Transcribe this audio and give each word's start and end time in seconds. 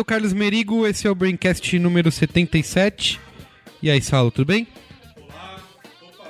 eu 0.00 0.02
sou 0.02 0.02
o 0.02 0.04
Carlos 0.04 0.32
Merigo, 0.32 0.86
esse 0.86 1.06
é 1.06 1.10
o 1.10 1.14
Braincast 1.14 1.78
número 1.78 2.10
77. 2.10 3.20
E 3.82 3.90
aí, 3.90 4.00
Saulo, 4.00 4.30
tudo 4.30 4.46
bem? 4.46 4.66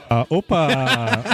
Ah, 0.08 0.26
opa! 0.28 0.66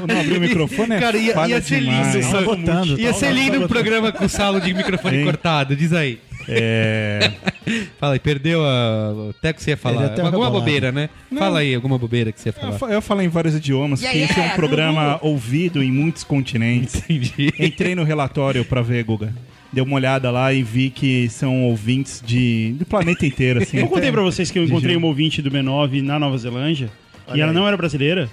Não 0.07 0.21
abriu 0.21 0.37
o 0.37 0.41
microfone? 0.43 0.95
é 0.97 1.01
Cara, 1.01 1.17
ia, 1.17 1.49
ia 1.49 1.63
ser 1.63 1.81
demais. 1.81 2.15
lindo. 2.15 2.31
Tá 2.31 2.41
botando, 2.43 3.01
ia 3.01 3.09
tá 3.09 3.15
ser 3.15 3.27
botando. 3.31 3.39
lindo 3.43 3.65
um 3.65 3.69
programa 3.69 4.13
com 4.13 4.25
o 4.27 4.29
Saulo 4.29 4.61
de 4.61 4.75
microfone 4.75 5.17
Hein? 5.19 5.25
cortado, 5.25 5.75
diz 5.75 5.95
aí. 5.95 6.21
É, 6.49 7.33
Fala 7.99 8.13
aí, 8.13 8.19
perdeu 8.19 8.63
a... 8.65 9.13
o 9.31 9.33
teco 9.41 9.59
que 9.59 9.65
você 9.65 9.71
ia 9.71 9.77
falar. 9.79 10.05
Até 10.05 10.21
Alguma 10.21 10.31
rebolado. 10.45 10.59
bobeira, 10.59 10.93
né? 10.93 11.09
Fala 11.39 11.61
aí, 11.61 11.75
alguma 11.75 11.97
bobeira 11.99 12.31
que 12.33 12.41
você 12.41 12.51
ia 12.51 12.55
eu, 12.55 12.61
falar. 12.61 12.79
fa- 12.79 12.87
eu 12.89 13.01
falo 13.03 13.23
em 13.23 13.29
vários 13.29 13.55
idiomas, 13.55 14.01
que 14.01 14.07
esse 14.19 14.39
é 14.39 14.43
um 14.43 14.51
programa 14.51 15.19
ouvido 15.23 15.83
em 15.83 15.91
muitos 15.91 16.23
continentes. 16.23 16.97
Entendi. 16.97 17.51
Entrei 17.59 17.95
no 17.95 18.05
relatório 18.05 18.63
pra 18.65 18.83
ver, 18.83 19.03
Guga. 19.05 19.33
Dei 19.77 19.85
uma 19.85 19.97
olhada 19.97 20.31
lá 20.31 20.55
e 20.55 20.63
vi 20.63 20.89
que 20.89 21.29
são 21.29 21.65
ouvintes 21.65 22.23
de, 22.25 22.75
do 22.79 22.87
planeta 22.87 23.27
inteiro, 23.27 23.61
assim. 23.61 23.77
Eu 23.85 23.89
contei 23.89 24.11
pra 24.11 24.23
vocês 24.23 24.51
que 24.51 24.59
eu 24.59 24.65
encontrei 24.65 24.97
uma 24.97 25.07
ouvinte 25.07 25.43
do 25.43 25.51
B9 25.51 26.01
na 26.01 26.19
Nova 26.19 26.39
Zelândia 26.39 26.91
e 27.35 27.43
ela 27.43 27.53
não 27.53 27.69
era 27.69 27.77
brasileira. 27.77 28.27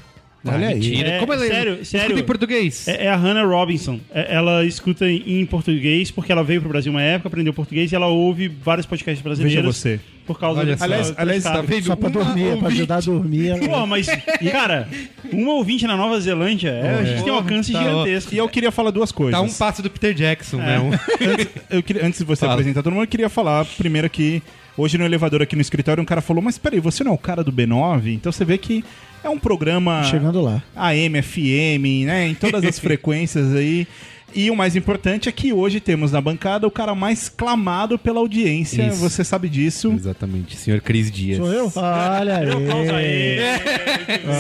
Olha 0.46 0.70
aí. 0.70 0.76
Mentira. 0.76 1.10
É, 1.10 1.20
Como 1.20 1.34
ela 1.34 1.46
sério, 1.46 1.74
escuta 1.74 1.86
sério. 1.86 2.18
em 2.18 2.24
português? 2.24 2.88
É, 2.88 3.08
é 3.08 3.10
a 3.10 3.18
Hannah 3.18 3.44
Robinson. 3.44 4.00
É- 4.14 4.36
ela 4.36 4.64
escuta 4.64 5.06
em, 5.10 5.42
em 5.42 5.46
português 5.46 6.12
porque 6.12 6.32
ela 6.32 6.46
veio 6.46 6.62
pro 6.62 6.70
Brasil 6.70 6.94
uma 6.94 7.02
época, 7.02 7.28
aprendeu 7.28 7.54
português 7.54 7.92
e 7.92 7.96
ela 7.96 8.08
ouve 8.08 8.48
vários 8.48 8.86
podcasts 8.86 9.22
Veja 9.22 9.36
brasileiros 9.36 9.76
você. 9.76 10.00
Por 10.26 10.40
causa 10.40 10.62
Olha 10.62 10.78
só. 10.78 10.84
Aliás- 10.86 11.08
desse 11.10 11.22
aliás, 11.22 11.44
tá 11.44 11.62
vendo? 11.62 11.86
Só 11.86 11.96
pra 11.96 12.08
Uma 12.10 12.24
dormir, 12.24 12.44
pra 12.44 12.54
ouvinte. 12.56 12.74
ajudar 12.74 12.96
a 12.96 13.00
dormir. 13.02 13.48
ela- 13.50 13.60
Pô, 13.68 13.86
mas, 13.88 14.08
cara, 14.52 14.88
uma 15.32 15.54
ouvinte 15.54 15.86
na 15.86 15.96
Nova 15.98 16.20
Zelândia, 16.20 16.70
é, 16.70 17.00
a 17.00 17.04
gente 17.04 17.24
tem 17.24 17.32
um 17.34 17.36
alcance 17.36 17.72
Tá, 17.72 17.80
ó. 17.80 17.84
gigantesco. 17.84 18.34
E 18.34 18.38
eu 18.38 18.48
queria 18.50 18.72
falar 18.72 18.92
duas 18.92 19.12
coisas. 19.12 19.34
Tá 19.40 19.42
um 19.42 19.52
passo 19.54 19.82
do 19.82 19.90
Peter 19.90 20.14
Jackson, 20.14 20.62
É. 20.62 20.66
né? 20.66 20.80
Um- 20.80 20.92
Eu 21.70 21.84
queria- 21.84 22.06
antes 22.06 22.20
de 22.20 22.26
você 22.26 22.42
Fala. 22.42 22.54
apresentar 22.54 22.84
todo 22.84 22.94
mundo, 22.94 23.04
eu 23.04 23.08
queria 23.08 23.30
falar 23.30 23.66
primeiro 23.78 24.10
que 24.10 24.42
hoje 24.78 24.98
no 24.98 25.06
elevador 25.06 25.42
aqui 25.42 25.56
no 25.56 25.62
escritório 25.62 26.02
um 26.02 26.06
cara 26.06 26.22
falou, 26.22 26.42
mas 26.42 26.58
peraí, 26.58 26.80
você 26.80 27.04
não 27.04 27.12
é 27.12 27.16
o 27.16 27.18
cara 27.18 27.44
do 27.44 27.52
B9? 27.52 28.14
Então 28.14 28.32
você 28.32 28.44
vê 28.46 28.58
que 28.58 28.84
é 29.24 29.30
um 29.30 29.38
programa 29.40 30.04
Chegando 30.04 30.42
lá. 30.42 30.62
AM, 30.76 31.22
FM, 31.22 32.06
né? 32.06 32.28
Em 32.28 32.34
todas 32.36 32.64
as 32.64 32.78
frequências 32.80 33.54
aí. 33.56 33.88
E 34.36 34.50
o 34.50 34.56
mais 34.56 34.76
importante 34.76 35.30
é 35.30 35.32
que 35.32 35.54
hoje 35.54 35.80
temos 35.80 36.12
na 36.12 36.20
bancada 36.20 36.68
o 36.68 36.72
cara 36.72 36.96
mais 36.96 37.30
clamado 37.30 37.98
pela 38.00 38.20
audiência. 38.20 38.88
Isso. 38.88 38.98
Você 38.98 39.24
sabe 39.24 39.48
disso. 39.48 39.92
Exatamente, 39.92 40.58
senhor 40.58 40.82
Cris 40.82 41.12
Dias. 41.12 41.38
Sou 41.38 41.52
eu? 41.52 41.72
Olha 41.76 42.38
aí. 42.38 42.48
Pausa 42.66 42.96
aí. 42.96 43.38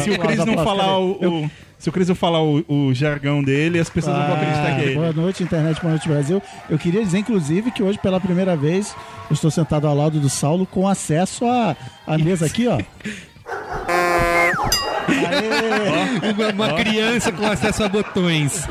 Se 0.04 0.10
o 0.12 0.20
Cris 0.20 0.38
não 0.40 0.64
falar 0.64 1.00
o, 1.00 1.50
se 1.78 1.90
o 1.90 1.92
Cris 1.92 2.08
não 2.08 2.16
falar 2.16 2.42
o, 2.42 2.64
o 2.68 2.94
jargão 2.94 3.44
dele, 3.44 3.80
as 3.80 3.90
pessoas 3.90 4.18
não 4.18 4.26
vão 4.26 4.36
acreditar 4.36 4.76
que 4.76 4.82
é 4.82 4.86
ele. 4.86 4.94
Ah, 4.94 5.00
Boa 5.00 5.14
noite, 5.14 5.44
internet, 5.44 5.82
boa 5.82 5.92
noite, 5.92 6.08
Brasil. 6.08 6.42
Eu 6.70 6.80
queria 6.80 7.04
dizer, 7.04 7.20
inclusive, 7.20 7.72
que 7.72 7.84
hoje, 7.84 8.00
pela 8.00 8.20
primeira 8.20 8.56
vez, 8.56 8.96
eu 9.30 9.34
estou 9.34 9.52
sentado 9.52 9.86
ao 9.86 9.96
lado 9.96 10.20
do 10.20 10.30
Saulo 10.30 10.66
com 10.66 10.88
acesso 10.88 11.46
à, 11.46 11.76
à 12.08 12.18
mesa 12.18 12.46
aqui, 12.46 12.68
ó. 12.68 12.80
Uma, 16.34 16.68
uma 16.68 16.74
criança 16.74 17.32
com 17.32 17.46
acesso 17.46 17.84
a 17.84 17.90
botões. 17.90 18.68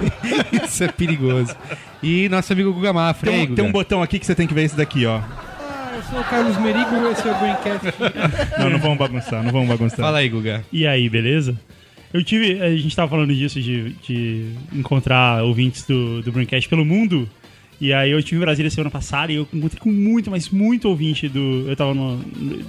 Isso 0.64 0.84
é 0.84 0.88
perigoso. 0.88 1.54
E 2.02 2.28
nosso 2.28 2.52
amigo 2.52 2.72
Guga 2.72 2.92
Mafra. 2.92 3.30
Tem 3.30 3.40
aí, 3.40 3.44
um, 3.44 3.48
Guga? 3.48 3.56
tem 3.56 3.64
um 3.68 3.72
botão 3.72 4.02
aqui 4.02 4.18
que 4.18 4.26
você 4.26 4.34
tem 4.34 4.46
que 4.46 4.54
ver 4.54 4.64
esse 4.64 4.76
daqui, 4.76 5.06
ó. 5.06 5.18
Ah, 5.18 5.92
eu 5.94 6.02
sou 6.02 6.20
o 6.20 6.24
Carlos 6.24 6.56
Merigo, 6.58 7.08
esse 7.12 7.28
é 7.28 7.32
o 7.32 7.38
Braincast. 7.38 8.58
Não, 8.58 8.70
não 8.70 8.78
vamos 8.78 8.98
bagunçar, 8.98 9.42
não 9.42 9.52
vamos 9.52 9.68
bagunçar. 9.68 9.98
Fala 9.98 10.18
aí, 10.18 10.28
Guga. 10.28 10.64
E 10.72 10.86
aí, 10.86 11.08
beleza? 11.08 11.58
Eu 12.12 12.22
tive. 12.22 12.60
A 12.60 12.76
gente 12.76 12.94
tava 12.94 13.08
falando 13.08 13.34
disso, 13.34 13.60
de, 13.60 13.90
de 14.06 14.52
encontrar 14.72 15.42
ouvintes 15.42 15.86
do, 15.86 16.22
do 16.22 16.32
Braincast 16.32 16.68
pelo 16.68 16.84
mundo. 16.84 17.28
E 17.80 17.92
aí 17.92 18.10
eu 18.12 18.18
estive 18.18 18.36
em 18.36 18.44
Brasília 18.44 18.70
semana 18.70 18.90
passada 18.90 19.32
e 19.32 19.36
eu 19.36 19.48
encontrei 19.52 19.80
com 19.80 19.90
muito, 19.90 20.30
mas 20.30 20.50
muito 20.50 20.88
ouvinte 20.88 21.28
do. 21.28 21.64
Eu 21.68 21.74
tava 21.74 21.94
numa, 21.94 22.20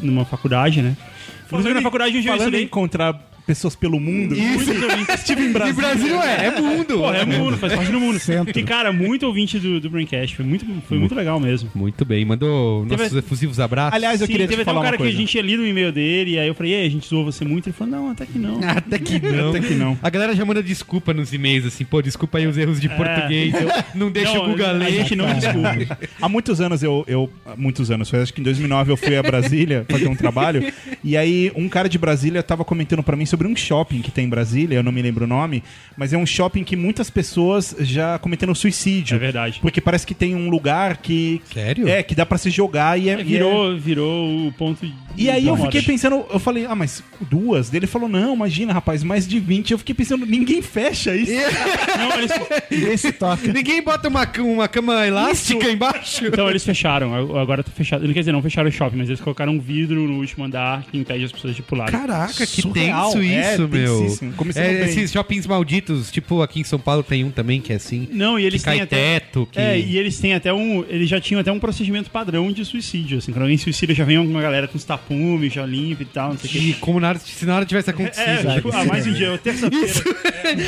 numa 0.01 0.25
faculdade, 0.25 0.81
né? 0.81 0.97
Inclusive 1.45 1.73
na 1.73 1.81
faculdade 1.81 2.17
onde 2.17 2.27
eu 2.27 2.31
falando 2.31 2.41
em 2.41 2.45
estudei. 2.45 2.63
encontrar 2.63 3.32
pessoas 3.45 3.75
pelo 3.75 3.99
mundo. 3.99 4.35
Muitos 4.35 4.67
ouvintes. 4.83 5.15
Estive 5.15 5.41
em 5.43 5.49
E 5.49 5.53
Brasília. 5.53 5.73
Brasil 5.73 6.21
é, 6.21 6.45
é 6.47 6.61
mundo. 6.61 6.97
Pô, 6.99 7.13
é 7.13 7.25
mundo, 7.25 7.57
faz 7.57 7.73
parte 7.73 7.91
do 7.91 7.99
mundo. 7.99 8.19
Centro. 8.19 8.57
E, 8.57 8.63
cara, 8.63 8.91
muito 8.93 9.25
ouvinte 9.25 9.59
do, 9.59 9.79
do 9.79 9.89
Braincast. 9.89 10.35
Foi 10.35 10.45
muito, 10.45 10.65
foi 10.87 10.97
muito 10.97 11.13
legal 11.15 11.39
mesmo. 11.39 11.69
Muito 11.75 12.05
bem, 12.05 12.23
mandou 12.25 12.85
Teve- 12.87 13.03
nossos 13.03 13.17
efusivos 13.17 13.59
abraços. 13.59 13.93
Aliás, 13.95 14.21
eu 14.21 14.27
Sim, 14.27 14.33
queria 14.33 14.47
teve 14.47 14.57
te 14.57 14.61
até 14.61 14.71
falar 14.71 14.79
um 14.81 14.83
cara 14.83 14.97
que 14.97 15.03
a 15.03 15.11
gente 15.11 15.29
tinha 15.29 15.43
lido 15.43 15.63
o 15.63 15.67
e-mail 15.67 15.91
dele, 15.91 16.31
e 16.31 16.39
aí 16.39 16.47
eu 16.47 16.55
falei, 16.55 16.71
e 16.71 16.75
aí, 16.75 16.87
a 16.87 16.89
gente 16.89 17.07
zoou 17.07 17.25
você 17.25 17.43
muito? 17.43 17.67
Ele 17.67 17.73
falou, 17.75 17.91
não, 17.93 18.09
até 18.11 18.25
que 18.25 18.39
não. 18.39 18.59
Até 18.63 18.97
que 18.99 19.19
não. 19.19 19.49
Até 19.49 19.59
que 19.59 19.73
não. 19.75 19.97
A 20.01 20.09
galera 20.09 20.35
já 20.35 20.45
manda 20.45 20.61
desculpa 20.63 21.13
nos 21.13 21.33
e-mails, 21.33 21.65
assim, 21.65 21.83
pô, 21.85 22.01
desculpa 22.01 22.37
aí 22.37 22.47
os 22.47 22.57
erros 22.57 22.79
de 22.79 22.89
português. 22.89 23.53
Eu 23.53 23.69
não 23.95 24.11
deixa 24.11 24.33
Não, 24.33 24.53
o 24.55 24.65
A 24.65 24.71
ler. 24.71 24.91
gente 24.91 25.15
não 25.15 25.25
desculpa. 25.33 25.97
Há 26.21 26.29
muitos 26.29 26.61
anos 26.61 26.81
eu, 26.83 27.03
eu. 27.07 27.29
há 27.45 27.55
Muitos 27.55 27.89
anos, 27.91 28.09
foi 28.09 28.21
acho 28.21 28.33
que 28.33 28.41
em 28.41 28.43
2009 28.43 28.91
eu 28.91 28.97
fui 28.97 29.15
a 29.15 29.23
Brasília 29.23 29.85
fazer 29.89 30.07
um 30.07 30.15
trabalho. 30.15 30.71
E 31.03 31.15
aí 31.17 31.51
um 31.55 31.67
cara 31.69 31.87
de 31.89 31.97
Brasília 31.97 32.41
tava 32.43 32.63
comentando 32.65 33.03
pra 33.03 33.15
mim 33.15 33.25
sobre 33.33 33.47
um 33.47 33.55
shopping 33.55 34.03
que 34.03 34.11
tem 34.11 34.25
em 34.25 34.29
Brasília, 34.29 34.75
eu 34.75 34.83
não 34.83 34.91
me 34.91 35.01
lembro 35.01 35.23
o 35.25 35.27
nome, 35.27 35.63
mas 35.97 36.13
é 36.13 36.17
um 36.17 36.25
shopping 36.25 36.63
que 36.63 36.75
muitas 36.75 37.09
pessoas 37.09 37.75
já 37.79 38.19
cometeram 38.19 38.53
suicídio. 38.53 39.15
É 39.15 39.17
verdade. 39.17 39.57
Porque 39.59 39.81
parece 39.81 40.05
que 40.05 40.13
tem 40.13 40.35
um 40.35 40.51
lugar 40.51 40.97
que. 40.97 41.41
Sério? 41.51 41.87
É, 41.89 42.03
que 42.03 42.13
dá 42.13 42.27
pra 42.27 42.37
se 42.37 42.51
jogar 42.51 42.99
e 42.99 43.09
é. 43.09 43.15
e 43.15 43.21
é- 43.21 43.23
Virou, 43.23 43.75
virou 43.75 44.47
o 44.47 44.51
ponto 44.51 44.85
de. 44.85 44.93
E 45.17 45.29
aí 45.31 45.47
eu 45.47 45.57
fiquei 45.57 45.81
pensando, 45.81 46.25
eu 46.31 46.39
falei, 46.39 46.65
ah, 46.67 46.75
mas 46.75 47.03
duas? 47.21 47.69
Dele 47.69 47.87
falou, 47.87 48.07
não, 48.09 48.35
imagina, 48.35 48.73
rapaz, 48.73 49.03
mais 49.03 49.27
de 49.27 49.39
20. 49.39 49.71
Eu 49.71 49.77
fiquei 49.77 49.95
pensando, 49.95 50.25
ninguém 50.25 50.61
fecha 50.61 51.15
isso. 51.15 51.31
Não, 51.97 52.17
eles, 52.17 52.31
Ninguém 52.71 52.97
se 52.97 53.11
toca. 53.11 53.53
Ninguém 53.53 53.81
bota 53.81 54.07
uma, 54.07 54.27
uma 54.39 54.67
cama 54.67 55.05
elástica 55.05 55.69
embaixo? 55.69 56.25
então 56.25 56.49
eles 56.49 56.63
fecharam. 56.63 57.37
Agora 57.37 57.63
tá 57.63 57.71
fechado. 57.71 58.11
Quer 58.11 58.19
dizer, 58.19 58.31
não 58.31 58.41
fecharam 58.41 58.69
o 58.69 58.71
shopping, 58.71 58.97
mas 58.97 59.07
eles 59.07 59.21
colocaram 59.21 59.53
um 59.53 59.59
vidro 59.59 60.07
no 60.07 60.17
último 60.17 60.43
andar 60.43 60.83
que 60.83 60.97
impede 60.97 61.25
as 61.25 61.31
pessoas 61.31 61.55
de 61.55 61.61
pular. 61.61 61.91
Caraca, 61.91 62.45
que 62.45 62.61
Surreal. 62.61 63.11
tenso 63.11 63.22
É, 63.31 63.53
isso, 63.53 63.67
meu. 63.67 63.99
tensíssimo. 64.01 64.33
Começando 64.33 64.63
É, 64.63 64.85
esses 64.85 65.11
shoppings 65.11 65.45
malditos, 65.47 66.11
tipo 66.11 66.41
aqui 66.41 66.59
em 66.61 66.63
São 66.63 66.79
Paulo 66.79 67.03
tem 67.03 67.23
um 67.23 67.31
também 67.31 67.61
que 67.61 67.71
é 67.73 67.75
assim. 67.75 68.07
Não, 68.11 68.39
e 68.39 68.45
eles 68.45 68.61
que 68.61 68.65
cai 68.65 68.75
têm 68.75 68.83
até. 68.83 69.19
teto, 69.19 69.47
que... 69.51 69.59
É, 69.59 69.79
e 69.79 69.97
eles 69.97 70.19
têm 70.19 70.33
até 70.33 70.53
um. 70.53 70.83
Eles 70.87 71.09
já 71.09 71.19
tinham 71.19 71.39
até 71.39 71.51
um 71.51 71.59
procedimento 71.59 72.09
padrão 72.09 72.51
de 72.51 72.63
suicídio. 72.65 73.17
Assim, 73.17 73.31
quando 73.31 73.43
alguém 73.43 73.57
suicida, 73.57 73.93
já 73.93 74.03
vem 74.03 74.17
uma 74.17 74.41
galera 74.41 74.67
com 74.67 74.77
os 74.77 74.83
tapumes, 74.83 75.53
já 75.53 75.65
limpa 75.65 76.03
e 76.03 76.05
tal, 76.05 76.29
não 76.31 76.37
sei 76.37 76.49
o 76.49 76.53
que 76.53 76.73
como 76.75 76.99
nada, 76.99 77.19
se 77.19 77.45
nada 77.45 77.65
tivesse 77.65 77.89
acontecido. 77.89 78.49
É, 78.49 78.55
tipo, 78.55 78.69
ah, 78.73 78.85
mais 78.85 79.05
um 79.07 79.13
dia, 79.13 79.37
terça-feira. 79.37 79.93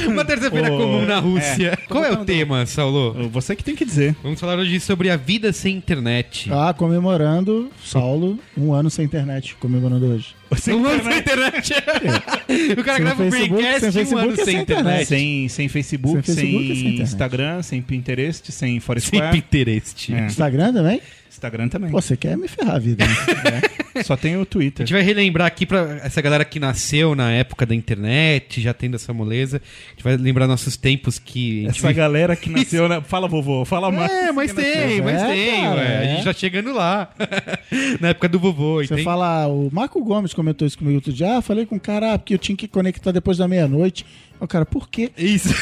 Uma 0.08 0.24
terça-feira 0.26 0.74
Ô, 0.74 0.78
comum 0.78 1.06
na 1.06 1.20
Rússia. 1.20 1.72
é. 1.74 1.88
Qual 1.88 2.04
é 2.04 2.12
o 2.12 2.24
tema, 2.26 2.66
Saulo? 2.66 3.30
Você 3.30 3.56
que 3.56 3.64
tem 3.64 3.76
que 3.76 3.86
dizer. 3.86 4.16
Vamos 4.24 4.40
falar 4.40 4.58
hoje 4.58 4.80
sobre 4.80 5.10
a 5.10 5.18
vida 5.18 5.52
sem 5.52 5.76
internet. 5.76 6.50
Ah, 6.52 6.74
comemorando, 6.74 7.70
Saulo, 7.84 8.40
um 8.58 8.74
ano 8.74 8.90
sem 8.90 9.06
internet, 9.06 9.56
comemorando 9.60 10.06
hoje. 10.08 10.36
um 10.70 10.86
ano 10.86 11.04
sem 11.04 11.18
internet. 11.20 11.74
o 12.78 12.84
cara 12.84 12.98
Sem 12.98 13.06
grava 13.06 13.24
um 13.24 13.32
Facebook, 13.32 13.62
Braincast 13.62 13.92
sem 13.92 14.06
um 14.14 14.18
ano 14.18 14.32
é 14.32 14.36
sem 14.36 14.46
sem 14.46 14.60
internet. 14.60 14.82
internet. 14.82 15.08
Sem, 15.08 15.50
sem 15.50 15.68
Facebook, 15.70 16.26
Sem 16.26 16.36
sem, 16.36 16.44
Facebook 16.46 16.72
e 16.72 16.76
sem. 16.76 17.02
Instagram, 17.02 17.62
sem 17.64 17.82
Pinterest, 17.82 18.52
sem 18.52 18.70
Sem 18.72 18.80
Foursquare. 18.80 19.32
Pinterest. 19.42 20.14
É. 20.14 20.26
Instagram 20.28 20.74
também? 20.74 21.02
Instagram 21.36 21.68
também. 21.70 21.92
Pô, 21.92 22.02
você 22.02 22.18
quer 22.18 22.38
me 22.38 22.48
ferrar 22.48 22.76
a 22.76 22.80
vida, 22.80 23.06
né? 23.06 23.62
Só 24.04 24.18
tem 24.18 24.36
o 24.36 24.42
A 24.42 24.46
Twitter. 24.46 24.86
gente 24.86 24.94
vai 24.94 25.02
relembrar 25.02 25.48
aqui 25.48 25.66
pra 25.66 26.00
essa 26.04 26.22
galera 26.22 26.44
que 26.44 26.60
nasceu 26.60 27.16
na 27.16 27.32
época 27.32 27.66
da 27.66 27.74
internet, 27.74 28.60
já 28.62 28.74
tendo 28.74 28.96
essa 28.96 29.14
moleza. 29.14 29.62
A 29.64 29.90
gente 29.92 30.04
vai 30.04 30.18
lembrar 30.18 30.48
nossos 30.48 30.76
tempos 30.76 31.18
que. 31.18 31.66
a 31.66 31.70
Essa 31.70 31.94
galera 31.94 32.36
que 32.36 32.50
nasceu 32.52 32.90
na... 32.90 33.02
Fala, 33.02 33.26
vovô, 33.28 33.64
fala 33.64 33.90
mais. 33.92 34.12
É, 34.12 34.32
mas 34.34 34.52
tem, 34.52 35.02
mas 35.02 35.22
É, 35.22 35.28
tem, 35.28 35.62
cara, 35.64 35.76
ué. 35.80 35.98
A 35.98 36.04
é. 36.04 36.16
gente 36.16 36.24
tá 36.26 36.34
chegando 36.34 36.74
lá. 36.74 37.10
Na 38.02 38.10
época 38.10 38.28
do 38.28 38.38
vovô. 38.38 38.84
Você 38.84 38.96
tem- 38.96 39.04
fala, 39.06 39.48
o 39.48 39.70
Marco 39.72 40.04
Gomes 40.04 40.34
comentou 40.34 40.68
isso 40.68 40.78
comigo 40.78 40.96
outro 40.98 41.14
dia. 41.14 41.38
Ah, 41.38 41.42
falei 41.42 41.66
com 41.66 41.78
o 41.78 41.80
cara, 41.80 42.14
ah, 42.14 42.18
porque 42.20 42.34
eu 42.34 42.38
tinha 42.38 42.56
que 42.56 42.68
conectar 42.68 43.12
depois 43.12 43.38
da 43.38 43.48
meia-noite. 43.48 44.06
O 44.42 44.48
cara, 44.48 44.66
por 44.66 44.90
quê? 44.90 45.10
Isso. 45.18 45.54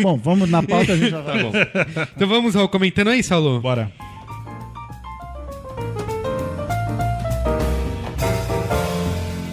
Bom, 0.00 0.16
vamos 0.16 0.48
na 0.48 0.62
pauta, 0.62 0.92
a 0.92 0.96
gente 0.96 1.10
já 1.10 1.20
Tá 1.22 1.32
vai. 1.32 1.42
bom. 1.42 1.52
Então 2.14 2.28
vamos 2.28 2.54
ao 2.54 2.68
comentando 2.68 3.08
aí, 3.08 3.20
Saulo. 3.22 3.60
Bora. 3.60 3.90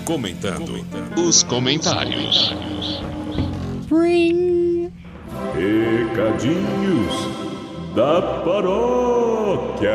Comentando 0.06 0.86
os 1.18 1.42
comentários. 1.44 2.54
Recadinhos 5.56 7.14
da 7.96 8.22
paróquia. 8.44 9.92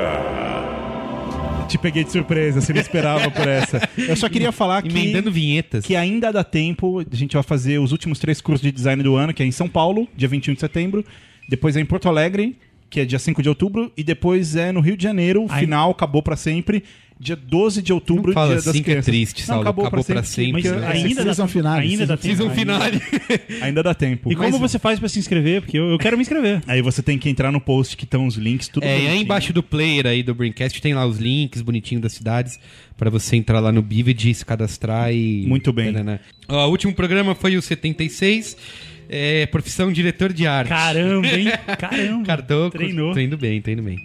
Te 1.69 1.79
peguei 1.79 2.03
de 2.03 2.11
surpresa, 2.11 2.61
você 2.61 2.73
não 2.73 2.81
esperava 2.81 3.31
por 3.31 3.47
essa. 3.47 3.89
Eu 3.97 4.17
só 4.17 4.29
queria 4.29 4.51
falar 4.51 4.83
que, 4.83 4.89
Emendando 4.89 5.31
vinhetas. 5.31 5.87
que 5.87 5.95
ainda 5.95 6.33
dá 6.33 6.43
tempo. 6.43 6.99
A 7.01 7.15
gente 7.15 7.35
vai 7.35 7.43
fazer 7.45 7.79
os 7.79 7.93
últimos 7.93 8.19
três 8.19 8.41
cursos 8.41 8.63
de 8.63 8.73
design 8.73 9.03
do 9.05 9.15
ano, 9.15 9.33
que 9.33 9.43
é 9.43 9.47
em 9.47 9.53
São 9.53 9.69
Paulo, 9.69 10.09
dia 10.17 10.27
21 10.27 10.55
de 10.55 10.61
setembro. 10.61 11.05
Depois 11.49 11.77
é 11.77 11.81
em 11.81 11.87
Porto 11.87 12.09
Alegre, 12.09 12.57
que 12.89 12.99
é 12.99 13.05
dia 13.05 13.19
5 13.21 13.41
de 13.43 13.49
outubro. 13.49 13.93
E 13.97 14.03
depois 14.03 14.57
é 14.57 14.73
no 14.73 14.81
Rio 14.81 14.97
de 14.97 15.05
Janeiro, 15.05 15.45
o 15.45 15.49
final, 15.49 15.93
acabou 15.93 16.23
pra 16.23 16.35
sempre. 16.37 16.83
Dia 17.23 17.37
12 17.37 17.83
de 17.83 17.93
outubro, 17.93 18.33
fala 18.33 18.47
dia 18.47 18.57
das 18.57 18.69
assim 18.69 18.79
que 18.79 18.91
é 18.91 18.95
crianças. 18.95 19.05
triste, 19.05 19.43
Saulo. 19.43 19.61
Acabou 19.61 19.91
pra 19.91 20.23
sempre. 20.23 20.53
Mas 20.53 20.63
porque 20.63 20.87
ainda 20.87 21.17
dá, 21.23 21.35
season 21.35 21.49
finale, 21.49 21.87
ainda 21.87 22.07
dá 22.07 22.17
tempo. 22.17 22.35
Season 22.35 22.51
finale. 22.55 23.03
ainda 23.61 23.83
dá 23.83 23.93
tempo. 23.95 24.33
E 24.33 24.35
como 24.35 24.51
Mas- 24.53 24.59
você 24.73 24.79
faz 24.79 24.99
pra 24.99 25.07
se 25.07 25.19
inscrever? 25.19 25.61
Porque 25.61 25.79
eu, 25.79 25.91
eu 25.91 25.99
quero 25.99 26.17
me 26.17 26.23
inscrever. 26.23 26.63
Aí 26.67 26.81
você 26.81 27.03
tem 27.03 27.19
que 27.19 27.29
entrar 27.29 27.53
no 27.53 27.61
post 27.61 27.95
que 27.95 28.05
estão 28.05 28.27
os 28.27 28.37
links, 28.37 28.69
tudo 28.69 28.85
É, 28.85 28.87
e 28.87 28.91
aí 28.93 29.01
bonitinho. 29.03 29.23
embaixo 29.23 29.53
do 29.53 29.63
player 29.63 30.07
aí 30.07 30.23
do 30.23 30.35
Braincast 30.35 30.81
tem 30.81 30.95
lá 30.95 31.05
os 31.05 31.19
links 31.19 31.61
bonitinhos 31.61 32.01
das 32.01 32.13
cidades 32.15 32.59
pra 32.97 33.11
você 33.11 33.37
entrar 33.37 33.61
lá 33.61 33.71
no 33.71 33.83
Bivid, 33.83 34.33
se 34.35 34.45
cadastrar 34.47 35.13
e... 35.13 35.45
Muito 35.47 35.75
bem. 35.75 35.95
Ó, 36.49 36.67
o 36.69 36.71
último 36.71 36.95
programa 36.95 37.35
foi 37.35 37.55
o 37.55 37.61
76, 37.61 38.57
é, 39.11 39.45
profissão 39.45 39.93
diretor 39.93 40.33
de 40.33 40.47
arte. 40.47 40.71
Caramba, 40.71 41.27
hein? 41.29 41.49
Caramba. 41.79 42.25
Cartoco. 42.25 42.79
Treinou. 42.79 43.13
Tô 43.13 43.21
indo 43.21 43.37
bem, 43.37 43.61
tô 43.61 43.71
indo 43.71 43.83
bem. 43.83 44.03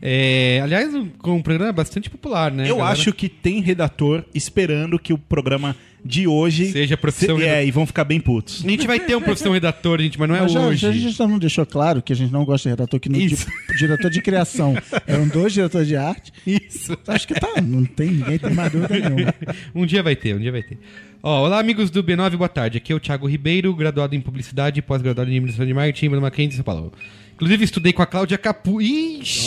É, 0.00 0.60
aliás, 0.62 0.94
um, 0.94 1.08
um 1.26 1.42
programa 1.42 1.72
bastante 1.72 2.10
popular, 2.10 2.52
né? 2.52 2.64
Eu 2.70 2.76
galera? 2.78 2.92
acho 2.92 3.12
que 3.12 3.28
tem 3.28 3.60
redator 3.60 4.24
esperando 4.34 4.98
que 4.98 5.12
o 5.12 5.18
programa 5.18 5.74
de 6.04 6.28
hoje 6.28 6.66
Seja 6.70 6.96
profissão 6.96 7.36
se- 7.36 7.42
redator. 7.42 7.58
É, 7.62 7.66
e 7.66 7.70
vão 7.72 7.84
ficar 7.86 8.04
bem 8.04 8.20
putos. 8.20 8.64
A 8.64 8.68
gente 8.68 8.86
vai 8.86 9.00
ter 9.00 9.16
um 9.16 9.20
profissão 9.20 9.52
redator, 9.52 10.00
gente, 10.00 10.18
mas 10.18 10.28
não 10.28 10.36
é 10.36 10.40
Mas 10.42 10.52
já, 10.52 10.60
hoje. 10.60 10.80
já 10.82 10.88
a 10.90 10.92
gente 10.92 11.10
já 11.10 11.26
não 11.26 11.38
deixou 11.38 11.66
claro 11.66 12.00
que 12.00 12.12
a 12.12 12.16
gente 12.16 12.32
não 12.32 12.44
gosta 12.44 12.68
de 12.68 12.72
redator, 12.74 13.00
que 13.00 13.08
no 13.08 13.16
Isso. 13.18 13.46
di- 13.70 13.76
diretor 13.78 14.08
de 14.10 14.22
criação 14.22 14.76
eram 15.06 15.26
dois 15.26 15.52
diretores 15.52 15.88
de 15.88 15.96
arte. 15.96 16.32
Isso. 16.46 16.96
Acho 17.08 17.26
que 17.26 17.34
tá, 17.34 17.60
não 17.60 17.84
tem 17.84 18.10
ninguém 18.10 18.38
tem 18.38 18.50
mais 18.54 18.70
dúvida 18.70 18.98
nenhuma. 19.00 19.34
Um 19.74 19.84
dia 19.84 20.02
vai 20.02 20.14
ter, 20.14 20.36
um 20.36 20.38
dia 20.38 20.52
vai 20.52 20.62
ter. 20.62 20.78
Ó, 21.22 21.44
olá, 21.46 21.58
amigos 21.58 21.90
do 21.90 22.04
B9, 22.04 22.36
boa 22.36 22.48
tarde. 22.48 22.78
Aqui 22.78 22.92
é 22.92 22.96
o 22.96 23.00
Thiago 23.00 23.26
Ribeiro, 23.26 23.74
graduado 23.74 24.14
em 24.14 24.20
Publicidade 24.20 24.78
e 24.78 24.82
pós-graduado 24.82 25.28
em 25.28 25.32
Administração 25.34 25.66
de 25.66 25.74
Marketing 25.74 26.10
do 26.10 26.20
Mackenzie, 26.20 26.54
São 26.56 26.64
Paulo. 26.64 26.92
Inclusive, 27.36 27.64
estudei 27.64 27.92
com 27.92 28.00
a 28.00 28.06
Cláudia 28.06 28.38
Capu. 28.38 28.80
Ixi! 28.80 29.46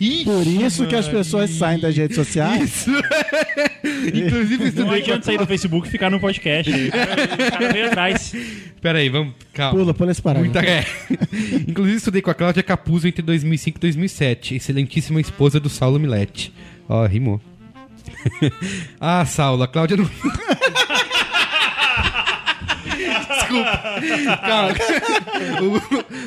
Ixi, 0.00 0.24
Por 0.24 0.46
isso 0.46 0.86
que 0.86 0.94
as 0.94 1.08
pessoas 1.08 1.50
saem 1.50 1.80
das 1.80 1.96
redes 1.96 2.14
sociais. 2.14 2.62
Isso! 2.62 2.90
Inclusive, 4.06 4.56
Não 4.58 4.66
estudei 4.68 4.84
com 4.84 4.90
a 4.92 4.96
adianta 4.96 5.24
sair 5.26 5.38
do 5.38 5.46
Facebook 5.48 5.88
e 5.88 5.90
ficar 5.90 6.10
no 6.10 6.20
podcast. 6.20 6.70
O 6.70 7.50
cara 7.50 7.72
veio 7.72 7.86
atrás. 7.86 8.32
Pera 8.80 9.00
aí, 9.00 9.08
vamos. 9.08 9.34
Calma. 9.52 9.76
Pula, 9.76 9.94
pula 9.94 10.12
esse 10.12 10.22
parágrafo. 10.22 10.52
Muita 10.54 10.64
é. 10.70 10.86
Inclusive, 11.68 11.96
estudei 11.96 12.22
com 12.22 12.30
a 12.30 12.34
Cláudia 12.34 12.62
Capuzzo 12.62 13.08
entre 13.08 13.22
2005 13.22 13.78
e 13.78 13.80
2007. 13.80 14.54
Excelentíssima 14.54 15.20
esposa 15.20 15.58
do 15.58 15.68
Saulo 15.68 15.98
Milete. 15.98 16.54
Ó, 16.88 17.04
rimou. 17.04 17.40
ah, 19.00 19.24
Saulo, 19.26 19.64
a 19.64 19.68
Cláudia 19.68 19.96
não. 19.96 20.08
Desculpa. 23.52 24.36
Calma. 24.38 24.72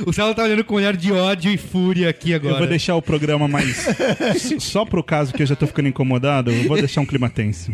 O, 0.05 0.09
o 0.09 0.13
Saulo 0.13 0.33
tá 0.33 0.43
olhando 0.43 0.63
com 0.63 0.75
um 0.75 0.77
olhar 0.77 0.95
de 0.95 1.11
ódio 1.11 1.51
e 1.51 1.57
fúria 1.57 2.09
aqui 2.09 2.33
agora. 2.33 2.55
Eu 2.55 2.59
vou 2.59 2.67
deixar 2.67 2.95
o 2.95 3.01
programa 3.01 3.47
mais. 3.47 3.87
Só 4.59 4.85
pro 4.85 5.03
caso 5.03 5.33
que 5.33 5.41
eu 5.41 5.47
já 5.47 5.55
tô 5.55 5.65
ficando 5.67 5.89
incomodado, 5.89 6.51
eu 6.51 6.67
vou 6.67 6.77
deixar 6.77 7.01
um 7.01 7.05
clima 7.05 7.29
tenso. 7.29 7.71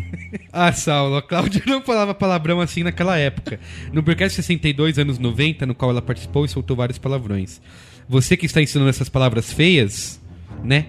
Ah, 0.52 0.72
Saulo, 0.72 1.16
a 1.16 1.22
Cláudia 1.22 1.62
não 1.66 1.82
falava 1.82 2.14
palavrão 2.14 2.60
assim 2.60 2.82
naquela 2.82 3.16
época. 3.18 3.60
No 3.92 4.02
Burcast 4.02 4.36
62, 4.36 4.98
anos 4.98 5.18
90, 5.18 5.66
no 5.66 5.74
qual 5.74 5.90
ela 5.90 6.02
participou 6.02 6.44
e 6.44 6.48
soltou 6.48 6.76
vários 6.76 6.98
palavrões. 6.98 7.60
Você 8.08 8.36
que 8.36 8.46
está 8.46 8.60
ensinando 8.62 8.90
essas 8.90 9.08
palavras 9.08 9.52
feias, 9.52 10.20
né? 10.62 10.86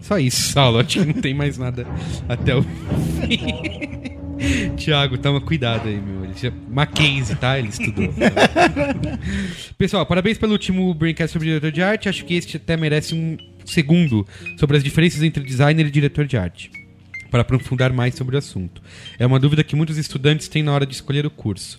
Só 0.00 0.18
isso, 0.18 0.52
Saulo. 0.52 0.78
Acho 0.78 1.00
que 1.00 1.04
não 1.04 1.20
tem 1.20 1.34
mais 1.34 1.58
nada 1.58 1.86
até 2.28 2.54
o 2.54 2.62
fim. 2.62 4.09
Tiago, 4.76 5.18
toma 5.18 5.40
cuidado 5.40 5.88
aí, 5.88 6.00
meu. 6.00 6.24
Ele 6.24 6.34
já... 6.34 6.52
Mackenzie, 6.68 7.36
tá? 7.36 7.58
Ele 7.58 7.68
estudou. 7.68 8.12
Pessoal, 9.76 10.06
parabéns 10.06 10.38
pelo 10.38 10.52
último 10.52 10.92
Braincast 10.94 11.32
sobre 11.32 11.48
diretor 11.48 11.70
de 11.70 11.82
arte. 11.82 12.08
Acho 12.08 12.24
que 12.24 12.34
este 12.34 12.56
até 12.56 12.76
merece 12.76 13.14
um 13.14 13.36
segundo 13.64 14.26
sobre 14.58 14.76
as 14.76 14.84
diferenças 14.84 15.22
entre 15.22 15.42
designer 15.42 15.86
e 15.86 15.90
diretor 15.90 16.26
de 16.26 16.36
arte 16.36 16.70
para 17.30 17.42
aprofundar 17.42 17.92
mais 17.92 18.14
sobre 18.14 18.34
o 18.34 18.38
assunto. 18.38 18.82
É 19.18 19.24
uma 19.24 19.38
dúvida 19.38 19.62
que 19.62 19.76
muitos 19.76 19.96
estudantes 19.96 20.48
têm 20.48 20.62
na 20.62 20.72
hora 20.72 20.84
de 20.84 20.94
escolher 20.94 21.24
o 21.24 21.30
curso. 21.30 21.78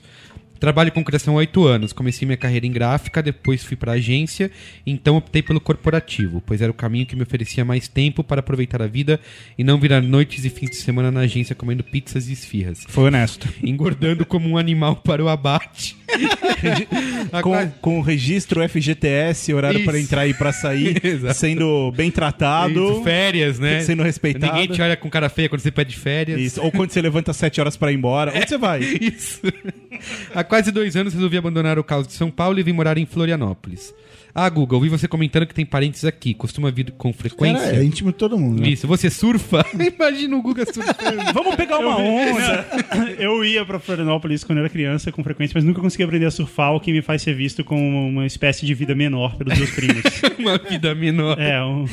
Trabalho 0.61 0.91
com 0.91 1.03
criação 1.03 1.33
há 1.33 1.37
oito 1.37 1.65
anos. 1.65 1.91
Comecei 1.91 2.23
minha 2.23 2.37
carreira 2.37 2.67
em 2.67 2.71
gráfica, 2.71 3.23
depois 3.23 3.63
fui 3.63 3.75
para 3.75 3.93
agência, 3.93 4.51
então 4.85 5.17
optei 5.17 5.41
pelo 5.41 5.59
corporativo, 5.59 6.39
pois 6.45 6.61
era 6.61 6.69
o 6.71 6.75
caminho 6.75 7.07
que 7.07 7.15
me 7.15 7.23
oferecia 7.23 7.65
mais 7.65 7.87
tempo 7.87 8.23
para 8.23 8.41
aproveitar 8.41 8.79
a 8.79 8.85
vida 8.85 9.19
e 9.57 9.63
não 9.63 9.79
virar 9.79 10.01
noites 10.01 10.45
e 10.45 10.51
fins 10.51 10.69
de 10.69 10.75
semana 10.75 11.09
na 11.09 11.21
agência 11.21 11.55
comendo 11.55 11.83
pizzas 11.83 12.29
e 12.29 12.33
esfirras, 12.33 12.83
Foi 12.87 13.05
honesto. 13.05 13.49
engordando 13.63 14.23
como 14.23 14.47
um 14.47 14.55
animal 14.55 14.97
para 14.97 15.23
o 15.23 15.29
abate. 15.29 15.97
Com, 17.41 17.71
com 17.81 17.99
o 17.99 18.01
registro 18.01 18.67
FGTS, 18.67 19.53
horário 19.53 19.83
para 19.85 19.99
entrar 19.99 20.27
e 20.27 20.33
para 20.33 20.51
sair, 20.51 21.01
sendo 21.33 21.91
bem 21.91 22.11
tratado. 22.11 22.91
Isso, 22.91 23.03
férias, 23.03 23.59
né? 23.59 23.81
sendo 23.81 24.03
respeitado. 24.03 24.53
Ninguém 24.53 24.67
te 24.67 24.81
olha 24.81 24.97
com 24.97 25.09
cara 25.09 25.29
feia 25.29 25.47
quando 25.47 25.61
você 25.61 25.71
pede 25.71 25.97
férias. 25.97 26.39
Isso. 26.39 26.61
Ou 26.61 26.71
quando 26.71 26.91
você 26.91 27.01
levanta 27.01 27.31
às 27.31 27.37
7 27.37 27.61
horas 27.61 27.77
para 27.77 27.91
ir 27.91 27.95
embora. 27.95 28.31
Onde 28.35 28.47
você 28.47 28.57
vai? 28.57 28.81
Isso. 28.99 29.41
Há 30.35 30.43
quase 30.43 30.71
dois 30.71 30.95
anos 30.95 31.13
resolvi 31.13 31.37
abandonar 31.37 31.79
o 31.79 31.83
caos 31.83 32.07
de 32.07 32.13
São 32.13 32.29
Paulo 32.29 32.59
e 32.59 32.63
vim 32.63 32.73
morar 32.73 32.97
em 32.97 33.05
Florianópolis. 33.05 33.93
Ah, 34.33 34.49
Google, 34.49 34.77
ouvi 34.77 34.89
você 34.89 35.07
comentando 35.07 35.45
que 35.45 35.53
tem 35.53 35.65
parentes 35.65 36.05
aqui. 36.05 36.33
Costuma 36.33 36.71
vir 36.71 36.91
com 36.91 37.11
frequência? 37.11 37.65
Cara, 37.65 37.77
é 37.77 37.83
íntimo 37.83 38.11
de 38.11 38.17
todo 38.17 38.37
mundo. 38.37 38.61
Né? 38.61 38.69
Isso. 38.69 38.87
Você 38.87 39.09
surfa? 39.09 39.65
Imagina 39.73 40.35
o 40.35 40.41
Guga 40.41 40.65
surfando. 40.65 41.21
Vamos 41.33 41.55
pegar 41.55 41.79
uma 41.79 41.97
onda. 41.97 42.65
Eu 43.19 43.43
ia 43.43 43.65
pra 43.65 43.79
Florianópolis 43.79 44.43
quando 44.43 44.59
eu 44.59 44.63
era 44.63 44.69
criança 44.69 45.11
com 45.11 45.23
frequência, 45.23 45.53
mas 45.55 45.63
nunca 45.63 45.81
consegui 45.81 46.03
aprender 46.03 46.25
a 46.25 46.31
surfar, 46.31 46.73
o 46.73 46.79
que 46.79 46.91
me 46.91 47.01
faz 47.01 47.21
ser 47.21 47.33
visto 47.33 47.63
como 47.63 48.07
uma 48.07 48.25
espécie 48.25 48.65
de 48.65 48.73
vida 48.73 48.95
menor 48.95 49.35
pelos 49.35 49.57
meus 49.57 49.71
primos. 49.71 50.03
Uma 50.39 50.57
vida 50.57 50.95
menor. 50.95 51.39
É, 51.39 51.61
um, 51.63 51.85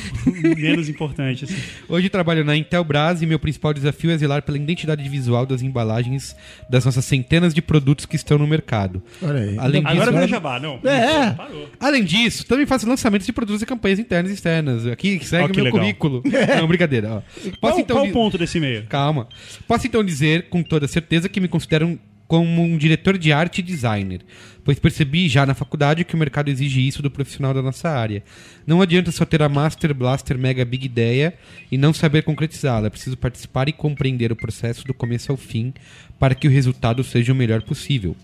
menos 0.57 0.89
importante, 0.89 1.45
assim. 1.45 1.55
Hoje 1.87 2.09
trabalho 2.09 2.43
na 2.43 2.55
Intelbras 2.55 3.21
e 3.21 3.25
meu 3.25 3.37
principal 3.39 3.73
desafio 3.73 4.11
é 4.11 4.17
zelar 4.17 4.41
pela 4.41 4.57
identidade 4.57 5.07
visual 5.07 5.45
das 5.45 5.61
embalagens 5.61 6.35
das 6.69 6.85
nossas 6.85 7.05
centenas 7.05 7.53
de 7.53 7.61
produtos 7.61 8.05
que 8.05 8.15
estão 8.15 8.37
no 8.37 8.47
mercado. 8.47 9.01
Olha 9.21 9.41
aí. 9.41 9.57
Além 9.57 9.83
disso, 9.83 9.93
Agora 9.93 10.11
virou 10.11 10.27
jabá, 10.27 10.59
não. 10.59 10.79
É. 10.83 11.31
Parou. 11.31 11.69
Além 11.79 12.03
disso, 12.03 12.28
também 12.47 12.65
faço 12.65 12.87
lançamentos 12.87 13.25
de 13.25 13.33
produtos 13.33 13.61
e 13.61 13.65
campanhas 13.65 13.99
internas 13.99 14.31
e 14.31 14.35
externas. 14.35 14.85
Aqui 14.87 15.19
segue 15.23 15.51
o 15.51 15.55
meu 15.55 15.65
legal. 15.65 15.79
currículo. 15.79 16.23
Não, 16.57 16.67
brincadeira. 16.67 17.09
Ó. 17.09 17.21
Qual, 17.21 17.71
Posso 17.71 17.79
então 17.81 17.97
qual 17.97 18.07
o 18.07 18.11
ponto 18.11 18.37
desse 18.37 18.57
e-mail? 18.57 18.85
Calma. 18.87 19.27
Posso 19.67 19.87
então 19.87 20.03
dizer 20.03 20.49
com 20.49 20.61
toda 20.63 20.87
certeza 20.87 21.27
que 21.29 21.39
me 21.39 21.47
considero 21.47 21.87
um- 21.87 21.97
como 22.27 22.61
um 22.61 22.77
diretor 22.77 23.17
de 23.17 23.33
arte 23.33 23.57
e 23.57 23.63
designer, 23.63 24.21
pois 24.63 24.77
percebi 24.77 25.27
já 25.27 25.47
na 25.47 25.55
faculdade 25.55 26.03
que 26.05 26.13
o 26.13 26.17
mercado 26.17 26.49
exige 26.49 26.87
isso 26.87 27.01
do 27.01 27.09
profissional 27.09 27.55
da 27.55 27.61
nossa 27.63 27.89
área. 27.89 28.23
Não 28.67 28.83
adianta 28.83 29.11
só 29.11 29.25
ter 29.25 29.41
a 29.41 29.49
Master 29.49 29.95
Blaster 29.95 30.37
Mega 30.37 30.63
Big 30.63 30.85
Ideia 30.85 31.33
e 31.71 31.77
não 31.77 31.91
saber 31.91 32.21
concretizá-la. 32.21 32.85
É 32.85 32.89
preciso 32.91 33.17
participar 33.17 33.67
e 33.67 33.73
compreender 33.73 34.31
o 34.31 34.35
processo 34.35 34.85
do 34.85 34.93
começo 34.93 35.31
ao 35.31 35.37
fim 35.39 35.73
para 36.19 36.35
que 36.35 36.47
o 36.47 36.51
resultado 36.51 37.03
seja 37.03 37.33
o 37.33 37.35
melhor 37.35 37.63
possível, 37.63 38.15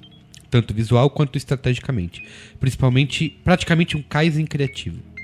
tanto 0.50 0.74
visual 0.74 1.10
quanto 1.10 1.38
estrategicamente. 1.38 2.24
Principalmente, 2.60 3.30
praticamente 3.44 3.98
um 3.98 4.02
Kaizen 4.02 4.46
criativo. 4.46 5.16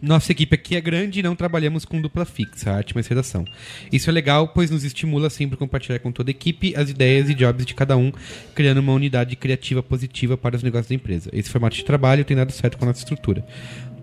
Nossa 0.00 0.32
equipe 0.32 0.54
aqui 0.54 0.76
é 0.76 0.80
grande 0.80 1.20
e 1.20 1.22
não 1.22 1.34
trabalhamos 1.34 1.84
com 1.84 2.00
dupla 2.00 2.24
fixa, 2.24 2.70
arte 2.70 2.94
mais 2.94 3.06
redação. 3.06 3.44
Isso 3.90 4.08
é 4.08 4.12
legal, 4.12 4.48
pois 4.48 4.70
nos 4.70 4.84
estimula 4.84 5.30
sempre 5.30 5.54
a 5.54 5.58
compartilhar 5.58 5.98
com 5.98 6.12
toda 6.12 6.30
a 6.30 6.32
equipe 6.32 6.74
as 6.76 6.90
ideias 6.90 7.28
e 7.28 7.34
jobs 7.34 7.64
de 7.64 7.74
cada 7.74 7.96
um, 7.96 8.12
criando 8.54 8.78
uma 8.78 8.92
unidade 8.92 9.34
criativa 9.36 9.82
positiva 9.82 10.36
para 10.36 10.56
os 10.56 10.62
negócios 10.62 10.88
da 10.88 10.94
empresa. 10.94 11.30
Esse 11.32 11.50
formato 11.50 11.76
de 11.76 11.84
trabalho 11.84 12.24
tem 12.24 12.36
dado 12.36 12.52
certo 12.52 12.78
com 12.78 12.84
a 12.84 12.88
nossa 12.88 13.00
estrutura. 13.00 13.44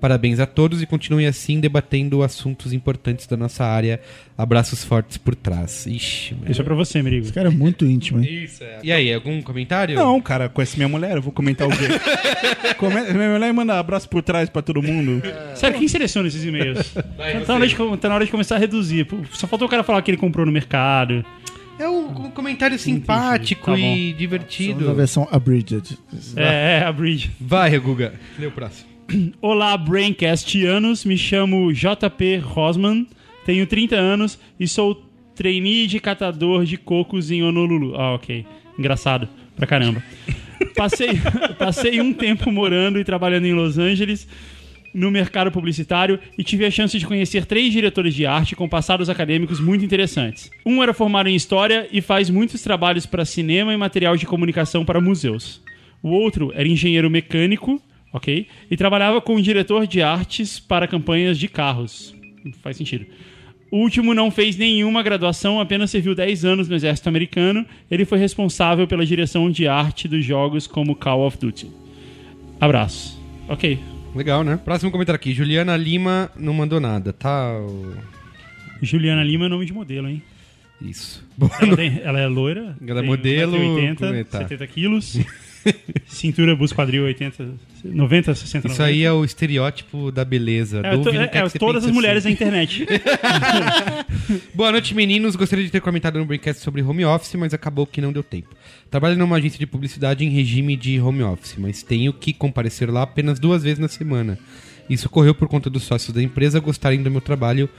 Parabéns 0.03 0.37
a 0.41 0.45
todos 0.45 0.81
e 0.81 0.85
continuem 0.85 1.27
assim 1.27 1.61
debatendo 1.61 2.23
assuntos 2.23 2.73
importantes 2.73 3.25
da 3.25 3.37
nossa 3.37 3.63
área. 3.63 4.01
Abraços 4.37 4.83
fortes 4.83 5.17
por 5.17 5.33
trás. 5.33 5.85
Ixi, 5.87 6.35
mano. 6.35 6.51
Isso 6.51 6.59
é 6.59 6.63
pra 6.65 6.75
você, 6.75 7.01
Merigo. 7.01 7.23
Esse 7.23 7.31
cara 7.31 7.47
é 7.47 7.49
muito 7.49 7.85
íntimo, 7.85 8.19
hein? 8.21 8.43
Isso 8.43 8.61
é. 8.65 8.79
E 8.83 8.91
aí, 8.91 9.13
algum 9.13 9.41
comentário? 9.41 9.95
Não, 9.95 10.19
cara, 10.19 10.49
conhece 10.49 10.75
minha 10.75 10.89
mulher, 10.89 11.15
eu 11.15 11.21
vou 11.21 11.31
comentar 11.31 11.69
o 11.69 11.71
quê? 11.71 11.87
Come- 12.77 13.13
Minha 13.13 13.29
mulher 13.31 13.53
manda 13.53 13.79
abraço 13.79 14.09
por 14.09 14.21
trás 14.21 14.49
pra 14.49 14.61
todo 14.61 14.83
mundo. 14.83 15.21
Sério, 15.55 15.79
quem 15.79 15.87
seleciona 15.87 16.27
esses 16.27 16.43
e-mails? 16.43 16.93
Vai, 17.17 17.39
tá, 17.39 17.47
na 17.47 17.53
hora 17.55 17.67
de, 17.67 17.75
tá 17.97 18.09
na 18.09 18.15
hora 18.15 18.25
de 18.25 18.31
começar 18.31 18.55
a 18.57 18.59
reduzir. 18.59 19.07
Só 19.31 19.47
faltou 19.47 19.69
o 19.69 19.71
cara 19.71 19.83
falar 19.83 20.01
que 20.01 20.11
ele 20.11 20.17
comprou 20.17 20.45
no 20.45 20.51
mercado. 20.51 21.25
É 21.79 21.87
um, 21.87 22.29
comentário 22.31 22.77
simpático 22.77 23.67
Tá 23.67 23.71
bom. 23.71 23.77
e 23.77 23.81
Somos 23.81 24.11
na 24.11 24.17
divertido. 24.17 24.93
versão 24.95 25.27
abridged. 25.31 25.97
É, 26.35 26.79
é, 26.81 26.83
a 26.83 26.91
Bridge. 26.91 27.31
Vai, 27.39 27.79
Guga. 27.79 28.13
Lê 28.37 28.47
o 28.47 28.51
próximo. 28.51 28.92
Olá, 29.41 29.75
Braincastianos. 29.77 31.05
Me 31.05 31.17
chamo 31.17 31.71
JP 31.73 32.37
Rosman, 32.37 33.07
tenho 33.45 33.65
30 33.65 33.95
anos 33.95 34.39
e 34.59 34.67
sou 34.67 35.03
trainee 35.35 35.87
de 35.87 35.99
catador 35.99 36.65
de 36.65 36.77
cocos 36.77 37.31
em 37.31 37.43
Honolulu. 37.43 37.95
Ah, 37.95 38.13
ok. 38.13 38.45
Engraçado 38.77 39.27
pra 39.55 39.67
caramba. 39.67 40.03
Passei, 40.75 41.09
passei 41.59 42.01
um 42.01 42.13
tempo 42.13 42.51
morando 42.51 42.99
e 42.99 43.03
trabalhando 43.03 43.45
em 43.45 43.53
Los 43.53 43.77
Angeles 43.77 44.27
no 44.93 45.11
mercado 45.11 45.51
publicitário 45.51 46.19
e 46.37 46.43
tive 46.43 46.65
a 46.65 46.71
chance 46.71 46.97
de 46.97 47.05
conhecer 47.05 47.45
três 47.45 47.71
diretores 47.71 48.13
de 48.13 48.25
arte 48.25 48.55
com 48.55 48.67
passados 48.67 49.09
acadêmicos 49.09 49.59
muito 49.59 49.83
interessantes. 49.85 50.49
Um 50.65 50.81
era 50.81 50.93
formado 50.93 51.29
em 51.29 51.35
História 51.35 51.87
e 51.91 52.01
faz 52.01 52.29
muitos 52.29 52.61
trabalhos 52.61 53.05
para 53.05 53.25
cinema 53.25 53.73
e 53.73 53.77
material 53.77 54.15
de 54.15 54.25
comunicação 54.25 54.85
para 54.85 55.01
museus. 55.01 55.61
O 56.01 56.09
outro 56.09 56.51
era 56.55 56.67
engenheiro 56.67 57.09
mecânico, 57.09 57.81
ok? 58.13 58.47
E 58.71 58.77
trabalhava 58.77 59.19
como 59.19 59.41
diretor 59.41 59.85
de 59.87 60.01
artes 60.01 60.59
para 60.59 60.87
campanhas 60.87 61.37
de 61.37 61.47
carros. 61.49 62.15
Faz 62.61 62.77
sentido. 62.77 63.05
O 63.71 63.77
último 63.77 64.13
não 64.13 64.29
fez 64.29 64.55
nenhuma 64.55 65.01
graduação, 65.01 65.59
apenas 65.59 65.89
serviu 65.89 66.13
10 66.13 66.45
anos 66.45 66.69
no 66.69 66.75
exército 66.75 67.09
americano. 67.09 67.65
Ele 67.89 68.05
foi 68.05 68.19
responsável 68.19 68.87
pela 68.87 69.03
direção 69.03 69.49
de 69.49 69.67
arte 69.67 70.07
dos 70.07 70.23
jogos 70.23 70.67
como 70.67 70.95
Call 70.95 71.25
of 71.25 71.39
Duty. 71.39 71.71
Abraço. 72.61 73.19
Ok. 73.49 73.79
Legal, 74.15 74.43
né? 74.43 74.57
Próximo 74.63 74.91
comentário 74.91 75.15
aqui. 75.17 75.33
Juliana 75.33 75.75
Lima 75.75 76.29
não 76.37 76.53
mandou 76.53 76.79
nada, 76.79 77.11
tá? 77.11 77.51
Juliana 78.79 79.23
Lima 79.23 79.45
é 79.45 79.49
nome 79.49 79.65
de 79.65 79.73
modelo, 79.73 80.07
hein? 80.07 80.21
Isso. 80.79 81.25
Ela, 81.61 81.75
tem- 81.75 82.01
ela 82.03 82.19
é 82.19 82.27
loira. 82.27 82.75
Ela 82.85 82.99
é 82.99 83.03
modelo, 83.03 83.57
1,80m, 83.57 83.95
como 83.95 84.13
é, 84.13 84.23
tá. 84.23 84.39
70 84.39 84.67
quilos. 84.67 85.19
Cintura, 86.05 86.55
busto, 86.55 86.75
quadril, 86.75 87.03
80, 87.03 87.55
90, 87.83 88.35
60, 88.35 88.67
Isso 88.67 88.83
aí 88.83 89.03
é 89.03 89.11
o 89.11 89.23
estereótipo 89.23 90.11
da 90.11 90.23
beleza. 90.23 90.81
É, 90.83 90.97
Dove 90.97 91.17
é, 91.17 91.23
é 91.23 91.49
todas 91.57 91.85
as 91.85 91.91
mulheres 91.91 92.25
assim. 92.25 92.29
da 92.29 92.33
internet. 92.33 92.85
Boa 94.53 94.71
noite, 94.71 94.93
meninos. 94.95 95.35
Gostaria 95.35 95.65
de 95.65 95.71
ter 95.71 95.81
comentado 95.81 96.19
no 96.19 96.25
Braincast 96.25 96.61
sobre 96.61 96.81
home 96.81 97.05
office, 97.05 97.35
mas 97.35 97.53
acabou 97.53 97.85
que 97.85 98.01
não 98.01 98.11
deu 98.11 98.23
tempo. 98.23 98.49
Trabalho 98.89 99.17
numa 99.17 99.37
agência 99.37 99.59
de 99.59 99.67
publicidade 99.67 100.25
em 100.25 100.29
regime 100.29 100.75
de 100.75 100.99
home 100.99 101.23
office, 101.23 101.55
mas 101.57 101.83
tenho 101.83 102.13
que 102.13 102.33
comparecer 102.33 102.89
lá 102.89 103.03
apenas 103.03 103.39
duas 103.39 103.63
vezes 103.63 103.79
na 103.79 103.87
semana. 103.87 104.37
Isso 104.89 105.07
ocorreu 105.07 105.33
por 105.33 105.47
conta 105.47 105.69
dos 105.69 105.83
sócios 105.83 106.13
da 106.13 106.21
empresa 106.21 106.59
gostarem 106.59 107.01
do 107.01 107.09
meu 107.09 107.21
trabalho 107.21 107.69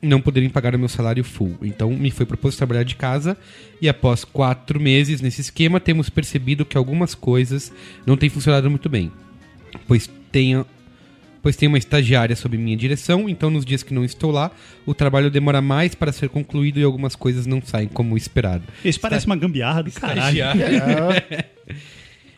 não 0.00 0.20
poderem 0.20 0.48
pagar 0.48 0.74
o 0.74 0.78
meu 0.78 0.88
salário 0.88 1.24
full. 1.24 1.56
Então 1.62 1.90
me 1.90 2.10
foi 2.10 2.26
proposto 2.26 2.58
trabalhar 2.58 2.82
de 2.82 2.96
casa 2.96 3.36
e 3.80 3.88
após 3.88 4.24
quatro 4.24 4.80
meses 4.80 5.20
nesse 5.20 5.40
esquema 5.40 5.80
temos 5.80 6.08
percebido 6.08 6.64
que 6.64 6.76
algumas 6.76 7.14
coisas 7.14 7.72
não 8.04 8.16
têm 8.16 8.28
funcionado 8.28 8.70
muito 8.70 8.88
bem. 8.88 9.10
Pois 9.86 10.10
tenho 10.30 10.66
pois 11.42 11.54
tem 11.54 11.68
uma 11.68 11.78
estagiária 11.78 12.34
sob 12.34 12.58
minha 12.58 12.76
direção, 12.76 13.28
então 13.28 13.50
nos 13.50 13.64
dias 13.64 13.84
que 13.84 13.94
não 13.94 14.04
estou 14.04 14.32
lá, 14.32 14.50
o 14.84 14.92
trabalho 14.92 15.30
demora 15.30 15.62
mais 15.62 15.94
para 15.94 16.10
ser 16.10 16.28
concluído 16.28 16.80
e 16.80 16.82
algumas 16.82 17.14
coisas 17.14 17.46
não 17.46 17.62
saem 17.62 17.86
como 17.86 18.16
esperado. 18.16 18.64
Isso 18.84 18.98
parece 18.98 19.26
uma 19.26 19.36
gambiarra 19.36 19.84
do 19.84 19.92
caralho. 19.92 20.40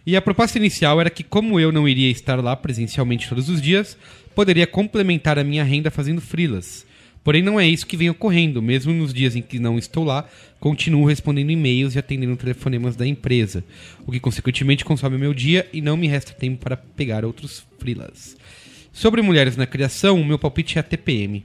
E 0.09 0.17
a 0.17 0.23
proposta 0.23 0.57
inicial 0.57 0.99
era 0.99 1.11
que, 1.11 1.23
como 1.23 1.61
eu 1.61 1.71
não 1.71 1.87
iria 1.87 2.11
estar 2.11 2.43
lá 2.43 2.57
presencialmente 2.57 3.29
todos 3.29 3.51
os 3.51 3.61
dias, 3.61 3.95
poderia 4.35 4.67
complementar 4.67 5.39
a 5.39 5.45
minha 5.45 5.63
renda 5.63 5.91
fazendo 5.91 6.19
frilas. 6.19 6.87
Porém, 7.23 7.43
não 7.43 7.59
é 7.59 7.67
isso 7.67 7.87
que 7.87 7.97
vem 7.97 8.11
ocorrendo. 8.11 8.63
Mesmo 8.63 8.93
nos 8.93 9.13
dias 9.13 9.37
em 9.37 9.43
que 9.43 9.59
não 9.59 9.79
estou 9.79 10.05
lá, 10.05 10.29
continuo 10.59 11.05
respondendo 11.05 11.51
e-mails 11.51 11.95
e 11.95 11.99
atendendo 11.99 12.37
telefonemas 12.37 12.97
da 12.97 13.07
empresa, 13.07 13.65
o 14.07 14.13
que 14.13 14.21
consequentemente 14.21 14.85
consome 14.85 15.19
meu 15.19 15.35
dia 15.35 15.69
e 15.73 15.81
não 15.81 15.97
me 15.97 16.07
resta 16.07 16.33
tempo 16.33 16.59
para 16.59 16.77
pegar 16.77 17.25
outros 17.25 17.65
frilas. 17.79 18.37
Sobre 18.93 19.23
mulheres 19.23 19.57
na 19.57 19.67
criação, 19.67 20.23
meu 20.25 20.39
palpite 20.39 20.79
é 20.79 20.81
a 20.81 20.85
TPM. 20.85 21.45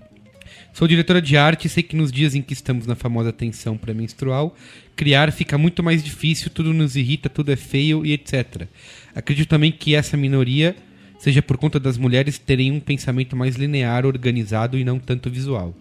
Sou 0.74 0.88
diretora 0.88 1.22
de 1.22 1.38
arte 1.38 1.66
e 1.66 1.70
sei 1.70 1.84
que 1.84 1.96
nos 1.96 2.12
dias 2.12 2.34
em 2.34 2.42
que 2.42 2.54
estamos 2.54 2.88
na 2.88 2.96
famosa 2.96 3.32
tensão 3.32 3.78
pré-menstrual, 3.78 4.56
criar 4.96 5.32
fica 5.32 5.56
muito 5.56 5.84
mais 5.84 6.04
difícil, 6.04 6.50
tudo 6.50 6.74
nos 6.74 6.96
irrita, 6.96 7.30
tudo 7.30 7.52
é 7.52 7.56
feio 7.56 8.04
e 8.04 8.12
etc. 8.12 8.68
Acredito 9.14 9.50
também 9.50 9.72
que 9.72 9.94
essa 9.94 10.18
minoria 10.18 10.76
seja 11.24 11.42
por 11.42 11.56
conta 11.56 11.80
das 11.80 11.98
mulheres 11.98 12.38
terem 12.38 12.70
um 12.70 12.82
pensamento 12.82 13.34
mais 13.34 13.56
linear, 13.56 14.06
organizado 14.06 14.78
e 14.78 14.84
não 14.84 15.00
tanto 15.00 15.30
visual. 15.30 15.74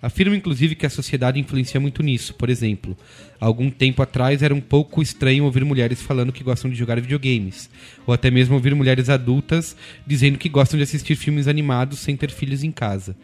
Afirmo 0.00 0.34
inclusive 0.34 0.74
que 0.74 0.86
a 0.86 0.90
sociedade 0.90 1.38
influencia 1.38 1.78
muito 1.78 2.02
nisso. 2.02 2.32
Por 2.32 2.48
exemplo, 2.48 2.96
algum 3.38 3.68
tempo 3.68 4.00
atrás 4.00 4.42
era 4.42 4.54
um 4.54 4.62
pouco 4.62 5.02
estranho 5.02 5.44
ouvir 5.44 5.62
mulheres 5.62 6.00
falando 6.00 6.32
que 6.32 6.42
gostam 6.42 6.70
de 6.70 6.76
jogar 6.76 6.98
videogames, 7.02 7.68
ou 8.06 8.14
até 8.14 8.30
mesmo 8.30 8.54
ouvir 8.54 8.74
mulheres 8.74 9.10
adultas 9.10 9.76
dizendo 10.06 10.38
que 10.38 10.48
gostam 10.48 10.78
de 10.78 10.84
assistir 10.84 11.16
filmes 11.16 11.48
animados 11.48 11.98
sem 11.98 12.16
ter 12.16 12.30
filhos 12.30 12.64
em 12.64 12.72
casa. 12.72 13.14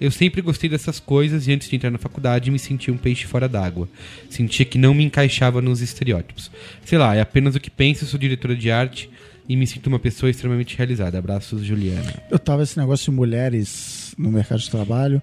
Eu 0.00 0.10
sempre 0.10 0.42
gostei 0.42 0.68
dessas 0.68 0.98
coisas 0.98 1.46
e 1.46 1.52
antes 1.52 1.68
de 1.68 1.76
entrar 1.76 1.92
na 1.92 1.98
faculdade 1.98 2.50
me 2.50 2.58
sentia 2.58 2.92
um 2.92 2.96
peixe 2.96 3.24
fora 3.24 3.48
d'água. 3.48 3.88
Sentia 4.28 4.66
que 4.66 4.78
não 4.78 4.92
me 4.92 5.04
encaixava 5.04 5.62
nos 5.62 5.80
estereótipos. 5.80 6.50
Sei 6.84 6.98
lá, 6.98 7.14
é 7.14 7.20
apenas 7.20 7.54
o 7.54 7.60
que 7.60 7.70
penso, 7.70 8.04
sou 8.04 8.18
diretora 8.18 8.56
de 8.56 8.68
arte 8.72 9.08
e 9.48 9.56
me 9.56 9.66
sinto 9.66 9.86
uma 9.86 9.98
pessoa 9.98 10.30
extremamente 10.30 10.76
realizada. 10.76 11.18
Abraços, 11.18 11.62
Juliana. 11.64 12.22
Eu 12.30 12.38
tava 12.38 12.62
esse 12.62 12.78
negócio 12.78 13.10
de 13.10 13.16
mulheres 13.16 14.14
no 14.16 14.30
mercado 14.30 14.60
de 14.60 14.70
trabalho. 14.70 15.22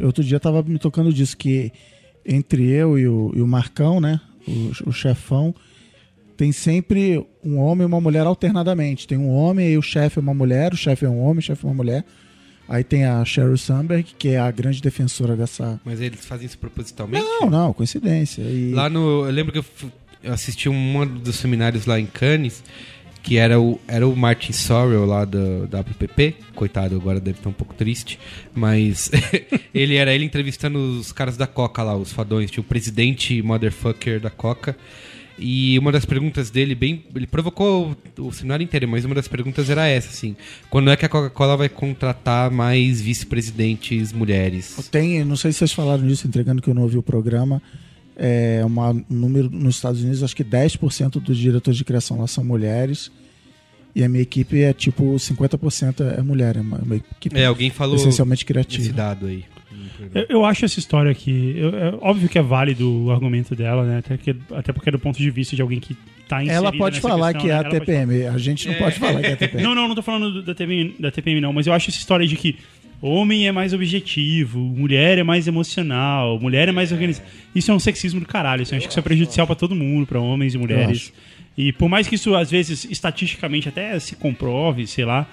Outro 0.00 0.22
dia 0.22 0.38
tava 0.40 0.62
me 0.62 0.78
tocando 0.78 1.12
disso, 1.12 1.36
que 1.36 1.72
entre 2.24 2.68
eu 2.68 2.98
e 2.98 3.08
o, 3.08 3.32
e 3.34 3.40
o 3.40 3.46
Marcão, 3.46 4.00
né? 4.00 4.20
O, 4.46 4.90
o 4.90 4.92
chefão, 4.92 5.54
tem 6.36 6.52
sempre 6.52 7.24
um 7.44 7.58
homem 7.58 7.82
e 7.82 7.86
uma 7.86 8.00
mulher 8.00 8.26
alternadamente. 8.26 9.06
Tem 9.06 9.18
um 9.18 9.28
homem 9.28 9.72
e 9.72 9.78
o 9.78 9.82
chefe 9.82 10.18
é 10.18 10.22
uma 10.22 10.32
mulher, 10.32 10.72
o 10.72 10.76
chefe 10.76 11.04
é 11.04 11.08
um 11.08 11.20
homem, 11.20 11.38
o 11.38 11.42
chefe 11.42 11.64
é 11.64 11.68
uma 11.68 11.74
mulher. 11.74 12.04
Aí 12.68 12.84
tem 12.84 13.04
a 13.04 13.24
Sheryl 13.24 13.58
Sandberg, 13.58 14.14
que 14.16 14.28
é 14.28 14.38
a 14.38 14.50
grande 14.50 14.80
defensora 14.80 15.36
dessa. 15.36 15.80
Mas 15.84 16.00
eles 16.00 16.24
fazem 16.24 16.46
isso 16.46 16.56
propositalmente? 16.56 17.24
Não, 17.24 17.50
não, 17.50 17.72
coincidência. 17.72 18.42
E... 18.42 18.72
Lá 18.72 18.88
no. 18.88 19.26
Eu 19.26 19.32
lembro 19.32 19.52
que 19.52 19.58
eu, 19.58 19.64
eu 20.22 20.32
assisti 20.32 20.68
um 20.68 21.04
dos 21.04 21.36
seminários 21.36 21.84
lá 21.84 21.98
em 21.98 22.06
Cannes, 22.06 22.62
que 23.22 23.36
era 23.36 23.60
o, 23.60 23.80
era 23.86 24.06
o 24.06 24.16
Martin 24.16 24.52
Sorrell 24.52 25.04
lá 25.04 25.24
do, 25.24 25.66
da 25.66 25.80
APP. 25.80 26.36
Coitado, 26.54 26.96
agora 26.96 27.20
deve 27.20 27.38
estar 27.38 27.50
um 27.50 27.54
pouco 27.54 27.74
triste. 27.74 28.18
Mas 28.54 29.10
ele 29.74 29.96
era 29.96 30.14
ele 30.14 30.24
entrevistando 30.24 30.78
os 30.78 31.12
caras 31.12 31.36
da 31.36 31.46
Coca 31.46 31.82
lá, 31.82 31.96
os 31.96 32.12
fadões. 32.12 32.50
Tinha 32.50 32.62
o 32.62 32.64
presidente 32.64 33.40
motherfucker 33.42 34.20
da 34.20 34.30
Coca. 34.30 34.76
E 35.38 35.78
uma 35.78 35.90
das 35.90 36.04
perguntas 36.04 36.50
dele, 36.50 36.74
bem. 36.74 37.04
Ele 37.14 37.26
provocou 37.26 37.96
o, 38.18 38.26
o 38.26 38.32
seminário 38.32 38.62
inteiro, 38.62 38.86
mas 38.86 39.04
uma 39.04 39.14
das 39.14 39.26
perguntas 39.26 39.70
era 39.70 39.86
essa, 39.86 40.10
assim. 40.10 40.36
Quando 40.68 40.90
é 40.90 40.96
que 40.96 41.06
a 41.06 41.08
Coca-Cola 41.08 41.56
vai 41.56 41.68
contratar 41.68 42.50
mais 42.50 43.00
vice-presidentes 43.00 44.12
mulheres? 44.12 44.88
Tem, 44.90 45.24
não 45.24 45.36
sei 45.36 45.52
se 45.52 45.58
vocês 45.58 45.72
falaram 45.72 46.06
disso, 46.06 46.28
entregando 46.28 46.60
que 46.60 46.68
eu 46.68 46.74
não 46.74 46.82
ouvi 46.82 46.98
o 46.98 47.02
programa. 47.02 47.62
É 48.22 48.62
uma, 48.66 48.90
um 48.90 49.04
número 49.08 49.48
nos 49.48 49.76
Estados 49.76 50.02
Unidos, 50.02 50.22
acho 50.22 50.36
que 50.36 50.44
10% 50.44 51.12
dos 51.22 51.38
diretores 51.38 51.78
de 51.78 51.84
criação 51.84 52.20
lá 52.20 52.26
são 52.26 52.44
mulheres. 52.44 53.10
E 53.96 54.04
a 54.04 54.08
minha 54.08 54.22
equipe 54.22 54.60
é 54.62 54.72
tipo 54.74 55.14
50% 55.14 56.00
é 56.18 56.20
mulher, 56.22 56.56
é 56.56 56.60
uma, 56.60 56.76
uma 56.78 56.96
equipe 56.96 57.36
É, 57.38 57.46
alguém 57.46 57.70
falou 57.70 57.96
essencialmente 57.96 58.40
esse 58.40 58.46
criativa. 58.46 58.92
dado 58.92 59.26
aí. 59.26 59.44
Eu, 60.14 60.26
eu 60.28 60.44
acho 60.44 60.64
essa 60.64 60.78
história 60.78 61.10
aqui. 61.10 61.54
eu- 61.56 61.74
é 61.76 61.94
óbvio 62.00 62.28
que 62.28 62.38
é 62.38 62.42
válido 62.42 63.04
o 63.06 63.10
argumento 63.10 63.56
dela, 63.56 63.84
né? 63.84 63.98
Até, 63.98 64.16
que, 64.16 64.36
até 64.52 64.72
porque 64.72 64.88
é 64.90 64.92
do 64.92 64.98
ponto 64.98 65.18
de 65.18 65.30
vista 65.30 65.56
de 65.56 65.62
alguém 65.62 65.80
que 65.80 65.96
tá 66.28 66.42
inserida 66.42 66.54
Ela 66.68 66.72
pode 66.76 66.96
nessa 66.96 67.08
falar 67.08 67.32
questão, 67.32 67.48
que 67.48 67.50
é 67.52 67.62
né? 67.62 67.66
a 67.66 67.70
TPM, 67.70 68.26
a 68.26 68.38
gente 68.38 68.68
não 68.68 68.74
pode 68.74 68.98
falar 68.98 69.20
que 69.20 69.26
é 69.26 69.32
a 69.32 69.36
TPM. 69.36 69.62
Não, 69.64 69.74
não, 69.74 69.88
não 69.88 69.94
tô 69.94 70.02
falando 70.02 70.30
do- 70.32 70.42
da 70.42 70.54
TPM, 70.54 70.94
da 70.98 71.10
TPM, 71.10 71.40
não, 71.40 71.52
mas 71.52 71.66
eu 71.66 71.72
acho 71.72 71.90
essa 71.90 71.98
história 71.98 72.26
de 72.26 72.36
que 72.36 72.56
homem 73.00 73.46
é 73.46 73.52
mais 73.52 73.72
objetivo, 73.72 74.58
mulher 74.58 75.18
é 75.18 75.22
mais 75.22 75.46
emocional, 75.46 76.38
mulher 76.38 76.68
é 76.68 76.72
mais 76.72 76.92
organizada. 76.92 77.26
Isso 77.54 77.70
é 77.70 77.74
um 77.74 77.78
sexismo 77.78 78.20
do 78.20 78.26
caralho. 78.26 78.62
Isso, 78.62 78.74
eu 78.74 78.78
acho 78.78 78.86
que 78.86 78.92
isso 78.92 79.00
é 79.00 79.02
prejudicial 79.02 79.46
pra 79.46 79.56
todo 79.56 79.74
mundo, 79.74 80.06
pra 80.06 80.20
homens 80.20 80.54
e 80.54 80.58
mulheres. 80.58 81.12
E 81.56 81.72
por 81.72 81.88
mais 81.88 82.06
que 82.06 82.14
isso, 82.14 82.34
às 82.34 82.50
vezes, 82.50 82.84
estatisticamente 82.84 83.68
até 83.68 83.98
se 83.98 84.16
comprove, 84.16 84.86
sei 84.86 85.04
lá, 85.04 85.26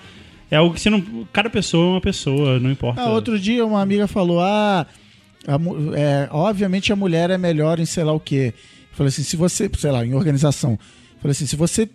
é 0.49 0.55
algo 0.55 0.73
que 0.73 0.81
você 0.81 0.89
não. 0.89 1.01
Cada 1.31 1.49
pessoa 1.49 1.85
é 1.85 1.91
uma 1.91 2.01
pessoa, 2.01 2.59
não 2.59 2.71
importa. 2.71 3.01
Ah, 3.01 3.09
outro 3.09 3.37
dia 3.37 3.65
uma 3.65 3.81
amiga 3.81 4.07
falou: 4.07 4.39
Ah, 4.39 4.87
a 5.47 5.53
é, 5.97 6.29
obviamente 6.31 6.91
a 6.91 6.95
mulher 6.95 7.29
é 7.29 7.37
melhor 7.37 7.79
em 7.79 7.85
sei 7.85 8.03
lá 8.03 8.13
o 8.13 8.19
quê. 8.19 8.53
Falei 8.91 9.09
assim: 9.09 9.23
se 9.23 9.35
você, 9.35 9.69
sei 9.77 9.91
lá, 9.91 10.05
em 10.05 10.13
organização. 10.13 10.79
Falei 11.19 11.31
assim: 11.31 11.45
se 11.45 11.55
você 11.55 11.89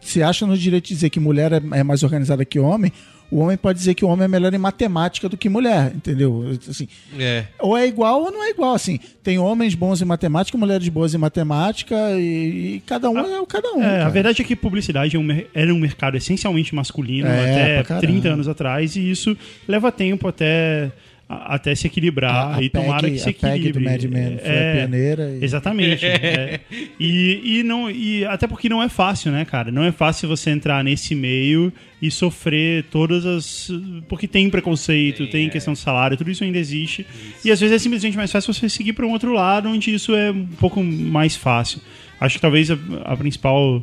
se 0.00 0.22
acha 0.22 0.46
no 0.46 0.56
direito 0.56 0.84
de 0.84 0.94
dizer 0.94 1.10
que 1.10 1.18
mulher 1.18 1.52
é, 1.52 1.60
é 1.72 1.82
mais 1.82 2.02
organizada 2.02 2.44
que 2.44 2.58
homem, 2.58 2.92
o 3.30 3.38
homem 3.38 3.56
pode 3.56 3.78
dizer 3.78 3.94
que 3.94 4.04
o 4.04 4.08
homem 4.08 4.24
é 4.24 4.28
melhor 4.28 4.52
em 4.54 4.58
matemática 4.58 5.28
do 5.28 5.36
que 5.36 5.48
mulher, 5.48 5.92
entendeu? 5.94 6.44
Assim, 6.68 6.86
É. 7.18 7.44
ou 7.58 7.76
é 7.76 7.86
igual 7.86 8.22
ou 8.22 8.30
não 8.30 8.44
é 8.44 8.50
igual. 8.50 8.74
Assim, 8.74 8.98
tem 9.22 9.38
homens 9.38 9.74
bons 9.74 10.00
em 10.00 10.04
matemática, 10.04 10.56
mulheres 10.56 10.88
boas 10.88 11.14
em 11.14 11.18
matemática 11.18 11.94
e, 12.12 12.76
e 12.76 12.82
cada 12.86 13.10
um 13.10 13.18
é 13.18 13.40
o 13.40 13.46
cada 13.46 13.72
um. 13.72 13.82
É, 13.82 14.02
a 14.02 14.08
verdade 14.08 14.42
é 14.42 14.44
que 14.44 14.54
publicidade 14.54 15.16
é 15.16 15.18
um 15.18 15.26
era 15.54 15.72
um 15.74 15.78
mercado 15.78 16.16
essencialmente 16.16 16.74
masculino 16.74 17.28
É, 17.28 17.40
até 17.40 17.74
pra 17.76 17.84
caramba. 17.84 18.06
30 18.06 18.28
anos 18.28 18.48
atrás 18.48 18.96
e 18.96 19.10
isso 19.10 19.36
leva 19.66 19.90
tempo 19.90 20.28
até, 20.28 20.92
a- 21.28 21.54
até 21.56 21.74
se 21.74 21.86
equilibrar 21.86 22.34
A- 22.34 22.56
a 22.56 22.62
e 22.62 22.68
tomara 22.68 23.02
PEG 23.02 23.12
que 23.14 23.18
se 23.18 23.28
a 23.28 23.32
PEG 23.32 23.46
equilibre. 23.68 23.72
do 23.72 23.84
Mad 23.90 24.02
Men 24.04 24.38
foi 24.38 24.50
a 24.50 24.76
pioneira 24.76 25.30
e- 25.30 25.44
Exatamente. 25.44 26.04
é. 26.06 26.60
E, 26.98 27.58
e, 27.58 27.62
não, 27.62 27.90
e 27.90 28.24
até 28.24 28.46
porque 28.46 28.68
não 28.68 28.82
é 28.82 28.88
fácil, 28.88 29.30
né, 29.30 29.44
cara? 29.44 29.70
Não 29.70 29.84
é 29.84 29.92
fácil 29.92 30.28
você 30.28 30.50
entrar 30.50 30.82
nesse 30.82 31.14
meio 31.14 31.70
e 32.00 32.10
sofrer 32.10 32.84
todas 32.90 33.26
as... 33.26 33.70
Porque 34.08 34.26
tem 34.26 34.48
preconceito, 34.48 35.26
tem 35.28 35.48
questão 35.50 35.74
de 35.74 35.78
salário, 35.78 36.16
tudo 36.16 36.30
isso 36.30 36.42
ainda 36.42 36.58
existe. 36.58 37.06
E 37.44 37.50
às 37.50 37.60
vezes 37.60 37.76
é 37.76 37.78
simplesmente 37.78 38.16
mais 38.16 38.32
fácil 38.32 38.52
você 38.54 38.68
seguir 38.68 38.92
para 38.94 39.06
um 39.06 39.10
outro 39.12 39.32
lado 39.32 39.68
onde 39.68 39.92
isso 39.94 40.14
é 40.14 40.30
um 40.30 40.46
pouco 40.46 40.82
mais 40.82 41.36
fácil. 41.36 41.80
Acho 42.18 42.36
que 42.36 42.40
talvez 42.40 42.70
a, 42.70 42.78
a 43.04 43.16
principal... 43.16 43.82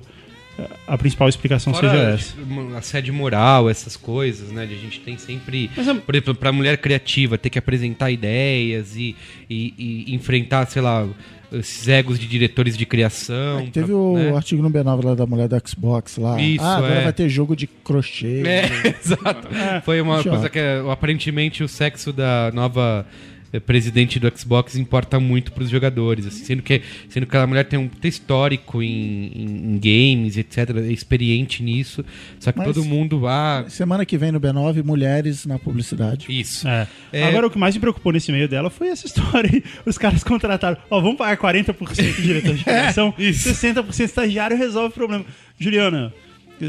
A 0.87 0.97
principal 0.97 1.27
explicação 1.27 1.73
seja 1.73 1.87
Fora 1.89 2.13
essa. 2.13 2.33
tipo, 2.37 2.75
assédio 2.75 3.13
moral, 3.13 3.69
essas 3.69 3.97
coisas, 3.97 4.51
né? 4.51 4.65
De 4.65 4.75
a 4.75 4.77
gente 4.77 4.99
tem 4.99 5.17
sempre. 5.17 5.69
Mas 5.75 5.87
a- 5.87 5.95
Por 5.95 6.13
exemplo, 6.13 6.35
pra 6.35 6.51
mulher 6.51 6.77
criativa, 6.77 7.37
ter 7.37 7.49
que 7.49 7.57
apresentar 7.57 8.11
ideias 8.11 8.95
e, 8.95 9.15
e- 9.49 10.05
e 10.07 10.13
enfrentar, 10.15 10.67
sei 10.67 10.81
lá, 10.81 11.07
esses 11.51 11.87
egos 11.87 12.19
de 12.19 12.27
diretores 12.27 12.77
de 12.77 12.85
criação. 12.85 13.59
É 13.61 13.65
teve 13.71 13.87
pra- 13.87 13.95
o 13.95 14.15
né? 14.17 14.35
artigo 14.35 14.61
no 14.61 14.69
B9 14.69 15.03
lá 15.05 15.15
da 15.15 15.25
mulher 15.25 15.47
do 15.47 15.59
Xbox 15.67 16.17
lá. 16.17 16.39
Isso, 16.39 16.63
ah, 16.63 16.77
agora 16.77 16.93
é. 16.95 17.03
vai 17.05 17.13
ter 17.13 17.27
jogo 17.29 17.55
de 17.55 17.65
crochê. 17.65 18.43
É, 18.45 18.63
exato. 19.01 19.47
Foi 19.83 20.01
uma 20.01 20.17
Choque. 20.17 20.29
coisa 20.29 20.49
que 20.49 20.59
é, 20.59 20.83
aparentemente 20.91 21.63
o 21.63 21.67
sexo 21.67 22.13
da 22.13 22.51
nova 22.53 23.05
é, 23.07 23.32
presidente 23.59 24.19
do 24.19 24.31
Xbox 24.37 24.75
importa 24.75 25.19
muito 25.19 25.51
pros 25.51 25.69
jogadores, 25.69 26.25
assim, 26.25 26.43
sendo 26.43 26.61
que 26.63 26.81
sendo 27.09 27.25
que 27.25 27.29
aquela 27.31 27.47
mulher 27.47 27.65
tem 27.65 27.77
um 27.79 27.87
puta 27.87 28.07
histórico 28.07 28.81
em, 28.81 29.31
em- 29.35 29.75
em 29.75 29.79
games, 29.79 30.37
etc, 30.37 30.69
é 30.77 30.91
experiente 30.91 31.61
nisso, 31.63 32.03
só 32.39 32.51
que 32.51 32.57
Mas- 32.59 32.67
todo 32.67 32.83
mundo 32.83 33.27
ah, 33.27 33.65
Semana 33.69 34.05
que 34.05 34.17
vem 34.17 34.31
no 34.31 34.39
B9, 34.39 34.83
mulheres 34.83 35.45
na 35.45 35.59
publicidade. 35.59 36.25
isso. 36.29 36.67
É. 36.67 36.87
É. 37.11 37.23
Agora, 37.23 37.47
o 37.47 37.49
que 37.49 37.57
mais 37.57 37.75
me 37.75 37.81
preocupou 37.81 38.11
nesse 38.11 38.31
meio 38.31 38.47
dela 38.47 38.69
foi 38.69 38.87
essa 38.89 39.05
história 39.05 39.49
aí. 39.53 39.63
Os 39.85 39.97
caras 39.97 40.23
contrataram, 40.23 40.77
ó, 40.89 40.99
vamos 40.99 41.17
pagar 41.17 41.37
40% 41.37 42.15
de 42.15 42.21
diretor 42.21 42.55
de 42.55 42.63
criação, 42.65 43.13
60% 43.17 43.99
estagiário 44.03 44.57
resolve 44.57 44.89
o 44.89 44.91
problema. 44.93 45.25
Juliana, 45.59 46.13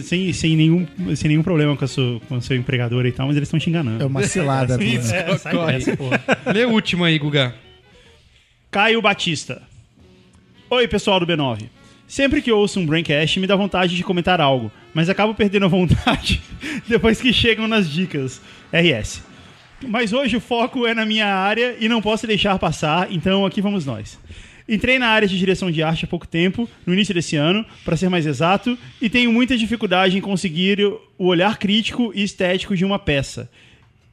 sem, 0.03 0.33
sem, 0.33 0.57
nenhum, 0.57 0.87
sem 1.17 1.29
nenhum 1.29 1.43
problema 1.43 1.77
com 1.77 1.85
a 1.85 1.89
sua, 1.89 2.21
com 2.29 2.37
a 2.37 2.41
sua 2.41 2.57
empregadora 2.57 3.07
e 3.09 3.13
tal, 3.13 3.27
mas 3.27 3.37
eles 3.37 3.47
estão 3.49 3.59
te 3.59 3.69
enganando. 3.71 4.03
É 4.03 4.07
uma 4.07 4.23
cilada. 4.23 4.77
né? 4.77 4.85
Isso. 4.85 5.15
É, 5.15 5.37
sai 5.39 5.53
Corre. 5.55 5.73
dessa, 5.73 5.97
porra. 5.97 6.23
Lê 6.53 6.65
o 6.65 6.71
último 6.71 7.05
aí, 7.05 7.19
Guga. 7.19 7.55
Caio 8.71 9.01
Batista. 9.01 9.63
Oi, 10.71 10.89
pessoal 10.89 11.21
do 11.21 11.27
B9. 11.27 11.69
Sempre 12.07 12.43
que 12.43 12.53
ouço 12.53 12.81
um 12.81 12.87
Braincast, 12.87 13.41
me 13.41 13.47
dá 13.47 13.57
vontade 13.57 13.97
de 13.97 14.03
comentar 14.03 14.41
algo, 14.41 14.71
mas 14.93 15.09
acabo 15.09 15.35
perdendo 15.35 15.65
a 15.67 15.69
vontade 15.69 16.43
depois 16.87 17.21
que 17.21 17.33
chegam 17.33 17.67
nas 17.67 17.89
dicas. 17.91 18.41
RS. 18.73 19.23
Mas 19.87 20.13
hoje 20.13 20.37
o 20.37 20.41
foco 20.41 20.87
é 20.87 20.95
na 20.95 21.05
minha 21.05 21.27
área 21.27 21.77
e 21.79 21.89
não 21.89 22.01
posso 22.03 22.27
deixar 22.27 22.59
passar, 22.59 23.11
então 23.11 23.45
aqui 23.45 23.61
vamos 23.61 23.87
nós. 23.87 24.19
Entrei 24.69 24.99
na 24.99 25.09
área 25.09 25.29
de 25.29 25.39
direção 25.39 25.71
de 25.71 25.83
arte 25.83 26.05
há 26.05 26.09
pouco 26.09 26.27
tempo, 26.27 26.69
no 26.87 26.95
início 26.95 27.13
desse 27.13 27.37
ano, 27.37 27.65
para 27.85 27.97
ser 27.97 28.09
mais 28.09 28.25
exato, 28.27 28.79
e 29.01 29.11
tenho 29.11 29.31
muita 29.33 29.57
dificuldade 29.59 30.17
em 30.17 30.21
conseguir 30.23 30.81
o 31.19 31.27
olhar 31.27 31.59
crítico 31.59 32.13
e 32.15 32.23
estético 32.23 32.75
de 32.75 32.85
uma 32.85 32.99
peça. 32.99 33.51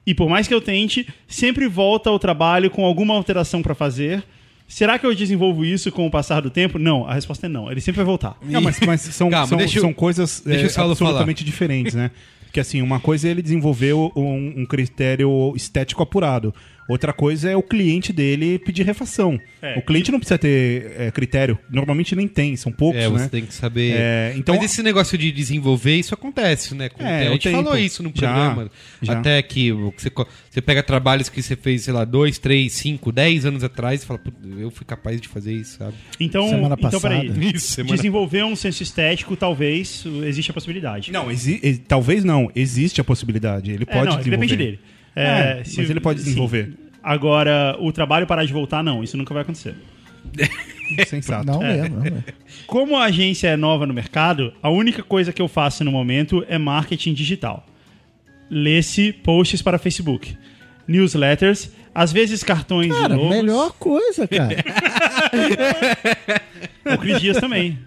E 0.06 0.14
por 0.14 0.28
mais 0.30 0.48
que 0.48 0.54
eu 0.54 0.60
tente, 0.60 1.08
sempre 1.28 1.68
volta 1.68 2.10
ao 2.10 2.20
trabalho 2.20 2.70
com 2.70 2.84
alguma 2.86 3.14
alteração 3.14 3.62
para 3.62 3.74
fazer. 3.76 4.24
Será 4.68 4.98
que 4.98 5.06
eu 5.06 5.14
desenvolvo 5.14 5.64
isso 5.64 5.92
com 5.92 6.06
o 6.08 6.12
passar 6.12 6.42
do 6.42 6.50
tempo? 6.50 6.80
Não, 6.80 7.06
a 7.08 7.14
resposta 7.14 7.46
é 7.46 7.50
não. 7.50 7.72
Ele 7.72 7.80
sempre 7.82 7.98
vai 7.98 8.06
voltar. 8.06 8.36
Não, 8.42 8.62
mas, 8.62 8.80
mas 8.80 9.02
são, 9.02 9.30
Calma, 9.30 9.48
são, 9.48 9.58
deixa 9.58 9.78
eu- 9.78 9.82
são 9.82 9.94
coisas 9.94 10.42
deixa 10.46 10.80
é, 10.82 10.84
absolutamente 10.84 11.44
diferentes, 11.44 11.94
né? 11.94 12.10
Que 12.52 12.60
assim, 12.60 12.82
uma 12.82 13.00
coisa 13.00 13.28
é 13.28 13.32
ele 13.32 13.42
desenvolveu 13.42 14.12
um, 14.16 14.54
um 14.62 14.66
critério 14.66 15.54
estético 15.56 16.04
apurado. 16.04 16.54
Outra 16.92 17.14
coisa 17.14 17.50
é 17.50 17.56
o 17.56 17.64
cliente 17.64 18.12
dele 18.12 18.60
pedir 18.60 18.84
refação. 18.86 19.40
É. 19.62 19.78
O 19.78 19.82
cliente 19.82 20.12
não 20.12 20.20
precisa 20.20 20.38
ter 20.38 20.92
é, 20.98 21.12
critério. 21.12 21.58
Normalmente 21.70 22.16
nem 22.16 22.28
tem, 22.28 22.56
são 22.56 22.72
poucos, 22.72 23.00
É, 23.02 23.08
você 23.08 23.24
né? 23.24 23.30
tem 23.32 23.46
que 23.46 23.54
saber. 23.54 23.94
É, 23.96 24.34
então- 24.36 24.56
Mas 24.56 24.66
esse 24.66 24.84
negócio 24.84 25.18
de 25.18 25.32
desenvolver, 25.32 25.96
isso 25.96 26.14
acontece, 26.14 26.76
né? 26.76 26.90
Com 26.90 27.04
o 27.04 27.08
É, 27.08 27.20
tempo. 27.20 27.30
a 27.30 27.34
gente 27.34 27.52
falou 27.52 27.78
isso 27.78 28.04
no 28.04 28.12
Já, 28.14 28.34
programa. 28.34 28.72
já. 29.02 29.14
Até 29.20 29.42
que 29.42 29.72
você, 29.72 30.12
você 30.50 30.62
pega 30.62 30.84
trabalhos 30.84 31.30
que 31.30 31.42
você 31.42 31.56
fez, 31.56 31.84
sei 31.84 31.94
lá, 31.94 32.04
dois, 32.04 32.38
três, 32.38 32.74
cinco, 32.74 33.12
dez 33.12 33.46
anos 33.46 33.64
atrás 33.64 34.04
e 34.04 34.06
fala, 34.06 34.20
"Putz, 34.20 34.38
eu 34.60 34.70
fui 34.70 34.86
capaz 34.86 35.22
de 35.22 35.28
fazer 35.28 35.54
isso, 35.54 35.78
sabe? 35.78 35.94
Então, 36.20 36.50
Semana 36.50 36.76
então 36.78 37.00
peraí. 37.00 37.28
passada. 37.30 37.46
Isso, 37.56 37.72
semana- 37.74 37.96
Desenvolver 37.96 38.44
um 38.44 38.56
senso 38.56 38.84
estético, 38.84 39.36
talvez, 39.36 40.04
existe 40.28 40.52
a 40.52 40.54
possibilidade. 40.54 41.12
Não, 41.12 41.32
exi- 41.32 41.82
talvez 41.88 42.24
não. 42.24 42.52
Existe 42.56 43.00
a 43.00 43.04
possibilidade. 43.04 43.72
Ele 43.72 43.84
É, 43.88 43.94
pode 43.94 44.10
não, 44.10 44.18
desenvolver. 44.18 44.48
depende 44.48 44.56
dele. 44.58 44.80
É, 45.16 45.62
se- 45.66 45.78
mas 45.78 45.90
ele 45.90 46.00
pode 46.00 46.22
sim. 46.22 46.32
Agora, 47.04 47.76
o 47.80 47.92
trabalho 47.92 48.28
parar 48.28 48.46
de 48.46 48.54
voltar, 48.54 48.84
não. 48.84 49.04
Isso 49.04 49.18
nunca 49.18 49.34
vai 49.34 49.44
acontecer. 49.44 49.76
Sensato. 51.08 51.46
Não 51.46 51.60
mesmo, 51.60 51.96
não 51.96 52.04
mesmo. 52.04 52.24
Como 52.68 52.98
a 52.98 53.06
agência 53.06 53.48
é 53.48 53.58
nova 53.58 53.86
no 53.86 53.94
mercado, 53.94 54.54
a 54.62 54.70
única 54.70 55.02
coisa 55.02 55.32
que 55.34 55.42
eu 55.42 55.48
faço 55.48 55.84
no 55.84 55.92
momento 55.92 56.46
é 56.48 56.58
marketing 56.58 57.14
digital. 57.14 57.66
Lê-se 58.50 59.14
posts 59.14 59.62
para 59.62 59.78
Facebook, 59.80 60.38
newsletters, 60.88 61.72
às 61.96 62.12
vezes 62.12 62.44
cartões 62.44 62.92
Cara, 62.94 63.14
e 63.14 63.18
logos. 63.18 63.36
melhor 63.38 63.72
coisa, 63.74 64.28
cara. 64.28 64.56
O 66.94 66.98
Cris 66.98 67.22
Dias 67.22 67.38
também. 67.38 67.78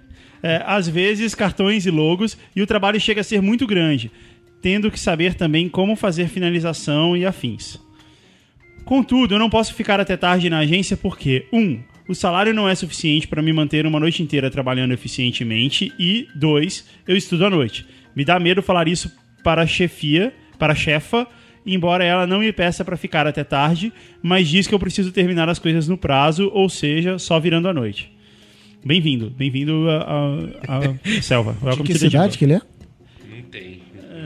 É, 0.43 0.63
às 0.67 0.89
vezes, 0.89 1.35
cartões 1.35 1.87
e 1.87 1.91
logos, 1.91 2.37
e 2.55 2.63
o 2.63 2.67
trabalho 2.67 3.01
chega 3.01 3.23
a 3.23 3.25
ser 3.25 3.41
muito 3.41 3.67
grande, 3.67 4.11
tendo 4.61 4.91
que 4.91 5.01
saber 5.01 5.35
também 5.35 5.69
como 5.69 5.97
fazer 5.97 6.29
finalização 6.29 7.17
e 7.17 7.25
afins. 7.25 7.79
Contudo, 8.85 9.35
eu 9.35 9.39
não 9.39 9.49
posso 9.49 9.73
ficar 9.75 9.99
até 10.01 10.17
tarde 10.17 10.51
na 10.51 10.59
agência 10.59 10.97
porque, 10.97 11.47
um, 11.53 11.81
o 12.07 12.15
salário 12.15 12.53
não 12.53 12.69
é 12.69 12.75
suficiente 12.75 13.27
para 13.27 13.41
me 13.43 13.53
manter 13.53 13.87
uma 13.87 13.99
noite 13.99 14.23
inteira 14.23 14.51
trabalhando 14.51 14.93
eficientemente 14.93 15.93
e, 15.99 16.29
dois, 16.35 16.85
eu 17.09 17.17
estudo 17.17 17.47
à 17.47 17.51
noite. 17.51 17.87
Me 18.15 18.25
dá 18.25 18.39
medo 18.39 18.63
falar 18.63 18.87
isso 18.87 19.11
para 19.43 19.63
a 19.63 19.67
chefia, 19.67 20.35
para 20.59 20.73
a 20.75 20.77
chefa, 20.77 21.27
embora 21.67 22.05
ela 22.05 22.27
não 22.27 22.41
me 22.41 22.53
peça 22.53 22.85
para 22.85 22.97
ficar 22.97 23.27
até 23.27 23.43
tarde, 23.43 23.91
mas 24.23 24.49
diz 24.49 24.67
que 24.67 24.75
eu 24.75 24.79
preciso 24.79 25.11
terminar 25.13 25.49
as 25.49 25.59
coisas 25.59 25.89
no 25.89 25.97
prazo, 25.97 26.51
ou 26.53 26.69
seja, 26.69 27.19
só 27.19 27.41
virando 27.41 27.69
a 27.69 27.73
noite. 27.73 28.13
Bem-vindo, 28.85 29.31
bem-vindo 29.31 29.89
à 29.89 29.97
à- 30.69 30.79
à 31.19 31.23
selva. 31.23 31.57
Welcome 31.63 31.87
Que 31.87 31.95
to 31.95 31.99
the 32.01 32.05
cidade 32.11 32.37
que 32.37 32.45
ele 32.45 32.53
é? 32.55 32.61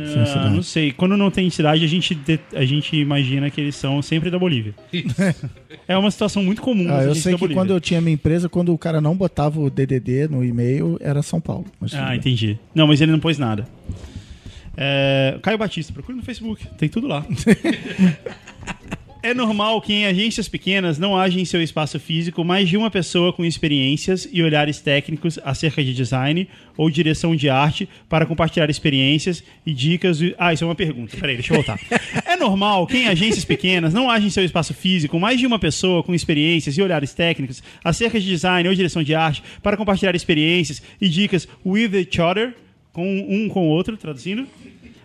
Ah, 0.00 0.26
cidade. 0.26 0.54
não 0.54 0.62
sei. 0.62 0.92
Quando 0.92 1.16
não 1.16 1.30
tem 1.30 1.48
cidade, 1.50 1.84
a 1.84 1.88
gente, 1.88 2.14
de- 2.14 2.40
a 2.54 2.64
gente 2.64 2.96
imagina 2.96 3.50
que 3.50 3.60
eles 3.60 3.74
são 3.76 4.00
sempre 4.02 4.30
da 4.30 4.38
Bolívia. 4.38 4.74
É 5.86 5.96
uma 5.96 6.10
situação 6.10 6.42
muito 6.42 6.60
comum. 6.62 6.86
Ah, 6.90 7.02
eu 7.04 7.14
sei 7.14 7.32
da 7.32 7.38
que 7.38 7.40
Bolívia. 7.40 7.62
quando 7.62 7.70
eu 7.72 7.80
tinha 7.80 8.00
minha 8.00 8.14
empresa, 8.14 8.48
quando 8.48 8.72
o 8.72 8.78
cara 8.78 9.00
não 9.00 9.16
botava 9.16 9.60
o 9.60 9.68
DDD 9.70 10.28
no 10.28 10.44
e-mail, 10.44 10.96
era 11.00 11.22
São 11.22 11.40
Paulo. 11.40 11.66
Mas 11.80 11.90
tudo 11.92 12.00
Ah, 12.02 12.08
bem. 12.10 12.18
entendi. 12.18 12.58
Não, 12.74 12.86
mas 12.86 13.00
ele 13.00 13.12
não 13.12 13.18
pôs 13.20 13.38
nada. 13.38 13.66
É, 14.76 15.38
Caio 15.42 15.58
Batista, 15.58 15.92
procura 15.92 16.16
no 16.16 16.22
Facebook. 16.22 16.66
Tem 16.76 16.88
tudo 16.88 17.06
lá. 17.08 17.24
É 19.20 19.34
normal 19.34 19.80
que 19.80 19.92
em 19.92 20.06
agências 20.06 20.48
pequenas 20.48 20.96
não 20.96 21.18
haja 21.18 21.40
em 21.40 21.44
seu 21.44 21.60
espaço 21.60 21.98
físico 21.98 22.44
mais 22.44 22.68
de 22.68 22.76
uma 22.76 22.88
pessoa 22.88 23.32
com 23.32 23.44
experiências 23.44 24.28
e 24.32 24.40
olhares 24.42 24.80
técnicos 24.80 25.40
acerca 25.44 25.82
de 25.82 25.92
design 25.92 26.48
ou 26.76 26.88
direção 26.88 27.34
de 27.34 27.48
arte 27.48 27.88
para 28.08 28.24
compartilhar 28.24 28.70
experiências 28.70 29.42
e 29.66 29.74
dicas. 29.74 30.20
Ah, 30.38 30.52
isso 30.52 30.62
é 30.62 30.66
uma 30.68 30.74
pergunta. 30.76 31.16
Peraí, 31.16 31.34
deixa 31.34 31.52
eu 31.52 31.56
voltar. 31.56 31.80
É 32.24 32.36
normal 32.36 32.86
que 32.86 32.98
em 32.98 33.08
agências 33.08 33.44
pequenas 33.44 33.92
não 33.92 34.08
haja 34.08 34.24
em 34.24 34.30
seu 34.30 34.44
espaço 34.44 34.72
físico 34.72 35.18
mais 35.18 35.40
de 35.40 35.46
uma 35.46 35.58
pessoa 35.58 36.04
com 36.04 36.14
experiências 36.14 36.78
e 36.78 36.82
olhares 36.82 37.12
técnicos 37.12 37.60
acerca 37.82 38.20
de 38.20 38.26
design 38.26 38.68
ou 38.68 38.74
direção 38.74 39.02
de 39.02 39.16
arte 39.16 39.42
para 39.60 39.76
compartilhar 39.76 40.14
experiências 40.14 40.80
e 41.00 41.08
dicas 41.08 41.48
with 41.66 41.92
each 41.92 42.20
other, 42.20 42.54
com 42.92 43.26
um 43.28 43.48
com 43.48 43.66
o 43.66 43.68
outro, 43.68 43.96
traduzindo? 43.96 44.46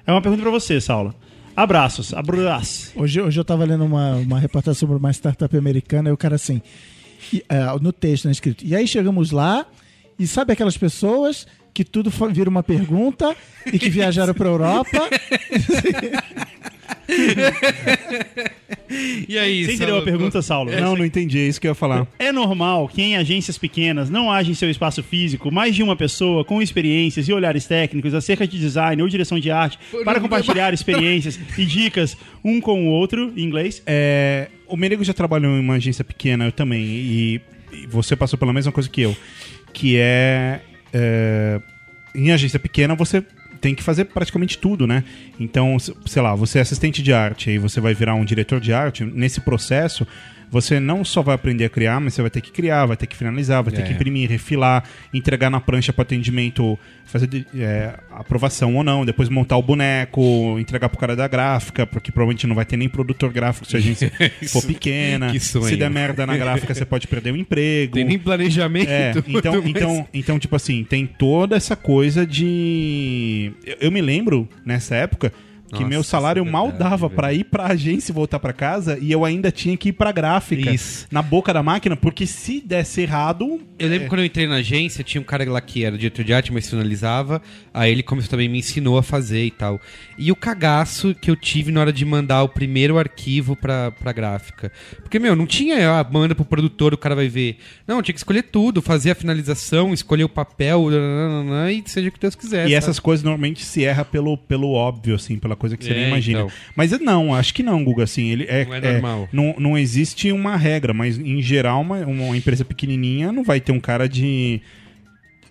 É 0.05 0.11
uma 0.11 0.21
pergunta 0.21 0.43
para 0.43 0.51
você, 0.51 0.79
Saulo. 0.79 1.15
Abraços, 1.55 2.13
abraços. 2.13 2.91
Hoje, 2.95 3.21
hoje 3.21 3.39
eu 3.39 3.45
tava 3.45 3.63
lendo 3.63 3.85
uma, 3.85 4.15
uma 4.15 4.39
reportagem 4.39 4.79
sobre 4.79 4.97
uma 4.97 5.11
startup 5.11 5.55
americana 5.55 6.09
e 6.09 6.11
o 6.11 6.17
cara 6.17 6.35
assim, 6.35 6.61
e, 7.31 7.43
é, 7.47 7.65
no 7.79 7.93
texto, 7.93 8.25
né, 8.25 8.31
escrito. 8.31 8.65
E 8.65 8.75
aí 8.75 8.87
chegamos 8.87 9.31
lá 9.31 9.65
e 10.17 10.25
sabe 10.25 10.53
aquelas 10.53 10.77
pessoas 10.77 11.45
que 11.73 11.83
tudo 11.83 12.11
vira 12.31 12.49
uma 12.49 12.63
pergunta 12.63 13.35
e 13.65 13.77
que 13.77 13.89
viajaram 13.89 14.33
pra 14.33 14.49
Europa. 14.49 15.09
E 19.27 19.37
aí, 19.37 19.65
Você 19.65 19.73
entendeu 19.73 19.97
a 19.97 20.01
pergunta, 20.01 20.41
Saulo? 20.41 20.71
Não, 20.71 20.95
não 20.95 21.05
entendi. 21.05 21.39
É 21.39 21.47
isso 21.47 21.59
que 21.59 21.67
eu 21.67 21.71
ia 21.71 21.75
falar. 21.75 22.07
É 22.19 22.31
normal 22.31 22.87
que 22.87 23.01
em 23.01 23.15
agências 23.15 23.57
pequenas 23.57 24.09
não 24.09 24.31
haja 24.31 24.51
em 24.51 24.53
seu 24.53 24.69
espaço 24.69 25.01
físico 25.01 25.51
mais 25.51 25.75
de 25.75 25.81
uma 25.81 25.95
pessoa 25.95 26.43
com 26.43 26.61
experiências 26.61 27.27
e 27.27 27.33
olhares 27.33 27.65
técnicos 27.65 28.13
acerca 28.13 28.45
de 28.47 28.59
design 28.59 29.01
ou 29.01 29.07
direção 29.07 29.39
de 29.39 29.49
arte 29.49 29.79
para 30.03 30.19
compartilhar 30.19 30.73
experiências 30.73 31.39
e 31.57 31.65
dicas 31.65 32.17
um 32.43 32.59
com 32.59 32.87
o 32.87 32.89
outro, 32.89 33.33
em 33.35 33.43
inglês? 33.43 33.81
É, 33.85 34.49
o 34.67 34.75
Merigo 34.75 35.03
já 35.03 35.13
trabalhou 35.13 35.55
em 35.55 35.59
uma 35.59 35.75
agência 35.75 36.03
pequena, 36.03 36.45
eu 36.45 36.51
também, 36.51 36.81
e, 36.83 37.41
e 37.71 37.87
você 37.87 38.15
passou 38.15 38.37
pela 38.37 38.53
mesma 38.53 38.71
coisa 38.71 38.89
que 38.89 39.01
eu, 39.01 39.15
que 39.71 39.97
é, 39.97 40.61
é, 40.93 41.61
em 42.15 42.31
agência 42.31 42.59
pequena 42.59 42.95
você 42.95 43.23
tem 43.63 43.73
que 43.73 43.81
fazer 43.81 44.03
praticamente 44.05 44.57
tudo, 44.57 44.85
né? 44.85 45.05
Então, 45.39 45.77
sei 45.79 46.21
lá, 46.21 46.35
você 46.35 46.59
é 46.59 46.61
assistente 46.61 47.01
de 47.01 47.13
arte, 47.13 47.49
aí 47.49 47.57
você 47.57 47.79
vai 47.79 47.93
virar 47.93 48.13
um 48.13 48.25
diretor 48.25 48.59
de 48.59 48.73
arte, 48.73 49.05
nesse 49.05 49.39
processo 49.39 50.05
você 50.53 50.79
não 50.79 51.03
só 51.03 51.23
vai 51.23 51.33
aprender 51.33 51.65
a 51.65 51.69
criar, 51.69 51.99
mas 51.99 52.13
você 52.13 52.21
vai 52.21 52.29
ter 52.29 52.39
que 52.39 52.51
criar, 52.51 52.85
vai 52.85 52.95
ter 52.95 53.07
que 53.07 53.17
finalizar, 53.17 53.63
vai 53.63 53.73
ter 53.73 53.81
É. 53.81 53.85
que 53.85 53.93
imprimir, 53.93 54.29
refilar, 54.29 54.83
entregar 55.11 55.49
na 55.49 55.59
prancha 55.59 55.91
para 55.91 56.03
atendimento, 56.03 56.77
fazer 57.05 57.27
é, 57.55 57.95
aprovação 58.11 58.75
ou 58.75 58.83
não, 58.83 59.03
depois 59.03 59.29
montar 59.29 59.57
o 59.57 59.63
boneco, 59.63 60.57
entregar 60.59 60.89
pro 60.89 60.99
cara 60.99 61.15
da 61.15 61.27
gráfica, 61.27 61.87
porque 61.87 62.11
provavelmente 62.11 62.45
não 62.45 62.55
vai 62.55 62.65
ter 62.65 62.77
nem 62.77 62.87
produtor 62.87 63.33
gráfico 63.33 63.65
se 63.65 63.75
a 63.75 63.79
agência 63.79 64.11
for 64.47 64.63
pequena. 64.63 65.33
Se 65.39 65.75
der 65.75 65.89
merda 65.89 66.25
na 66.27 66.37
gráfica, 66.37 66.71
você 66.73 66.85
pode 66.85 67.07
perder 67.07 67.33
o 67.33 67.35
emprego. 67.37 67.95
Tem 67.95 68.05
nem 68.05 68.19
planejamento. 68.19 68.89
É, 68.89 69.11
então, 69.27 69.63
então, 69.65 70.07
então, 70.13 70.39
tipo 70.39 70.55
assim, 70.55 70.83
tem 70.83 71.07
toda 71.07 71.55
essa 71.55 71.75
coisa 71.75 72.27
de. 72.27 73.51
Eu, 73.65 73.77
eu 73.81 73.91
me 73.91 74.01
lembro, 74.01 74.47
nessa 74.63 74.95
época, 74.95 75.33
que 75.69 75.79
Nossa, 75.79 75.87
meu 75.87 76.03
salário 76.03 76.45
é 76.45 76.49
mal 76.49 76.67
verdade, 76.69 76.89
dava 76.89 77.07
velho. 77.07 77.15
pra 77.15 77.33
ir 77.33 77.43
pra 77.45 77.65
agência 77.67 78.11
e 78.11 78.13
voltar 78.13 78.39
pra 78.39 78.53
casa 78.53 78.97
e 79.01 79.11
eu 79.11 79.25
ainda 79.25 79.51
tinha 79.51 79.75
que 79.75 79.89
ir 79.89 79.93
pra 79.93 80.11
gráfica 80.11 80.69
Isso. 80.71 81.07
na 81.11 81.21
boca 81.21 81.53
da 81.53 81.63
máquina, 81.63 81.95
porque 81.95 82.27
se 82.27 82.61
desse 82.61 83.01
errado. 83.01 83.61
Eu 83.79 83.89
lembro 83.89 84.07
quando 84.07 84.19
eu 84.19 84.25
entrei 84.25 84.47
na 84.47 84.55
agência, 84.55 85.03
tinha 85.03 85.19
um 85.21 85.23
cara 85.23 85.49
lá 85.49 85.59
que 85.59 85.83
era 85.83 85.97
diretor 85.97 86.23
de 86.23 86.33
arte, 86.33 86.53
mas 86.53 86.69
finalizava. 86.69 87.41
Aí 87.73 87.91
ele 87.91 88.03
começou 88.03 88.29
também 88.29 88.47
me 88.47 88.59
ensinou 88.59 88.97
a 88.97 89.03
fazer 89.03 89.45
e 89.45 89.51
tal. 89.51 89.79
E 90.17 90.31
o 90.31 90.35
cagaço 90.35 91.15
que 91.15 91.29
eu 91.29 91.35
tive 91.35 91.71
na 91.71 91.81
hora 91.81 91.93
de 91.93 92.05
mandar 92.05 92.43
o 92.43 92.49
primeiro 92.49 92.97
arquivo 92.97 93.55
pra, 93.55 93.91
pra 93.91 94.11
gráfica. 94.11 94.71
Porque, 95.01 95.19
meu, 95.19 95.35
não 95.35 95.45
tinha, 95.45 95.99
ah, 95.99 96.03
manda 96.09 96.35
pro 96.35 96.45
produtor, 96.45 96.93
o 96.93 96.97
cara 96.97 97.15
vai 97.15 97.27
ver. 97.27 97.57
Não, 97.87 98.01
tinha 98.01 98.13
que 98.13 98.19
escolher 98.19 98.43
tudo, 98.43 98.81
fazer 98.81 99.11
a 99.11 99.15
finalização, 99.15 99.93
escolher 99.93 100.23
o 100.23 100.29
papel, 100.29 100.89
e 101.71 101.83
seja 101.89 102.09
o 102.09 102.11
que 102.11 102.19
Deus 102.19 102.35
quiser. 102.35 102.61
E 102.61 102.63
sabe? 102.63 102.73
essas 102.73 102.99
coisas 102.99 103.23
normalmente 103.23 103.63
se 103.65 103.83
erra 103.83 104.05
pelo, 104.05 104.37
pelo 104.37 104.71
óbvio, 104.71 105.15
assim, 105.15 105.37
pela 105.37 105.52
coisa 105.55 105.75
que 105.77 105.83
você 105.83 105.91
É, 105.91 105.95
nem 105.95 106.07
imagina. 106.07 106.39
então. 106.41 106.51
Mas 106.75 106.91
não, 106.99 107.33
acho 107.33 107.53
que 107.53 107.63
não, 107.63 107.83
Guga, 107.83 108.03
assim, 108.03 108.29
ele 108.29 108.45
é, 108.47 108.65
Não 108.65 108.73
é 108.75 108.81
normal. 108.93 109.29
não, 109.31 109.55
não 109.57 109.77
existe 109.77 110.31
uma 110.31 110.55
regra, 110.57 110.93
mas 110.93 111.17
em 111.17 111.41
geral 111.41 111.81
uma, 111.81 111.99
uma 112.05 112.35
empresa 112.37 112.63
pequenininha 112.65 113.31
não 113.31 113.43
vai 113.43 113.59
ter 113.59 113.71
um 113.71 113.79
cara 113.79 114.07
de 114.09 114.61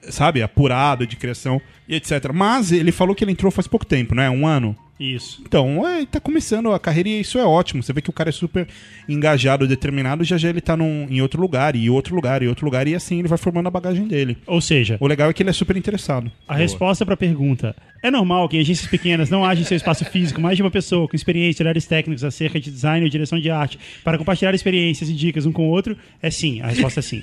sabe, 0.08 0.42
apurado 0.42 1.06
de 1.06 1.14
criação 1.16 1.60
e 1.88 1.94
etc. 1.94 2.32
Mas 2.34 2.72
ele 2.72 2.90
falou 2.90 3.14
que 3.14 3.22
ele 3.22 3.32
entrou 3.32 3.52
faz 3.52 3.66
pouco 3.68 3.86
tempo, 3.86 4.14
né? 4.14 4.28
Um 4.28 4.46
ano. 4.46 4.76
Isso. 5.00 5.42
Então, 5.44 5.86
é, 5.88 6.06
tá 6.06 6.20
começando 6.20 6.70
a 6.72 6.78
carreira 6.78 7.08
e 7.08 7.20
isso 7.20 7.36
é 7.38 7.44
ótimo. 7.44 7.82
Você 7.82 7.92
vê 7.92 8.00
que 8.00 8.10
o 8.10 8.12
cara 8.12 8.28
é 8.28 8.32
super 8.32 8.68
engajado, 9.08 9.66
determinado, 9.66 10.22
já 10.22 10.36
já 10.36 10.48
ele 10.48 10.60
tá 10.60 10.76
num, 10.76 11.08
em 11.10 11.20
outro 11.20 11.40
lugar, 11.40 11.74
e 11.74 11.90
outro 11.90 12.14
lugar, 12.14 12.40
e 12.42 12.48
outro 12.48 12.64
lugar, 12.64 12.86
e 12.86 12.94
assim 12.94 13.18
ele 13.18 13.26
vai 13.26 13.38
formando 13.38 13.66
a 13.66 13.70
bagagem 13.70 14.06
dele. 14.06 14.36
Ou 14.46 14.60
seja, 14.60 14.96
O 15.00 15.06
legal 15.08 15.28
é 15.28 15.32
que 15.32 15.42
ele 15.42 15.50
é 15.50 15.52
super 15.52 15.76
interessado. 15.76 16.30
a 16.46 16.54
resposta 16.54 17.04
para 17.04 17.14
a 17.14 17.16
pergunta: 17.16 17.74
é 18.02 18.10
normal 18.10 18.48
que 18.48 18.56
em 18.56 18.60
agências 18.60 18.88
pequenas 18.88 19.28
não 19.28 19.44
haja 19.44 19.60
em 19.60 19.64
seu 19.64 19.76
espaço 19.76 20.04
físico 20.04 20.40
mais 20.40 20.56
de 20.56 20.62
uma 20.62 20.70
pessoa 20.70 21.08
com 21.08 21.16
experiência 21.16 21.64
em 21.64 21.66
áreas 21.66 21.86
técnicas 21.86 22.22
acerca 22.22 22.60
de 22.60 22.70
design 22.70 23.02
ou 23.04 23.10
direção 23.10 23.40
de 23.40 23.50
arte 23.50 23.78
para 24.04 24.16
compartilhar 24.18 24.54
experiências 24.54 25.10
e 25.10 25.14
dicas 25.14 25.46
um 25.46 25.52
com 25.52 25.66
o 25.66 25.70
outro? 25.70 25.96
É 26.22 26.30
sim, 26.30 26.60
a 26.60 26.68
resposta 26.68 27.00
é 27.00 27.02
sim. 27.02 27.22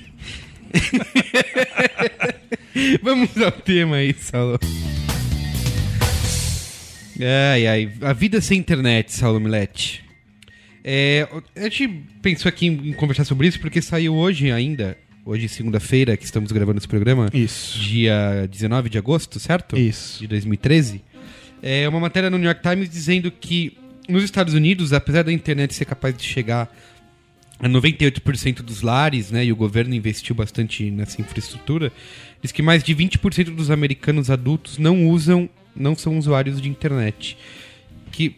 Vamos 3.02 3.36
ao 3.40 3.52
tema 3.52 3.96
aí, 3.96 4.12
Saulo. 4.14 4.58
Ai, 7.20 7.66
ai. 7.66 7.92
A 8.00 8.12
vida 8.12 8.40
sem 8.40 8.58
internet, 8.58 9.12
Saulo 9.12 9.40
Milete. 9.40 10.04
É, 10.82 11.28
a 11.56 11.62
gente 11.64 11.88
pensou 12.22 12.48
aqui 12.48 12.66
em, 12.66 12.88
em 12.88 12.92
conversar 12.92 13.24
sobre 13.24 13.46
isso 13.46 13.60
porque 13.60 13.82
saiu 13.82 14.14
hoje 14.14 14.50
ainda, 14.50 14.96
hoje 15.24 15.48
segunda-feira, 15.48 16.16
que 16.16 16.24
estamos 16.24 16.50
gravando 16.52 16.78
esse 16.78 16.88
programa, 16.88 17.28
Isso. 17.34 17.78
dia 17.78 18.48
19 18.50 18.88
de 18.88 18.96
agosto, 18.96 19.38
certo? 19.38 19.78
Isso. 19.78 20.20
De 20.20 20.26
2013. 20.26 21.02
É 21.62 21.86
uma 21.88 22.00
matéria 22.00 22.30
no 22.30 22.38
New 22.38 22.46
York 22.46 22.62
Times 22.62 22.88
dizendo 22.88 23.30
que 23.30 23.76
nos 24.08 24.24
Estados 24.24 24.54
Unidos, 24.54 24.92
apesar 24.92 25.22
da 25.22 25.32
internet 25.32 25.74
ser 25.74 25.84
capaz 25.84 26.16
de 26.16 26.24
chegar 26.24 26.74
a 27.58 27.68
98% 27.68 28.62
dos 28.62 28.80
lares, 28.80 29.30
né, 29.30 29.44
e 29.44 29.52
o 29.52 29.56
governo 29.56 29.94
investiu 29.94 30.34
bastante 30.34 30.90
nessa 30.90 31.20
infraestrutura, 31.20 31.92
diz 32.42 32.50
que 32.50 32.62
mais 32.62 32.82
de 32.82 32.94
20% 32.94 33.54
dos 33.54 33.70
americanos 33.70 34.30
adultos 34.30 34.78
não 34.78 35.06
usam, 35.06 35.48
não 35.74 35.94
são 35.94 36.18
usuários 36.18 36.60
de 36.60 36.68
internet. 36.68 37.36
Que 38.12 38.36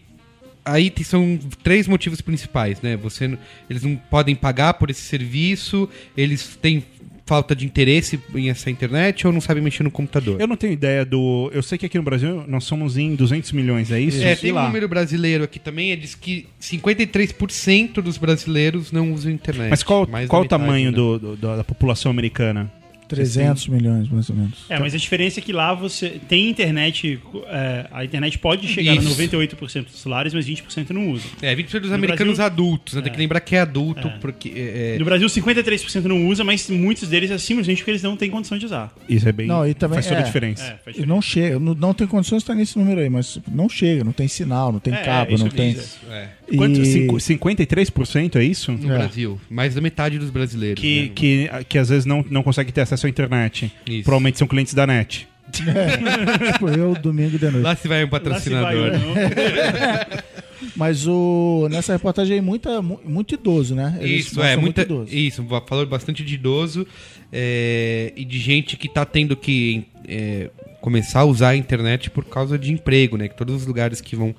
aí 0.65 0.91
tem- 0.91 1.05
são 1.05 1.39
três 1.63 1.89
motivos 1.89 2.21
principais, 2.21 2.81
né? 2.81 2.97
Você, 2.97 3.37
eles 3.69 3.83
não 3.83 3.97
podem 3.97 4.35
pagar 4.35 4.75
por 4.75 4.91
esse 4.91 5.01
serviço, 5.03 5.89
eles 6.17 6.57
têm 6.61 6.85
falta 7.25 7.55
de 7.55 7.65
interesse 7.65 8.21
em 8.35 8.51
essa 8.51 8.69
internet 8.69 9.27
ou 9.27 9.33
não 9.33 9.41
sabem 9.41 9.63
mexer 9.63 9.83
no 9.85 9.91
computador. 9.91 10.39
Eu 10.41 10.47
não 10.47 10.57
tenho 10.57 10.73
ideia 10.73 11.05
do. 11.05 11.51
Eu 11.55 11.63
sei 11.63 11.79
que 11.79 11.87
aqui 11.87 11.97
no 11.97 12.03
Brasil 12.05 12.45
nós 12.49 12.65
somos 12.65 12.99
em 12.99 13.15
200 13.15 13.53
milhões, 13.53 13.91
é 13.91 13.99
isso? 14.01 14.19
É, 14.19 14.35
Sei 14.35 14.37
tem 14.37 14.53
um 14.53 14.57
lá. 14.57 14.67
número 14.67 14.89
brasileiro 14.89 15.43
aqui 15.45 15.59
também, 15.59 15.93
é 15.93 15.97
diz 15.97 16.15
que 16.15 16.47
53% 16.61 18.03
dos 18.03 18.19
brasileiros 18.19 18.93
não 18.93 19.13
usam 19.13 19.31
internet. 19.33 19.71
Mas 19.71 19.83
qual, 19.83 20.07
Mais 20.09 20.27
da 20.27 20.31
qual 20.31 20.43
o 20.43 20.45
metade, 20.45 20.63
tamanho 20.63 20.91
né? 20.91 20.97
do, 20.97 21.19
do- 21.19 21.37
da 21.37 21.65
população 21.65 22.11
americana? 22.11 22.71
300 23.17 23.69
milhões, 23.69 24.09
mais 24.09 24.29
ou 24.31 24.37
menos. 24.37 24.59
É, 24.69 24.79
mas 24.79 24.95
a 24.95 24.99
diferença 24.99 25.41
é 25.41 25.43
que 25.43 25.53
lá 25.53 25.75
você 25.75 26.21
tem 26.29 26.49
internet, 26.49 27.21
é, 27.49 27.87
a 27.93 28.05
internet 28.05 28.39
pode 28.39 28.67
chegar 28.69 28.95
Isso. 28.97 29.09
a 29.09 29.11
98% 29.27 29.85
dos 29.85 30.05
lares, 30.05 30.35
mas 30.35 30.47
20% 30.47 30.91
não 30.91 31.11
usa. 31.11 31.25
É, 31.41 31.55
20% 31.55 31.81
dos 31.81 31.91
No 31.91 31.97
americanos 31.97 32.37
Brasil- 32.37 32.45
adultos, 32.53 32.95
né? 32.95 33.03
Tem 33.03 33.13
que 33.13 33.19
lembrar 33.19 33.41
que 33.41 33.57
é 33.57 33.61
adulto, 33.61 34.09
É. 34.09 34.11
porque... 34.21 34.49
é, 34.55 34.95
é, 34.95 34.99
No 34.99 35.05
Brasil, 35.05 35.29
53% 35.29 36.05
não 36.05 36.27
usa, 36.29 36.45
mas 36.45 36.69
muitos 36.71 37.09
deles 37.09 37.31
é 37.31 37.39
simplesmente 37.39 37.79
porque 37.79 37.91
eles 37.93 38.03
não 38.03 38.17
têm 38.17 38.31
condição 38.31 38.57
de 38.59 38.67
usar. 38.67 38.93
Isso 39.09 39.29
é 39.29 39.33
bem. 39.33 39.47
Não, 39.47 39.67
e 39.67 39.75
também 39.75 39.97
faz 39.97 40.07
toda 40.07 40.19
a 40.21 40.23
é- 40.23 40.27
diferença. 40.27 40.63
É, 40.65 40.67
faz 40.67 40.79
E 40.87 40.91
diferença. 41.01 41.07
não 41.07 41.23
chega, 41.23 41.59
não, 41.59 41.75
não 41.75 41.95
tem 41.95 42.07
condições 42.07 42.39
de 42.39 42.43
estar 42.45 42.55
nesse 42.55 42.79
número 42.79 43.01
aí, 43.01 43.09
mas 43.11 43.39
não 43.51 43.69
chega, 43.69 44.05
não 44.05 44.13
tem 44.13 44.29
sinal, 44.29 44.73
não 44.73 44.81
tem 44.81 44.95
É, 44.95 44.99
cabo, 45.03 45.33
isso 45.35 45.45
não 45.45 45.51
tem. 45.51 45.73
diz. 45.75 45.99
é, 46.11 46.29
Quanto? 46.57 46.81
E- 46.81 46.87
Cinco- 46.87 47.21
53% 47.21 48.37
é 48.37 48.45
isso? 48.45 48.73
no 48.73 48.93
É. 48.93 48.99
Brasil. 48.99 49.41
Mais 49.51 49.75
da 49.75 49.81
metade 49.81 50.19
dos 50.19 50.31
brasileiros. 50.31 50.81
Que, 50.81 51.03
né? 51.03 51.11
que, 51.15 51.51
que 51.69 51.79
às 51.79 51.89
vezes 51.89 52.05
não, 52.05 52.25
não 52.31 52.43
consegue 52.43 52.73
ter 52.73 52.83
acesso 52.83 53.02
à 53.07 53.11
internet. 53.11 53.73
Isso. 53.87 54.05
Provavelmente 54.05 54.39
são 54.39 54.47
clientes 54.47 54.75
da 54.75 54.87
net. 54.87 55.27
tipo, 55.53 56.69
eu 56.69 56.95
domingo 56.95 57.39
de 57.39 57.45
noite. 57.51 57.63
Lá 57.65 57.77
se 57.77 57.87
vai 57.89 58.05
um 58.05 58.09
Lá 58.11 58.19
se 58.41 58.49
vai, 58.51 58.63
patrocinador. 58.63 58.93
não. 58.93 59.15
Mas 60.77 61.07
o 61.07 61.69
nessa 61.71 61.93
reportagem 61.93 62.37
aí 62.37 62.41
muita, 62.41 62.81
mu- 62.81 63.01
muito 63.05 63.35
idoso, 63.35 63.75
né? 63.75 63.99
Eles 64.01 64.27
Isso, 64.27 64.41
é, 64.41 64.57
muita, 64.57 64.61
muito 64.61 64.81
idoso. 64.81 65.15
isso, 65.15 65.45
falou 65.67 65.85
bastante 65.87 66.25
de 66.25 66.35
idoso 66.35 66.87
é, 67.33 68.13
e 68.17 68.25
de 68.25 68.39
gente 68.39 68.77
que 68.77 68.89
tá 68.89 69.05
tendo 69.05 69.37
que 69.37 69.85
é, 70.09 70.51
começar 70.81 71.21
a 71.21 71.25
usar 71.25 71.51
a 71.51 71.57
internet 71.57 72.09
por 72.11 72.25
causa 72.25 72.59
de 72.59 72.73
emprego, 72.73 73.17
né? 73.17 73.29
Que 73.29 73.37
todos 73.37 73.55
os 73.57 73.67
lugares 73.67 74.01
que 74.01 74.15
vão 74.17 74.35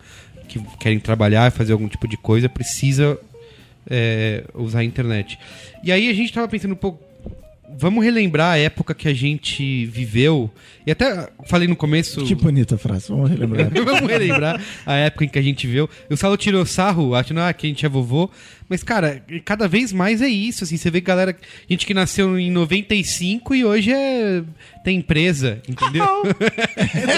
que 0.47 0.59
querem 0.79 0.99
trabalhar, 0.99 1.51
fazer 1.51 1.73
algum 1.73 1.87
tipo 1.87 2.07
de 2.07 2.17
coisa, 2.17 2.49
precisa 2.49 3.17
é, 3.89 4.43
usar 4.55 4.79
a 4.79 4.83
internet. 4.83 5.37
E 5.83 5.91
aí 5.91 6.09
a 6.09 6.13
gente 6.13 6.31
tava 6.33 6.47
pensando 6.47 6.71
um 6.71 6.77
pouco. 6.77 7.03
Vamos 7.77 8.03
relembrar 8.03 8.53
a 8.53 8.57
época 8.57 8.93
que 8.93 9.07
a 9.07 9.13
gente 9.13 9.85
viveu. 9.85 10.51
E 10.85 10.91
até 10.91 11.29
falei 11.45 11.67
no 11.67 11.75
começo. 11.75 12.23
Que 12.23 12.35
bonita 12.35 12.77
frase, 12.77 13.07
vamos 13.09 13.29
relembrar. 13.29 13.69
Vamos 13.83 14.09
relembrar 14.09 14.61
a 14.85 14.95
época 14.95 15.25
em 15.25 15.29
que 15.29 15.39
a 15.39 15.41
gente 15.41 15.65
viu. 15.65 15.89
O 16.09 16.17
Saulo 16.17 16.37
tirou 16.37 16.65
sarro, 16.65 17.15
achando 17.15 17.39
ah, 17.39 17.53
que 17.53 17.65
a 17.65 17.69
gente 17.69 17.85
é 17.85 17.89
vovô. 17.89 18.29
Mas, 18.67 18.83
cara, 18.83 19.23
cada 19.45 19.67
vez 19.67 19.93
mais 19.93 20.21
é 20.21 20.27
isso. 20.27 20.63
Assim, 20.63 20.77
você 20.77 20.89
vê 20.89 20.99
galera, 20.99 21.35
gente 21.69 21.85
que 21.85 21.93
nasceu 21.93 22.37
em 22.39 22.51
95 22.51 23.55
e 23.55 23.63
hoje 23.63 23.91
é, 23.91 24.43
tem 24.83 24.97
empresa, 24.97 25.61
entendeu? 25.67 26.05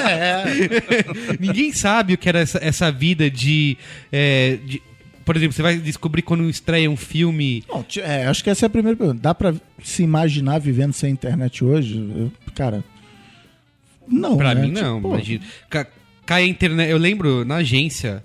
Ninguém 1.40 1.72
sabe 1.72 2.14
o 2.14 2.18
que 2.18 2.30
era 2.30 2.40
essa, 2.40 2.60
essa 2.62 2.92
vida 2.92 3.30
de, 3.30 3.78
é, 4.12 4.58
de- 4.66 4.82
Por 5.26 5.36
exemplo, 5.36 5.54
você 5.54 5.62
vai 5.64 5.78
descobrir 5.78 6.22
quando 6.22 6.48
estreia 6.50 6.90
um 6.90 6.96
filme. 6.96 7.64
Não, 7.68 7.82
ti- 7.84 8.00
é, 8.00 8.26
acho 8.28 8.44
que 8.44 8.50
essa 8.50 8.66
é 8.66 8.68
a 8.68 8.70
primeira 8.70 8.96
pergunta. 8.96 9.20
Dá 9.20 9.34
pra 9.34 9.54
se 9.84 10.04
imaginar 10.04 10.60
vivendo 10.60 10.94
sem 10.94 11.12
internet 11.12 11.64
hoje? 11.66 11.98
Eu- 12.16 12.32
cara, 12.54 12.84
não. 14.08 14.38
Pra 14.38 14.54
né? 14.54 14.62
mim, 14.62 14.72
não. 14.72 14.98
Tipo, 14.98 15.08
Imagina. 15.10 15.44
Ca- 15.70 15.88
Cai 16.26 16.44
a 16.44 16.48
internet. 16.48 16.90
Eu 16.90 16.98
lembro 16.98 17.44
na 17.46 17.56
agência. 17.58 18.24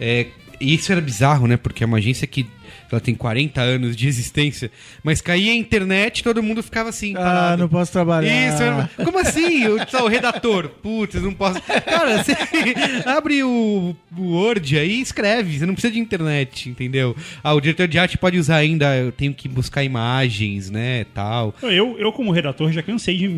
é, 0.00 0.26
e 0.60 0.74
isso 0.74 0.90
era 0.92 1.00
bizarro, 1.00 1.46
né? 1.46 1.56
Porque 1.56 1.82
é 1.82 1.86
uma 1.86 1.98
agência 1.98 2.26
que 2.26 2.46
ela 2.94 3.00
tem 3.00 3.14
40 3.14 3.60
anos 3.60 3.96
de 3.96 4.06
existência. 4.06 4.70
Mas 5.02 5.20
caía 5.20 5.52
a 5.52 5.54
internet 5.54 6.22
todo 6.22 6.42
mundo 6.42 6.62
ficava 6.62 6.88
assim. 6.88 7.14
Ah, 7.16 7.20
parado. 7.20 7.62
não 7.62 7.68
posso 7.68 7.92
trabalhar. 7.92 8.30
Isso, 8.30 9.04
como 9.04 9.18
assim? 9.18 9.66
O, 9.66 9.86
tá, 9.86 10.02
o 10.04 10.08
redator, 10.08 10.68
putz, 10.68 11.20
não 11.20 11.32
posso. 11.32 11.60
Cara, 11.62 12.22
você 12.22 12.32
abre 13.06 13.42
o, 13.42 13.96
o 14.16 14.22
Word 14.22 14.78
aí 14.78 14.96
e 14.96 15.00
escreve, 15.00 15.58
você 15.58 15.66
não 15.66 15.74
precisa 15.74 15.92
de 15.92 15.98
internet, 15.98 16.68
entendeu? 16.68 17.16
Ah, 17.42 17.54
o 17.54 17.60
diretor 17.60 17.88
de 17.88 17.98
arte 17.98 18.18
pode 18.18 18.38
usar 18.38 18.56
ainda, 18.56 18.96
eu 18.96 19.12
tenho 19.12 19.34
que 19.34 19.48
buscar 19.48 19.82
imagens, 19.82 20.70
né, 20.70 21.04
tal. 21.14 21.54
Eu, 21.62 21.96
eu, 21.98 22.12
como 22.12 22.30
redator, 22.30 22.70
já 22.72 22.82
cansei 22.82 23.16
de 23.16 23.28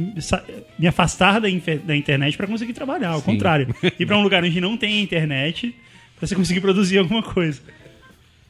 me 0.79 0.87
afastar 0.87 1.41
da, 1.41 1.49
da 1.85 1.97
internet 1.97 2.37
pra 2.37 2.47
conseguir 2.47 2.73
trabalhar. 2.73 3.11
Ao 3.11 3.21
Sim. 3.21 3.27
contrário, 3.27 3.75
ir 3.99 4.07
pra 4.07 4.17
um 4.19 4.23
lugar 4.23 4.43
onde 4.45 4.61
não 4.61 4.77
tem 4.77 5.03
internet 5.03 5.75
pra 6.19 6.27
você 6.27 6.35
conseguir 6.35 6.61
produzir 6.61 6.99
alguma 6.99 7.23
coisa. 7.23 7.61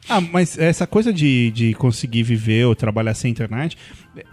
Ah, 0.09 0.21
mas 0.21 0.59
essa 0.59 0.87
coisa 0.87 1.13
de, 1.13 1.51
de 1.51 1.75
conseguir 1.75 2.23
viver 2.23 2.67
ou 2.67 2.75
trabalhar 2.75 3.15
sem 3.15 3.31
internet, 3.31 3.77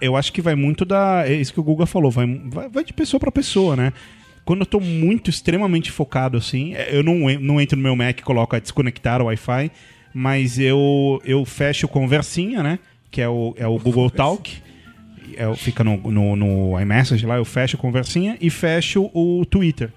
eu 0.02 0.16
acho 0.16 0.34
que 0.34 0.42
vai 0.42 0.56
muito 0.56 0.84
da. 0.84 1.24
É 1.26 1.34
isso 1.34 1.54
que 1.54 1.60
o 1.60 1.64
Google 1.64 1.86
falou, 1.86 2.12
vai, 2.12 2.28
vai, 2.46 2.70
vai 2.70 2.84
de 2.84 2.94
pessoa 2.94 3.20
pra 3.20 3.32
pessoa, 3.32 3.76
né? 3.76 3.94
Quando 4.44 4.62
eu 4.62 4.66
tô 4.66 4.80
muito, 4.80 5.30
extremamente 5.30 5.92
focado 5.92 6.38
assim, 6.38 6.74
é, 6.74 6.96
eu 6.96 7.04
não, 7.04 7.16
não 7.40 7.62
entro 7.62 7.78
no 7.78 7.84
meu 7.84 7.96
Mac 7.96 8.20
e 8.20 8.24
coloco 8.24 8.56
a 8.56 8.60
desconectar 8.60 9.22
o 9.22 9.26
Wi-Fi, 9.26 9.72
mas 10.14 10.60
eu, 10.60 11.22
eu 11.24 11.46
fecho 11.46 11.88
conversinha, 11.88 12.62
né? 12.62 12.80
Que 13.10 13.22
é 13.22 13.30
o, 13.30 13.54
é 13.58 13.68
o 13.68 13.78
Google 13.78 14.10
Talk. 14.10 14.52
É, 15.38 15.56
fica 15.56 15.84
no, 15.84 15.98
no, 16.12 16.36
no 16.36 16.80
iMessage 16.82 17.26
lá, 17.26 17.38
eu 17.38 17.46
fecho 17.46 17.78
conversinha 17.78 18.38
e 18.42 18.50
fecho 18.50 19.10
o 19.14 19.46
Twitter. 19.46 19.94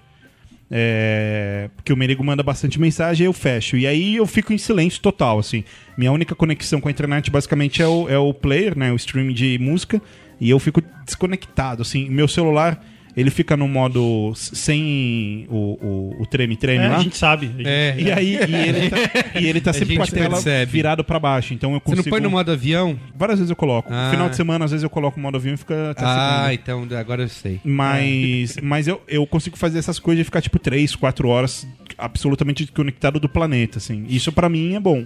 É, 0.69 1.69
porque 1.75 1.93
o 1.93 1.97
Merigo 1.97 2.23
manda 2.23 2.41
bastante 2.41 2.79
mensagem 2.79 3.25
eu 3.25 3.33
fecho. 3.33 3.77
E 3.77 3.85
aí 3.85 4.15
eu 4.15 4.25
fico 4.25 4.51
em 4.51 4.57
silêncio 4.57 5.01
total, 5.01 5.39
assim. 5.39 5.63
Minha 5.97 6.11
única 6.11 6.35
conexão 6.35 6.81
com 6.81 6.87
a 6.87 6.91
internet 6.91 7.29
basicamente 7.29 7.81
é 7.81 7.87
o, 7.87 8.09
é 8.09 8.17
o 8.17 8.33
player, 8.33 8.77
né? 8.77 8.91
O 8.91 8.95
stream 8.95 9.31
de 9.31 9.57
música. 9.59 10.01
E 10.39 10.49
eu 10.49 10.59
fico 10.59 10.81
desconectado, 11.05 11.81
assim. 11.81 12.09
Meu 12.09 12.27
celular 12.27 12.83
ele 13.15 13.29
fica 13.29 13.55
no 13.55 13.67
modo 13.67 14.33
sem 14.35 15.45
o, 15.49 15.77
o, 16.17 16.21
o 16.21 16.25
treme-treme 16.25 16.83
É, 16.83 16.89
lá. 16.89 16.97
a 16.97 17.01
gente 17.03 17.15
sabe. 17.17 17.45
A 17.47 17.57
gente- 17.57 17.67
É. 17.67 17.95
E 17.97 18.11
aí, 18.11 18.33
e 18.35 18.55
ele 18.55 18.89
tá, 18.89 18.97
e 19.39 19.45
ele 19.47 19.61
tá 19.61 19.73
sempre 19.73 19.95
com 19.97 20.03
a 20.03 20.07
tela 20.07 20.29
percebe. 20.31 20.71
virado 20.71 21.03
pra 21.03 21.19
baixo. 21.19 21.53
Então 21.53 21.73
eu 21.73 21.79
Você 21.79 21.83
consigo. 21.95 22.03
não 22.05 22.09
põe 22.11 22.21
no 22.21 22.29
modo 22.29 22.51
avião? 22.51 22.99
Várias 23.15 23.39
vezes 23.39 23.49
eu 23.49 23.55
coloco. 23.55 23.89
Ah. 23.91 24.09
Final 24.11 24.29
de 24.29 24.35
semana, 24.35 24.65
às 24.65 24.71
vezes 24.71 24.83
eu 24.83 24.89
coloco 24.89 25.17
o 25.17 25.21
modo 25.23 25.37
avião 25.37 25.53
e 25.53 25.57
fica 25.57 25.91
até 25.91 26.03
Ah, 26.05 26.47
segunda. 26.49 26.53
então 26.53 26.99
agora 26.99 27.21
eu 27.23 27.29
sei. 27.29 27.59
Mas, 27.63 28.57
mas 28.63 28.87
eu, 28.87 29.01
eu 29.07 29.25
consigo 29.25 29.57
fazer 29.57 29.79
essas 29.79 29.97
coisas 29.99 30.19
de 30.19 30.23
ficar 30.25 30.41
tipo 30.41 30.59
3, 30.59 30.95
4 30.95 31.27
horas 31.29 31.65
absolutamente 31.97 32.63
desconectado 32.65 33.19
do 33.19 33.29
planeta, 33.29 33.77
assim. 33.77 34.05
Isso 34.09 34.31
pra 34.31 34.49
mim 34.49 34.75
é 34.75 34.79
bom. 34.79 35.05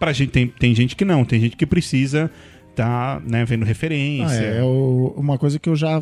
Pra 0.00 0.12
gente 0.12 0.30
tem, 0.30 0.46
tem 0.48 0.74
gente 0.74 0.94
que 0.96 1.04
não, 1.04 1.24
tem 1.24 1.40
gente 1.40 1.56
que 1.56 1.66
precisa 1.66 2.30
tá, 2.74 3.20
né, 3.26 3.44
vendo 3.44 3.64
Ah, 3.64 3.66
referência. 3.66 4.34
é, 4.40 4.62
o- 4.62 5.12
uma 5.16 5.36
coisa 5.36 5.58
que 5.58 5.68
eu 5.68 5.74
já 5.74 6.00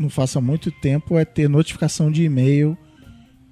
não 0.00 0.08
faço 0.10 0.38
há 0.38 0.40
muito 0.40 0.70
tempo 0.70 1.18
é 1.18 1.24
ter 1.24 1.48
notificação 1.48 2.10
de 2.10 2.24
e-mail 2.24 2.76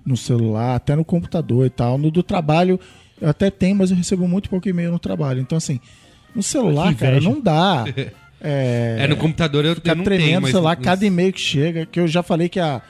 no 0.05 0.17
celular, 0.17 0.75
até 0.77 0.97
no 0.97 1.05
computador 1.05 1.67
e 1.67 1.71
tal. 1.71 1.99
No 1.99 2.11
do 2.11 2.23
trabalho 2.23 2.81
eu 3.21 3.29
até 3.29 3.51
tenho, 3.51 3.77
mas 3.77 3.91
eu 3.91 3.97
recebo 3.97 4.27
muito 4.27 4.49
pouco 4.49 4.69
e-mail 4.69 4.91
no 4.93 4.99
trabalho. 4.99 5.41
Então, 5.41 5.59
assim, 5.59 5.81
no 6.35 6.43
celular, 6.43 6.95
cara, 6.95 7.21
não 7.21 7.41
dá. 7.41 7.85
É, 8.41 8.99
É, 9.01 9.09
no 9.09 9.17
computador 9.17 9.65
eu, 9.65 9.77
eu 9.83 9.97
não 9.97 10.05
tremendo 10.05 10.27
tenho, 10.29 10.41
mas... 10.43 10.53
celular 10.53 10.77
mas- 10.77 10.85
cada 10.85 11.05
e-mail 11.05 11.33
que 11.33 11.41
chega, 11.41 11.85
que 11.85 11.99
eu 11.99 12.07
já 12.07 12.23
falei 12.23 12.49
que 12.49 12.61
a. 12.61 12.81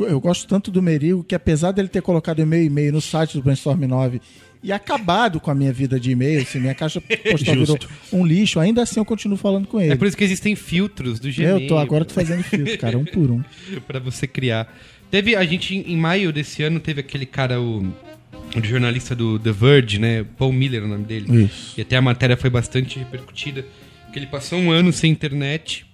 Eu 0.00 0.20
gosto 0.20 0.48
tanto 0.48 0.70
do 0.70 0.82
Merigo 0.82 1.22
que 1.22 1.34
apesar 1.34 1.72
dele 1.72 1.88
ter 1.88 2.02
colocado 2.02 2.40
e-mail 2.40 2.66
e-mail 2.66 2.92
no 2.92 3.00
site 3.00 3.36
do 3.36 3.42
Brainstorm 3.42 3.84
9 3.84 4.20
e 4.62 4.72
acabado 4.72 5.40
com 5.40 5.50
a 5.50 5.54
minha 5.54 5.72
vida 5.72 5.98
de 5.98 6.10
e-mail, 6.10 6.42
assim, 6.42 6.60
minha 6.60 6.74
caixa 6.74 7.00
postal 7.00 7.54
virou 7.54 7.78
um 8.12 8.26
lixo, 8.26 8.60
ainda 8.60 8.82
assim 8.82 9.00
eu 9.00 9.04
continuo 9.04 9.38
falando 9.38 9.66
com 9.66 9.80
ele. 9.80 9.92
É 9.92 9.96
por 9.96 10.06
isso 10.06 10.16
que 10.16 10.24
existem 10.24 10.54
filtros 10.54 11.18
do 11.18 11.32
Gmail. 11.32 11.60
Eu 11.60 11.68
tô 11.68 11.78
agora 11.78 12.04
tô 12.04 12.12
fazendo 12.12 12.42
filtro, 12.42 12.76
cara, 12.78 12.98
um 12.98 13.04
por 13.04 13.30
um. 13.30 13.42
pra 13.86 13.98
você 13.98 14.26
criar. 14.26 14.72
Teve, 15.10 15.34
a 15.34 15.44
gente, 15.44 15.74
em 15.74 15.96
maio 15.96 16.32
desse 16.32 16.62
ano, 16.62 16.78
teve 16.78 17.00
aquele 17.00 17.26
cara, 17.26 17.60
o, 17.60 17.82
o 17.82 18.62
jornalista 18.62 19.14
do 19.14 19.38
The 19.38 19.50
Verge, 19.50 19.98
né? 19.98 20.24
Paul 20.36 20.52
Miller 20.52 20.82
é 20.82 20.84
o 20.84 20.88
nome 20.88 21.04
dele. 21.04 21.44
Isso. 21.44 21.74
E 21.78 21.82
até 21.82 21.96
a 21.96 22.02
matéria 22.02 22.36
foi 22.36 22.50
bastante 22.50 22.98
repercutida. 22.98 23.64
Que 24.12 24.18
ele 24.18 24.26
passou 24.26 24.58
um 24.58 24.70
ano 24.70 24.92
sem 24.92 25.10
internet. 25.10 25.86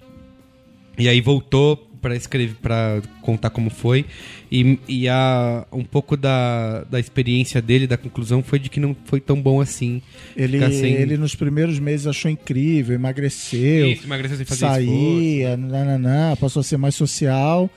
E 0.99 1.09
aí 1.09 1.21
voltou 1.21 1.91
pra 2.07 2.15
escrever, 2.17 2.55
para 2.63 3.03
contar 3.21 3.51
como 3.51 3.69
foi. 3.69 4.05
E, 4.51 4.79
e 4.89 5.09
a, 5.09 5.67
um 5.73 5.83
pouco 5.83 6.17
da, 6.17 6.85
da 6.85 7.01
experiência 7.01 7.61
dele, 7.61 7.87
da 7.87 7.97
conclusão, 7.97 8.43
foi 8.45 8.61
de 8.61 8.69
que 8.71 8.79
não 8.79 8.95
foi 9.07 9.19
tão 9.21 9.41
bom 9.43 9.61
assim. 9.61 10.01
Ele, 10.37 10.61
sem- 10.73 10.95
ele 10.95 11.17
nos 11.17 11.35
primeiros 11.35 11.79
meses 11.81 12.07
achou 12.07 12.31
incrível, 12.31 12.95
emagreceu, 12.95 13.89
Isso, 13.91 14.05
emagreceu 14.07 14.37
sem 14.37 14.47
fazer 14.47 14.67
esforço. 14.67 14.87
saía, 14.87 15.57
nananã, 15.57 16.37
passou 16.37 16.61
a 16.61 16.63
ser 16.63 16.77
mais 16.77 16.95
social. 16.95 17.69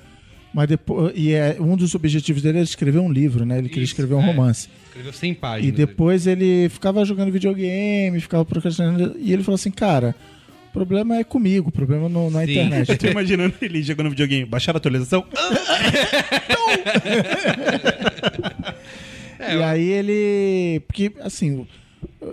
Mas 0.53 0.67
depois, 0.67 1.11
e 1.15 1.33
é, 1.33 1.57
um 1.59 1.75
dos 1.75 1.93
objetivos 1.95 2.41
dele 2.41 2.57
era 2.59 2.63
escrever 2.65 2.99
um 2.99 3.11
livro, 3.11 3.45
né? 3.45 3.57
Ele 3.59 3.69
queria 3.69 3.83
Isso, 3.83 3.93
escrever 3.93 4.15
um 4.15 4.21
é. 4.21 4.25
romance. 4.25 4.67
Escreveu 4.87 5.13
100 5.13 5.33
páginas. 5.35 5.67
E 5.67 5.71
depois 5.71 6.25
ele 6.27 6.69
ficava 6.69 7.03
jogando 7.05 7.31
videogame, 7.31 8.19
ficava 8.19 8.43
procrastinando. 8.45 9.15
E 9.19 9.31
ele 9.31 9.43
falou 9.43 9.55
assim, 9.55 9.69
cara, 9.71 10.15
problema 10.79 11.17
é 11.17 11.23
comigo, 11.23 11.69
o 11.69 11.71
problema 11.71 12.07
não, 12.07 12.29
não 12.29 12.39
é 12.39 12.43
a 12.43 12.45
Sim. 12.45 12.51
internet. 12.53 12.89
Eu 12.89 12.97
tô 12.97 13.07
imaginando 13.07 13.53
ele 13.61 13.81
jogando 13.83 14.09
videogame, 14.09 14.45
baixar 14.45 14.73
a 14.75 14.77
atualização. 14.77 15.25
É, 19.39 19.53
e 19.53 19.55
eu- 19.55 19.63
aí 19.63 19.87
ele. 19.87 20.81
Porque, 20.81 21.11
assim, 21.21 21.65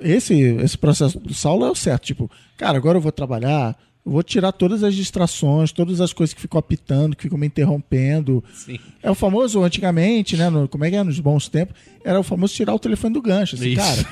esse, 0.03 0.35
esse 0.41 0.77
processo 0.77 1.19
do 1.21 1.33
Saulo 1.33 1.65
é 1.65 1.71
o 1.71 1.75
certo. 1.75 2.05
Tipo, 2.05 2.31
cara, 2.57 2.77
agora 2.77 2.99
eu 2.99 3.01
vou 3.03 3.13
trabalhar, 3.13 3.77
eu 4.05 4.11
vou 4.11 4.23
tirar 4.25 4.51
todas 4.53 4.83
as 4.83 4.93
distrações, 4.95 5.71
todas 5.71 6.01
as 6.01 6.13
coisas 6.13 6.35
que 6.35 6.41
ficam 6.41 6.59
apitando, 6.59 7.15
que 7.15 7.23
ficam 7.23 7.39
me 7.39 7.47
interrompendo. 7.47 8.43
Sim. 8.53 8.79
É 9.03 9.09
o 9.11 9.15
famoso, 9.15 9.63
antigamente, 9.63 10.37
né? 10.37 10.51
no- 10.51 10.67
como 10.69 10.85
é 10.85 10.91
que 10.91 10.97
é? 10.97 11.05
Nos 11.05 11.21
bons 11.21 11.49
tempos, 11.49 11.77
era 12.05 12.19
o 12.19 12.25
famoso 12.25 12.53
tirar 12.55 12.75
o 12.75 12.79
telefone 12.79 13.15
do 13.15 13.23
gancho. 13.23 13.55
Assim, 13.55 13.69
Isso. 13.69 13.77
cara, 13.81 14.09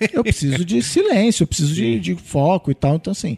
eu 0.10 0.22
preciso 0.24 0.64
de 0.64 0.82
silêncio, 0.82 1.42
eu 1.42 1.46
preciso 1.46 1.74
de, 1.74 2.00
de 2.00 2.14
foco 2.16 2.70
e 2.70 2.74
tal. 2.74 2.96
Então, 2.96 3.10
assim, 3.10 3.36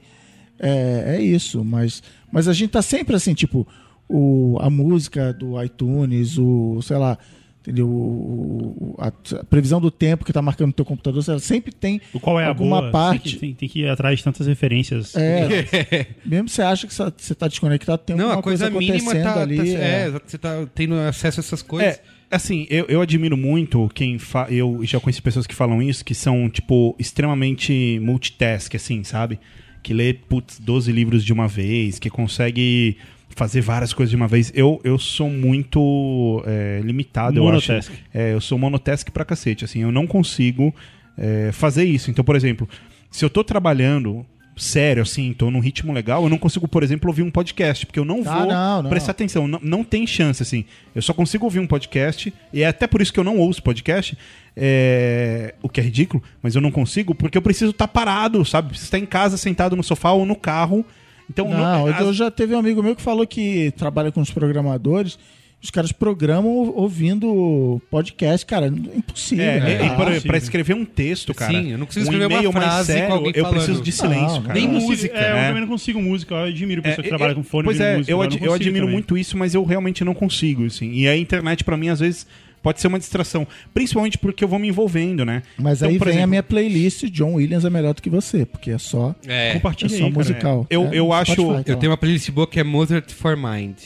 é, 0.63 1.17
é 1.17 1.21
isso. 1.21 1.63
Mas, 1.65 2.03
mas 2.31 2.49
a 2.49 2.53
gente 2.53 2.71
tá 2.71 2.81
sempre 2.81 3.15
assim, 3.17 3.35
tipo, 3.35 3.67
o, 4.09 4.57
a 4.61 4.71
música 4.71 5.33
do 5.33 5.63
iTunes, 5.63 6.39
o, 6.39 6.81
sei 6.83 6.97
lá, 6.97 7.19
entendeu? 7.61 7.87
O, 7.89 8.95
o- 8.97 8.97
a, 8.99 9.09
a 9.41 9.45
previsão 9.45 9.81
do 9.81 9.91
tempo 9.91 10.25
que 10.25 10.33
tá 10.33 10.41
marcando 10.43 10.69
no 10.69 10.73
teu 10.73 10.85
computador, 10.85 11.23
ela 11.29 11.39
sempre 11.39 11.73
tem 11.73 12.01
O 12.13 12.19
qual 12.21 12.39
é 12.41 12.45
a 12.45 12.49
alguma 12.49 12.81
boa? 12.81 12.91
parte. 12.93 13.23
Tem 13.23 13.33
que, 13.33 13.39
tem, 13.39 13.55
tem 13.55 13.69
que 13.69 13.81
ir 13.81 13.89
atrás 13.89 14.19
de 14.19 14.25
tantas 14.25 14.47
referências. 14.47 15.15
É, 15.17 16.07
mesmo 16.27 16.49
você 16.49 16.63
acha 16.63 16.87
que 16.87 16.95
você 16.95 17.35
tá 17.35 17.47
desconectado, 17.49 18.03
tem 18.05 18.17
Não, 18.17 18.25
alguma 18.27 18.41
a 18.41 18.43
coisa, 18.43 18.71
coisa 18.71 18.79
mínima 18.79 19.13
acontecendo 19.13 19.35
tá, 19.35 19.41
ali. 19.43 19.57
tá- 19.57 19.65
é. 19.65 20.07
é, 20.07 20.11
você 20.11 20.39
tá 20.39 20.67
tendo 20.75 20.95
acesso 20.97 21.41
a 21.41 21.43
essas 21.43 21.63
coisas. 21.63 21.95
É, 21.95 22.01
assim, 22.31 22.67
eu, 22.69 22.87
eu 22.89 23.01
admiro 23.01 23.37
muito 23.37 23.89
quem 23.95 24.19
fa... 24.19 24.47
Eu 24.51 24.81
já 24.85 24.99
conheci 25.01 25.23
pessoas 25.23 25.47
que 25.47 25.55
falam 25.55 25.81
isso, 25.83 26.05
que 26.05 26.15
são, 26.15 26.49
tipo, 26.51 26.95
extremamente 26.99 27.99
multitask, 28.03 28.75
assim, 28.75 29.05
sabe? 29.05 29.39
Que 29.83 29.93
lê, 29.93 30.15
putz, 30.15 30.59
12 30.61 30.93
livros 30.93 31.25
de 31.25 31.33
uma 31.33 31.49
vez, 31.49 31.99
que 31.99 32.09
consegue 32.09 32.97
fazer 33.35 33.61
várias 33.61 33.93
coisas 33.93 34.11
de 34.11 34.17
uma 34.17 34.29
vez. 34.29 34.53
Eu, 34.55 34.81
eu 34.85 34.99
sou 34.99 35.29
muito 35.29 36.43
é, 36.47 36.81
limitado, 36.85 37.39
eu 37.39 37.49
acho. 37.49 37.73
É, 38.13 38.35
eu 38.35 38.41
sou 38.41 38.59
monotask 38.59 39.11
pra 39.11 39.25
cacete, 39.25 39.65
assim, 39.65 39.81
eu 39.81 39.91
não 39.91 40.07
consigo 40.07 40.75
é, 41.17 41.51
fazer 41.53 41.85
isso. 41.85 42.11
Então, 42.11 42.25
por 42.25 42.37
exemplo, 42.37 42.69
se 43.11 43.25
eu 43.25 43.31
tô 43.31 43.43
trabalhando 43.43 44.25
sério, 44.57 45.03
assim, 45.03 45.33
tô 45.33 45.51
num 45.51 45.61
ritmo 45.61 45.93
legal, 45.93 46.23
eu 46.25 46.29
não 46.29 46.37
consigo, 46.39 46.69
por 46.69 46.83
exemplo, 46.83 47.09
ouvir 47.09 47.23
um 47.23 47.31
podcast, 47.31 47.87
porque 47.87 47.99
eu 47.99 48.05
não 48.05 48.21
Ah, 48.27 48.39
vou 48.39 48.47
não, 48.47 48.83
não. 48.83 48.91
prestar 48.91 49.13
atenção, 49.13 49.49
não, 49.49 49.59
não 49.63 49.83
tem 49.85 50.07
chance, 50.07 50.43
assim. 50.43 50.65
Eu 50.95 51.01
só 51.03 51.13
consigo 51.15 51.45
ouvir 51.45 51.59
um 51.59 51.67
podcast, 51.67 52.33
e 52.53 52.63
é 52.63 52.67
até 52.67 52.87
por 52.87 53.01
isso 53.01 53.13
que 53.13 53.19
eu 53.19 53.25
não 53.25 53.39
ouço 53.39 53.63
podcast, 53.63 54.17
é, 54.57 55.55
o 55.63 55.69
que 55.69 55.81
é 55.81 55.83
ridículo, 55.83 56.23
mas 56.43 56.55
eu 56.55 56.61
não 56.61 56.71
consigo, 56.71 57.15
porque 57.15 57.37
eu 57.39 57.43
preciso 57.43 57.71
estar 57.71 57.89
parado, 57.89 58.45
sabe? 58.45 58.69
Preciso 58.69 58.87
estar 58.89 58.99
em 58.99 59.07
casa, 59.07 59.37
sentado 59.37 59.75
no 59.75 59.83
sofá 59.83 60.13
ou 60.13 60.25
no 60.27 60.37
carro. 60.37 60.85
Então, 61.31 61.49
Não, 61.49 61.87
as- 61.87 62.01
eu 62.01 62.13
já 62.13 62.31
teve 62.31 62.55
um 62.55 62.59
amigo 62.59 62.83
meu 62.83 62.95
que 62.95 63.01
falou 63.03 63.27
que 63.27 63.71
trabalha 63.77 64.13
com 64.13 64.21
os 64.21 64.31
programadores. 64.31 65.19
Os 65.63 65.71
caras 65.71 65.93
programam 65.93 66.51
ouvindo 66.75 67.81
podcast, 67.89 68.45
cara, 68.45 68.67
é 68.67 68.69
impossível. 68.99 69.45
É, 69.45 69.61
né? 69.61 70.17
é, 70.17 70.21
pra 70.21 70.37
escrever 70.37 70.75
um 70.75 70.85
texto, 70.85 71.33
cara. 71.33 71.53
Sim, 71.53 71.71
eu 71.71 71.79
não 71.79 71.87
consigo 71.87 72.05
um 72.07 72.13
escrever 72.13 72.47
uma 72.49 72.53
frase 72.61 72.93
com 72.93 72.99
sério, 72.99 73.15
alguém 73.15 73.33
eu 73.37 73.45
falando. 73.45 73.57
preciso 73.59 73.83
de 73.83 73.93
silêncio, 73.93 74.27
Não, 74.27 74.43
cara. 74.43 74.55
Nem 74.55 74.69
música, 74.69 75.17
É, 75.17 75.21
né? 75.21 75.41
eu 75.43 75.47
também 75.47 75.61
não 75.61 75.69
consigo 75.69 76.03
música. 76.03 76.35
Eu 76.35 76.45
admiro 76.49 76.83
pessoa 76.83 77.03
que 77.03 77.07
É, 77.07 77.11
trabalha 77.11 77.31
eu- 77.31 77.37
com 77.37 77.45
fone 77.45 77.65
Pois 77.67 77.77
de 77.77 77.83
é, 77.85 77.97
música. 77.97 78.13
eu, 78.13 78.23
ad- 78.23 78.39
eu 78.43 78.53
admiro 78.53 78.79
também. 78.87 78.93
muito 78.93 79.17
isso, 79.17 79.37
mas 79.39 79.55
eu 79.55 79.63
realmente 79.65 80.03
não 80.05 80.15
consigo, 80.15 80.65
assim. 80.67 80.91
E 80.93 81.07
a 81.07 81.17
internet, 81.17 81.63
pra 81.63 81.77
mim, 81.77 81.91
às 81.91 82.01
vezes, 82.01 82.27
pode 82.61 82.81
ser 82.81 82.89
uma 82.89 82.99
distração. 82.99 83.47
Principalmente 83.73 84.19
porque 84.19 84.43
eu 84.43 84.49
vou 84.49 84.59
me 84.59 84.67
envolvendo, 84.67 85.25
né? 85.25 85.45
Mas 85.57 85.79
Então, 85.79 85.91
aí 85.91 85.97
por 85.99 86.07
vem 86.07 86.15
a 86.15 86.17
exemplo, 86.17 86.31
minha 86.31 86.43
playlist 86.43 87.05
John 87.05 87.35
Williams 87.35 87.65
é 87.65 87.71
melhor 87.71 87.95
do 87.95 88.03
que 88.03 88.11
você, 88.11 88.45
porque 88.45 88.73
é 88.73 88.79
só, 88.79 89.15
É. 89.29 89.51
é 89.57 89.61
só 89.61 89.69
aí, 89.69 90.01
cara. 90.01 90.11
musical. 90.11 90.67
Eu- 90.69 90.87
É, 90.87 90.99
eu 90.99 91.13
acho- 91.13 91.35
Spotify, 91.35 91.65
tá 91.65 91.73
Eu 91.73 91.77
tenho 91.77 91.93
uma 91.93 91.97
playlist 91.99 92.29
boa 92.33 92.49
que 92.49 92.59
é 92.59 92.65
Mozart 92.65 93.13
for 93.13 93.37
Mind. 93.37 93.77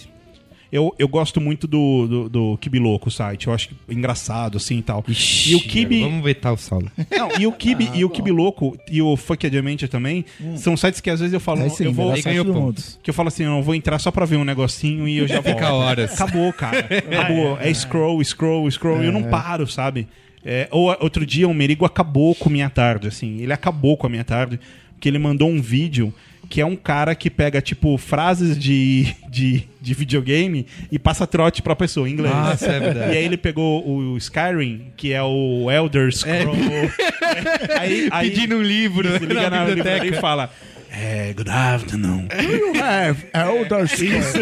Eu, 0.71 0.95
eu 0.99 1.07
gosto 1.07 1.41
muito 1.41 1.67
do, 1.67 2.07
do, 2.07 2.29
do 2.29 2.59
Kibi 2.59 2.79
Louco, 2.79 3.09
o 3.09 3.11
site. 3.13 3.47
Eu 3.47 3.53
acho 3.53 3.71
engraçado, 3.89 4.57
assim, 4.57 4.79
e 4.79 4.83
tal. 4.83 5.05
e 5.09 5.55
o 5.55 5.61
Kibi... 5.61 6.01
Vamos 6.03 6.25
vetar 6.25 6.53
o 6.53 6.57
Saulo. 6.57 6.91
Não, 7.11 7.31
e 7.39 7.47
o 7.47 7.53
Kibi, 7.53 7.91
e 7.95 8.05
o 8.05 8.11
Kibi 8.11 8.31
Louco 8.31 8.77
e 8.91 9.01
o 9.01 9.17
Fuck 9.17 9.47
Adventure 9.47 9.89
também 9.89 10.25
são 10.57 10.77
sites 10.77 11.01
que 11.01 11.09
às 11.09 11.21
vezes 11.21 11.33
eu 11.33 11.41
falo, 11.41 11.63
Aí 11.63 11.71
sim, 11.71 11.85
eu 11.85 11.93
vou, 11.93 12.07
melhor 12.07 12.17
aí 12.17 12.23
site 12.23 12.33
ganhou 12.33 12.45
do 12.45 12.53
ponto. 12.53 12.65
mundo. 12.65 12.83
que 13.03 13.09
eu 13.09 13.15
falo 13.15 13.29
assim, 13.29 13.45
eu 13.45 13.51
não 13.51 13.63
vou 13.63 13.75
entrar 13.75 13.99
só 13.99 14.11
pra 14.11 14.25
ver 14.27 14.37
um 14.37 14.45
negocinho 14.45 15.07
e 15.07 15.19
eu 15.19 15.29
já 15.29 15.43
Fica 15.43 15.73
horas. 15.73 16.13
Acabou, 16.21 16.53
cara. 16.53 16.81
Acabou. 17.11 17.59
É 17.61 17.73
scroll, 17.73 18.23
scroll, 18.25 18.71
scroll. 18.71 19.03
E 19.03 19.07
eu 19.07 19.13
não 19.13 19.23
paro, 19.25 19.67
sabe? 19.67 20.09
É, 20.45 20.69
ou 20.71 20.97
outro 21.01 21.25
dia 21.27 21.49
o 21.49 21.55
Merigo 21.55 21.85
acabou 21.85 22.35
com 22.35 22.49
a 22.49 22.53
minha 22.53 22.71
tarde, 22.71 23.09
assim. 23.09 23.41
Ele 23.41 23.53
acabou 23.53 23.97
com 23.97 24.07
a 24.07 24.11
minha 24.11 24.25
tarde, 24.25 24.61
porque 24.93 25.09
ele 25.09 25.19
mandou 25.19 25.49
um 25.49 25.61
vídeo 25.61 26.13
que 26.49 26.61
é 26.61 26.67
um 26.67 26.77
cara 26.77 27.15
que 27.15 27.29
pega, 27.29 27.61
tipo, 27.61 27.97
frases 27.99 28.59
de, 28.59 29.15
de, 29.29 29.65
de 29.81 29.95
videogame 29.95 30.67
e 30.91 30.99
passa 30.99 31.27
trote 31.27 31.63
pra 31.63 31.75
pessoa 31.77 32.09
em 32.09 32.13
inglês. 32.13 32.35
Nossa, 32.35 32.67
é 32.67 32.81
verdade. 32.81 33.13
E 33.15 33.17
aí 33.17 33.25
ele 33.25 33.37
pegou 33.37 33.87
o 33.87 34.17
Skyrim, 34.17 34.93
que 34.97 35.13
é 35.13 35.23
o 35.23 35.71
Elder 35.71 36.13
Scroll. 36.13 36.55
aí, 37.79 38.09
aí 38.11 38.31
Pedindo 38.31 38.57
um 38.57 38.63
livro 38.63 39.09
se 39.19 39.25
liga 39.27 39.51
na, 39.51 39.61
na 39.61 39.65
biblioteca. 39.67 40.07
e 40.07 40.13
fala... 40.15 40.51
É, 40.99 41.35
good 41.35 41.51
afternoon. 41.51 42.27
You 42.41 42.73
have 42.83 43.27
Elder 43.35 43.87
Scrolls. 43.87 44.33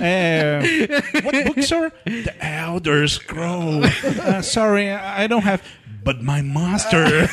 É, 0.00 0.58
what 1.22 1.44
book, 1.44 1.62
sir? 1.62 1.92
The 2.06 2.34
Elder 2.40 3.06
Scroll. 3.08 3.82
Uh, 4.28 4.42
sorry, 4.42 4.90
I 4.90 5.26
don't 5.26 5.44
have. 5.46 5.60
But 6.08 6.22
my 6.22 6.40
master. 6.40 7.28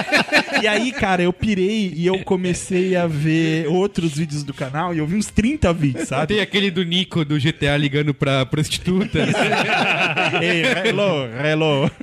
e 0.62 0.66
aí, 0.66 0.92
cara, 0.92 1.22
eu 1.22 1.30
pirei 1.30 1.92
e 1.94 2.06
eu 2.06 2.20
comecei 2.20 2.96
a 2.96 3.06
ver 3.06 3.68
outros 3.68 4.16
vídeos 4.16 4.42
do 4.42 4.54
canal 4.54 4.94
e 4.94 4.98
eu 4.98 5.06
vi 5.06 5.16
uns 5.16 5.26
30 5.26 5.70
vídeos, 5.74 6.08
sabe? 6.08 6.28
Tem 6.28 6.40
aquele 6.40 6.70
do 6.70 6.82
Nico 6.82 7.22
do 7.22 7.38
GTA 7.38 7.76
ligando 7.76 8.14
pra 8.14 8.46
prostituta. 8.46 9.18
Ei, 10.40 10.62
hello, 10.88 11.28
hello. 11.38 11.90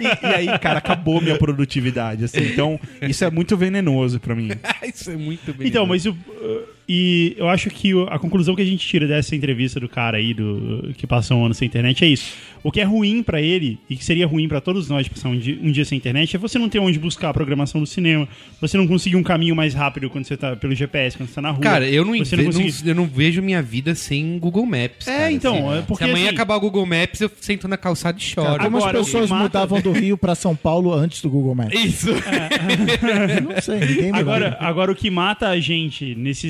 e, 0.00 0.26
e 0.26 0.32
aí, 0.32 0.58
cara, 0.60 0.78
acabou 0.78 1.20
minha 1.20 1.38
produtividade, 1.38 2.26
assim. 2.26 2.44
Então, 2.52 2.78
isso 3.02 3.24
é 3.24 3.30
muito 3.32 3.56
venenoso 3.56 4.20
pra 4.20 4.36
mim. 4.36 4.52
Isso 4.86 5.10
é 5.10 5.16
muito 5.16 5.52
bem. 5.54 5.66
Então, 5.66 5.84
mas 5.86 6.06
o, 6.06 6.12
uh, 6.12 6.73
E 6.88 7.34
eu 7.38 7.48
acho 7.48 7.70
que 7.70 7.92
a 8.08 8.18
conclusão 8.18 8.54
que 8.54 8.60
a 8.62 8.64
gente 8.64 8.86
tira 8.86 9.06
dessa 9.06 9.34
entrevista 9.34 9.80
do 9.80 9.88
cara 9.88 10.18
aí, 10.18 10.34
do, 10.34 10.92
que 10.98 11.06
passou 11.06 11.38
um 11.38 11.44
ano 11.46 11.54
sem 11.54 11.66
internet, 11.66 12.04
é 12.04 12.08
isso. 12.08 12.34
O 12.62 12.70
que 12.72 12.80
é 12.80 12.84
ruim 12.84 13.22
pra 13.22 13.40
ele, 13.40 13.78
e 13.90 13.96
que 13.96 14.04
seria 14.04 14.26
ruim 14.26 14.48
pra 14.48 14.60
todos 14.60 14.88
nós 14.88 15.06
passamos 15.08 15.38
um 15.38 15.40
dia, 15.40 15.58
um 15.62 15.70
dia 15.70 15.84
sem 15.84 15.96
internet, 15.98 16.34
é 16.36 16.38
você 16.38 16.58
não 16.58 16.68
ter 16.68 16.78
onde 16.78 16.98
buscar 16.98 17.28
a 17.30 17.34
programação 17.34 17.80
do 17.80 17.86
cinema, 17.86 18.26
você 18.60 18.76
não 18.76 18.86
conseguir 18.86 19.16
um 19.16 19.22
caminho 19.22 19.54
mais 19.54 19.74
rápido 19.74 20.08
quando 20.10 20.24
você 20.26 20.36
tá 20.36 20.56
pelo 20.56 20.74
GPS, 20.74 21.16
quando 21.16 21.28
você 21.28 21.34
tá 21.36 21.42
na 21.42 21.50
rua. 21.50 21.60
Cara, 21.60 21.86
eu 21.88 22.04
não, 22.04 22.16
você 22.18 22.36
não 22.36 22.44
não- 22.44 22.60
eu 22.86 22.94
não 22.94 23.06
vejo 23.06 23.42
minha 23.42 23.60
vida 23.62 23.94
sem 23.94 24.38
Google 24.38 24.64
Maps. 24.66 25.06
É, 25.08 25.16
cara. 25.18 25.32
então, 25.32 25.54
Se- 25.56 25.78
é 25.78 25.82
porque, 25.82 26.04
se 26.04 26.10
amanhã 26.10 26.26
assim- 26.26 26.34
acabar 26.34 26.56
o 26.56 26.60
Google 26.60 26.86
Maps, 26.86 27.20
eu 27.20 27.30
sento 27.40 27.68
na 27.68 27.76
calçada 27.76 28.18
e 28.18 28.22
choro. 28.22 28.62
Como 28.62 28.76
Agora, 28.78 28.98
as 29.00 29.06
pessoas 29.06 29.28
mata- 29.30 29.42
mudavam 29.42 29.80
do 29.80 29.92
Rio 29.92 30.16
pra 30.16 30.34
São 30.34 30.54
Paulo 30.56 30.92
antes 30.92 31.20
do 31.20 31.28
Google 31.30 31.54
Maps? 31.54 31.82
Isso. 31.82 32.08
Não 33.42 33.60
sei, 33.60 33.80
ninguém 33.80 34.12
me 34.12 34.18
Agora, 34.18 34.56
agora, 34.60 34.92
o 34.92 34.94
que 34.94 35.10
mata 35.10 35.48
a 35.48 35.58
gente, 35.60 36.14
nesse, 36.14 36.48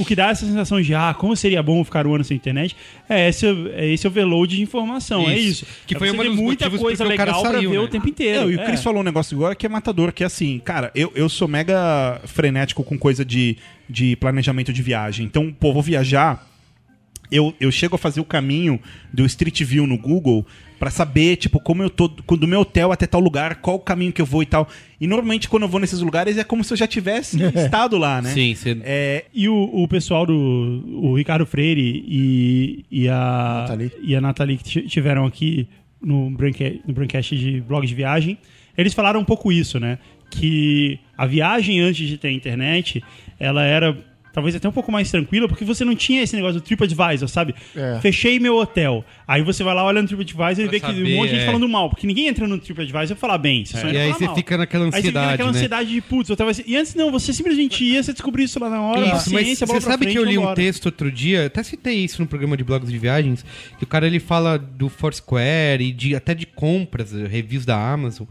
o 0.00 0.04
que 0.04 0.14
dá 0.14 0.30
essa 0.30 0.46
sensação 0.46 0.80
de, 0.80 0.94
ah, 0.94 1.14
como 1.16 1.36
seria 1.36 1.62
bom 1.62 1.82
ficar 1.84 2.06
um 2.06 2.14
ano 2.14 2.24
sem 2.24 2.36
internet, 2.36 2.76
é 3.08 3.28
esse, 3.28 3.46
é 3.74 3.86
esse 3.92 4.06
overload 4.06 4.56
de 4.56 4.62
informação, 4.62 5.28
é 5.28 5.36
Isso. 5.38 5.64
isso. 5.64 5.66
Que 5.86 5.94
É 5.94 5.98
foi 5.98 6.10
um 6.10 6.16
dos 6.16 6.36
muita 6.36 6.70
coisa 6.70 7.04
porque 7.04 7.14
o 7.14 7.16
cara 7.16 7.30
legal 7.30 7.42
pra 7.42 7.52
saiu, 7.52 7.70
ver 7.70 7.76
né? 7.78 7.82
o 7.82 7.88
tempo 7.88 8.08
inteiro. 8.08 8.40
Não, 8.42 8.50
e 8.50 8.56
o 8.56 8.60
é. 8.60 8.64
Chris 8.64 8.82
falou 8.82 9.00
um 9.00 9.04
negócio 9.04 9.36
agora 9.36 9.54
que 9.54 9.66
é 9.66 9.68
matador, 9.68 10.12
que 10.12 10.22
é 10.22 10.26
assim, 10.26 10.60
cara, 10.64 10.90
eu, 10.94 11.12
eu 11.14 11.28
sou 11.28 11.48
mega 11.48 12.20
frenético 12.24 12.82
com 12.84 12.98
coisa 12.98 13.24
de, 13.24 13.56
de 13.88 14.16
planejamento 14.16 14.72
de 14.72 14.82
viagem. 14.82 15.26
Então, 15.26 15.52
pô, 15.52 15.72
vou 15.72 15.82
viajar, 15.82 16.46
eu, 17.34 17.54
eu 17.60 17.70
chego 17.72 17.96
a 17.96 17.98
fazer 17.98 18.20
o 18.20 18.24
caminho 18.24 18.78
do 19.12 19.24
Street 19.26 19.62
View 19.62 19.86
no 19.86 19.98
Google 19.98 20.46
pra 20.78 20.90
saber, 20.90 21.36
tipo, 21.36 21.58
como 21.60 21.82
eu 21.82 21.88
tô 21.90 22.08
do 22.08 22.46
meu 22.46 22.60
hotel 22.60 22.92
até 22.92 23.06
tal 23.06 23.20
lugar, 23.20 23.56
qual 23.56 23.76
o 23.76 23.80
caminho 23.80 24.12
que 24.12 24.20
eu 24.20 24.26
vou 24.26 24.42
e 24.42 24.46
tal. 24.46 24.68
E 25.00 25.06
normalmente 25.06 25.48
quando 25.48 25.62
eu 25.62 25.68
vou 25.68 25.80
nesses 25.80 26.00
lugares 26.00 26.36
é 26.36 26.44
como 26.44 26.62
se 26.62 26.72
eu 26.72 26.76
já 26.76 26.86
tivesse 26.86 27.38
estado 27.56 27.96
lá, 27.96 28.20
né? 28.20 28.30
Sim, 28.30 28.54
você... 28.54 28.76
É, 28.82 29.24
E 29.34 29.48
o, 29.48 29.54
o 29.72 29.88
pessoal 29.88 30.26
do 30.26 30.34
o 31.02 31.14
Ricardo 31.16 31.46
Freire 31.46 32.04
e, 32.06 32.84
e, 32.90 33.08
a, 33.08 33.60
Nathalie. 33.68 33.92
e 34.02 34.16
a 34.16 34.20
Nathalie 34.20 34.56
que 34.58 34.64
ti- 34.64 34.82
tiveram 34.88 35.24
aqui 35.26 35.66
no, 36.02 36.30
Branca- 36.30 36.74
no 36.86 36.92
Braincast 36.92 37.36
de 37.36 37.60
blog 37.62 37.86
de 37.86 37.94
viagem, 37.94 38.36
eles 38.76 38.92
falaram 38.92 39.20
um 39.20 39.24
pouco 39.24 39.50
isso, 39.50 39.80
né? 39.80 39.98
Que 40.30 40.98
a 41.16 41.26
viagem 41.26 41.80
antes 41.80 42.06
de 42.08 42.18
ter 42.18 42.30
internet, 42.32 43.02
ela 43.38 43.64
era 43.64 43.96
talvez 44.34 44.54
até 44.56 44.68
um 44.68 44.72
pouco 44.72 44.90
mais 44.92 45.10
tranquila, 45.10 45.48
porque 45.48 45.64
você 45.64 45.84
não 45.84 45.94
tinha 45.94 46.22
esse 46.22 46.34
negócio 46.36 46.60
do 46.60 46.60
TripAdvisor, 46.60 47.28
sabe? 47.28 47.54
É. 47.74 47.98
Fechei 48.02 48.38
meu 48.38 48.56
hotel. 48.58 49.04
Aí 49.26 49.40
você 49.42 49.62
vai 49.64 49.74
lá, 49.74 49.84
olha 49.84 50.02
no 50.02 50.08
TripAdvisor 50.08 50.64
e 50.64 50.68
vê 50.68 50.80
que 50.80 50.86
saber, 50.86 51.14
um 51.14 51.16
monte 51.16 51.28
de 51.30 51.34
gente 51.36 51.44
é. 51.44 51.46
falando 51.46 51.68
mal, 51.68 51.88
porque 51.88 52.06
ninguém 52.06 52.26
entra 52.26 52.46
no 52.48 52.58
TripAdvisor 52.58 53.16
e 53.16 53.20
fala 53.20 53.38
bem. 53.38 53.64
Você 53.64 53.76
E 53.76 53.96
aí 53.96 54.08
falar 54.08 54.18
você 54.18 54.24
mal. 54.26 54.34
fica 54.34 54.58
naquela 54.58 54.84
Aí 54.86 54.90
você 54.90 54.96
fica 54.96 55.08
ansiedade, 55.08 55.30
naquela 55.30 55.52
né? 55.52 55.56
ansiedade 55.56 55.90
de, 55.90 56.00
putz, 56.00 56.30
hotel 56.30 56.46
vai 56.46 56.54
ser... 56.54 56.64
E 56.66 56.76
antes 56.76 56.94
não, 56.96 57.10
você 57.12 57.32
simplesmente 57.32 57.84
ia, 57.84 58.02
você 58.02 58.12
descobriu 58.12 58.44
isso 58.44 58.58
lá 58.58 58.68
na 58.68 58.82
hora, 58.82 59.16
Isso, 59.16 59.32
mas 59.32 59.46
você 59.58 59.66
pra 59.66 59.80
sabe 59.80 59.98
frente, 60.04 60.12
que 60.12 60.18
eu 60.18 60.24
li 60.24 60.36
um 60.36 60.52
texto 60.54 60.86
outro 60.86 61.10
dia, 61.12 61.46
até 61.46 61.62
citei 61.62 61.94
isso 62.04 62.20
no 62.20 62.26
programa 62.26 62.56
de 62.56 62.64
blogs 62.64 62.90
de 62.90 62.98
viagens, 62.98 63.44
que 63.78 63.84
o 63.84 63.86
cara 63.86 64.06
ele 64.06 64.18
fala 64.18 64.58
do 64.58 64.88
Foursquare 64.88 65.80
e 65.82 65.92
de, 65.92 66.14
até 66.16 66.34
de 66.34 66.44
compras, 66.46 67.12
reviews 67.12 67.64
da 67.64 67.76
Amazon, 67.76 68.26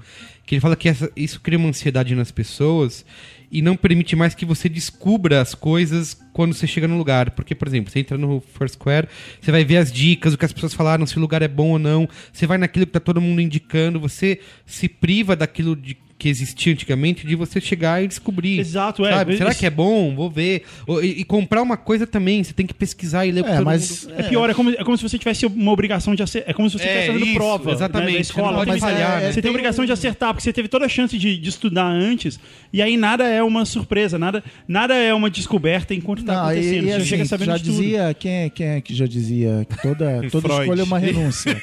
que 0.45 0.55
ele 0.55 0.59
fala 0.61 0.75
que 0.75 0.89
essa- 0.89 1.09
isso 1.15 1.39
cria 1.39 1.57
uma 1.57 1.69
ansiedade 1.69 2.13
nas 2.15 2.29
pessoas 2.31 3.05
e 3.53 3.61
não 3.61 3.77
permite 3.77 4.15
mais 4.15 4.33
que 4.33 4.45
você 4.45 4.67
descubra 4.67 5.39
as 5.39 5.53
coisas 5.53 6.19
quando 6.33 6.53
você 6.55 6.65
chega 6.65 6.87
no 6.87 6.97
lugar. 6.97 7.29
Porque, 7.31 7.53
por 7.53 7.67
exemplo, 7.67 7.91
você 7.91 7.99
entra 7.99 8.17
no 8.17 8.41
Foursquare, 8.41 9.07
você 9.39 9.51
vai 9.51 9.63
ver 9.63 9.77
as 9.77 9.91
dicas, 9.91 10.33
o 10.33 10.37
que 10.37 10.43
as 10.45 10.51
pessoas 10.51 10.73
falaram, 10.73 11.05
se 11.05 11.15
o 11.17 11.21
lugar 11.21 11.43
é 11.43 11.47
bom 11.47 11.69
ou 11.69 11.79
não, 11.79 12.09
você 12.31 12.47
vai 12.47 12.57
naquilo 12.57 12.87
que 12.87 12.91
tá 12.93 12.99
todo 12.99 13.21
mundo 13.21 13.39
indicando, 13.39 13.99
você 13.99 14.39
se 14.65 14.89
priva 14.89 15.35
daquilo 15.35 15.75
de- 15.75 15.97
que 16.23 16.29
existia 16.29 16.71
antigamente 16.71 17.27
de 17.27 17.35
você 17.35 17.59
chegar 17.59 18.01
e 18.01 18.07
descobrir. 18.07 18.57
Exato, 18.57 19.05
é. 19.05 19.11
Sabe? 19.11 19.35
Será 19.37 19.53
que 19.53 19.65
é 19.65 19.69
bom? 19.69 20.15
Vou 20.15 20.29
ver. 20.29 20.63
E, 21.01 21.07
e 21.19 21.23
comprar 21.25 21.61
uma 21.61 21.75
coisa 21.75 22.07
também, 22.07 22.41
você 22.41 22.53
tem 22.53 22.65
que 22.65 22.73
pesquisar 22.73 23.25
e 23.25 23.31
ler 23.33 23.41
o 23.41 23.43
que 23.43 23.49
É, 23.49 23.55
todo 23.57 23.65
mas 23.65 24.05
mundo... 24.05 24.13
É 24.17 24.23
pior, 24.23 24.49
é 24.49 24.53
como, 24.53 24.69
é 24.69 24.83
como 24.85 24.95
se 24.95 25.03
você 25.03 25.17
tivesse 25.19 25.45
uma 25.45 25.71
obrigação 25.73 26.15
de 26.15 26.23
acertar. 26.23 26.49
É 26.49 26.53
como 26.53 26.69
se 26.69 26.77
você 26.77 26.85
É, 26.85 26.87
estivesse 26.87 27.11
fazendo 27.11 27.25
isso, 27.25 27.35
prova. 27.35 27.71
exatamente, 27.73 28.05
né, 28.11 28.17
da 28.19 28.23
você 28.23 28.29
escola. 28.31 28.57
pode 28.59 28.71
Tem- 28.71 28.79
falhar, 28.79 29.19
né? 29.19 29.27
Você 29.27 29.33
tem 29.33 29.41
Tem 29.41 29.51
obrigação 29.51 29.85
de 29.85 29.91
acertar, 29.91 30.29
porque 30.33 30.43
você 30.43 30.53
teve 30.53 30.69
toda 30.69 30.85
a 30.85 30.89
chance 30.89 31.17
de, 31.17 31.37
de 31.37 31.49
estudar 31.49 31.87
antes, 31.87 32.39
e 32.71 32.81
aí 32.81 32.95
nada 32.95 33.27
é 33.27 33.43
uma 33.43 33.65
surpresa, 33.65 34.17
nada, 34.17 34.41
nada 34.65 34.93
é 34.95 35.13
uma 35.13 35.29
descoberta 35.29 35.93
enquanto 35.93 36.23
tá 36.23 36.33
Não, 36.35 36.45
acontecendo. 36.45 36.73
e, 36.73 36.77
e 36.77 36.91
você 36.91 36.93
assim, 36.99 37.05
chega 37.05 37.25
sabendo 37.25 37.47
já 37.47 37.57
de 37.57 37.63
tudo. 37.65 37.75
dizia, 37.81 38.13
quem 38.17 38.31
é, 38.31 38.49
quem 38.49 38.67
é 38.67 38.79
que 38.81 38.95
já 38.95 39.05
dizia 39.05 39.67
que 39.69 39.81
toda, 39.81 40.21
toda 40.31 40.47
Freud. 40.47 40.61
escolha 40.61 40.81
é 40.81 40.85
uma 40.85 40.99
renúncia. 40.99 41.61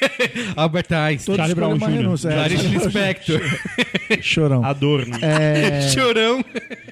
Albert 0.55 0.85
Einstein. 0.91 1.25
Toda 1.35 1.47
Charlie 1.47 1.53
escolha 1.53 1.53
é 1.53 1.55
Brown 1.55 1.75
uma 1.77 1.87
Jr. 1.89 1.95
renúncia. 1.97 2.29
é. 2.29 2.33
Clarice 2.33 2.67
Lispector. 2.69 3.41
Chorão. 4.55 4.65
Adorno, 4.65 5.15
É, 5.21 5.81
Chorão. 5.93 6.43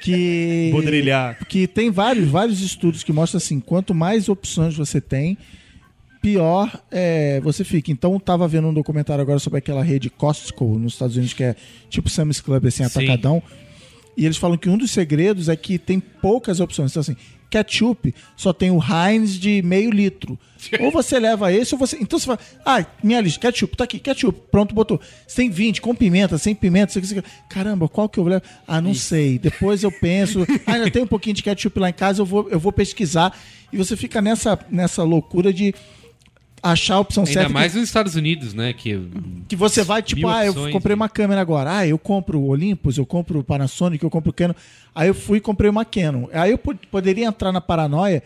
que, 0.02 0.70
Baudrillard. 0.74 1.46
que 1.46 1.68
tem 1.68 1.90
vários, 1.92 2.28
vários 2.30 2.62
estudos 2.62 3.04
que 3.04 3.12
mostram 3.12 3.38
assim, 3.38 3.60
quanto 3.60 3.94
mais 3.94 4.30
opções 4.30 4.76
você 4.76 5.00
tem, 5.02 5.38
pior 6.22 6.72
é, 6.92 7.40
você 7.42 7.64
fica. 7.64 7.92
Então, 7.92 8.14
eu 8.14 8.20
tava 8.20 8.48
vendo 8.48 8.68
um 8.68 8.74
documentário 8.74 9.22
agora 9.22 9.40
sobre 9.40 9.60
aquela 9.60 9.84
rede 9.84 10.10
Costco 10.10 10.66
nos 10.78 10.94
Estados 10.94 11.16
Unidos, 11.16 11.34
que 11.34 11.44
é 11.44 11.56
tipo 11.90 12.10
Sam's 12.10 12.42
Club, 12.42 12.66
assim, 12.66 12.84
Sim. 12.84 12.90
atacadão. 13.00 13.42
E 14.18 14.26
eles 14.26 14.36
falam 14.38 14.58
que 14.58 14.70
um 14.70 14.78
dos 14.78 14.92
segredos 14.92 15.48
é 15.48 15.56
que 15.56 15.78
tem 15.78 16.00
poucas 16.00 16.60
opções. 16.60 16.92
Então, 16.92 17.00
assim, 17.02 17.16
ketchup 17.50 18.14
só 18.36 18.54
tem 18.54 18.72
o 18.72 18.80
Heinz 18.80 19.34
de 19.34 19.62
meio 19.62 19.90
litro. 19.90 20.38
Ou 20.82 20.92
você 20.92 21.18
leva 21.18 21.54
esse, 21.54 21.74
ou 21.74 21.80
você. 21.80 21.98
Então 22.02 22.20
você 22.20 22.26
fala, 22.26 22.40
ah, 22.66 22.86
minha 23.02 23.22
lista, 23.22 23.40
ketchup, 23.40 23.78
tá 23.78 23.86
aqui, 23.86 23.98
ketchup, 23.98 24.38
pronto, 24.52 24.76
botou. 24.76 25.00
Você 25.26 25.38
tem 25.38 25.50
20, 25.50 25.80
com 25.80 25.96
pimenta, 25.96 26.38
sem 26.38 26.54
pimenta, 26.54 26.92
isso 26.92 27.00
aqui, 27.00 27.08
isso 27.08 27.20
aqui. 27.20 27.30
Caramba, 27.50 27.88
qual 27.88 28.10
que 28.10 28.20
eu 28.20 28.26
levar? 28.26 28.44
Ah, 28.68 28.82
não 28.82 28.94
sei. 28.94 29.40
Depois 29.40 29.84
eu 29.84 29.92
penso, 29.92 30.46
ah, 30.68 30.74
ainda 30.74 30.92
tem 30.92 31.02
um 31.02 31.08
pouquinho 31.08 31.36
de 31.36 31.44
ketchup 31.44 31.80
lá 31.80 31.90
em 31.90 31.94
casa, 31.94 32.22
eu 32.22 32.26
vou, 32.26 32.50
eu 32.50 32.60
vou 32.60 32.74
pesquisar. 32.74 33.34
E 33.72 33.78
você 33.78 33.96
fica 33.96 34.22
nessa, 34.22 34.60
nessa 34.70 35.02
loucura 35.04 35.54
de 35.54 35.74
achar 36.62 36.96
a 36.96 37.00
opção 37.00 37.24
Ainda 37.24 37.34
certa. 37.34 37.48
que- 37.48 37.54
mais 37.54 37.74
nos 37.76 37.84
Estados 37.84 38.16
Unidos, 38.16 38.54
né? 38.54 38.74
Que 38.74 39.00
que 39.48 39.56
você 39.56 39.84
vai, 39.84 40.02
tipo, 40.02 40.28
ah, 40.28 40.46
eu 40.46 40.52
opções, 40.52 40.74
comprei 40.74 40.96
né? 40.96 41.02
uma 41.02 41.10
câmera 41.10 41.42
agora. 41.42 41.78
Ah, 41.78 41.88
eu 41.88 41.98
compro 41.98 42.40
o 42.40 42.48
Olympus, 42.50 42.98
eu 42.98 43.06
compro 43.06 43.40
o 43.40 43.44
Panasonic, 43.44 44.04
eu 44.04 44.10
compro 44.10 44.30
o 44.30 44.34
Canon. 44.34 44.54
Aí 44.94 45.08
eu 45.08 45.14
fui 45.14 45.38
e 45.38 45.42
comprei 45.42 45.70
uma 45.70 45.86
Canon. 45.86 46.28
Aí 46.34 46.52
eu 46.52 46.58
po- 46.58 46.76
poderia 46.92 47.26
entrar 47.26 47.52
na 47.52 47.62
paranoia 47.62 48.22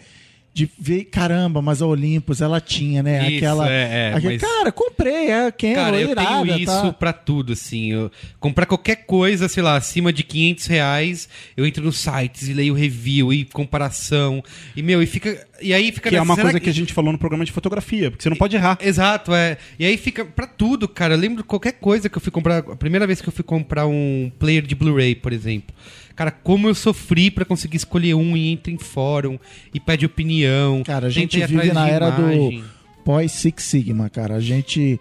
de 0.53 0.69
ver, 0.77 1.05
caramba, 1.05 1.63
mas 1.63 1.81
a 1.81 1.87
Olympus, 1.87 2.39
ela 2.39 2.61
tinha, 2.61 3.01
né? 3.01 3.27
Isso, 3.27 3.37
aquela. 3.37 3.67
é, 3.71 4.11
é, 4.11 4.13
aquele- 4.13 4.33
mas- 4.33 4.41
Cara, 4.41 4.71
comprei, 4.71 5.27
é 5.31 5.47
a 5.47 5.51
Canon, 5.51 5.73
Cara, 5.73 5.99
eu 5.99 6.09
irada, 6.11 6.29
tenho 6.45 6.57
isso 6.57 6.65
tá? 6.83 6.93
pra 6.93 7.11
tudo, 7.11 7.53
assim. 7.53 7.91
Eu, 7.91 8.11
comprar 8.39 8.67
qualquer 8.67 8.97
coisa, 9.07 9.47
sei 9.49 9.63
lá, 9.63 9.75
acima 9.75 10.13
de 10.13 10.21
500 10.21 10.67
reais, 10.67 11.27
eu 11.57 11.65
entro 11.65 11.83
nos 11.83 11.97
sites 11.97 12.47
e 12.47 12.53
leio 12.53 12.75
review 12.75 13.33
e 13.33 13.45
comparação. 13.45 14.43
E, 14.75 14.83
meu, 14.83 15.01
e 15.01 15.07
fica. 15.07 15.43
E 15.59 15.73
aí 15.73 15.91
fica 15.91 16.09
Que 16.09 16.15
é 16.15 16.19
nessa- 16.19 16.29
uma 16.29 16.35
será 16.35 16.45
coisa 16.49 16.59
que 16.59 16.69
a 16.69 16.73
gente 16.73 16.93
falou 16.93 17.11
no 17.11 17.17
programa 17.17 17.43
de 17.45 17.51
fotografia, 17.51 18.11
porque 18.11 18.21
você 18.21 18.29
não 18.29 18.37
pode 18.37 18.55
errar. 18.55 18.77
Exato, 18.79 19.33
é. 19.33 19.57
E 19.79 19.85
aí 19.85 19.97
fica 19.97 20.23
pra 20.23 20.45
tudo, 20.45 20.87
cara. 20.87 21.15
Eu 21.15 21.19
lembro 21.19 21.43
qualquer 21.43 21.73
coisa 21.73 22.07
que 22.09 22.17
eu 22.17 22.21
fui 22.21 22.31
comprar. 22.31 22.59
A 22.59 22.75
primeira 22.75 23.07
vez 23.07 23.21
que 23.21 23.27
eu 23.27 23.33
fui 23.33 23.43
comprar 23.43 23.87
um 23.87 24.31
player 24.37 24.61
de 24.61 24.75
Blu-ray, 24.75 25.15
por 25.15 25.33
exemplo. 25.33 25.73
Cara, 26.15 26.31
como 26.31 26.67
eu 26.67 26.75
sofri 26.75 27.31
pra 27.31 27.43
conseguir 27.45 27.77
escolher 27.77 28.13
um 28.13 28.37
e 28.37 28.51
entra 28.51 28.71
em 28.71 28.77
fórum 28.77 29.37
e 29.73 29.79
pede 29.79 30.05
opinião. 30.05 30.83
Cara, 30.83 31.07
a 31.07 31.09
gente 31.09 31.37
vive 31.45 31.71
na 31.73 31.87
era 31.89 32.07
imagem. 32.09 32.59
do 32.61 32.65
pós 33.03 33.31
Six 33.31 33.63
Sigma, 33.63 34.09
cara. 34.09 34.35
A 34.35 34.39
gente. 34.39 34.99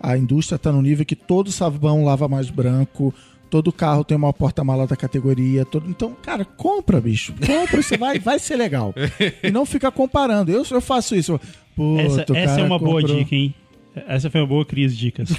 A 0.00 0.16
indústria 0.18 0.58
tá 0.58 0.70
no 0.70 0.82
nível 0.82 1.04
que 1.04 1.16
todo 1.16 1.50
sabão 1.50 2.04
lava 2.04 2.28
mais 2.28 2.50
branco. 2.50 3.12
Todo 3.50 3.72
carro 3.72 4.04
tem 4.04 4.16
uma 4.16 4.32
porta-mala 4.32 4.86
da 4.86 4.96
categoria. 4.96 5.64
Todo... 5.64 5.88
Então, 5.88 6.14
cara, 6.22 6.44
compra, 6.44 7.00
bicho. 7.00 7.32
Compra, 7.46 7.82
você 7.82 7.96
vai, 7.96 8.18
vai 8.18 8.38
ser 8.38 8.56
legal. 8.56 8.92
E 9.42 9.50
não 9.50 9.64
fica 9.64 9.90
comparando. 9.90 10.50
Eu, 10.50 10.64
eu 10.70 10.80
faço 10.80 11.14
isso. 11.14 11.40
Puta, 11.76 12.02
Essa, 12.02 12.20
essa 12.22 12.34
cara 12.34 12.60
é 12.60 12.64
uma 12.64 12.78
boa 12.78 13.00
comprou- 13.00 13.18
dica, 13.18 13.34
hein? 13.34 13.54
Essa 14.08 14.28
foi 14.28 14.40
uma 14.40 14.46
boa 14.46 14.64
Cris 14.64 14.96
Dicas. 14.96 15.28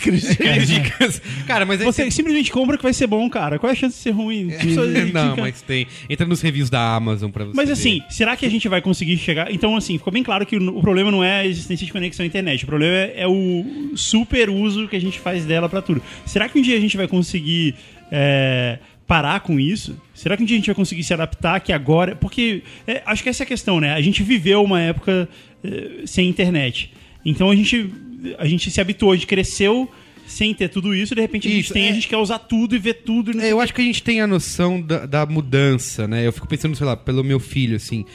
Dicas. 0.66 1.22
Cara, 1.46 1.66
mas 1.66 1.82
Você 1.82 2.10
simplesmente 2.10 2.52
compra 2.52 2.78
que 2.78 2.84
vai 2.84 2.94
ser 2.94 3.06
bom, 3.08 3.30
cara. 3.30 3.60
Qual 3.60 3.70
é 3.70 3.74
a 3.74 3.76
chance 3.76 3.98
de 3.98 4.02
ser 4.02 4.12
ruim? 4.12 4.48
Pessoas- 4.50 4.94
Não, 5.14 5.30
dica- 5.32 5.42
mas 5.42 5.62
tem. 5.62 5.88
Entra 6.10 6.26
nos 6.26 6.42
reviews 6.42 6.70
da 6.70 6.96
Amazon 6.96 7.30
pra 7.32 7.44
você. 7.46 7.54
Mas 7.56 7.68
ver. 7.68 7.74
assim, 7.74 8.02
será 8.10 8.36
que 8.38 8.46
a 8.46 8.50
gente 8.50 8.68
vai 8.70 8.82
conseguir 8.82 9.18
chegar? 9.18 9.52
Então, 9.52 9.76
assim, 9.76 9.98
ficou 9.98 10.12
bem 10.14 10.24
claro 10.24 10.46
que 10.46 10.56
o 10.58 10.66
o 10.78 10.82
problema 10.82 11.12
não 11.12 11.24
é 11.24 11.40
a 11.42 11.46
existência 11.46 11.86
de 11.86 11.92
conexão 11.92 12.24
à 12.24 12.28
internet. 12.28 12.64
O 12.64 12.68
problema 12.68 12.94
é, 12.96 13.14
é 13.24 13.28
o 13.28 13.92
super 13.96 14.50
uso 14.50 14.88
que 14.88 14.96
a 14.96 15.02
gente 15.02 15.20
faz 15.20 15.46
dela 15.46 15.68
pra 15.70 15.82
tudo. 15.82 16.02
Será 16.26 16.48
que 16.50 16.58
um 16.58 16.62
dia 16.62 16.78
a 16.78 16.80
gente 16.80 16.96
vai 16.98 17.08
conseguir 17.08 17.76
é, 18.12 18.80
parar 19.08 19.40
com 19.42 19.60
isso? 19.60 20.00
Será 20.14 20.36
que 20.38 20.44
um 20.44 20.46
dia 20.46 20.56
a 20.56 20.60
gente 20.60 20.66
vai 20.68 20.76
conseguir 20.76 21.04
se 21.04 21.14
adaptar 21.14 21.60
que 21.60 21.72
agora... 21.74 22.16
Porque 22.16 22.62
é, 22.88 23.02
acho 23.06 23.22
que 23.24 23.30
essa 23.30 23.44
é 23.44 23.46
a 23.46 23.48
questão, 23.48 23.80
né? 23.80 23.94
A 23.94 24.02
gente 24.02 24.24
viveu 24.24 24.64
uma 24.64 24.82
época 24.82 25.28
é, 25.64 26.06
sem 26.06 26.28
internet. 26.30 26.92
Então 27.26 27.50
a 27.50 27.56
gente, 27.56 27.90
a 28.38 28.46
gente 28.46 28.70
se 28.72 28.82
habituou, 28.82 29.12
a 29.12 29.16
gente 29.16 29.28
cresceu 29.28 29.90
sem 30.26 30.54
ter 30.54 30.70
tudo 30.70 30.94
isso. 30.94 31.14
De 31.14 31.22
repente 31.22 31.48
a 31.48 31.52
gente 31.52 31.66
Isso, 31.66 31.74
tem, 31.74 31.88
é. 31.88 31.90
a 31.92 31.94
gente 31.94 32.08
quer 32.08 32.18
usar 32.18 32.40
tudo 32.40 32.76
e 32.76 32.80
ver 32.80 32.96
tudo. 33.06 33.32
e 33.32 33.36
não 33.36 33.44
É, 33.44 33.52
eu 33.52 33.60
acho 33.60 33.74
que 33.74 33.82
a 33.82 33.84
gente 33.84 34.02
tem 34.02 34.22
a 34.22 34.28
noção 34.28 34.82
da, 34.82 35.06
da 35.06 35.26
mudança, 35.26 36.08
né? 36.08 36.26
Eu 36.26 36.34
fico 36.34 36.48
pensando, 36.48 36.76
sei 36.76 36.86
lá, 36.86 36.98
pelo 36.98 37.24
meu 37.24 37.40
filho, 37.40 37.76
assim. 37.76 38.06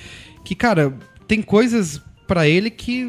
Que, 0.45 0.55
cara, 0.55 0.97
tem 1.29 1.41
coisas. 1.41 2.03
Pra 2.31 2.49
ele 2.49 2.71
que 2.71 3.03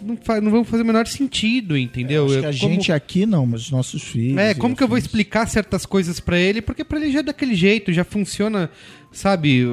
não, 0.00 0.16
fa- 0.16 0.40
não 0.40 0.48
vão 0.48 0.64
fazer 0.64 0.84
o 0.84 0.86
menor 0.86 1.04
sentido, 1.08 1.76
entendeu? 1.76 2.28
Eu- 2.32 2.40
que 2.40 2.46
a 2.46 2.52
como- 2.56 2.72
gente 2.74 2.92
aqui 2.92 3.26
não, 3.26 3.44
mas 3.44 3.62
os 3.62 3.70
nossos 3.72 4.00
filhos. 4.00 4.38
É, 4.38 4.54
como 4.54 4.76
que 4.76 4.82
eu 4.84 4.86
vou 4.86 4.96
explicar 4.96 5.48
certas 5.48 5.84
coisas 5.84 6.20
pra 6.20 6.38
ele? 6.38 6.62
Porque 6.62 6.84
pra 6.84 7.00
ele 7.00 7.10
já 7.10 7.18
é 7.18 7.22
daquele 7.24 7.56
jeito, 7.56 7.92
já 7.92 8.04
funciona, 8.04 8.70
sabe? 9.10 9.64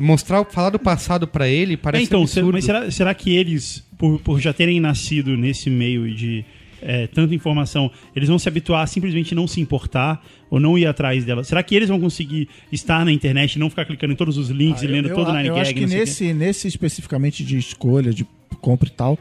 Mostrar, 0.00 0.44
falar 0.46 0.70
do 0.70 0.78
passado 0.78 1.26
pra 1.26 1.46
ele 1.46 1.74
É, 1.74 1.76
parece 1.76 2.04
então, 2.04 2.26
se- 2.26 2.38
absurdo. 2.38 2.52
mas 2.56 2.64
será, 2.64 2.90
será 2.90 3.14
que 3.14 3.36
eles, 3.36 3.84
por, 3.98 4.18
por 4.20 4.40
já 4.40 4.52
terem 4.52 4.80
nascido 4.80 5.36
nesse 5.36 5.68
meio 5.68 6.14
de 6.14 6.44
é, 6.82 7.06
tanta 7.06 7.34
informação, 7.34 7.90
eles 8.14 8.28
vão 8.28 8.38
se 8.38 8.48
habituar 8.48 8.82
a 8.82 8.86
simplesmente 8.86 9.34
não 9.34 9.46
se 9.46 9.60
importar 9.60 10.24
ou 10.50 10.58
não 10.58 10.78
ir 10.78 10.86
atrás 10.86 11.24
dela? 11.24 11.44
Será 11.44 11.62
que 11.62 11.74
eles 11.74 11.88
vão 11.88 12.00
conseguir 12.00 12.48
estar 12.70 13.04
na 13.04 13.12
internet 13.12 13.54
e 13.54 13.58
não 13.58 13.70
ficar 13.70 13.84
clicando 13.84 14.12
em 14.12 14.16
todos 14.16 14.36
os 14.36 14.48
links 14.50 14.82
Ah, 14.82 14.86
e 14.86 14.88
lendo 14.88 15.08
eu, 15.08 15.14
todo 15.14 15.28
o 15.28 15.32
Nine 15.32 15.48
eu 15.48 15.56
acho 15.56 15.74
que 15.74 15.86
nesse, 15.86 16.32
nesse 16.32 16.68
especificamente 16.68 17.44
de 17.44 17.58
escolha, 17.58 18.12
de 18.12 18.26
compra 18.60 18.88
e 18.88 18.92
tal, 18.92 19.18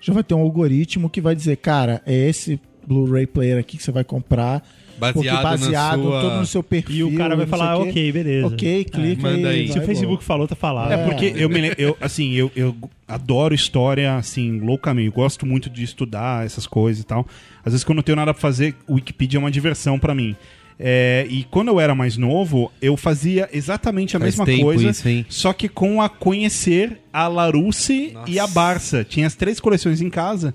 já 0.00 0.12
vai 0.12 0.22
ter 0.22 0.34
um 0.34 0.40
algoritmo 0.40 1.10
que 1.10 1.20
vai 1.20 1.34
dizer, 1.34 1.56
cara, 1.56 2.02
é 2.06 2.28
esse 2.28 2.60
Blu-ray 2.86 3.26
player 3.26 3.58
aqui 3.58 3.76
que 3.76 3.82
você 3.82 3.90
vai 3.90 4.04
comprar. 4.04 4.66
Baseado 4.98 5.42
baseado 5.42 6.02
sua- 6.02 6.20
todo 6.22 6.36
no 6.38 6.46
seu 6.46 6.62
perfil. 6.62 7.10
E 7.10 7.14
o 7.14 7.16
cara 7.18 7.36
vai 7.36 7.46
falar, 7.46 7.76
ok, 7.78 8.12
beleza. 8.12 8.46
Ok, 8.46 8.84
clica 8.84 9.22
manda 9.22 9.48
aí. 9.50 9.64
e 9.64 9.68
Se 9.68 9.74
vai 9.74 9.82
o 9.82 9.86
Facebook 9.86 10.24
falou, 10.24 10.46
tá 10.48 10.54
falado. 10.56 10.92
É 10.92 10.96
porque 10.96 11.32
eu 11.36 11.48
me 11.48 11.72
eu 11.78 11.96
assim, 12.00 12.32
eu, 12.32 12.50
eu 12.56 12.74
adoro 13.06 13.54
história 13.54 14.16
assim, 14.16 14.58
loucamente, 14.60 15.06
eu 15.08 15.12
gosto 15.12 15.44
muito 15.46 15.68
de 15.70 15.82
estudar 15.84 16.44
essas 16.46 16.66
coisas 16.66 17.02
e 17.02 17.06
tal. 17.06 17.26
Às 17.64 17.72
vezes 17.72 17.84
quando 17.84 17.96
eu 17.96 18.00
não 18.00 18.02
tenho 18.02 18.16
nada 18.16 18.32
pra 18.32 18.40
fazer, 18.40 18.74
o 18.86 18.94
Wikipedia 18.94 19.38
é 19.38 19.40
uma 19.40 19.50
diversão 19.50 19.98
pra 19.98 20.14
mim. 20.14 20.34
É, 20.78 21.26
e 21.30 21.44
quando 21.44 21.68
eu 21.68 21.80
era 21.80 21.94
mais 21.94 22.18
novo, 22.18 22.70
eu 22.82 22.98
fazia 22.98 23.48
exatamente 23.50 24.14
a 24.14 24.20
Faz 24.20 24.32
mesma 24.34 24.44
tempo 24.44 24.64
coisa, 24.64 24.90
isso, 24.90 25.08
hein? 25.08 25.24
só 25.26 25.52
que 25.54 25.70
com 25.70 26.02
a 26.02 26.08
conhecer 26.08 26.98
a 27.10 27.26
Larousse 27.28 28.14
e 28.26 28.38
a 28.38 28.46
Barça. 28.46 29.02
Tinha 29.02 29.26
as 29.26 29.34
três 29.34 29.58
coleções 29.58 30.02
em 30.02 30.10
casa 30.10 30.52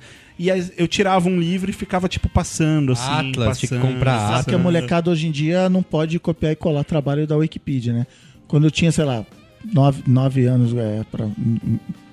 e 0.50 0.72
eu 0.78 0.88
tirava 0.88 1.30
um 1.30 1.40
livro 1.40 1.70
e 1.70 1.74
ficava 1.74 2.08
tipo 2.08 2.28
passando 2.28 2.94
assim, 2.94 3.30
Atlas, 3.30 3.60
tinha 3.60 3.70
que 3.70 3.76
passando, 3.76 3.94
comprar 3.94 4.18
Sabe 4.18 4.30
Atlas. 4.30 4.46
que 4.46 4.56
a 4.56 4.58
molecada 4.58 5.12
hoje 5.12 5.28
em 5.28 5.32
dia 5.32 5.70
não 5.70 5.84
pode 5.84 6.18
copiar 6.20 6.54
e 6.54 6.56
colar 6.56 6.84
trabalho 6.84 7.28
da 7.28 7.38
Wikipedia, 7.38 7.94
né? 7.94 8.08
Quando 8.48 8.66
eu 8.66 8.72
tinha, 8.72 8.92
sei 8.92 9.06
lá, 9.06 9.26
nove, 9.74 10.04
nove 10.08 10.46
anos, 10.46 10.74
é, 10.76 11.04
para 11.12 11.28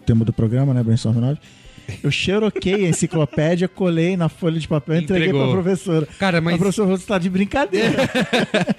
tema 0.05 0.25
do 0.25 0.33
programa, 0.33 0.73
né, 0.73 0.83
Brainstorm 0.83 1.19
9, 1.19 1.39
eu 2.03 2.11
xeroquei 2.11 2.87
a 2.87 2.89
enciclopédia, 2.89 3.67
colei 3.69 4.17
na 4.17 4.29
folha 4.29 4.59
de 4.61 4.69
papel 4.69 4.97
e 4.97 4.99
entreguei 5.03 5.29
Entregou. 5.29 5.53
pra 5.53 5.63
professora. 5.63 6.09
Cara, 6.19 6.41
mas- 6.41 6.55
A 6.55 6.59
professora 6.59 6.87
falou, 6.89 6.99
você 7.01 7.07
tá 7.07 7.19
de 7.19 7.31
brincadeira. 7.31 8.09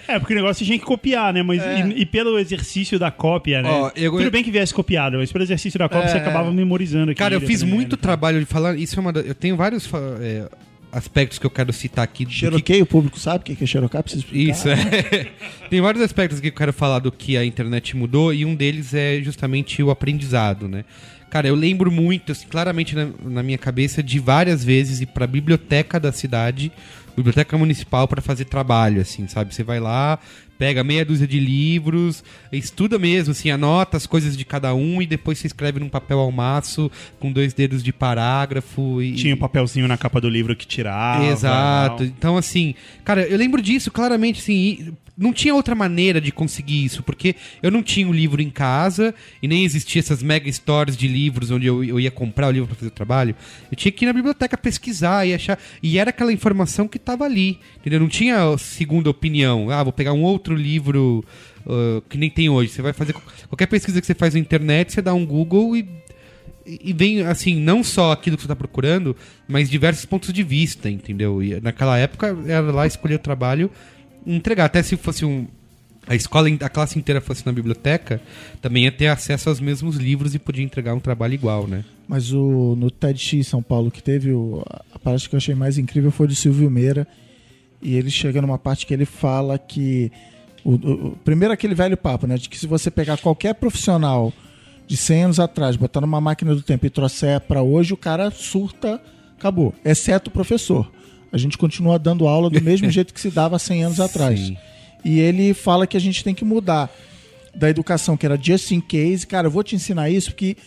É, 0.07 0.20
porque 0.20 0.34
o 0.34 0.36
negócio 0.36 0.66
tinha 0.66 0.78
que 0.78 0.86
copiar, 0.86 1.34
né? 1.34 1.41
Mas 1.43 1.62
e, 1.62 2.01
e 2.01 2.05
pelo 2.05 2.38
exercício 2.39 2.97
da 2.99 3.12
cópia, 3.12 3.62
né? 3.62 3.70
Ó, 3.70 3.91
eu- 3.95 4.12
Tudo 4.12 4.32
bem 4.32 4.43
que 4.43 4.51
viesse 4.51 4.74
copiado, 4.74 5.18
mas 5.18 5.32
pelo 5.32 5.43
exercício 5.43 5.78
da 5.80 5.88
cópia 5.89 6.05
É, 6.07 6.12
você 6.12 6.18
acabava 6.18 6.51
memorizando 6.51 7.12
aqui. 7.12 7.20
Cara, 7.20 7.34
eu 7.36 7.41
fiz 7.41 7.64
né? 7.64 7.70
muito 7.72 7.97
trabalho 7.97 8.39
de 8.39 8.45
falar. 8.45 8.76
Isso 8.78 8.97
é 8.97 9.01
uma 9.01 9.12
da- 9.14 9.22
Eu 9.22 9.36
tenho 9.36 9.55
vários 9.55 9.86
fa- 9.86 9.99
é, 10.22 10.47
aspectos 10.91 11.38
que 11.38 11.45
eu 11.45 11.51
quero 11.51 11.72
citar 11.72 12.03
aqui. 12.03 12.26
do 12.26 12.30
que- 12.32 12.36
Xeroquei, 12.38 12.82
o 12.82 12.86
público 12.86 13.20
sabe 13.20 13.39
o 13.39 13.55
que 13.55 13.64
é 13.64 13.68
xerocar, 13.68 14.01
precisa 14.01 14.24
explicar. 14.24 14.51
Isso, 14.51 14.68
é. 14.70 14.76
Tem 15.70 15.80
vários 15.82 16.03
aspectos 16.03 16.39
que 16.39 16.47
eu 16.47 16.51
quero 16.51 16.74
falar 16.74 16.99
do 16.99 17.12
que 17.12 17.38
a 17.38 17.45
internet 17.45 17.95
mudou 17.95 18.34
e 18.34 18.43
um 18.45 18.55
deles 18.55 18.93
é 18.93 19.22
justamente 19.22 19.82
o 19.84 19.91
aprendizado, 19.91 20.68
né? 20.68 20.84
Cara, 21.30 21.47
eu 21.47 21.55
lembro 21.55 21.91
muito, 21.91 22.32
assim, 22.32 22.47
claramente 22.47 22.95
na, 22.95 23.09
na 23.23 23.43
minha 23.43 23.57
cabeça, 23.57 24.01
de 24.01 24.19
várias 24.19 24.63
vezes 24.63 24.99
ir 24.99 25.05
pra 25.07 25.27
biblioteca 25.27 25.99
da 25.99 26.11
cidade, 26.11 26.71
biblioteca 27.15 27.57
municipal, 27.57 28.07
pra 28.07 28.21
fazer 28.21 28.45
trabalho, 28.45 29.01
assim, 29.01 29.27
sabe? 29.27 29.53
Você 29.53 29.63
vai 29.63 29.80
lá, 29.80 30.17
pega 30.60 30.84
meia 30.84 31.05
dúzia 31.05 31.26
de 31.26 31.39
livros, 31.39 32.22
estuda 32.51 32.99
mesmo, 32.99 33.32
assim, 33.32 33.49
anota 33.49 33.95
as 33.95 34.05
coisas 34.05 34.36
de 34.36 34.43
cada 34.43 34.76
um 34.76 35.01
e 35.01 35.07
depois 35.07 35.39
você 35.39 35.47
escreve 35.47 35.80
num 35.80 35.88
papel 35.88 36.20
ao 36.20 36.32
maço, 36.34 36.91
com 37.18 37.32
dois 37.32 37.53
dedos 37.53 37.82
de 37.82 37.93
parágrafo. 37.93 39.01
E, 39.01 39.16
Tinha 39.16 39.34
o 39.36 39.38
papelzinho 39.38 39.88
na 39.88 39.97
capa 39.97 40.20
do 40.20 40.28
livro 40.30 40.53
que 40.57 40.68
tirava. 40.68 41.26
Exato. 41.26 42.03
Então, 42.03 42.36
assim, 42.36 42.76
cara, 43.05 43.22
eu 43.22 43.38
lembro 43.38 43.62
disso 43.62 43.89
claramente, 43.89 44.41
assim, 44.41 44.53
e 44.53 44.93
não 45.20 45.34
tinha 45.34 45.53
outra 45.53 45.76
maneira 45.76 46.22
de 46.22 46.32
conseguir 46.32 46.86
isso, 46.86 47.03
porque 47.03 47.36
eu 47.62 47.70
não 47.70 47.84
tinha 47.84 48.07
o 48.07 48.14
livro 48.14 48.41
em 48.41 48.49
casa 48.49 49.14
e 49.43 49.47
nem 49.49 49.66
existia 49.66 49.99
essas 49.99 50.24
mega 50.24 50.49
stores 50.49 50.95
de 50.95 51.10
livros 51.10 51.51
onde 51.51 51.68
eu, 51.68 51.84
eu 51.84 51.99
ia 51.99 52.10
comprar 52.10 52.47
o 52.47 52.51
livro 52.51 52.68
para 52.68 52.78
fazer 52.78 52.88
o 52.88 52.91
trabalho. 52.91 53.36
Eu 53.70 53.76
tinha 53.76 53.91
que 53.91 54.05
ir 54.05 54.07
na 54.07 54.14
biblioteca 54.14 54.57
pesquisar 54.57 55.28
e 55.28 55.34
achar. 55.34 55.60
E 55.84 55.99
era 55.99 56.12
aquela 56.12 56.32
informação 56.32 56.88
que 56.88 56.97
tava 56.97 57.26
ali, 57.26 57.60
entendeu? 57.78 57.99
Não 57.99 58.07
tinha 58.07 58.57
segunda 58.57 59.10
opinião. 59.10 59.70
Ah, 59.70 59.84
vou 59.84 59.91
pegar 59.91 60.14
um 60.14 60.24
outro 60.24 60.49
livro 60.56 61.24
ah, 61.68 62.02
que 62.10 62.18
nem 62.18 62.30
tem 62.30 62.50
hoje. 62.50 62.72
Você 62.72 62.82
vai 62.82 62.93
fazer 62.93 63.14
qualquer 63.47 63.68
pesquisa 63.68 64.00
que 64.00 64.08
você 64.08 64.14
faz 64.14 64.34
na 64.34 64.39
internet, 64.39 64.93
você 64.93 65.02
dá 65.02 65.14
um 65.14 65.26
Google 65.26 65.76
e 65.76 65.88
e 66.66 66.93
vem, 66.93 67.22
assim, 67.24 67.56
não 67.56 67.84
só 67.84 68.12
aquilo 68.12 68.38
que 68.38 68.43
você 68.43 68.45
está 68.45 68.56
procurando, 68.56 69.16
mas 69.47 69.68
diversos 69.68 70.06
pontos 70.06 70.32
de 70.32 70.43
vista, 70.43 70.88
entendeu? 70.88 71.41
E 71.41 71.60
naquela 71.60 71.97
época 71.97 72.38
era 72.45 72.72
lá 72.72 72.86
escolher 72.86 73.16
o 73.16 73.20
trabalho 73.20 73.72
entregar. 74.26 74.66
Até 74.66 74.84
se 74.84 74.95
fosse 74.95 75.26
um. 75.26 75.47
A 76.08 76.16
escola, 76.16 76.47
a 76.62 76.70
classe 76.70 76.97
inteira 76.97 77.22
fosse 77.22 77.45
na 77.45 77.52
biblioteca, 77.52 78.22
também 78.62 78.84
ia 78.84 78.91
ter 78.91 79.08
acesso 79.08 79.50
aos 79.50 79.60
mesmos 79.60 79.95
livros 79.95 80.34
e 80.34 80.39
podia 80.39 80.64
entregar 80.64 80.93
um 80.93 81.00
trabalho 81.00 81.34
igual, 81.34 81.68
né? 81.68 81.84
Mas 82.08 82.32
o, 82.32 82.76
no 82.76 82.89
TEDx 82.89 83.47
São 83.47 83.62
Paulo 83.62 83.91
que 83.91 84.02
teve, 84.02 84.32
o, 84.32 84.64
a 84.91 84.97
parte 85.00 85.30
que 85.30 85.36
eu 85.36 85.38
achei 85.38 85.54
mais 85.54 85.78
incrível 85.78 86.12
foi 86.12 86.28
do 86.28 86.36
Silvio 86.36 86.70
Meira. 86.70 87.08
E 87.82 87.95
ele 87.95 88.12
chega 88.12 88.41
numa 88.41 88.58
parte 88.58 88.86
que 88.86 88.93
ele 88.93 89.06
fala 89.06 89.58
que. 89.58 90.12
O, 90.64 90.74
o- 90.74 91.18
primeiro 91.24 91.53
aquele 91.53 91.74
velho 91.76 91.95
papo, 91.97 92.28
né? 92.28 92.38
De 92.38 92.49
que 92.49 92.57
se 92.57 92.68
você 92.68 92.91
pegar 92.91 93.18
qualquer 93.18 93.55
profissional 93.55 94.34
de 94.88 94.97
100 94.97 95.24
anos 95.24 95.39
atrás, 95.39 95.76
botar 95.76 96.01
numa 96.01 96.20
máquina 96.20 96.53
do 96.55 96.62
tempo 96.62 96.86
e 96.86 96.89
trouxer 96.89 97.39
pra 97.41 97.62
hoje, 97.62 97.93
o 97.93 97.97
cara 97.97 98.32
surta, 98.32 99.01
acabou. 99.38 99.74
Exceto 99.86 100.30
o 100.30 100.34
professor. 100.34 100.91
A 101.32 101.38
gente 101.38 101.57
continua 101.57 101.99
dando 101.99 102.28
aula 102.28 102.49
do 102.49 102.62
mesmo 102.62 102.89
jeito 102.91 103.14
que 103.14 103.22
se 103.22 103.30
dava 103.30 103.55
há 103.55 103.60
100 103.60 103.84
anos 103.84 103.99
atrás. 103.99 104.39
Sim. 104.39 104.57
E 105.05 105.20
ele 105.20 105.53
fala 105.53 105.86
que 105.88 105.95
a 105.95 105.99
gente 105.99 106.24
tem 106.24 106.34
que 106.34 106.43
mudar 106.43 106.89
da 107.55 107.70
educação 107.70 108.18
que 108.18 108.26
era 108.26 108.38
just 108.41 108.72
in 108.72 108.82
case. 108.82 109.26
Cara, 109.26 109.47
eu 109.47 109.51
vou 109.51 109.64
te 109.64 109.76
ensinar 109.76 110.10
isso 110.10 110.32
porque 110.32 110.57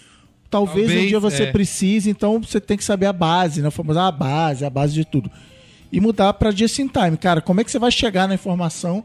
talvez, 0.48 0.86
Talvez, 0.86 1.04
um 1.04 1.08
dia 1.08 1.20
você 1.20 1.42
é. 1.44 1.52
precise, 1.52 2.08
então 2.10 2.40
você 2.40 2.60
tem 2.60 2.76
que 2.76 2.84
saber 2.84 3.06
a 3.06 3.12
base, 3.12 3.60
né? 3.60 3.68
Ah, 3.96 4.06
a 4.08 4.12
base, 4.12 4.64
a 4.64 4.70
base 4.70 4.94
de 4.94 5.04
tudo. 5.04 5.30
E 5.90 6.00
mudar 6.00 6.32
para 6.34 6.50
just 6.50 6.78
in 6.78 6.88
time. 6.88 7.16
Cara, 7.16 7.40
como 7.40 7.60
é 7.60 7.64
que 7.64 7.70
você 7.70 7.78
vai 7.78 7.90
chegar 7.90 8.26
na 8.28 8.34
informação 8.34 9.04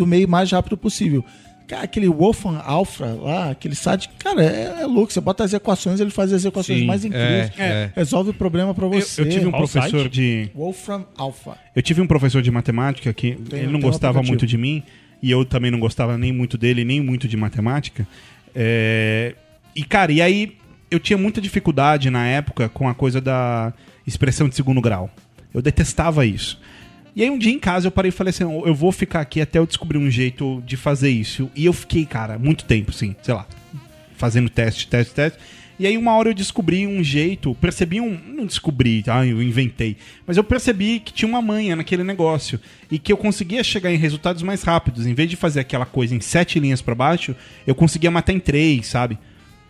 do 0.00 0.06
meio 0.06 0.28
mais 0.28 0.50
rápido 0.50 0.76
possível? 0.76 1.24
Cara, 1.68 1.84
aquele 1.84 2.08
Wolfgang 2.08 2.60
Alpha 2.64 3.06
lá, 3.06 3.50
aquele 3.50 3.76
site, 3.76 4.10
cara, 4.18 4.42
é, 4.44 4.82
é 4.82 4.86
louco. 4.86 5.12
Você 5.12 5.20
bota 5.20 5.44
as 5.44 5.52
equações, 5.52 6.00
ele 6.00 6.10
faz 6.10 6.32
as 6.32 6.44
equações 6.44 6.80
Sim, 6.80 6.86
mais 6.86 7.04
incríveis. 7.04 7.52
é, 7.56 7.62
é. 7.64 7.92
Resolve 7.94 8.30
o 8.30 8.34
problema 8.34 8.74
para 8.74 8.86
Eu, 8.86 8.90
você. 8.90 9.20
eu 9.20 9.28
tive 9.28 9.46
um 9.46 9.52
professor 9.52 9.88
site? 10.00 10.08
de. 10.08 10.50
Wolfram 10.52 11.06
Alpha. 11.16 11.56
Eu 11.76 11.80
tive 11.82 12.00
um 12.00 12.06
professor 12.08 12.42
de 12.42 12.50
matemática 12.50 13.12
que 13.12 13.28
ele 13.28 13.38
não 13.38 13.46
tem 13.52 13.66
um 13.68 13.80
gostava 13.80 14.18
aplicativo. 14.18 14.28
muito 14.32 14.46
de 14.48 14.58
mim 14.58 14.82
e 15.22 15.30
eu 15.30 15.44
também 15.44 15.70
não 15.70 15.78
gostava 15.78 16.18
nem 16.18 16.32
muito 16.32 16.58
dele, 16.58 16.84
nem 16.84 17.00
muito 17.00 17.28
de 17.28 17.36
matemática. 17.36 18.04
É, 18.54 19.34
E, 19.76 19.84
cara, 19.84 20.10
e 20.10 20.20
aí 20.20 20.56
eu 20.90 20.98
tinha 20.98 21.16
muita 21.16 21.40
dificuldade 21.40 22.10
na 22.10 22.26
época 22.26 22.68
com 22.68 22.88
a 22.88 22.94
coisa 22.94 23.20
da 23.20 23.72
expressão 24.04 24.48
de 24.48 24.56
segundo 24.56 24.80
grau. 24.80 25.08
Eu 25.54 25.62
detestava 25.62 26.26
isso. 26.26 26.60
E 27.14 27.22
aí 27.22 27.30
um 27.30 27.38
dia 27.38 27.52
em 27.52 27.58
casa 27.58 27.86
eu 27.86 27.90
parei 27.90 28.10
e 28.10 28.12
falei 28.12 28.30
assim, 28.30 28.44
eu 28.44 28.74
vou 28.74 28.92
ficar 28.92 29.20
aqui 29.20 29.40
até 29.40 29.58
eu 29.58 29.66
descobrir 29.66 29.98
um 29.98 30.10
jeito 30.10 30.62
de 30.64 30.76
fazer 30.76 31.10
isso. 31.10 31.50
E 31.54 31.66
eu 31.66 31.72
fiquei, 31.72 32.04
cara, 32.04 32.38
muito 32.38 32.64
tempo, 32.64 32.90
assim, 32.90 33.14
sei 33.22 33.34
lá, 33.34 33.46
fazendo 34.16 34.48
teste, 34.48 34.86
teste, 34.86 35.14
teste. 35.14 35.38
E 35.80 35.86
aí 35.86 35.96
uma 35.96 36.14
hora 36.14 36.28
eu 36.28 36.34
descobri 36.34 36.86
um 36.86 37.02
jeito, 37.02 37.54
percebi 37.54 38.02
um. 38.02 38.10
Não 38.28 38.44
descobri, 38.44 39.02
tá? 39.02 39.26
Eu 39.26 39.42
inventei. 39.42 39.96
Mas 40.26 40.36
eu 40.36 40.44
percebi 40.44 41.00
que 41.00 41.10
tinha 41.10 41.26
uma 41.26 41.40
manha 41.40 41.74
naquele 41.74 42.04
negócio. 42.04 42.60
E 42.90 42.98
que 42.98 43.10
eu 43.10 43.16
conseguia 43.16 43.64
chegar 43.64 43.90
em 43.90 43.96
resultados 43.96 44.42
mais 44.42 44.62
rápidos. 44.62 45.06
Em 45.06 45.14
vez 45.14 45.30
de 45.30 45.36
fazer 45.36 45.60
aquela 45.60 45.86
coisa 45.86 46.14
em 46.14 46.20
sete 46.20 46.60
linhas 46.60 46.82
pra 46.82 46.94
baixo, 46.94 47.34
eu 47.66 47.74
conseguia 47.74 48.10
matar 48.10 48.34
em 48.34 48.38
três, 48.38 48.88
sabe? 48.88 49.18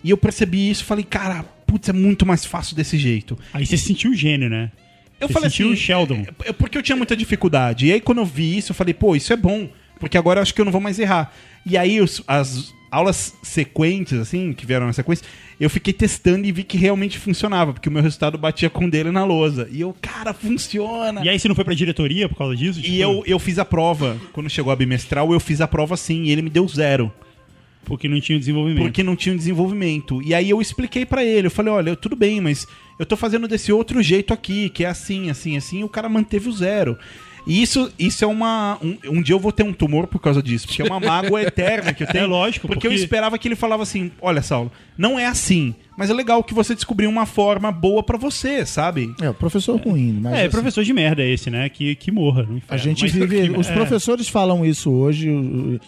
E 0.03 0.11
eu 0.11 0.17
percebi 0.17 0.69
isso 0.69 0.85
falei, 0.85 1.05
cara, 1.05 1.45
putz, 1.65 1.89
é 1.89 1.93
muito 1.93 2.27
mais 2.27 2.45
fácil 2.45 2.75
desse 2.75 2.99
jeito. 2.99 3.39
Aí 3.55 3.65
você 3.65 3.77
sentiu 3.77 4.11
o 4.11 4.15
gênio, 4.15 4.51
né? 4.51 4.73
Eu 5.21 5.29
Você 5.29 5.35
falei 5.35 5.49
assim. 5.49 5.65
o 5.65 5.77
Sheldon. 5.77 6.25
é- 6.45 6.49
é 6.49 6.53
porque 6.53 6.79
eu 6.79 6.83
tinha 6.83 6.97
muita 6.97 7.15
dificuldade. 7.17 7.87
E 7.87 7.93
aí, 7.93 8.01
quando 8.01 8.19
eu 8.19 8.25
vi 8.27 8.57
isso, 8.57 8.73
eu 8.73 8.75
falei, 8.75 8.95
pô, 8.95 9.15
isso 9.15 9.33
é 9.33 9.37
bom. 9.37 9.69
Porque 9.99 10.17
agora 10.17 10.39
eu 10.39 10.43
acho 10.43 10.55
que 10.55 10.61
eu 10.61 10.65
não 10.65 10.73
vou 10.73 10.81
mais 10.81 10.99
errar. 10.99 11.33
E 11.67 11.77
aí, 11.77 12.01
os- 12.01 12.23
as 12.27 12.73
aulas 12.91 13.35
sequentes, 13.43 14.19
assim, 14.19 14.53
que 14.53 14.65
vieram 14.67 14.87
na 14.87 14.93
sequência, 14.93 15.25
eu 15.61 15.69
fiquei 15.71 15.93
testando 15.93 16.47
e 16.47 16.51
vi 16.51 16.65
que 16.65 16.79
realmente 16.79 17.19
funcionava. 17.19 17.73
Porque 17.75 17.89
o 17.89 17.93
meu 17.93 18.03
resultado 18.03 18.39
batia 18.39 18.71
com 18.71 18.87
o 18.87 18.91
dele 18.91 19.11
na 19.11 19.25
lousa. 19.25 19.69
E 19.71 19.83
eu, 19.83 19.95
cara, 20.01 20.33
funciona. 20.33 21.23
E 21.25 21.29
aí 21.29 21.39
você 21.39 21.47
não 21.49 21.55
foi 21.55 21.65
pra 21.65 21.75
diretoria 21.75 22.29
por 22.29 22.37
causa 22.39 22.57
disso? 22.57 22.81
E 22.83 22.99
eu, 23.01 23.23
eu 23.27 23.39
fiz 23.39 23.59
a 23.59 23.65
prova. 23.65 24.17
Quando 24.33 24.49
chegou 24.49 24.73
a 24.73 24.77
bimestral, 24.77 25.33
eu 25.33 25.39
fiz 25.39 25.61
a 25.61 25.69
prova 25.69 25.97
sim. 25.99 26.23
E 26.25 26.31
ele 26.31 26.41
me 26.43 26.51
deu 26.51 26.67
zero. 26.67 27.13
Porque 27.85 28.09
não 28.09 28.21
tinha 28.21 28.39
desenvolvimento. 28.39 28.83
porque 28.85 29.03
não 29.03 29.17
tinha 29.17 29.35
um 29.35 29.39
desenvolvimento. 29.39 30.23
E 30.23 30.35
aí 30.35 30.51
eu 30.51 30.61
expliquei 30.61 31.05
pra 31.05 31.25
ele, 31.25 31.47
eu 31.49 31.51
falei, 31.51 31.73
olha, 31.73 31.97
tudo 31.97 32.15
bem, 32.15 32.41
mas 32.41 32.67
eu 32.99 33.07
tô 33.07 33.17
fazendo 33.17 33.49
desse 33.49 33.73
outro 33.73 34.03
jeito 34.03 34.33
aqui, 34.33 34.69
que 34.69 34.85
é 34.85 34.89
assim, 34.89 35.31
assim, 35.31 35.57
assim, 35.57 35.81
e 35.81 35.85
o 35.85 35.89
cara 35.89 36.09
manteve 36.09 36.49
o 36.49 36.53
zero. 36.53 36.97
E 37.47 37.63
isso, 37.63 37.91
isso 37.99 38.23
é 38.23 38.27
uma. 38.29 38.79
Um, 38.83 38.99
um 39.19 39.23
dia 39.23 39.35
eu 39.35 39.41
vou 39.41 39.51
ter 39.51 39.63
um 39.63 39.73
tumor 39.73 40.07
por 40.07 40.19
causa 40.21 40.43
disso, 40.43 40.67
porque 40.67 40.83
é 40.83 40.85
uma 40.85 41.01
mágoa 41.01 41.41
eterna 41.43 41.93
que 41.95 42.03
eu 42.03 42.07
tenho. 42.07 42.25
É 42.25 42.27
lógico, 42.27 42.69
porque, 42.69 42.87
eu 42.87 42.91
porque- 42.91 43.03
esperava 43.03 43.39
que 43.39 43.49
ele 43.49 43.57
falava 43.57 43.83
assim: 43.83 44.11
olha, 44.21 44.43
Saulo, 44.43 44.71
não 44.97 45.19
é 45.19 45.25
assim, 45.25 45.75
mas 45.97 46.11
é 46.11 46.13
legal 46.13 46.45
que 46.45 46.53
você 46.53 46.75
descobriu 46.75 47.09
uma 47.09 47.25
forma 47.25 47.73
boa 47.73 48.03
pra 48.03 48.19
você, 48.19 48.67
sabe? 48.67 49.15
É, 49.23 49.31
o 49.31 49.35
professor 49.35 49.81
ruim, 49.81 50.19
mas 50.21 50.35
É, 50.35 50.41
assim, 50.43 50.51
professor 50.51 50.85
de 50.85 50.93
merda 50.93 51.25
esse, 51.25 51.49
né? 51.51 51.67
Que, 51.71 51.95
que 51.95 52.13
morra 52.13 52.43
no 52.43 52.53
a 52.53 52.57
inferno. 52.59 52.79
gente 52.85 53.09
vive. 53.09 53.51
Os 53.57 53.71
é. 53.71 53.73
professores 53.73 54.29
falam 54.29 54.63
isso 54.65 54.91
hoje, 54.93 55.31
o- 55.31 55.77
o- 55.77 55.81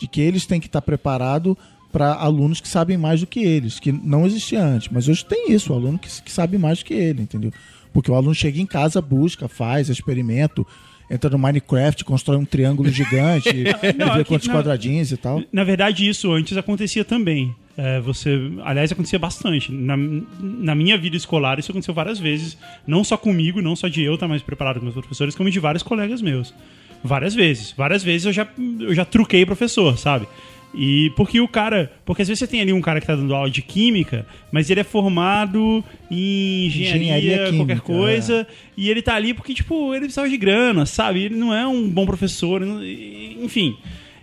de 0.00 0.08
que 0.08 0.20
eles 0.20 0.46
têm 0.46 0.58
que 0.60 0.66
estar 0.66 0.80
preparados 0.80 1.54
para 1.92 2.14
alunos 2.14 2.60
que 2.60 2.68
sabem 2.68 2.96
mais 2.96 3.20
do 3.20 3.26
que 3.26 3.40
eles, 3.40 3.78
que 3.78 3.92
não 3.92 4.24
existia 4.26 4.62
antes. 4.64 4.88
Mas 4.90 5.08
hoje 5.08 5.24
tem 5.24 5.52
isso, 5.52 5.72
o 5.72 5.76
aluno 5.76 5.98
que, 5.98 6.08
que 6.22 6.32
sabe 6.32 6.56
mais 6.56 6.78
do 6.78 6.84
que 6.84 6.94
ele, 6.94 7.22
entendeu? 7.22 7.52
Porque 7.92 8.10
o 8.10 8.14
aluno 8.14 8.34
chega 8.34 8.60
em 8.60 8.66
casa, 8.66 9.00
busca, 9.02 9.48
faz, 9.48 9.88
experimento, 9.88 10.64
entra 11.10 11.28
no 11.28 11.38
Minecraft, 11.38 12.04
constrói 12.04 12.38
um 12.38 12.44
triângulo 12.44 12.88
gigante, 12.88 13.48
e 13.52 13.92
Não, 13.98 14.14
vê 14.14 14.24
quantos 14.24 14.46
não. 14.46 14.54
quadradinhos 14.54 15.10
e 15.10 15.16
tal. 15.16 15.42
Na 15.52 15.64
verdade, 15.64 16.08
isso 16.08 16.30
antes 16.32 16.56
acontecia 16.56 17.04
também. 17.04 17.54
É, 17.76 17.98
você, 18.00 18.38
aliás, 18.62 18.92
acontecia 18.92 19.18
bastante. 19.18 19.72
Na, 19.72 19.96
na 20.40 20.74
minha 20.74 20.96
vida 20.96 21.16
escolar, 21.16 21.58
isso 21.58 21.72
aconteceu 21.72 21.94
várias 21.94 22.18
vezes. 22.20 22.56
Não 22.86 23.02
só 23.02 23.16
comigo, 23.16 23.60
não 23.60 23.74
só 23.74 23.88
de 23.88 24.02
eu 24.02 24.14
estar 24.14 24.28
mais 24.28 24.42
preparado 24.42 24.78
que 24.78 24.84
meus 24.84 24.94
professores, 24.94 25.34
como 25.34 25.50
de 25.50 25.58
vários 25.58 25.82
colegas 25.82 26.22
meus. 26.22 26.54
Várias 27.02 27.34
vezes. 27.34 27.72
Várias 27.76 28.02
vezes 28.02 28.26
eu 28.26 28.32
já, 28.32 28.46
eu 28.80 28.94
já 28.94 29.04
truquei 29.04 29.46
professor, 29.46 29.96
sabe? 29.98 30.26
E 30.72 31.10
porque 31.16 31.40
o 31.40 31.48
cara. 31.48 31.90
Porque 32.04 32.22
às 32.22 32.28
vezes 32.28 32.38
você 32.38 32.46
tem 32.46 32.60
ali 32.60 32.72
um 32.72 32.80
cara 32.80 33.00
que 33.00 33.06
tá 33.06 33.16
dando 33.16 33.34
aula 33.34 33.50
de 33.50 33.60
química, 33.60 34.24
mas 34.52 34.70
ele 34.70 34.80
é 34.80 34.84
formado 34.84 35.82
em 36.10 36.66
engenharia, 36.66 36.96
Engenharia 36.96 37.36
qualquer 37.36 37.50
química, 37.50 37.80
coisa. 37.80 38.46
E 38.76 38.88
ele 38.88 39.02
tá 39.02 39.14
ali 39.14 39.34
porque, 39.34 39.52
tipo, 39.52 39.92
ele 39.92 40.02
precisava 40.02 40.28
de 40.28 40.36
grana, 40.36 40.86
sabe? 40.86 41.24
Ele 41.24 41.34
não 41.34 41.52
é 41.52 41.66
um 41.66 41.88
bom 41.88 42.06
professor, 42.06 42.62
enfim. 42.62 43.76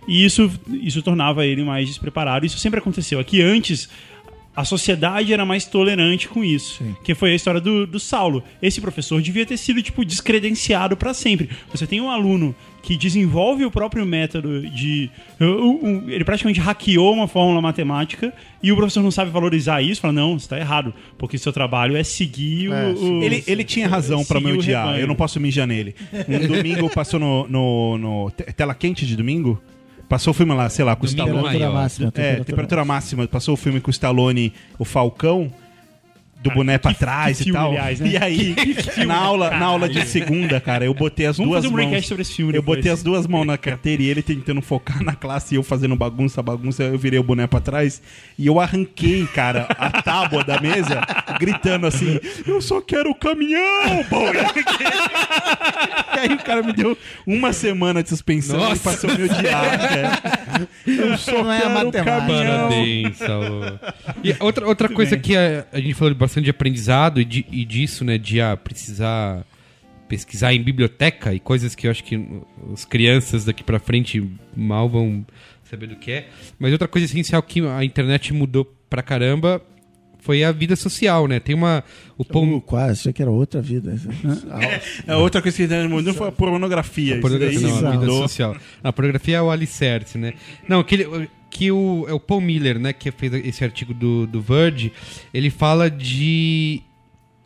E 0.06 0.24
isso, 0.24 0.50
isso 0.82 1.02
tornava 1.02 1.44
ele 1.44 1.62
mais 1.62 1.86
despreparado. 1.86 2.46
Isso 2.46 2.58
sempre 2.58 2.78
aconteceu. 2.78 3.20
Aqui 3.20 3.42
antes, 3.42 3.90
a 4.60 4.64
sociedade 4.64 5.32
era 5.32 5.44
mais 5.46 5.64
tolerante 5.64 6.28
com 6.28 6.42
isso. 6.42 6.78
Sim. 6.78 6.96
Que 7.04 7.14
foi 7.14 7.32
a 7.32 7.34
história 7.34 7.60
do, 7.60 7.86
do 7.86 8.00
Saulo. 8.00 8.42
Esse 8.60 8.80
professor 8.80 9.20
devia 9.22 9.46
ter 9.46 9.56
sido, 9.56 9.80
tipo, 9.82 10.04
descredenciado 10.04 10.96
pra 10.96 11.14
sempre. 11.14 11.48
Você 11.72 11.86
tem 11.86 12.00
um 12.00 12.10
aluno 12.10 12.54
que 12.82 12.96
desenvolve 12.96 13.64
o 13.64 13.70
próprio 13.70 14.04
método 14.06 14.62
de. 14.70 15.10
um- 15.40 15.46
um- 16.06 16.10
Ele 16.10 16.24
praticamente 16.24 16.58
hackeou 16.60 17.12
uma 17.12 17.28
fórmula 17.28 17.60
matemática 17.60 18.32
e 18.62 18.72
o 18.72 18.76
professor 18.76 19.02
não 19.02 19.10
sabe 19.10 19.30
valorizar 19.30 19.82
isso. 19.82 20.00
Fala, 20.00 20.12
não, 20.12 20.38
você 20.38 20.48
tá 20.48 20.58
errado. 20.58 20.92
Porque 21.18 21.36
seu 21.38 21.52
trabalho 21.52 21.96
é 21.96 22.02
seguir 22.02 22.70
É, 22.72 22.86
o. 22.92 23.22
Ele, 23.22 23.44
ele 23.46 23.62
tinha 23.64 23.86
razão 23.88 24.24
pra 24.24 24.40
me 24.40 24.52
odiar, 24.52 24.98
eu 24.98 25.06
não 25.06 25.14
posso 25.14 25.38
mijar 25.38 25.66
nele. 25.66 25.94
Um 26.28 26.46
domingo 26.46 26.88
passou 26.90 27.20
no, 27.20 27.46
no, 27.48 27.98
no 27.98 28.30
te- 28.30 28.44
Tela 28.54 28.74
Quente 28.74 29.04
de 29.06 29.14
domingo, 29.16 29.60
passou 30.08 30.30
o 30.30 30.34
filme 30.34 30.54
lá, 30.54 30.68
sei 30.68 30.84
lá, 30.84 30.96
com 30.96 31.04
o 31.04 31.06
Stallone. 31.06 31.34
Temperatura 31.36 31.58
maior. 31.58 31.82
máxima. 31.82 32.12
É, 32.14 32.36
temperatura 32.36 32.84
máxima. 32.84 33.28
Passou 33.28 33.54
o 33.54 33.56
filme 33.56 33.80
com 33.80 33.88
o 33.88 33.90
Stallone, 33.90 34.52
o 34.78 34.84
Falcão, 34.84 35.52
do 36.40 36.50
boné 36.52 36.78
pra 36.78 36.92
que- 36.92 37.00
trás 37.00 37.36
que 37.36 37.42
e 37.42 37.44
filme, 37.46 37.58
tal. 37.58 37.70
aliás, 37.70 37.98
né? 38.00 38.08
E 38.10 38.16
aí, 38.16 38.54
na 39.06 39.16
aula, 39.16 39.50
na 39.50 39.66
aula 39.66 39.88
de 39.88 40.04
segunda, 40.06 40.60
cara, 40.60 40.84
eu 40.84 40.94
botei 40.94 41.26
as 41.26 41.36
Vamos 41.36 41.50
duas 41.52 41.64
fazer 41.64 41.74
um 41.74 41.90
mãos. 41.90 42.06
sobre 42.06 42.22
esse 42.22 42.32
filme 42.34 42.52
Eu 42.52 42.60
depois. 42.60 42.78
botei 42.78 42.92
as 42.92 43.02
duas 43.02 43.26
mãos 43.26 43.44
na 43.44 43.58
carteira 43.58 44.02
e 44.02 44.06
ele 44.08 44.22
tentando 44.22 44.62
focar 44.62 45.02
na 45.02 45.14
classe 45.14 45.54
e 45.54 45.58
eu 45.58 45.62
fazendo 45.62 45.96
bagunça, 45.96 46.40
bagunça, 46.42 46.84
eu 46.84 46.96
virei 46.98 47.18
o 47.18 47.22
boné 47.24 47.46
pra 47.46 47.60
trás 47.60 48.00
e 48.38 48.46
eu 48.46 48.60
arranquei, 48.60 49.26
cara, 49.34 49.66
a 49.78 50.00
tábua 50.02 50.44
da 50.44 50.60
mesa, 50.60 51.00
gritando 51.40 51.86
assim: 51.86 52.20
Eu 52.46 52.60
só 52.60 52.80
quero 52.80 53.10
o 53.10 53.14
caminhão, 53.14 54.04
pô! 54.08 54.18
E 56.16 56.18
aí 56.20 56.32
o 56.34 56.38
cara 56.38 56.62
me 56.62 56.72
deu 56.72 56.96
uma 57.26 57.52
semana 57.52 58.02
de 58.02 58.08
suspensão 58.08 58.58
Nossa. 58.58 58.76
e 58.76 58.78
passou 58.78 59.10
a 59.10 59.14
me 59.14 59.24
odiar, 59.24 59.78
cara. 59.88 60.38
Eu 60.86 61.16
só 61.18 61.42
Não 61.44 61.52
é 61.52 61.58
a 61.58 61.60
quero 61.60 61.70
o 61.70 61.74
matemática. 61.84 62.04
caminhão. 62.04 62.58
Parabéns, 62.68 63.16
Saulo. 63.18 63.80
E 64.24 64.34
outra, 64.40 64.66
outra 64.66 64.88
coisa 64.88 65.16
que 65.16 65.36
a, 65.36 65.64
a 65.72 65.78
gente 65.80 65.94
falou 65.94 66.10
bastante 66.28 66.44
de 66.44 66.50
aprendizado 66.50 67.20
e, 67.20 67.24
de- 67.24 67.46
e 67.50 67.64
disso, 67.64 68.04
né, 68.04 68.16
de 68.18 68.40
ah, 68.40 68.56
precisar 68.56 69.44
pesquisar 70.08 70.54
em 70.54 70.62
biblioteca 70.62 71.34
e 71.34 71.40
coisas 71.40 71.74
que 71.74 71.86
eu 71.86 71.90
acho 71.90 72.02
que 72.02 72.18
as 72.72 72.84
crianças 72.86 73.44
daqui 73.44 73.62
pra 73.62 73.78
frente 73.78 74.26
mal 74.56 74.88
vão 74.88 75.26
saber 75.64 75.86
do 75.86 75.96
que 75.96 76.10
é. 76.10 76.28
Mas 76.58 76.72
outra 76.72 76.88
coisa 76.88 77.04
essencial 77.04 77.42
que 77.42 77.60
a 77.60 77.84
internet 77.84 78.32
mudou 78.32 78.64
pra 78.88 79.02
caramba 79.02 79.60
foi 80.20 80.42
a 80.42 80.50
vida 80.50 80.74
social, 80.76 81.26
né? 81.28 81.38
Tem 81.40 81.54
uma 81.54 81.84
o 82.16 82.22
Uh, 82.22 82.24
Paul, 82.24 82.60
quase, 82.62 82.92
achei 83.00 83.12
que 83.12 83.20
era 83.22 83.30
outra 83.30 83.60
vida. 83.60 83.94
É 85.06 85.14
outra 85.14 85.40
coisa 85.42 85.56
que 85.56 85.62
ele 85.62 85.88
mudou 85.88 86.14
foi 86.14 86.28
a 86.28 86.32
pornografia. 86.32 87.18
A 87.18 87.20
pornografia, 87.20 87.60
não, 87.60 87.86
a 87.86 87.90
vida 87.92 88.06
social. 88.06 88.56
A 88.82 88.92
pornografia 88.92 89.36
é 89.36 89.42
o 89.42 89.50
alicerce, 89.50 90.16
né? 90.18 90.32
Não, 90.66 90.80
aquele, 90.80 91.28
que 91.50 91.70
o, 91.72 92.04
é 92.08 92.12
o 92.12 92.20
Paul 92.20 92.40
Miller, 92.40 92.78
né, 92.78 92.92
que 92.92 93.10
fez 93.10 93.32
esse 93.32 93.64
artigo 93.64 93.94
do, 93.94 94.26
do 94.26 94.40
Verge, 94.40 94.92
ele 95.32 95.50
fala 95.50 95.90
de 95.90 96.82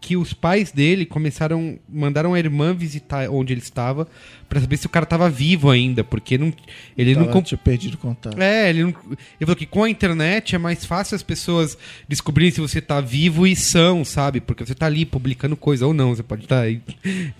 que 0.00 0.16
os 0.16 0.32
pais 0.32 0.72
dele 0.72 1.06
começaram, 1.06 1.78
mandaram 1.88 2.34
a 2.34 2.38
irmã 2.38 2.74
visitar 2.74 3.30
onde 3.30 3.52
ele 3.52 3.60
estava 3.60 4.08
pra 4.48 4.60
saber 4.60 4.76
se 4.76 4.84
o 4.84 4.88
cara 4.88 5.06
tava 5.06 5.30
vivo 5.30 5.70
ainda, 5.70 6.02
porque 6.02 6.36
não, 6.36 6.52
ele 6.98 7.14
não 7.14 7.22
Tava, 7.22 7.32
comp- 7.34 7.46
tinha 7.46 7.56
perdido 7.56 7.96
contato. 7.96 8.36
é, 8.42 8.68
ele, 8.68 8.82
não, 8.82 8.88
ele 8.90 9.16
falou 9.42 9.54
que 9.54 9.64
com 9.64 9.84
a 9.84 9.88
internet 9.88 10.56
é 10.56 10.58
mais 10.58 10.84
fácil 10.84 11.14
as 11.14 11.22
pessoas 11.22 11.78
descobrirem 12.08 12.50
se 12.50 12.60
você 12.60 12.80
tá 12.80 13.00
vivo 13.00 13.46
e 13.46 13.54
são, 13.54 14.04
sabe? 14.04 14.40
Porque 14.40 14.66
você 14.66 14.74
tá 14.74 14.86
ali 14.86 15.06
publicando 15.06 15.56
coisa 15.56 15.86
ou 15.86 15.94
não. 15.94 16.12
Você 16.16 16.24
pode 16.24 16.42
estar 16.42 16.62
aí 16.62 16.82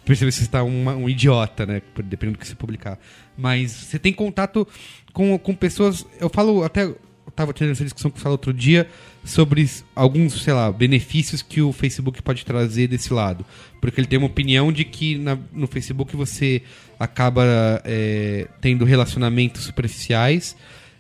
perceber 0.05 0.31
se 0.31 0.45
você 0.45 0.51
tá 0.51 0.63
uma- 0.63 0.95
um 0.95 1.09
idiota, 1.09 1.67
né? 1.67 1.83
Dependendo 2.05 2.39
do 2.39 2.41
que 2.41 2.47
você 2.47 2.55
publicar. 2.55 2.97
Mas 3.37 3.73
você 3.73 3.99
tem 3.99 4.13
contato 4.13 4.69
com, 5.13 5.39
com 5.39 5.55
pessoas. 5.55 6.07
Eu 6.21 6.29
falo 6.29 6.63
até. 6.65 6.85
Eu 6.85 6.99
tava 7.35 7.53
tendo 7.55 7.71
essa 7.71 7.85
discussão 7.85 8.11
com 8.11 8.19
o 8.19 8.21
Sala 8.21 8.35
outro 8.35 8.53
dia 8.53 8.87
sobre 9.25 9.67
alguns, 9.95 10.43
sei 10.43 10.53
lá, 10.53 10.71
benefícios 10.71 11.41
que 11.41 11.63
o 11.63 11.73
Facebook 11.73 12.21
pode 12.21 12.45
trazer 12.45 12.89
desse 12.89 13.13
lado. 13.15 13.45
Porque 13.81 13.99
ele 14.01 14.07
tem 14.07 14.19
uma 14.19 14.27
opinião 14.27 14.71
de 14.73 14.85
que 14.85 15.17
na- 15.17 15.39
no 15.53 15.67
Facebook 15.67 16.15
você 16.17 16.63
acaba 16.99 17.43
é, 17.85 18.49
tendo 18.61 18.85
relacionamentos 18.85 19.63
superficiais 19.65 20.55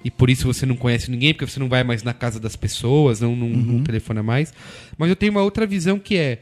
e 0.04 0.10
por 0.10 0.30
isso 0.30 0.46
você 0.46 0.64
não 0.64 0.74
conhece 0.76 1.10
ninguém, 1.10 1.34
porque 1.34 1.46
você 1.50 1.60
não 1.60 1.68
vai 1.68 1.84
mais 1.84 2.02
na 2.02 2.14
casa 2.14 2.40
das 2.40 2.56
pessoas, 2.56 3.20
não, 3.20 3.36
não, 3.36 3.48
não 3.48 3.82
telefona 3.84 4.22
mais. 4.22 4.54
Mas 4.96 5.10
eu 5.10 5.16
tenho 5.16 5.32
uma 5.32 5.42
outra 5.42 5.66
visão 5.66 5.98
que 5.98 6.16
é 6.16 6.38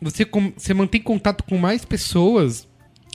você, 0.00 0.24
com- 0.24 0.52
você 0.56 0.72
mantém 0.72 1.00
contato 1.00 1.42
com 1.42 1.58
mais 1.58 1.84
pessoas, 1.84 2.66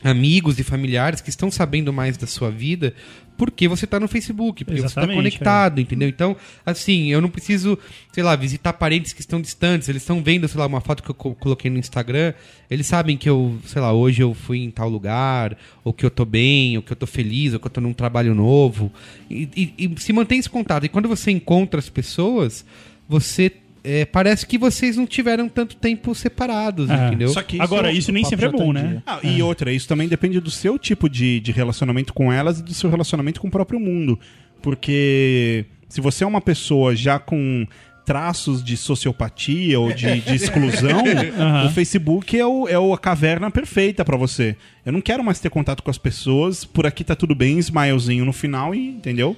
amigos 0.04 0.60
e 0.60 0.64
familiares 0.64 1.22
que 1.22 1.30
estão 1.30 1.50
sabendo 1.52 1.94
mais 1.94 2.18
da 2.18 2.26
sua 2.28 2.50
vida 2.50 2.94
porque 3.42 3.68
você 3.68 3.86
está 3.86 4.00
no 4.00 4.08
Facebook, 4.08 4.64
porque 4.64 4.80
você 4.82 4.86
está 4.86 5.02
Exatamente, 5.02 5.18
conectado, 5.18 5.82
entendeu? 5.82 6.08
Então, 6.08 6.38
assim, 6.64 7.08
eu 7.12 7.20
não 7.20 7.28
preciso, 7.28 7.76
sei 8.14 8.22
lá, 8.22 8.36
visitar 8.36 8.72
parentes 8.74 9.14
que 9.14 9.22
estão 9.22 9.42
distantes, 9.42 9.89
eles 9.89 10.04
estão 10.04 10.22
vendo, 10.22 10.48
sei 10.48 10.60
lá, 10.60 10.68
uma 10.68 10.80
foto 10.80 11.02
que 11.02 11.10
eu 11.10 11.16
co- 11.16 11.34
coloquei 11.34 11.72
no 11.72 11.80
Instagram, 11.80 12.36
eles 12.70 12.86
sabem 12.86 13.18
que 13.18 13.28
eu, 13.28 13.58
sei 13.66 13.82
lá, 13.82 13.92
hoje 13.92 14.22
eu 14.22 14.36
fui 14.36 14.60
em 14.60 14.70
tal 14.70 14.88
lugar, 14.88 15.58
ou 15.84 15.92
que 15.92 16.06
eu 16.06 16.12
tô 16.12 16.24
bem, 16.24 16.78
ou 16.78 16.84
que 16.84 16.92
eu 16.92 16.96
tô 16.96 17.08
feliz, 17.08 17.52
ou 17.56 17.60
que 17.60 17.66
eu 17.66 17.72
tô 17.72 17.82
num 17.82 17.94
trabalho 17.94 18.36
novo. 18.36 18.92
E, 19.28 19.50
e- 19.58 19.74
e 19.92 20.00
se 20.00 20.14
mantém 20.14 20.38
esse 20.38 20.50
contato. 20.50 20.86
E 20.86 20.89
quando 20.89 21.10
você 21.10 21.32
encontra 21.32 21.80
as 21.80 21.89
pessoas, 21.89 22.64
você. 23.10 23.52
É, 23.84 24.05
parece 24.05 24.45
que 24.45 24.57
vocês 24.57 24.95
não 24.97 25.07
tiveram 25.07 25.49
tanto 25.49 25.75
tempo 25.75 26.13
separados, 26.13 26.89
É. 26.89 27.07
entendeu? 27.07 27.29
Só 27.29 27.41
que 27.41 27.55
isso 27.55 27.63
Agora, 27.63 27.89
é 27.89 27.93
isso 27.93 28.11
nem 28.11 28.23
sempre 28.23 28.45
é 28.45 28.49
bom, 28.49 28.73
tá 28.73 28.82
né? 28.82 29.03
Ah, 29.05 29.19
E 29.23 29.41
outra, 29.41 29.71
isso 29.71 29.88
também 29.88 30.07
depende 30.07 30.39
do 30.39 30.51
seu 30.51 30.77
tipo 30.77 31.09
de, 31.09 31.39
de 31.39 31.51
relacionamento 31.51 32.13
com 32.13 32.32
elas 32.32 32.59
e 32.59 32.63
do 32.63 32.73
seu 32.73 32.89
relacionamento 32.89 33.41
com 33.41 33.47
o 33.47 33.51
próprio 33.51 33.79
mundo. 33.79 34.19
Porque 34.61 35.65
se 35.89 35.99
você 35.99 36.23
é 36.23 36.27
uma 36.27 36.41
pessoa 36.41 36.95
já 36.95 37.17
com 37.19 37.65
traços 38.05 38.63
de 38.63 38.75
sociopatia 38.75 39.79
ou 39.79 39.91
de, 39.93 40.21
de 40.21 40.36
exclusão, 40.36 41.03
o 41.65 41.69
Facebook 41.69 42.38
é, 42.38 42.45
o, 42.45 42.67
é 42.67 42.93
a 42.93 42.97
caverna 42.97 43.49
perfeita 43.51 44.03
pra 44.03 44.17
você. 44.17 44.55
Eu 44.86 44.91
não 44.91 45.01
quero 45.01 45.23
mais 45.23 45.39
ter 45.39 45.49
contato 45.49 45.82
com 45.84 45.89
as 45.91 45.97
pessoas, 45.97 46.65
por 46.65 46.86
aqui 46.86 47.03
tá 47.03 47.15
tudo 47.15 47.36
bem, 47.36 47.59
smilezinho 47.59 48.25
no 48.25 48.34
final, 48.34 48.73
e 48.75 48.89
entendeu? 48.89 49.36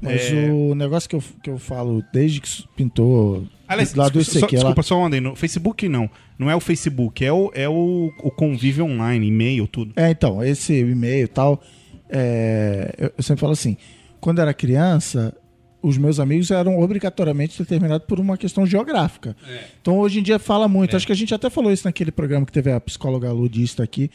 Mas 0.00 0.22
É. 0.32 0.50
o 0.50 0.74
negócio 0.74 1.08
que 1.08 1.16
eu, 1.16 1.22
que 1.42 1.50
eu 1.50 1.58
falo 1.58 2.02
desde 2.12 2.40
que 2.40 2.48
pintou 2.76 3.46
Aliás, 3.66 3.94
lá 3.94 4.08
do 4.08 4.22
só, 4.22 4.38
ICQ 4.38 4.42
lá. 4.56 4.60
desculpa, 4.62 4.82
só 4.82 4.98
um 5.00 5.06
adendo. 5.06 5.34
Facebook 5.34 5.88
não. 5.88 6.10
Não 6.38 6.50
é 6.50 6.56
o 6.56 6.60
Facebook, 6.60 7.24
é 7.24 7.32
o, 7.32 7.50
é 7.54 7.68
o, 7.68 8.10
o 8.22 8.30
convívio 8.30 8.84
online, 8.84 9.26
e-mail, 9.28 9.66
tudo. 9.66 9.92
É, 9.96 10.10
então, 10.10 10.42
esse 10.44 10.74
e-mail 10.80 11.24
e 11.24 11.28
tal, 11.28 11.62
é, 12.10 12.94
eu, 12.98 13.12
eu 13.16 13.22
sempre 13.22 13.40
falo 13.40 13.52
assim, 13.52 13.76
quando 14.20 14.40
era 14.40 14.52
criança, 14.52 15.34
os 15.82 15.96
meus 15.96 16.18
amigos 16.18 16.50
eram 16.50 16.78
obrigatoriamente 16.80 17.58
determinados 17.58 18.06
por 18.06 18.18
uma 18.18 18.36
questão 18.36 18.66
geográfica. 18.66 19.36
Então, 19.80 19.98
hoje 19.98 20.20
em 20.20 20.22
dia 20.22 20.38
fala 20.38 20.66
muito, 20.68 20.96
acho 20.96 21.06
que 21.06 21.12
a 21.12 21.16
gente 21.16 21.34
até 21.34 21.48
falou 21.48 21.72
isso 21.72 21.86
naquele 21.86 22.10
programa 22.10 22.44
que 22.46 22.52
teve 22.52 22.72
a 22.72 22.80
psicóloga 22.80 23.30
ludista 23.32 23.82
aqui, 23.82 24.10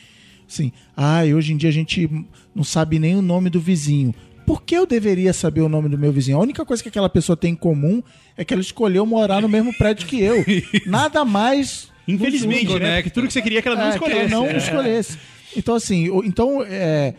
assim, 0.48 0.72
ah, 0.98 1.26
e 1.26 1.34
hoje 1.34 1.54
em 1.54 1.58
dia 1.58 1.70
a 1.70 1.74
gente 1.74 2.10
não 2.56 2.64
sabe 2.64 2.98
nem 3.00 3.16
o 3.16 3.22
nome 3.22 3.50
do 3.50 3.60
vizinho. 3.60 4.14
Por 4.50 4.64
que 4.64 4.74
eu 4.76 4.88
deveria 4.88 5.32
saber 5.32 5.62
o 5.62 5.70
nome 5.70 5.90
do 5.90 5.96
meu 5.96 6.12
vizinho? 6.12 6.36
A 6.36 6.42
única 6.42 6.66
coisa 6.66 6.82
que 6.82 6.90
aquela 6.90 7.08
pessoa 7.08 7.38
tem 7.38 7.52
em 7.52 7.56
comum 7.56 8.02
é 8.36 8.44
que 8.44 8.52
ela 8.52 8.62
escolheu 8.62 9.06
morar 9.06 9.44
no 9.44 9.48
mesmo 9.48 9.72
prédio 9.78 10.08
que 10.08 10.20
eu. 10.20 10.44
Nada 10.88 11.24
mais. 11.24 11.88
Infelizmente, 12.08 12.66
Conecta. 12.66 12.88
né? 12.88 12.96
Porque 12.96 13.10
tudo 13.12 13.28
que 13.28 13.34
você 13.34 13.44
queria 13.44 13.60
é 13.60 13.62
que 13.62 13.68
ela 13.68 13.78
não 13.78 13.86
é, 13.86 13.90
que 13.90 13.94
escolhesse. 13.98 14.34
ela 14.34 14.44
não 14.44 14.50
É. 14.50 14.58
escolhesse. 14.58 15.18
Então, 15.56 15.76
assim, 15.76 16.10
então, 16.26 16.64
é, 16.68 17.14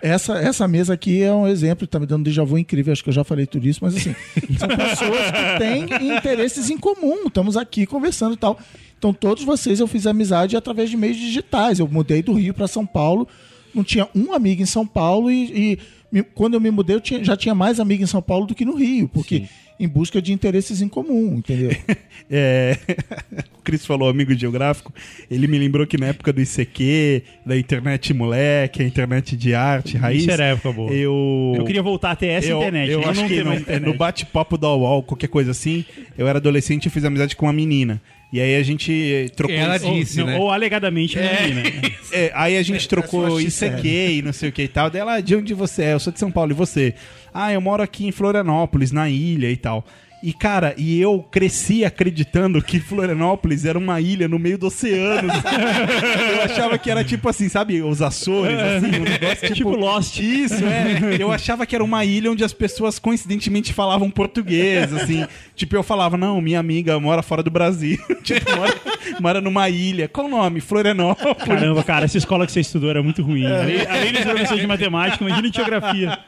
essa, 0.00 0.38
essa 0.38 0.68
mesa 0.68 0.94
aqui 0.94 1.20
é 1.20 1.34
um 1.34 1.48
exemplo, 1.48 1.88
tá 1.88 1.98
me 1.98 2.06
dando 2.06 2.20
um 2.20 2.22
déjà 2.22 2.44
vu 2.44 2.56
incrível, 2.56 2.92
acho 2.92 3.02
que 3.02 3.08
eu 3.10 3.14
já 3.14 3.24
falei 3.24 3.46
tudo 3.46 3.66
isso, 3.66 3.80
mas 3.82 3.96
assim, 3.96 4.14
são 4.56 4.68
pessoas 4.68 5.20
que 5.32 5.58
têm 5.98 6.16
interesses 6.16 6.70
em 6.70 6.78
comum, 6.78 7.26
estamos 7.26 7.56
aqui 7.56 7.84
conversando 7.84 8.34
e 8.34 8.38
tal. 8.38 8.56
Então, 8.96 9.12
todos 9.12 9.42
vocês 9.42 9.80
eu 9.80 9.88
fiz 9.88 10.06
amizade 10.06 10.56
através 10.56 10.88
de 10.88 10.96
meios 10.96 11.16
digitais. 11.16 11.80
Eu 11.80 11.88
mudei 11.88 12.22
do 12.22 12.32
Rio 12.34 12.54
para 12.54 12.68
São 12.68 12.86
Paulo, 12.86 13.26
não 13.74 13.84
tinha 13.84 14.08
um 14.14 14.32
amigo 14.32 14.62
em 14.62 14.66
São 14.66 14.86
Paulo 14.86 15.30
e, 15.30 15.72
e 15.72 15.78
me- 16.12 16.22
quando 16.22 16.54
eu 16.54 16.60
me 16.60 16.70
mudei, 16.70 16.96
eu 16.96 17.00
tinha- 17.00 17.22
já 17.24 17.36
tinha 17.36 17.54
mais 17.54 17.78
amigo 17.80 18.02
em 18.02 18.06
São 18.06 18.22
Paulo 18.22 18.46
do 18.46 18.54
que 18.54 18.64
no 18.64 18.74
Rio, 18.74 19.08
porque 19.08 19.44
em 19.78 19.88
busca 19.88 20.20
de 20.20 20.30
interesses 20.32 20.82
em 20.82 20.88
comum, 20.88 21.36
entendeu? 21.38 21.70
É, 22.32 22.76
o 23.58 23.62
Cris 23.64 23.84
falou 23.84 24.08
amigo 24.08 24.32
geográfico. 24.34 24.92
Ele 25.28 25.48
me 25.48 25.58
lembrou 25.58 25.84
que 25.84 25.96
na 25.98 26.06
época 26.08 26.32
do 26.32 26.40
ICQ, 26.40 27.22
da 27.44 27.58
internet 27.58 28.14
moleque, 28.14 28.82
a 28.82 28.86
internet 28.86 29.36
de 29.36 29.52
arte, 29.52 29.96
raiz. 29.96 30.22
Isso 30.22 30.30
era 30.30 30.44
época 30.44 30.70
boa. 30.70 30.92
Eu, 30.92 31.54
Eu 31.56 31.64
queria 31.64 31.82
voltar 31.82 32.12
a 32.12 32.16
ter 32.16 32.28
essa 32.28 32.46
eu, 32.48 32.58
internet. 32.58 32.88
Eu 32.90 33.00
não 33.00 33.08
acho 33.08 33.20
não 33.22 33.28
que 33.28 33.34
ter 33.34 33.80
no, 33.80 33.86
no 33.88 33.94
bate-papo 33.98 34.56
da 34.56 34.68
UOL, 34.72 35.02
qualquer 35.02 35.26
coisa 35.26 35.50
assim, 35.50 35.84
eu 36.16 36.28
era 36.28 36.38
adolescente 36.38 36.86
e 36.86 36.90
fiz 36.90 37.04
amizade 37.04 37.34
com 37.34 37.46
uma 37.46 37.52
menina. 37.52 38.00
E 38.32 38.40
aí 38.40 38.56
a 38.56 38.62
gente 38.62 39.30
trocou. 39.34 39.56
Ela 39.56 39.76
isso- 39.76 39.86
Ou, 39.88 39.94
disse, 39.94 40.18
não, 40.18 40.26
né? 40.26 40.38
ou 40.38 40.50
alegadamente 40.50 41.18
É. 41.18 41.42
menina. 41.48 41.62
É, 42.12 42.32
aí 42.34 42.56
a 42.58 42.62
gente 42.62 42.88
trocou 42.88 43.30
só 43.30 43.40
ICQ 43.68 43.86
e 44.18 44.22
não 44.22 44.32
sei 44.32 44.48
o 44.48 44.52
que 44.52 44.62
e 44.62 44.68
tal. 44.68 44.90
Dela, 44.90 45.14
ah, 45.14 45.20
de 45.20 45.36
onde 45.36 45.54
você 45.54 45.82
é? 45.84 45.92
Eu 45.92 46.00
sou 46.00 46.12
de 46.12 46.18
São 46.18 46.28
Paulo, 46.30 46.50
e 46.50 46.54
você? 46.54 46.92
Ah, 47.32 47.52
eu 47.52 47.60
moro 47.60 47.82
aqui 47.84 48.04
em 48.04 48.10
Florianópolis, 48.10 48.90
na 48.90 49.08
ilha 49.08 49.48
e 49.48 49.56
tal. 49.56 49.86
E, 50.22 50.32
cara, 50.34 50.74
e 50.76 51.00
eu 51.00 51.22
cresci 51.30 51.84
acreditando 51.84 52.62
que 52.62 52.78
Florianópolis 52.78 53.64
era 53.64 53.78
uma 53.78 54.00
ilha 54.00 54.28
no 54.28 54.38
meio 54.38 54.58
do 54.58 54.66
oceano. 54.66 55.32
eu 56.36 56.42
achava 56.42 56.78
que 56.78 56.90
era 56.90 57.02
tipo 57.02 57.28
assim, 57.28 57.48
sabe, 57.48 57.80
os 57.82 58.02
Açores, 58.02 58.58
assim, 58.58 59.00
um 59.00 59.04
negócio 59.04 59.54
tipo... 59.54 59.70
Tipo 59.70 59.76
Lost. 59.76 60.18
Isso, 60.18 60.62
é. 60.64 61.16
Eu 61.18 61.32
achava 61.32 61.64
que 61.64 61.74
era 61.74 61.82
uma 61.84 62.04
ilha 62.04 62.30
onde 62.30 62.44
as 62.44 62.52
pessoas 62.52 62.98
coincidentemente 62.98 63.72
falavam 63.72 64.10
português, 64.10 64.92
assim. 64.92 65.26
Tipo, 65.54 65.76
eu 65.76 65.82
falava, 65.82 66.16
não, 66.16 66.40
minha 66.40 66.60
amiga 66.60 66.98
mora 67.00 67.22
fora 67.22 67.42
do 67.42 67.50
Brasil. 67.50 67.98
tipo, 68.22 68.56
mora, 68.56 68.74
mora 69.20 69.40
numa 69.40 69.68
ilha. 69.68 70.08
Qual 70.08 70.26
o 70.26 70.30
nome? 70.30 70.60
Florianópolis. 70.60 71.36
Caramba, 71.44 71.82
cara, 71.82 72.04
essa 72.04 72.18
escola 72.18 72.46
que 72.46 72.52
você 72.52 72.60
estudou 72.60 72.90
era 72.90 73.02
muito 73.02 73.22
ruim. 73.22 73.46
Além, 73.46 73.86
além 73.86 74.12
das 74.12 74.24
professores 74.24 74.60
de 74.60 74.66
matemática, 74.66 75.24
imagina 75.24 75.50
de 75.50 75.56
geografia. 75.56 76.18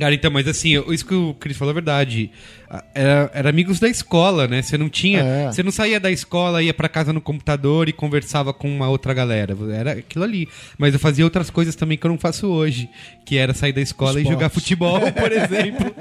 Cara, 0.00 0.14
então, 0.14 0.30
mas 0.30 0.48
assim, 0.48 0.82
isso 0.90 1.04
que 1.04 1.14
o 1.14 1.34
Cris 1.34 1.58
falou 1.58 1.72
é 1.72 1.74
verdade. 1.74 2.30
Era, 2.94 3.30
era 3.34 3.50
amigos 3.50 3.78
da 3.78 3.86
escola, 3.86 4.48
né? 4.48 4.62
Você 4.62 4.78
não 4.78 4.88
tinha. 4.88 5.20
É. 5.20 5.52
Você 5.52 5.62
não 5.62 5.70
saía 5.70 6.00
da 6.00 6.10
escola, 6.10 6.62
ia 6.62 6.72
pra 6.72 6.88
casa 6.88 7.12
no 7.12 7.20
computador 7.20 7.86
e 7.86 7.92
conversava 7.92 8.54
com 8.54 8.74
uma 8.74 8.88
outra 8.88 9.12
galera. 9.12 9.54
Era 9.70 9.92
aquilo 9.92 10.24
ali. 10.24 10.48
Mas 10.78 10.94
eu 10.94 11.00
fazia 11.00 11.22
outras 11.22 11.50
coisas 11.50 11.74
também 11.74 11.98
que 11.98 12.06
eu 12.06 12.10
não 12.10 12.16
faço 12.16 12.46
hoje. 12.46 12.88
Que 13.26 13.36
era 13.36 13.52
sair 13.52 13.74
da 13.74 13.82
escola 13.82 14.20
e 14.20 14.22
Esportes. 14.22 14.32
jogar 14.32 14.48
futebol, 14.48 15.00
por 15.12 15.32
exemplo. 15.32 15.94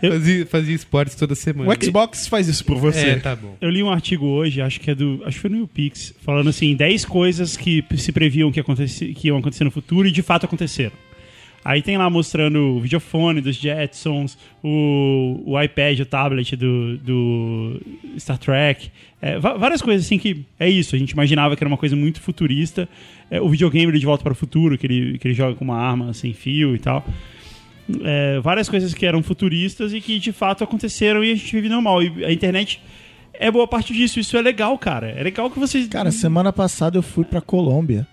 fazia, 0.10 0.46
fazia 0.46 0.74
esportes 0.74 1.14
toda 1.14 1.36
semana. 1.36 1.70
O 1.70 1.84
Xbox 1.84 2.26
faz 2.26 2.48
isso 2.48 2.64
por 2.64 2.78
você. 2.78 3.10
É, 3.10 3.16
tá 3.16 3.36
bom. 3.36 3.56
Eu 3.60 3.70
li 3.70 3.80
um 3.82 3.90
artigo 3.90 4.26
hoje, 4.26 4.60
acho 4.60 4.80
que 4.80 4.90
é 4.90 4.94
do. 4.94 5.22
Acho 5.24 5.36
que 5.36 5.42
foi 5.42 5.50
no 5.50 5.58
YouPix, 5.58 6.14
falando 6.20 6.50
assim, 6.50 6.74
10 6.74 7.04
coisas 7.04 7.56
que 7.56 7.84
se 7.96 8.10
previam 8.10 8.50
que, 8.50 8.58
aconteci, 8.58 9.14
que 9.14 9.28
iam 9.28 9.38
acontecer 9.38 9.62
no 9.62 9.70
futuro 9.70 10.08
e 10.08 10.10
de 10.10 10.22
fato 10.22 10.46
aconteceram. 10.46 11.05
Aí 11.66 11.82
tem 11.82 11.98
lá 11.98 12.08
mostrando 12.08 12.76
o 12.76 12.80
videofone 12.80 13.40
dos 13.40 13.56
Jetsons, 13.56 14.38
o, 14.62 15.42
o 15.44 15.60
iPad, 15.60 15.98
o 15.98 16.06
tablet 16.06 16.54
do, 16.54 16.96
do 16.98 17.82
Star 18.16 18.38
Trek. 18.38 18.88
É, 19.20 19.36
várias 19.40 19.82
coisas 19.82 20.06
assim 20.06 20.16
que 20.16 20.44
é 20.60 20.70
isso. 20.70 20.94
A 20.94 20.98
gente 20.98 21.10
imaginava 21.10 21.56
que 21.56 21.64
era 21.64 21.68
uma 21.68 21.76
coisa 21.76 21.96
muito 21.96 22.20
futurista. 22.20 22.88
É, 23.28 23.40
o 23.40 23.48
videogame 23.48 23.90
De 23.98 24.06
Volta 24.06 24.22
para 24.22 24.32
o 24.32 24.36
Futuro, 24.36 24.78
que 24.78 24.86
ele, 24.86 25.18
que 25.18 25.26
ele 25.26 25.34
joga 25.34 25.56
com 25.56 25.64
uma 25.64 25.76
arma 25.76 26.14
sem 26.14 26.32
fio 26.32 26.72
e 26.72 26.78
tal. 26.78 27.04
É, 28.04 28.38
várias 28.38 28.68
coisas 28.68 28.94
que 28.94 29.04
eram 29.04 29.20
futuristas 29.20 29.92
e 29.92 30.00
que 30.00 30.20
de 30.20 30.30
fato 30.30 30.62
aconteceram 30.62 31.24
e 31.24 31.32
a 31.32 31.34
gente 31.34 31.50
vive 31.52 31.68
normal. 31.68 32.00
E 32.00 32.24
a 32.24 32.32
internet 32.32 32.80
é 33.32 33.50
boa 33.50 33.66
parte 33.66 33.92
disso. 33.92 34.20
Isso 34.20 34.36
é 34.36 34.40
legal, 34.40 34.78
cara. 34.78 35.08
É 35.08 35.20
legal 35.20 35.50
que 35.50 35.58
vocês. 35.58 35.88
Cara, 35.88 36.12
semana 36.12 36.52
passada 36.52 36.96
eu 36.96 37.02
fui 37.02 37.24
pra 37.24 37.40
Colômbia. 37.40 38.06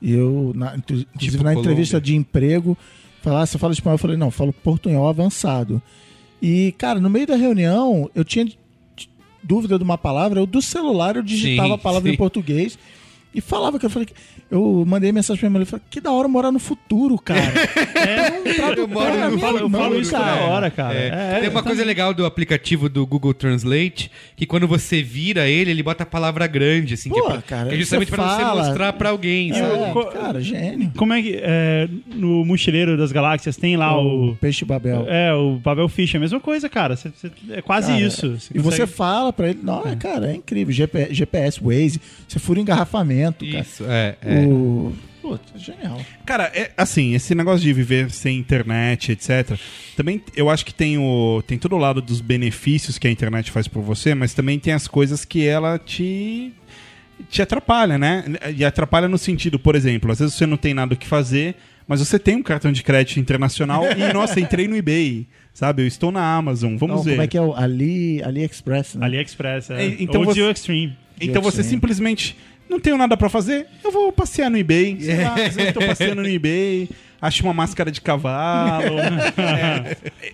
E 0.00 0.12
eu, 0.12 0.52
na- 0.54 0.76
inclusive 0.76 1.08
Tipo 1.18 1.36
na 1.38 1.50
Colômbia. 1.50 1.60
entrevista 1.60 2.00
de 2.00 2.14
emprego, 2.16 2.76
falar, 3.22 3.44
você 3.46 3.58
fala 3.58 3.72
espanhol? 3.72 3.94
Eu 3.94 3.98
falei, 3.98 4.16
não, 4.16 4.30
falo 4.30 4.52
portunhol 4.52 5.08
avançado. 5.08 5.80
E, 6.40 6.72
cara, 6.78 6.98
no 7.00 7.10
meio 7.10 7.26
da 7.26 7.36
reunião, 7.36 8.10
eu 8.14 8.24
tinha 8.24 8.46
dúvida 9.42 9.76
de 9.78 9.84
uma 9.84 9.98
palavra, 9.98 10.40
eu 10.40 10.46
do 10.46 10.60
celular 10.62 11.16
eu 11.16 11.22
digitava 11.22 11.68
Sim, 11.68 11.74
a 11.74 11.78
palavra 11.78 12.08
sim. 12.08 12.14
em 12.14 12.16
português 12.18 12.78
e 13.34 13.40
falava 13.40 13.78
que 13.78 13.86
eu 13.86 13.90
falei, 13.90 14.08
eu 14.50 14.84
mandei 14.86 15.12
mensagem 15.12 15.38
pra 15.40 15.48
minha 15.50 15.58
mulher, 15.60 15.66
falei, 15.70 15.84
que 15.90 16.00
da 16.00 16.10
hora 16.12 16.28
morar 16.28 16.50
no 16.50 16.58
futuro, 16.58 17.16
cara. 17.18 17.40
é 18.00 18.80
Eu 18.80 18.88
moro 18.88 19.14
no 19.16 19.20
Eu 19.34 19.38
falo, 19.38 19.58
eu 19.58 19.70
falo 19.70 20.00
isso 20.00 20.10
cara. 20.12 20.36
toda 20.38 20.50
hora, 20.50 20.70
cara. 20.70 20.94
É. 20.94 21.36
É, 21.36 21.40
Tem 21.40 21.48
uma 21.48 21.62
coisa 21.62 21.84
legal 21.84 22.12
do 22.14 22.24
aplicativo 22.26 22.88
do 22.88 23.06
Google 23.06 23.34
Translate, 23.34 24.10
que 24.36 24.46
quando 24.46 24.66
você 24.66 25.02
vira 25.02 25.48
ele, 25.48 25.70
ele 25.70 25.82
bota 25.82 26.02
a 26.02 26.06
palavra 26.06 26.46
grande, 26.46 26.94
assim, 26.94 27.10
que, 27.10 27.18
Pô, 27.20 27.26
é, 27.28 27.32
pra- 27.32 27.42
cara, 27.42 27.68
que 27.68 27.74
é 27.74 27.78
justamente 27.78 28.10
você 28.10 28.16
pra 28.16 28.36
você 28.36 28.44
mostrar 28.58 28.92
pra 28.94 29.10
alguém, 29.10 29.52
sabe? 29.52 29.82
É, 29.82 29.90
Co- 29.92 30.06
cara, 30.06 30.40
gênio. 30.40 30.92
Como 30.96 31.12
é 31.12 31.22
que. 31.22 31.38
é, 31.42 31.88
no 32.14 32.44
Mochileiro 32.44 32.96
das 32.96 33.12
Galáxias 33.12 33.56
tem 33.56 33.76
lá 33.76 33.96
o. 34.00 34.30
o 34.30 34.36
Peixe 34.36 34.64
Babel. 34.64 35.06
É, 35.08 35.32
o 35.34 35.56
Babel 35.56 35.88
Fish, 35.88 36.14
é 36.14 36.16
a 36.16 36.20
mesma 36.20 36.40
coisa, 36.40 36.68
cara. 36.68 36.96
Cê- 36.96 37.10
cê- 37.16 37.30
é 37.50 37.62
quase 37.62 37.88
Cara, 37.88 38.00
isso. 38.00 38.26
E 38.54 38.58
você 38.58 38.78
consegue- 38.82 38.86
fala 38.86 39.32
pra 39.32 39.48
ele, 39.50 39.60
não, 39.62 39.82
cara, 39.96 40.30
é 40.30 40.34
incrível. 40.36 40.72
GP, 40.72 41.08
GPS, 41.12 41.60
Waze, 41.62 42.00
você 42.26 42.38
fura 42.38 42.60
engarrafamento, 42.60 43.44
cara. 43.46 43.60
Isso, 43.60 43.84
é. 43.88 44.14
é. 44.22 44.40
O... 44.46 44.92
Pô, 45.22 45.38
genial. 45.54 46.00
Cara, 46.24 46.50
é, 46.54 46.70
assim, 46.76 47.14
esse 47.14 47.34
negócio 47.34 47.60
de 47.60 47.72
viver 47.72 48.10
sem 48.10 48.38
internet, 48.38 49.12
etc. 49.12 49.58
Também 49.96 50.22
eu 50.34 50.48
acho 50.48 50.64
que 50.64 50.72
tem 50.72 50.96
o 50.98 51.42
tem 51.46 51.58
todo 51.58 51.74
o 51.74 51.78
lado 51.78 52.00
dos 52.00 52.20
benefícios 52.20 52.96
que 52.98 53.06
a 53.06 53.10
internet 53.10 53.50
faz 53.50 53.68
por 53.68 53.82
você, 53.82 54.14
mas 54.14 54.32
também 54.32 54.58
tem 54.58 54.72
as 54.72 54.88
coisas 54.88 55.24
que 55.24 55.46
ela 55.46 55.78
te 55.78 56.52
te 57.28 57.42
atrapalha, 57.42 57.98
né? 57.98 58.24
E 58.56 58.64
atrapalha 58.64 59.06
no 59.08 59.18
sentido, 59.18 59.58
por 59.58 59.74
exemplo, 59.74 60.10
às 60.10 60.18
vezes 60.20 60.34
você 60.34 60.46
não 60.46 60.56
tem 60.56 60.72
nada 60.72 60.94
o 60.94 60.96
que 60.96 61.06
fazer, 61.06 61.54
mas 61.86 62.00
você 62.00 62.18
tem 62.18 62.36
um 62.36 62.42
cartão 62.42 62.72
de 62.72 62.82
crédito 62.82 63.20
internacional 63.20 63.84
e 63.92 64.10
nossa, 64.14 64.40
entrei 64.40 64.66
no 64.66 64.74
eBay, 64.76 65.26
sabe? 65.52 65.82
Eu 65.82 65.86
estou 65.86 66.10
na 66.10 66.22
Amazon, 66.34 66.76
vamos 66.78 66.96
Não, 66.96 67.02
ver. 67.02 67.10
como 67.10 67.22
é 67.22 67.26
que 67.26 67.36
é 67.36 67.42
o 67.42 67.54
Ali, 67.54 68.22
AliExpress, 68.22 68.94
né? 68.94 69.04
AliExpress, 69.04 69.68
é. 69.70 69.84
É, 69.84 69.96
então 70.00 70.20
Ou 70.22 70.26
você- 70.26 70.50
Extreme. 70.50 70.96
Então 71.20 71.42
você 71.42 71.62
Sim. 71.62 71.68
simplesmente 71.70 72.34
não 72.70 72.78
tenho 72.80 72.96
nada 72.96 73.16
pra 73.16 73.28
fazer, 73.28 73.66
eu 73.84 73.90
vou 73.90 74.12
passear 74.12 74.48
no 74.48 74.56
eBay. 74.56 74.96
Sei 75.00 75.22
lá, 75.22 75.34
às 75.34 75.54
vezes 75.54 75.74
tô 75.74 75.80
passeando 75.80 76.22
no 76.22 76.28
eBay, 76.28 76.88
acho 77.20 77.42
uma 77.44 77.52
máscara 77.54 77.90
de 77.90 78.00
cavalo. 78.00 78.96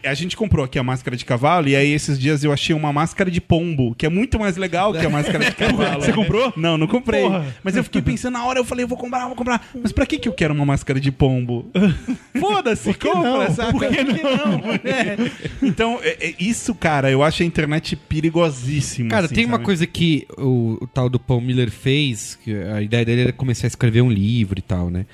É, 0.02 0.08
a 0.08 0.14
gente 0.14 0.36
comprou 0.36 0.64
aqui 0.64 0.78
a 0.78 0.82
máscara 0.82 1.16
de 1.16 1.24
cavalo 1.24 1.68
e 1.68 1.76
aí 1.76 1.90
esses 1.92 2.18
dias 2.18 2.42
eu 2.44 2.52
achei 2.52 2.74
uma 2.74 2.92
máscara 2.92 3.30
de 3.30 3.40
pombo, 3.40 3.94
que 3.94 4.04
é 4.04 4.08
muito 4.08 4.38
mais 4.38 4.56
legal 4.56 4.92
que 4.92 5.04
a 5.04 5.10
máscara 5.10 5.44
de 5.44 5.52
cavalo. 5.56 6.02
Você 6.02 6.12
comprou? 6.12 6.52
Não, 6.56 6.76
não 6.76 6.86
comprei. 6.86 7.22
Porra. 7.22 7.44
Mas 7.62 7.76
eu 7.76 7.84
fiquei 7.84 8.02
pensando 8.02 8.34
na 8.34 8.44
hora, 8.44 8.58
eu 8.58 8.64
falei, 8.64 8.84
eu 8.84 8.88
vou 8.88 8.98
comprar, 8.98 9.26
vou 9.26 9.34
comprar. 9.36 9.66
Mas 9.80 9.92
pra 9.92 10.04
que 10.06 10.18
que 10.18 10.28
eu 10.28 10.32
quero 10.32 10.52
uma 10.54 10.64
máscara 10.66 11.00
de 11.00 11.10
pombo? 11.10 11.70
Foda-se, 12.38 12.92
compra, 12.94 13.48
não? 13.48 13.54
sabe? 13.54 13.72
Por 13.72 13.88
que 13.88 14.02
não? 14.02 14.72
É. 14.84 15.16
Então, 15.62 15.98
é- 16.02 16.28
é 16.28 16.34
isso, 16.38 16.74
cara, 16.74 17.10
eu 17.10 17.22
acho 17.22 17.42
a 17.42 17.46
internet 17.46 17.96
perigosíssima. 17.96 19.10
Cara, 19.10 19.26
assim, 19.26 19.34
tem 19.34 19.44
uma 19.44 19.54
sabe? 19.54 19.64
coisa 19.64 19.86
que 19.86 20.26
o, 20.36 20.78
o 20.82 20.86
tal 20.86 21.08
do 21.08 21.18
Paul 21.18 21.40
Miller 21.40 21.70
fez, 21.70 22.36
que 22.42 22.54
a 22.54 22.80
ideia 22.82 23.04
dele 23.04 23.22
era 23.22 23.32
começar 23.32 23.66
a 23.66 23.68
escrever 23.68 24.02
um 24.02 24.10
livro 24.10 24.58
e 24.58 24.62
tal, 24.62 24.90
né? 24.90 25.06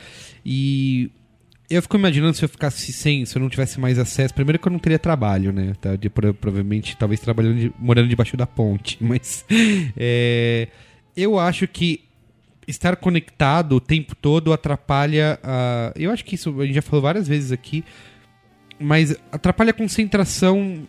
E 0.44 1.10
eu 1.74 1.82
fico 1.82 1.96
imaginando 1.96 2.34
se 2.36 2.44
eu 2.44 2.48
ficasse 2.48 2.92
sem, 2.92 3.24
se 3.24 3.36
eu 3.36 3.40
não 3.40 3.48
tivesse 3.48 3.78
mais 3.80 3.98
acesso. 3.98 4.32
Primeiro 4.34 4.58
que 4.58 4.66
eu 4.68 4.72
não 4.72 4.78
teria 4.78 4.98
trabalho, 4.98 5.52
né? 5.52 5.72
Tá? 5.80 5.96
De, 5.96 6.08
pro- 6.10 6.34
provavelmente, 6.34 6.96
talvez 6.96 7.20
trabalhando, 7.20 7.58
de- 7.58 7.72
morando 7.78 8.08
debaixo 8.08 8.36
da 8.36 8.46
ponte. 8.46 8.96
Mas 9.02 9.44
é, 9.96 10.68
eu 11.16 11.38
acho 11.38 11.66
que 11.68 12.00
estar 12.66 12.96
conectado 12.96 13.76
o 13.76 13.80
tempo 13.80 14.14
todo 14.14 14.52
atrapalha 14.52 15.38
a. 15.42 15.92
Eu 15.96 16.10
acho 16.10 16.24
que 16.24 16.34
isso 16.36 16.60
a 16.60 16.64
gente 16.66 16.74
já 16.76 16.82
falou 16.82 17.02
várias 17.02 17.26
vezes 17.26 17.50
aqui, 17.52 17.84
mas 18.78 19.16
atrapalha 19.32 19.70
a 19.70 19.74
concentração 19.74 20.82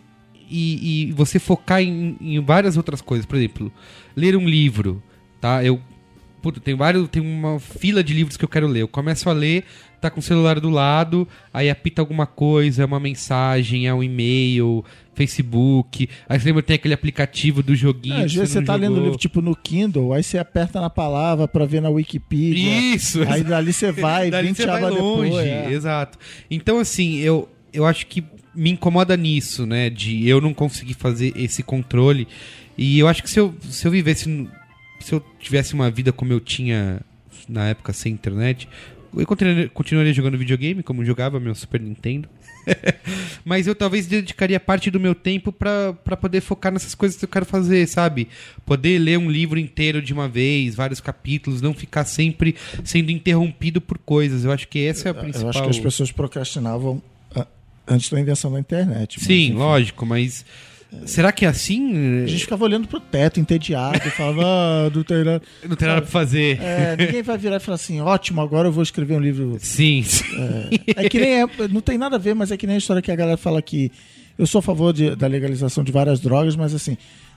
e, 0.48 1.08
e 1.08 1.12
você 1.12 1.38
focar 1.38 1.80
em, 1.82 2.16
em 2.20 2.40
várias 2.40 2.76
outras 2.76 3.00
coisas. 3.00 3.26
Por 3.26 3.36
exemplo, 3.36 3.72
ler 4.16 4.36
um 4.36 4.48
livro, 4.48 5.02
tá? 5.40 5.64
Eu 5.64 5.80
puta, 6.44 6.60
tem 6.60 6.74
vários, 6.74 7.08
tem 7.08 7.22
uma 7.22 7.58
fila 7.58 8.04
de 8.04 8.12
livros 8.12 8.36
que 8.36 8.44
eu 8.44 8.48
quero 8.50 8.66
ler. 8.66 8.82
Eu 8.82 8.88
começo 8.88 9.30
a 9.30 9.32
ler, 9.32 9.64
tá 9.98 10.10
com 10.10 10.20
o 10.20 10.22
celular 10.22 10.60
do 10.60 10.68
lado, 10.68 11.26
aí 11.54 11.70
apita 11.70 12.02
alguma 12.02 12.26
coisa, 12.26 12.82
é 12.82 12.84
uma 12.84 13.00
mensagem, 13.00 13.86
é 13.86 13.94
um 13.94 14.02
e-mail, 14.02 14.84
Facebook. 15.14 16.06
Aí 16.28 16.38
você 16.38 16.44
lembra 16.44 16.62
tem 16.62 16.74
aquele 16.74 16.92
aplicativo 16.92 17.62
do 17.62 17.74
joguinho. 17.74 18.16
É, 18.16 18.24
às 18.24 18.34
vezes 18.34 18.50
você 18.50 18.58
não 18.58 18.66
tá 18.66 18.74
lendo 18.74 18.90
jogou. 18.90 19.04
livro 19.04 19.18
tipo 19.18 19.40
no 19.40 19.56
Kindle, 19.56 20.12
aí 20.12 20.22
você 20.22 20.36
aperta 20.36 20.82
na 20.82 20.90
palavra 20.90 21.48
pra 21.48 21.64
ver 21.64 21.80
na 21.80 21.88
Wikipedia. 21.88 22.94
Isso, 22.94 23.22
Aí 23.26 23.42
dali 23.42 23.72
você 23.72 23.90
vai, 23.90 24.28
Dali 24.30 24.48
20 24.48 24.56
você 24.58 24.66
vai 24.66 24.82
longe, 24.82 25.30
depois. 25.30 25.46
é. 25.46 25.72
exato. 25.72 26.18
Então, 26.50 26.78
assim, 26.78 27.20
eu, 27.20 27.48
eu 27.72 27.86
acho 27.86 28.06
que 28.06 28.22
me 28.54 28.68
incomoda 28.68 29.16
nisso, 29.16 29.64
né? 29.64 29.88
De 29.88 30.28
eu 30.28 30.42
não 30.42 30.52
conseguir 30.52 30.92
fazer 30.92 31.32
esse 31.34 31.62
controle. 31.62 32.28
E 32.76 32.98
eu 32.98 33.08
acho 33.08 33.22
que 33.22 33.30
se 33.30 33.40
eu, 33.40 33.54
se 33.62 33.86
eu 33.86 33.90
vivesse. 33.90 34.28
Se 35.00 35.12
eu 35.12 35.22
tivesse 35.38 35.74
uma 35.74 35.90
vida 35.90 36.12
como 36.12 36.32
eu 36.32 36.40
tinha 36.40 37.00
na 37.48 37.68
época 37.68 37.92
sem 37.92 38.12
internet, 38.12 38.68
eu 39.16 39.26
continuaria, 39.26 39.68
continuaria 39.68 40.12
jogando 40.12 40.36
videogame, 40.36 40.82
como 40.82 41.02
eu 41.02 41.06
jogava 41.06 41.38
meu 41.38 41.54
Super 41.54 41.80
Nintendo. 41.80 42.28
Mas 43.44 43.66
eu 43.66 43.74
talvez 43.74 44.06
dedicaria 44.06 44.58
parte 44.58 44.90
do 44.90 44.98
meu 44.98 45.14
tempo 45.14 45.52
pra 45.52 45.92
pra 45.92 46.16
poder 46.16 46.40
focar 46.40 46.72
nessas 46.72 46.94
coisas 46.94 47.18
que 47.18 47.24
eu 47.24 47.28
quero 47.28 47.44
fazer, 47.44 47.86
sabe? 47.86 48.28
Poder 48.64 48.98
ler 48.98 49.18
um 49.18 49.30
livro 49.30 49.58
inteiro 49.58 50.00
de 50.00 50.12
uma 50.12 50.28
vez, 50.28 50.74
vários 50.74 51.00
capítulos, 51.00 51.60
não 51.60 51.74
ficar 51.74 52.04
sempre 52.04 52.56
sendo 52.82 53.10
interrompido 53.10 53.80
por 53.80 53.98
coisas. 53.98 54.44
Eu 54.44 54.52
acho 54.52 54.66
que 54.66 54.84
essa 54.86 55.08
é 55.08 55.10
a 55.10 55.14
principal. 55.14 55.42
Eu 55.42 55.50
acho 55.50 55.62
que 55.62 55.70
as 55.70 55.78
pessoas 55.78 56.10
procrastinavam 56.10 57.02
ah, 57.36 57.46
antes 57.86 58.10
da 58.10 58.18
invenção 58.20 58.50
da 58.52 58.58
internet. 58.58 59.18
mas, 59.18 59.26
Sim, 59.26 59.44
enfim. 59.44 59.54
lógico, 59.54 60.06
mas 60.06 60.44
será 61.06 61.32
que 61.32 61.44
é 61.44 61.48
assim? 61.48 62.22
A 62.24 62.26
gente 62.26 62.40
ficava 62.42 62.64
olhando 62.64 62.86
pro 62.88 62.98
teto, 63.00 63.38
entediado, 63.40 63.98
e 64.06 64.10
falava, 64.10 64.42
ah, 64.44 64.90
não 64.94 65.02
tem 65.02 65.24
nada. 65.24 65.42
Não 65.68 65.76
tem 65.76 65.88
nada 65.88 66.02
pra 66.02 66.10
fazer. 66.10 66.60
É, 66.60 66.96
ninguém 66.96 67.22
vai 67.22 67.36
virar 67.38 67.56
e 67.56 67.60
falar 67.60 67.76
assim, 67.76 68.00
ótimo, 68.00 68.40
agora 68.40 68.68
eu 68.68 68.72
vou 68.72 68.82
escrever 68.82 69.14
um 69.14 69.20
livro. 69.20 69.56
Sim, 69.60 70.02
sim. 70.02 70.24
É 70.96 71.08
que 71.08 71.18
nem 71.18 71.42
é, 71.42 71.46
não 71.70 71.80
tem 71.80 71.96
nada 71.98 72.16
a 72.16 72.18
ver, 72.18 72.34
mas 72.34 72.50
é 72.50 72.56
que 72.56 72.66
nem 72.66 72.76
a 72.76 72.78
história 72.78 73.00
que 73.02 73.10
a 73.12 73.16
galera 73.16 73.36
fala 73.36 73.60
que 73.62 73.90
eu 74.38 74.46
sou 74.46 74.58
a 74.58 74.62
favor 74.62 74.92
de- 74.92 75.14
da 75.14 75.26
legalização 75.26 75.82
de 75.84 75.92
várias 75.92 76.20
drogas, 76.20 76.56
mas 76.56 76.74
assim, 76.74 76.96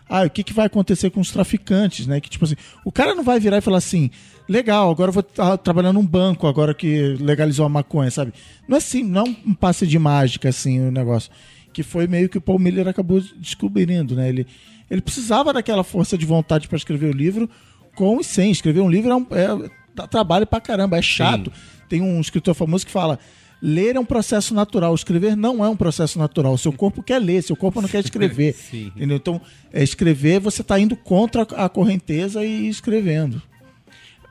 ah, 0.09 0.23
o 0.23 0.29
que, 0.29 0.43
que 0.43 0.53
vai 0.53 0.65
acontecer 0.65 1.09
com 1.09 1.19
os 1.19 1.31
traficantes, 1.31 2.07
né? 2.07 2.19
Que 2.19 2.29
tipo 2.29 2.45
assim, 2.45 2.55
o 2.85 2.91
cara 2.91 3.13
não 3.13 3.23
vai 3.23 3.39
virar 3.39 3.57
e 3.57 3.61
falar 3.61 3.77
assim, 3.77 4.09
legal, 4.47 4.89
agora 4.89 5.09
eu 5.09 5.13
vou 5.13 5.21
estar 5.21 5.57
trabalhando 5.57 5.95
num 5.95 6.05
banco 6.05 6.47
agora 6.47 6.73
que 6.73 7.15
legalizou 7.19 7.65
a 7.65 7.69
maconha, 7.69 8.09
sabe? 8.11 8.33
Não 8.67 8.75
é 8.75 8.79
assim, 8.79 9.03
não 9.03 9.21
é 9.25 9.29
um 9.45 9.53
passe 9.53 9.85
de 9.85 9.99
mágica 9.99 10.49
assim 10.49 10.79
o 10.87 10.91
negócio, 10.91 11.29
que 11.77 11.83
foi 11.83 12.07
meio 12.07 12.27
que 12.27 12.39
o 12.39 12.41
Paul 12.41 12.57
Miller 12.57 12.87
acabou 12.87 13.21
descobrindo, 13.39 14.15
né? 14.15 14.27
Ele 14.27 14.47
ele 14.89 14.99
precisava 14.99 15.53
daquela 15.53 15.83
força 15.83 16.17
de 16.17 16.25
vontade 16.25 16.67
para 16.67 16.75
escrever 16.75 17.13
o 17.13 17.15
livro 17.15 17.47
com 17.95 18.19
e 18.19 18.23
sem. 18.23 18.49
Escrever 18.49 18.81
um 18.81 18.89
livro 18.89 19.11
é, 19.11 19.15
um, 19.15 19.27
é 19.29 19.69
dá 19.93 20.07
trabalho 20.07 20.47
pra 20.47 20.59
caramba, 20.59 20.97
é 20.97 21.01
chato. 21.03 21.53
Tem 21.87 22.01
um 22.01 22.19
escritor 22.19 22.55
famoso 22.55 22.83
que 22.83 22.91
fala: 22.91 23.19
ler 23.61 23.95
é 23.95 23.99
um 23.99 24.05
processo 24.05 24.55
natural, 24.55 24.95
escrever 24.95 25.37
não 25.37 25.63
é 25.63 25.69
um 25.69 25.75
processo 25.75 26.17
natural. 26.17 26.57
Seu 26.57 26.73
corpo 26.73 27.03
quer 27.03 27.19
ler, 27.19 27.43
seu 27.43 27.55
corpo 27.55 27.79
não 27.79 27.87
quer 27.87 27.99
escrever. 28.03 28.55
Sim. 28.55 28.87
entendeu? 28.95 29.17
Então, 29.17 29.39
é 29.71 29.83
escrever, 29.83 30.39
você 30.39 30.63
está 30.63 30.79
indo 30.79 30.95
contra 30.95 31.43
a 31.43 31.69
correnteza 31.69 32.43
e 32.43 32.67
escrevendo. 32.67 33.39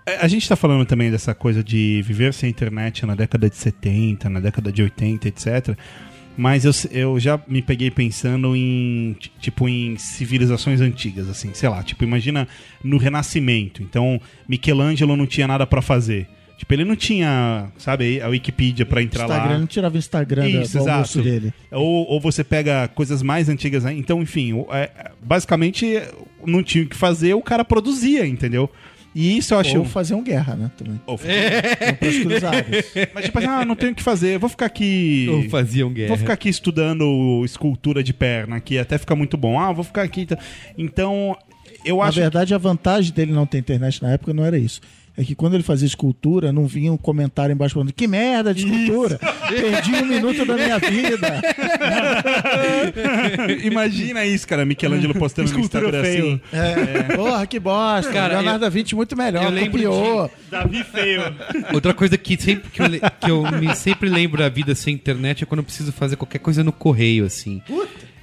É, 0.05 0.16
A 0.16 0.26
gente 0.26 0.49
tá 0.49 0.57
falando 0.57 0.84
também 0.84 1.12
dessa 1.12 1.32
coisa 1.32 1.62
de 1.62 2.03
viver 2.03 2.34
sem 2.34 2.51
internet 2.51 3.07
na 3.07 3.14
década 3.14 3.49
de 3.49 3.57
70, 3.57 4.28
na 4.28 4.40
década 4.40 4.72
de 4.72 4.82
80, 4.82 5.28
etc. 5.28 5.78
Mas 6.37 6.64
eu, 6.64 6.72
eu 6.91 7.18
já 7.18 7.41
me 7.49 7.62
peguei 7.62 7.91
pensando 7.91 8.55
em, 8.55 9.16
ti- 9.18 9.32
tipo, 9.41 9.68
em 9.68 9.97
civilizações 9.97 10.80
antigas, 10.80 11.28
assim, 11.28 11.51
sei 11.55 11.68
lá, 11.68 11.82
tipo, 11.82 12.05
imagina 12.05 12.47
no 12.84 12.99
Renascimento. 12.99 13.82
Então, 13.82 14.20
Michelangelo 14.49 15.16
não 15.16 15.26
tinha 15.26 15.49
nada 15.49 15.66
pra 15.66 15.80
fazer. 15.80 16.28
Tipo, 16.59 16.72
ele 16.72 16.84
não 16.87 16.97
tinha, 16.97 17.68
sabe, 17.76 18.20
a 18.20 18.28
Wikipedia 18.28 18.87
pra 18.87 19.03
entrar 19.03 19.24
Instagram, 19.24 19.51
lá. 19.53 19.59
não 19.59 19.66
tirava 19.66 19.95
o 19.95 19.99
Instagram 19.99 20.49
Isso, 20.49 20.78
do 20.78 20.84
exato. 20.84 21.22
dele. 21.22 21.53
Ou, 21.70 22.07
ou 22.09 22.18
você 22.20 22.43
pega 22.43 22.89
coisas 22.89 23.22
mais 23.22 23.49
antigas. 23.51 23.84
né? 23.84 23.93
Então, 23.93 24.22
enfim, 24.22 24.64
é, 24.70 25.11
basicamente 25.22 26.01
não 26.47 26.62
tinha 26.62 26.84
o 26.84 26.89
que 26.89 26.97
fazer, 26.97 27.34
o 27.34 27.43
cara 27.43 27.62
produzia, 27.64 28.26
entendeu? 28.26 28.70
E 29.18 29.38
isso 29.38 29.54
eu 29.54 29.58
acho. 29.58 29.78
Ou 29.78 29.84
faziam 29.86 30.22
guerra, 30.22 30.54
né? 30.56 30.70
Também. 30.76 31.00
Ou- 31.06 31.16
pros 31.98 32.18
cruzados. 32.18 32.70
Mas 33.14 33.24
tipo 33.24 33.38
assim, 33.38 33.48
ah, 33.48 33.64
não 33.64 33.74
tenho 33.74 33.92
o 33.92 33.94
que 33.94 34.02
fazer, 34.02 34.34
eu 34.34 34.40
vou 34.40 34.50
ficar 34.50 34.66
aqui. 34.66 35.26
Ou 35.30 35.48
faziam 35.48 35.90
guerra. 35.90 36.08
Vou 36.08 36.18
ficar 36.18 36.34
aqui 36.34 36.50
estudando 36.50 37.42
escultura 37.44 38.02
de 38.02 38.12
perna, 38.12 38.60
que 38.60 38.78
até 38.78 38.98
fica 38.98 39.16
muito 39.16 39.38
bom. 39.38 39.58
Ah, 39.58 39.72
vou 39.72 39.82
ficar 39.84 40.02
aqui. 40.02 40.20
então- 40.22 40.38
Então, 40.76 41.36
eu 41.84 41.96
Na 41.98 42.04
acho. 42.04 42.20
verdade, 42.20 42.52
a 42.54 42.58
vantagem 42.58 43.10
dele 43.12 43.32
não 43.32 43.46
ter 43.46 43.56
internet 43.58 44.02
na 44.02 44.10
época 44.12 44.34
não 44.34 44.44
era 44.44 44.58
isso. 44.58 44.80
É 45.18 45.24
que 45.24 45.34
quando 45.34 45.54
ele 45.54 45.62
fazia 45.62 45.86
escultura, 45.86 46.52
não 46.52 46.66
vinha 46.66 46.92
um 46.92 46.96
comentário 46.98 47.50
embaixo 47.52 47.72
falando 47.74 47.90
que 47.92 48.06
merda 48.06 48.52
de 48.52 48.66
escultura! 48.66 49.18
Perdi 49.48 49.94
um 49.94 50.04
minuto 50.04 50.44
da 50.44 50.54
minha 50.56 50.78
vida! 50.78 51.40
Imagina 53.64 54.24
isso, 54.24 54.46
cara. 54.46 54.64
Michelangelo 54.64 55.14
postando 55.14 55.50
no 55.52 55.60
Instagram 55.60 56.02
feio. 56.02 56.40
assim. 56.52 56.54
É, 57.10 57.16
Porra, 57.16 57.46
que 57.46 57.58
bosta! 57.58 58.12
Cara, 58.12 58.34
Leonardo 58.34 58.56
eu- 58.56 58.60
da 58.60 58.68
Vinci 58.68 58.94
muito 58.94 59.16
melhor, 59.16 59.44
eu 59.44 59.50
lembro 59.50 59.72
copiou. 59.72 60.30
Davi 60.50 60.84
feio. 60.84 61.22
Outra 61.72 61.94
coisa 61.94 62.16
que 62.18 62.40
sempre 62.40 62.70
que 62.70 62.80
eu, 62.82 62.86
le- 62.86 63.00
que 63.20 63.30
eu 63.30 63.42
me 63.52 63.74
sempre 63.74 64.08
lembro 64.08 64.38
da 64.38 64.48
vida 64.48 64.74
sem 64.74 64.94
internet 64.94 65.42
é 65.42 65.46
quando 65.46 65.60
eu 65.60 65.64
preciso 65.64 65.92
fazer 65.92 66.16
qualquer 66.16 66.38
coisa 66.40 66.62
no 66.62 66.72
correio, 66.72 67.24
assim. 67.24 67.62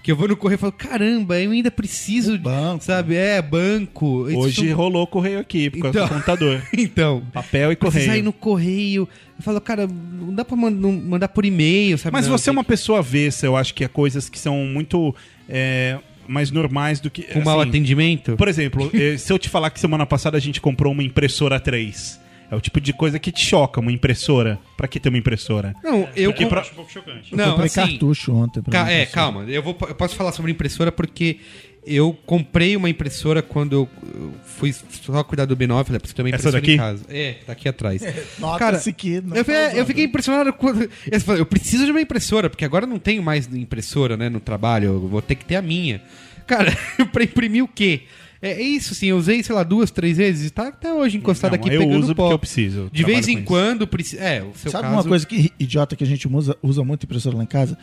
Que 0.04 0.12
eu 0.12 0.18
vou 0.18 0.28
no 0.28 0.36
correio 0.36 0.58
e 0.58 0.60
falo, 0.60 0.74
caramba, 0.74 1.40
eu 1.40 1.52
ainda 1.52 1.72
preciso, 1.72 2.38
banco. 2.38 2.84
sabe? 2.84 3.16
É, 3.16 3.42
banco. 3.42 4.24
Hoje 4.24 4.68
são- 4.68 4.76
rolou 4.76 5.08
correio 5.08 5.40
aqui, 5.40 5.70
por 5.70 5.80
causa 5.84 5.98
Então. 6.00 6.08
do 6.08 6.14
computador. 6.14 6.62
Então, 6.78 7.24
Papel 7.32 7.72
e 7.72 7.76
correio. 7.78 8.16
ir 8.16 8.22
no 8.22 8.34
correio. 8.34 9.08
Eu 9.38 9.42
falo, 9.44 9.62
cara, 9.62 9.88
não 9.88 10.34
dá 10.36 10.44
pra 10.44 10.58
mandar 10.58 11.30
por 11.30 11.46
e-mail, 11.46 11.98
sabe? 11.98 12.12
Mas 12.12 12.28
Não, 12.28 12.38
você 12.38 12.50
é 12.50 12.52
uma 12.52 12.66
pessoa 12.66 13.00
avessa, 13.00 13.46
eu 13.46 13.56
acho 13.56 13.74
que 13.74 13.84
é 13.84 13.88
coisas 13.88 14.28
que 14.28 14.38
são 14.38 14.58
muito 14.66 15.16
é, 15.48 15.98
mais 16.28 16.52
normais 16.52 17.00
do 17.00 17.10
que. 17.10 17.22
que- 17.24 17.32
Com 17.34 17.40
mau 17.42 17.60
assim, 17.62 17.70
atendimento? 17.70 18.36
Por 18.36 18.48
exemplo, 18.50 18.92
eh, 18.94 19.18
se 19.18 19.32
eu 19.32 19.40
te 19.40 19.48
falar 19.48 19.70
que 19.70 19.80
semana 19.80 20.06
passada 20.06 20.36
a 20.38 20.40
gente 20.42 20.60
comprou 20.60 20.92
uma 20.92 21.02
impressora 21.04 21.60
3, 21.62 22.20
é 22.54 22.58
o 22.58 22.62
tipo 22.62 22.80
de 22.80 22.94
coisa 22.94 23.20
que 23.20 23.32
te 23.32 23.44
choca, 23.46 23.80
uma 23.80 23.92
impressora. 23.92 24.60
Pra 24.78 24.88
que 24.88 25.00
ter 25.00 25.10
uma 25.10 25.18
impressora? 25.18 25.76
Não, 25.84 26.08
eu... 26.16 26.32
Porque 26.32 26.44
com- 26.44 26.50
pra- 26.50 26.62
um 26.62 26.76
pouco 26.76 26.92
chocante. 26.92 27.32
Eu 27.32 27.38
Não, 27.38 27.50
comprei 27.52 27.66
assim... 27.68 27.82
cartucho 27.82 28.34
ontem. 28.34 28.62
Ca- 28.64 28.90
é, 28.92 29.06
calma. 29.06 29.44
Eu, 29.48 29.62
vou, 29.64 29.78
eu 29.88 29.96
posso 29.96 30.16
falar 30.16 30.32
sobre 30.32 30.52
impressora 30.52 30.92
porque 30.92 31.38
eu 31.86 32.18
comprei 32.26 32.78
uma 32.78 32.90
impressora 32.90 33.42
quando 33.42 33.74
eu 33.74 33.90
eu 34.16 34.32
fui 34.46 34.72
só 34.74 35.24
cuidar 35.24 35.46
do 35.46 35.56
B9. 35.58 35.84
Falei, 35.86 36.00
preciso 36.00 36.16
ter 36.16 36.22
uma 36.22 36.30
Essa 36.30 36.36
impressora 36.50 36.62
daqui? 36.62 36.74
em 36.74 36.78
casa. 36.78 37.04
É, 37.10 37.34
tá 37.46 37.52
aqui 37.52 37.68
atrás. 37.68 38.02
Nota-se 38.40 38.94
que 38.94 39.20
não 39.22 39.36
eu, 39.36 39.44
tá 39.44 39.52
fiquei- 39.68 39.80
eu 39.82 39.86
fiquei 39.86 40.04
impressionado 40.06 40.54
quando. 40.54 40.84
Eu 41.12 41.20
falei, 41.22 41.42
eu 41.42 41.46
preciso 41.46 41.86
de 41.86 41.92
uma 41.92 42.00
impressora, 42.02 42.50
porque 42.50 42.64
agora 42.66 42.86
eu 42.86 42.90
não 42.90 43.00
tenho 43.00 43.22
mais 43.22 43.48
impressora 43.54 44.16
né, 44.16 44.30
no 44.30 44.40
trabalho. 44.40 44.86
Eu 44.94 45.08
vou 45.08 45.22
ter 45.22 45.36
que 45.36 45.44
ter 45.46 45.56
a 45.58 45.62
minha. 45.62 46.02
Cara, 46.48 46.72
pra 47.12 47.24
imprimir 47.24 47.64
o 47.64 47.68
quê? 47.68 48.02
É 48.46 48.62
isso, 48.62 48.92
assim, 48.92 49.08
eu 49.08 49.16
usei, 49.18 49.42
sei 49.42 49.56
lá, 49.56 49.64
duas, 49.64 49.90
três 49.90 50.18
vezes 50.18 50.48
e 50.48 50.50
tá 50.50 50.68
até 50.68 50.94
hoje 50.94 51.16
encostado 51.18 51.52
Não, 51.52 51.60
aqui 51.60 51.74
eu 51.74 51.80
pegando 51.80 51.98
uso 52.04 52.14
pó. 52.14 52.24
porque 52.24 52.34
eu 52.34 52.40
preciso. 52.40 52.80
eu 52.80 52.90
De 52.92 53.02
vez 53.06 53.26
em 53.30 53.36
isso. 53.38 53.44
quando 53.46 53.88
precisa. 53.88 54.22
É, 54.22 54.44
o 54.44 54.52
seu 54.54 54.70
Sabe 54.70 54.84
caso. 54.84 54.96
uma 54.98 55.04
coisa 55.06 55.26
que 55.26 55.50
idiota 55.58 55.96
que 55.96 56.04
a 56.04 56.08
gente 56.08 56.28
usa, 56.28 56.58
usa 56.62 56.84
muito 56.84 57.06
impressora 57.06 57.38
lá 57.38 57.44
em 57.44 57.48
casa? 57.48 57.78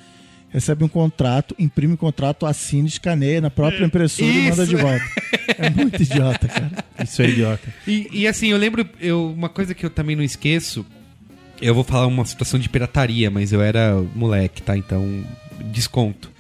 Recebe 0.51 0.85
um 0.85 0.89
contrato, 0.89 1.55
imprime 1.59 1.95
o 1.95 1.97
contrato, 1.97 2.45
assina, 2.45 2.87
escaneia 2.87 3.41
na 3.41 3.49
própria 3.51 3.87
impressora 3.87 4.29
e 4.31 4.51
manda 4.51 4.63
Isso. 4.65 4.67
de 4.67 4.77
volta. 4.77 5.05
É 5.57 5.71
muito 5.71 5.97
idiota, 6.03 6.47
cara. 6.49 6.71
Isso 7.05 7.23
é 7.23 7.29
idiota. 7.31 7.75
E, 7.87 8.09
e, 8.13 8.27
assim, 8.29 8.49
eu 8.49 8.59
lembro, 8.59 8.87
eu, 9.01 9.33
uma 9.33 9.49
coisa 9.49 9.75
que 9.75 9.87
eu 9.87 9.91
também 9.91 10.15
não 10.15 10.23
esqueço, 10.25 10.85
eu 11.63 11.75
vou 11.75 11.85
falar 11.85 12.07
uma 12.07 12.25
situação 12.27 12.61
de 12.61 12.69
pirataria, 12.69 13.31
mas 13.31 13.51
eu 13.53 13.63
era 13.63 13.95
moleque, 14.15 14.61
tá? 14.61 14.77
Então, 14.77 15.25
desconto. 15.73 16.31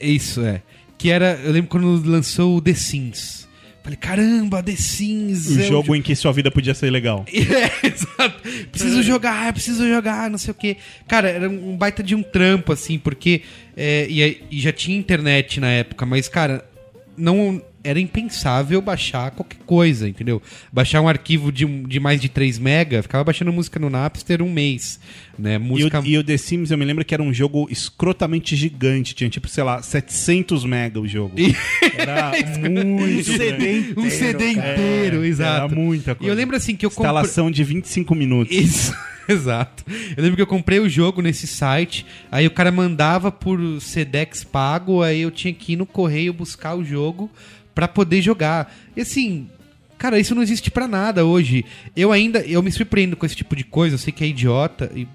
Isso, 0.00 0.40
é. 0.42 0.62
Que 0.98 1.10
era, 1.10 1.38
eu 1.44 1.52
lembro 1.52 1.68
quando 1.68 2.02
lançou 2.08 2.56
o 2.56 2.60
The 2.60 2.74
Sims. 2.74 3.46
Falei, 3.86 3.96
caramba, 3.96 4.62
The 4.64 4.74
Sims. 4.74 5.46
O 5.46 5.60
é 5.60 5.64
um 5.64 5.68
jogo 5.68 5.94
em 5.94 6.02
que 6.02 6.16
sua 6.16 6.32
vida 6.32 6.50
podia 6.50 6.74
ser 6.74 6.90
legal. 6.90 7.24
É, 7.32 7.86
exato. 7.86 8.42
Preciso 8.72 9.00
jogar, 9.02 9.52
preciso 9.52 9.86
jogar, 9.86 10.28
não 10.28 10.38
sei 10.38 10.50
o 10.50 10.54
quê. 10.54 10.76
Cara, 11.06 11.28
era 11.28 11.48
um 11.48 11.76
baita 11.76 12.02
de 12.02 12.12
um 12.14 12.22
trampo, 12.22 12.72
assim, 12.72 12.98
porque. 12.98 13.42
é, 13.76 14.08
e, 14.10 14.42
e 14.50 14.60
já 14.60 14.72
tinha 14.72 14.98
internet 14.98 15.60
na 15.60 15.70
época, 15.70 16.04
mas, 16.04 16.28
cara, 16.28 16.68
não. 17.16 17.62
Era 17.86 18.00
impensável 18.00 18.80
baixar 18.82 19.30
qualquer 19.30 19.58
coisa, 19.64 20.08
entendeu? 20.08 20.42
Baixar 20.72 21.00
um 21.00 21.08
arquivo 21.08 21.52
de, 21.52 21.64
de 21.64 22.00
mais 22.00 22.20
de 22.20 22.28
3 22.28 22.58
mega, 22.58 23.02
ficava 23.02 23.22
baixando 23.24 23.52
música 23.52 23.78
no 23.78 23.88
Napster 23.88 24.42
um 24.42 24.50
mês, 24.52 24.98
né? 25.38 25.54
E 25.54 25.58
Música... 25.58 26.00
o, 26.00 26.04
e 26.06 26.18
o 26.18 26.24
The 26.24 26.36
Sims, 26.36 26.70
eu 26.70 26.78
me 26.78 26.84
lembro 26.84 27.04
que 27.04 27.14
era 27.14 27.22
um 27.22 27.32
jogo 27.32 27.68
escrotamente 27.70 28.56
gigante. 28.56 29.14
Tinha, 29.14 29.30
tipo, 29.30 29.48
sei 29.48 29.62
lá, 29.64 29.80
700 29.82 30.64
mega 30.64 31.00
o 31.00 31.06
jogo. 31.06 31.34
Era 31.96 32.32
muito 32.68 33.24
CD 33.24 33.50
grande. 33.82 33.94
um 33.96 34.10
CD 34.10 34.50
inteiro, 34.50 35.24
exato. 35.24 35.72
Era 35.74 35.80
muita 35.82 36.10
E 36.12 36.14
coisa. 36.16 36.32
eu 36.32 36.36
lembro 36.36 36.56
assim 36.56 36.74
que 36.76 36.84
eu 36.84 36.90
comprei... 36.90 37.06
Instalação 37.06 37.50
de 37.50 37.62
25 37.64 38.14
minutos. 38.14 38.54
Isso, 38.56 38.94
exato. 39.28 39.84
Eu 40.16 40.22
lembro 40.22 40.36
que 40.36 40.42
eu 40.42 40.46
comprei 40.46 40.78
o 40.80 40.88
jogo 40.88 41.20
nesse 41.22 41.46
site, 41.46 42.04
aí 42.30 42.46
o 42.46 42.50
cara 42.50 42.70
mandava 42.72 43.30
por 43.30 43.58
Sedex 43.80 44.44
pago, 44.44 45.02
aí 45.02 45.20
eu 45.22 45.30
tinha 45.30 45.52
que 45.54 45.72
ir 45.72 45.76
no 45.76 45.86
correio 45.86 46.32
buscar 46.32 46.74
o 46.74 46.84
jogo 46.84 47.30
pra 47.76 47.86
poder 47.86 48.20
jogar. 48.20 48.74
E 48.96 49.00
assim, 49.02 49.46
Cara, 49.98 50.18
isso 50.20 50.34
não 50.34 50.42
existe 50.42 50.70
pra 50.70 50.86
nada 50.86 51.24
hoje. 51.24 51.64
Eu 51.96 52.12
ainda, 52.12 52.40
eu 52.40 52.62
me 52.62 52.70
surpreendo 52.70 53.16
com 53.16 53.24
esse 53.24 53.34
tipo 53.34 53.56
de 53.56 53.64
coisa, 53.64 53.94
eu 53.94 53.98
sei 53.98 54.12
que 54.12 54.22
é 54.22 54.26
idiota 54.26 54.92
e, 54.94 55.08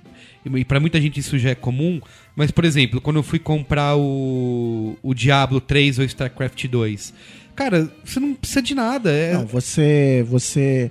e 0.44 0.66
para 0.66 0.80
muita 0.80 1.00
gente 1.00 1.20
isso 1.20 1.38
já 1.38 1.52
é 1.52 1.56
comum, 1.56 2.02
mas 2.36 2.50
por 2.50 2.66
exemplo, 2.66 3.00
quando 3.00 3.18
eu 3.18 3.22
fui 3.24 3.38
comprar 3.38 3.96
o, 3.96 4.98
o 5.04 5.14
Diablo 5.14 5.62
3 5.62 6.00
ou 6.00 6.06
StarCraft 6.06 6.66
2, 6.66 7.14
cara, 7.56 7.92
você 8.04 8.20
não 8.20 8.34
precisa 8.34 8.60
de 8.60 8.74
nada. 8.74 9.12
É, 9.12 9.34
Não, 9.34 9.46
você. 9.46 10.26
você 10.28 10.90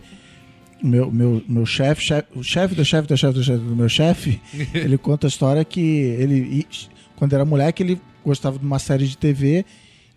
meu, 0.81 1.11
meu, 1.11 1.43
meu 1.49 1.67
chefe, 1.67 2.01
chefe- 2.05 2.29
o 2.37 2.45
chefe 2.45 2.75
do 2.77 2.85
chefe 2.85 3.09
do 3.09 3.17
chefe 3.17 3.35
do 3.35 3.43
chefe 3.43 3.59
do 3.65 3.75
meu 3.75 3.89
chefe, 3.89 4.41
ele 4.73 4.97
conta 4.99 5.27
a 5.27 5.29
história 5.29 5.65
que 5.65 5.81
ele, 5.81 6.65
quando 7.17 7.33
era 7.35 7.45
moleque, 7.45 7.83
ele 7.83 8.01
gostava 8.25 8.57
de 8.57 8.65
uma 8.65 8.79
série 8.79 9.09
de 9.09 9.19
TV, 9.19 9.65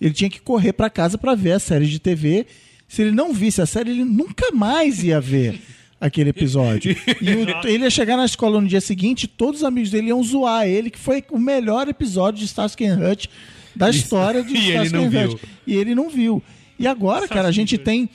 ele 0.05 0.13
tinha 0.13 0.29
que 0.29 0.39
correr 0.41 0.73
pra 0.73 0.89
casa 0.89 1.17
pra 1.17 1.33
ver 1.35 1.53
a 1.53 1.59
série 1.59 1.87
de 1.87 1.99
TV. 1.99 2.45
Se 2.87 3.01
ele 3.01 3.11
não 3.11 3.33
visse 3.33 3.61
a 3.61 3.65
série, 3.65 3.91
ele 3.91 4.03
nunca 4.03 4.51
mais 4.51 5.03
ia 5.03 5.19
ver 5.21 5.61
aquele 5.99 6.29
episódio. 6.31 6.95
E 7.21 7.29
o- 7.33 7.67
ele 7.67 7.83
ia 7.85 7.89
chegar 7.89 8.17
na 8.17 8.25
escola 8.25 8.59
no 8.61 8.67
dia 8.67 8.81
seguinte, 8.81 9.27
todos 9.27 9.61
os 9.61 9.65
amigos 9.65 9.89
dele 9.89 10.07
iam 10.09 10.21
zoar 10.23 10.67
ele, 10.67 10.89
que 10.89 10.99
foi 10.99 11.23
o 11.31 11.39
melhor 11.39 11.87
episódio 11.87 12.39
de 12.39 12.45
Starsky 12.45 12.85
and 12.85 12.99
Hutch 13.09 13.27
da 13.75 13.89
história 13.89 14.43
de 14.43 14.53
Starsky 14.59 14.95
and. 14.97 15.29
Hutch. 15.29 15.41
E 15.65 15.75
ele 15.75 15.95
não 15.95 16.09
viu. 16.09 16.43
E 16.77 16.85
agora, 16.85 17.27
cara, 17.27 17.47
a 17.47 17.51
gente 17.51 17.77
tem 17.77 18.09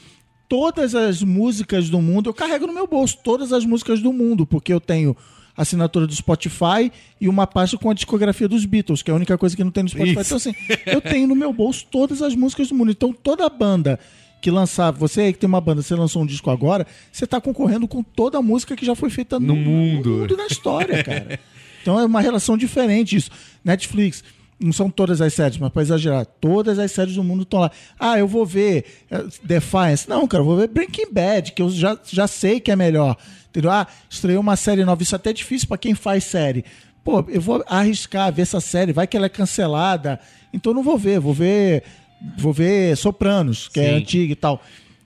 todas 0.49 0.95
as 0.95 1.23
músicas 1.23 1.89
do 1.91 2.01
mundo. 2.01 2.29
Eu 2.31 2.35
carrego 2.35 2.67
no 2.67 2.73
meu 2.73 2.87
bolso 2.87 3.19
todas 3.25 3.53
as 3.53 3.65
músicas 3.65 4.01
do 4.01 4.13
mundo, 4.13 4.47
porque 4.47 4.73
eu 4.73 4.81
tenho 4.81 5.17
assinatura 5.59 6.07
do 6.07 6.15
Spotify 6.15 6.91
e 7.21 7.29
uma 7.29 7.47
pasta 7.47 7.77
com 7.77 7.91
a 7.91 7.95
discografia 7.95 8.49
dos 8.49 8.65
Beatles, 8.65 9.03
que 9.03 9.11
é 9.11 9.13
a 9.13 9.17
única 9.17 9.37
coisa 9.37 9.55
que 9.57 9.63
não 9.65 9.71
tem 9.71 9.83
no 9.83 9.89
Spotify. 9.91 10.21
Isso. 10.21 10.21
Então, 10.21 10.37
assim, 10.37 10.55
eu 10.87 11.01
tenho 11.01 11.27
no 11.27 11.35
meu 11.35 11.53
bolso 11.53 11.85
todas 11.91 12.23
as 12.23 12.35
músicas 12.35 12.69
do 12.69 12.75
mundo. 12.75 12.93
Então, 12.93 13.13
toda 13.13 13.47
banda 13.49 13.99
que 14.41 14.51
lançar, 14.51 14.93
você 14.93 15.23
aí 15.23 15.33
que 15.33 15.39
tem 15.41 15.49
uma 15.49 15.61
banda, 15.61 15.83
você 15.83 15.97
lançou 15.97 16.23
um 16.23 16.27
disco 16.27 16.49
agora, 16.49 16.87
você 17.11 17.27
tá 17.27 17.41
concorrendo 17.41 17.89
com 17.89 18.05
toda 18.05 18.39
a 18.39 18.43
música 18.43 18.77
que 18.77 18.87
já 18.87 18.95
foi 18.95 19.11
feita 19.11 19.41
No 19.41 19.57
mundo. 19.57 20.09
no 20.11 20.17
mundo 20.21 20.37
da 20.37 20.47
história, 20.47 21.03
cara. 21.03 21.41
Então 21.83 21.99
é 21.99 22.05
uma 22.05 22.21
relação 22.21 22.57
diferente 22.57 23.17
isso. 23.17 23.31
Netflix, 23.65 24.23
não 24.61 24.73
são 24.73 24.91
todas 24.91 25.21
as 25.21 25.35
séries, 25.35 25.59
mas 25.59 25.73
para 25.73 25.83
exagerar, 25.83 26.27
todas 26.41 26.79
as 26.79 26.91
séries 26.93 27.15
do 27.15 27.25
mundo 27.25 27.43
estão 27.43 27.61
lá. 27.61 27.71
Ah, 27.99 28.19
eu 28.19 28.29
vou 28.29 28.45
ver 28.45 28.85
eh, 29.11 29.25
Defiance. 29.43 30.09
Não, 30.09 30.27
cara, 30.27 30.43
eu 30.43 30.47
vou 30.47 30.57
ver 30.57 30.69
Breaking 30.69 31.13
Bad, 31.13 31.53
que 31.53 31.63
eu 31.63 31.71
já, 31.71 31.99
já 32.09 32.27
sei 32.27 32.61
que 32.61 32.71
é 32.71 32.77
melhor. 32.77 33.17
Entendeu? 33.59 33.73
Ah, 33.73 33.89
estreou 34.09 34.41
uma 34.41 34.55
série 34.55 34.85
nova. 34.85 35.03
Isso 35.03 35.17
até 35.17 35.31
é 35.31 35.33
difícil 35.33 35.67
para 35.67 35.79
quem 35.79 35.93
faz 35.93 36.23
série. 36.23 36.65
Pô, 37.03 37.25
eu 37.29 37.41
vou 37.41 37.65
arriscar 37.67 38.33
ver 38.33 38.43
essa 38.43 38.61
série, 38.61 38.93
vai 38.93 39.07
que 39.07 39.17
ela 39.17 39.27
é 39.27 39.29
cancelada. 39.29 40.21
Então 40.53 40.73
não 40.73 40.83
vou 40.83 40.97
ver, 40.97 41.19
vou 41.19 41.35
ver. 41.35 41.83
Vou 42.37 42.53
ver 42.53 42.97
Sopranos, 42.97 43.69
que 43.69 43.79
é 43.79 43.91
Sim. 43.91 43.95
antiga 43.97 44.33
e 44.33 44.37
tal. 44.37 44.63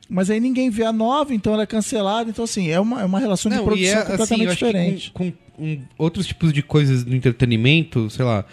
Mas 0.09 0.31
aí 0.31 0.41
ninguém 0.41 0.71
vê 0.71 0.85
a 0.85 0.93
nova, 0.93 1.35
então 1.35 1.53
ela 1.55 1.63
é 1.63 1.67
cancelada. 1.67 2.29
Então, 2.29 2.45
assim, 2.45 2.69
é 2.69 2.79
uma, 2.79 3.03
é 3.03 3.05
uma 3.05 3.19
relação 3.19 3.51
de 3.51 3.57
Não, 3.57 3.65
produção 3.65 3.89
é, 3.89 3.99
assim, 3.99 4.11
completamente 4.11 4.49
que 4.49 4.55
diferente. 4.55 5.11
com, 5.13 5.33
com, 5.33 5.65
um, 5.65 5.83
outros 5.99 6.27
tipos 6.27 6.53
de 6.53 6.63
coisas 6.63 7.05
no 7.05 7.15
entretenimento, 7.15 8.09
sei 8.09 8.25
lá, 8.25 8.45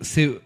você 0.00 0.40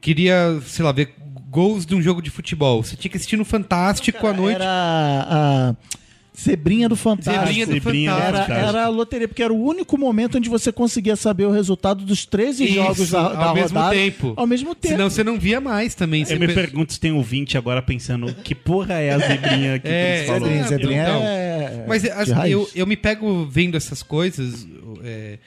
queria, 0.00 0.60
sei 0.64 0.84
lá, 0.84 0.92
ver 0.92 1.14
gols 1.48 1.86
de 1.86 1.94
um 1.94 2.02
jogo 2.02 2.20
de 2.20 2.30
futebol. 2.30 2.82
Você 2.82 2.96
tinha 2.96 3.10
que 3.10 3.16
assistir 3.16 3.36
no 3.36 3.44
Fantástico 3.44 4.26
à 4.26 4.32
noite. 4.32 4.56
Era 4.56 4.66
a 4.68 5.76
Zebrinha 6.38 6.88
do 6.88 6.96
Fantástico. 6.96 7.46
Zebrinha 7.46 7.66
do 7.66 7.72
Zebrinha 7.72 8.10
do 8.14 8.16
Fantástico. 8.20 8.52
Era, 8.52 8.68
era 8.68 8.84
a 8.84 8.88
loteria, 8.88 9.26
porque 9.26 9.42
era 9.42 9.52
o 9.52 9.62
único 9.64 9.96
momento 9.96 10.36
onde 10.36 10.48
você 10.50 10.70
conseguia 10.70 11.16
saber 11.16 11.46
o 11.46 11.50
resultado 11.50 12.04
dos 12.04 12.26
13 12.26 12.64
Isso, 12.64 12.74
jogos 12.74 13.10
da, 13.10 13.32
da 13.32 13.44
ao 13.46 13.54
mesmo 13.54 13.78
rodada. 13.78 13.94
tempo. 13.94 14.34
Ao 14.36 14.46
mesmo 14.46 14.74
tempo. 14.74 14.94
Senão 14.94 15.08
você 15.08 15.24
não 15.24 15.38
via 15.38 15.60
mais 15.60 15.94
também. 15.94 16.24
Você 16.24 16.34
Eu 16.34 16.38
me 16.40 16.46
pe- 16.46 16.54
pergunto 16.54 16.92
se 16.92 17.00
tem 17.00 17.10
ouvinte 17.12 17.56
agora 17.56 17.80
pensando 17.80 18.34
que 18.44 18.54
porra 18.54 18.94
é 18.94 19.12
a 19.12 19.18
zebrinha 19.18 19.78
que 19.78 19.88
É, 19.88 20.16
eles 20.16 20.26
falam. 20.26 20.40
Zebrinha. 20.42 20.64
Zebrinha 20.68 21.02
Então, 21.02 21.22
é. 21.22 21.84
Mas 21.88 22.02
de 22.02 22.10
assim, 22.10 22.48
eu, 22.48 22.68
eu 22.74 22.86
me 22.86 22.96
pego 22.96 23.46
vendo 23.46 23.76
essas 23.76 24.02
coisas 24.02 24.66
é, 25.02 25.38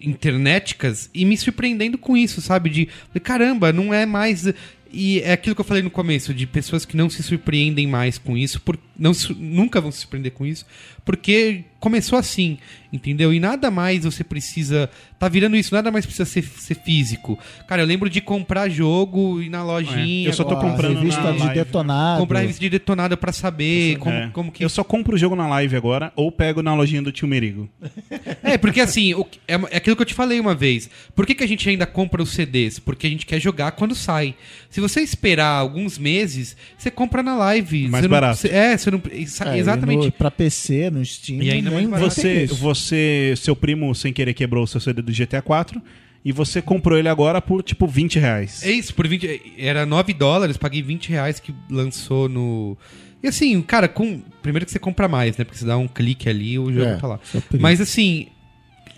internéticas 0.00 1.08
e 1.14 1.24
me 1.24 1.36
surpreendendo 1.36 1.96
com 1.98 2.16
isso, 2.16 2.40
sabe? 2.40 2.70
De 2.70 2.88
de, 3.12 3.20
caramba, 3.20 3.72
não 3.72 3.92
é 3.92 4.04
mais. 4.06 4.52
E 4.94 5.20
é 5.20 5.32
aquilo 5.32 5.54
que 5.54 5.60
eu 5.60 5.64
falei 5.64 5.82
no 5.82 5.90
começo, 5.90 6.34
de 6.34 6.46
pessoas 6.46 6.84
que 6.84 6.96
não 6.96 7.08
se 7.08 7.22
surpreendem 7.22 7.86
mais 7.86 8.18
com 8.18 8.36
isso, 8.36 8.60
por, 8.60 8.76
não 9.02 9.12
se- 9.12 9.34
nunca 9.34 9.80
vão 9.80 9.90
se 9.90 9.98
surpreender 9.98 10.32
com 10.32 10.46
isso, 10.46 10.64
porque 11.04 11.64
começou 11.80 12.16
assim, 12.16 12.58
entendeu? 12.92 13.34
E 13.34 13.40
nada 13.40 13.68
mais 13.70 14.04
você 14.04 14.22
precisa. 14.22 14.88
Tá 15.18 15.28
virando 15.28 15.56
isso, 15.56 15.74
nada 15.74 15.90
mais 15.90 16.04
precisa 16.06 16.24
ser, 16.24 16.42
ser 16.44 16.76
físico. 16.76 17.36
Cara, 17.66 17.82
eu 17.82 17.86
lembro 17.86 18.08
de 18.08 18.20
comprar 18.20 18.68
jogo 18.68 19.42
e 19.42 19.48
na 19.48 19.64
lojinha. 19.64 20.26
É, 20.26 20.28
eu 20.28 20.32
só 20.32 20.44
tô 20.44 20.56
comprando 20.56 20.94
revista 20.98 21.20
na 21.22 21.32
de 21.32 21.38
live. 21.38 21.54
detonado. 21.54 22.20
Comprar 22.20 22.40
revista 22.40 22.60
de 22.60 22.70
detonada 22.70 23.16
pra 23.16 23.32
saber 23.32 23.98
como, 23.98 24.14
É. 24.16 24.30
como 24.32 24.52
que 24.52 24.64
Eu 24.64 24.68
só 24.68 24.84
compro 24.84 25.14
o 25.16 25.18
jogo 25.18 25.34
na 25.34 25.48
live 25.48 25.74
agora 25.76 26.12
ou 26.14 26.30
pego 26.30 26.62
na 26.62 26.72
lojinha 26.74 27.02
do 27.02 27.10
tio 27.10 27.26
Merigo. 27.26 27.68
É, 28.44 28.58
porque 28.58 28.80
assim, 28.80 29.14
o 29.14 29.26
é, 29.48 29.54
é 29.70 29.76
aquilo 29.78 29.96
que 29.96 30.02
eu 30.02 30.06
te 30.06 30.14
falei 30.14 30.38
uma 30.38 30.54
vez. 30.54 30.90
Por 31.14 31.24
que, 31.26 31.34
que 31.34 31.42
a 31.44 31.46
gente 31.48 31.68
ainda 31.68 31.86
compra 31.86 32.22
os 32.22 32.30
CDs? 32.30 32.78
Porque 32.78 33.06
a 33.06 33.10
gente 33.10 33.24
quer 33.24 33.40
jogar 33.40 33.72
quando 33.72 33.94
sai. 33.94 34.34
Se 34.68 34.80
você 34.80 35.00
esperar 35.00 35.46
alguns 35.58 35.96
meses, 35.98 36.56
você 36.76 36.90
compra 36.90 37.22
na 37.22 37.34
live. 37.36 37.88
Mais 37.88 38.02
Você 38.02 38.08
não- 38.08 38.10
barato. 38.10 38.36
você- 38.38 38.48
é, 38.48 38.76
você 38.76 38.90
não. 38.92 39.02
exa- 39.10 39.44
É, 39.54 39.58
exatamente. 39.58 40.10
Pra 40.12 40.30
PC, 40.30 40.90
no 40.90 41.04
Steam. 41.04 41.42
E 41.42 41.50
ainda 41.50 41.70
mais 41.70 42.02
Você, 42.02 42.46
você, 42.54 43.34
seu 43.36 43.56
primo 43.56 43.94
sem 43.94 44.12
querer 44.12 44.34
quebrou 44.34 44.64
o 44.64 44.66
seu 44.66 44.80
CD 44.80 45.02
do 45.02 45.12
GTA 45.12 45.42
4 45.42 45.80
e 46.24 46.30
você 46.30 46.62
comprou 46.62 46.96
ele 46.98 47.08
agora 47.08 47.40
por 47.42 47.62
tipo 47.62 47.86
20 47.86 48.18
reais. 48.18 48.62
É 48.64 48.70
isso, 48.70 48.94
por 48.94 49.08
20. 49.08 49.54
Era 49.58 49.84
9 49.84 50.12
dólares, 50.12 50.56
paguei 50.56 50.82
20 50.82 51.08
reais 51.10 51.40
que 51.40 51.52
lançou 51.68 52.28
no. 52.28 52.76
E 53.22 53.26
assim, 53.28 53.60
cara, 53.62 53.88
com. 53.88 54.20
Primeiro 54.42 54.64
que 54.66 54.72
você 54.72 54.78
compra 54.78 55.08
mais, 55.08 55.36
né? 55.36 55.44
Porque 55.44 55.58
você 55.58 55.64
dá 55.64 55.76
um 55.76 55.88
clique 55.88 56.28
ali 56.28 56.58
o 56.58 56.72
jogo 56.72 56.86
É, 56.86 56.96
tá 56.96 57.06
lá. 57.06 57.20
Mas 57.60 57.80
assim. 57.80 58.26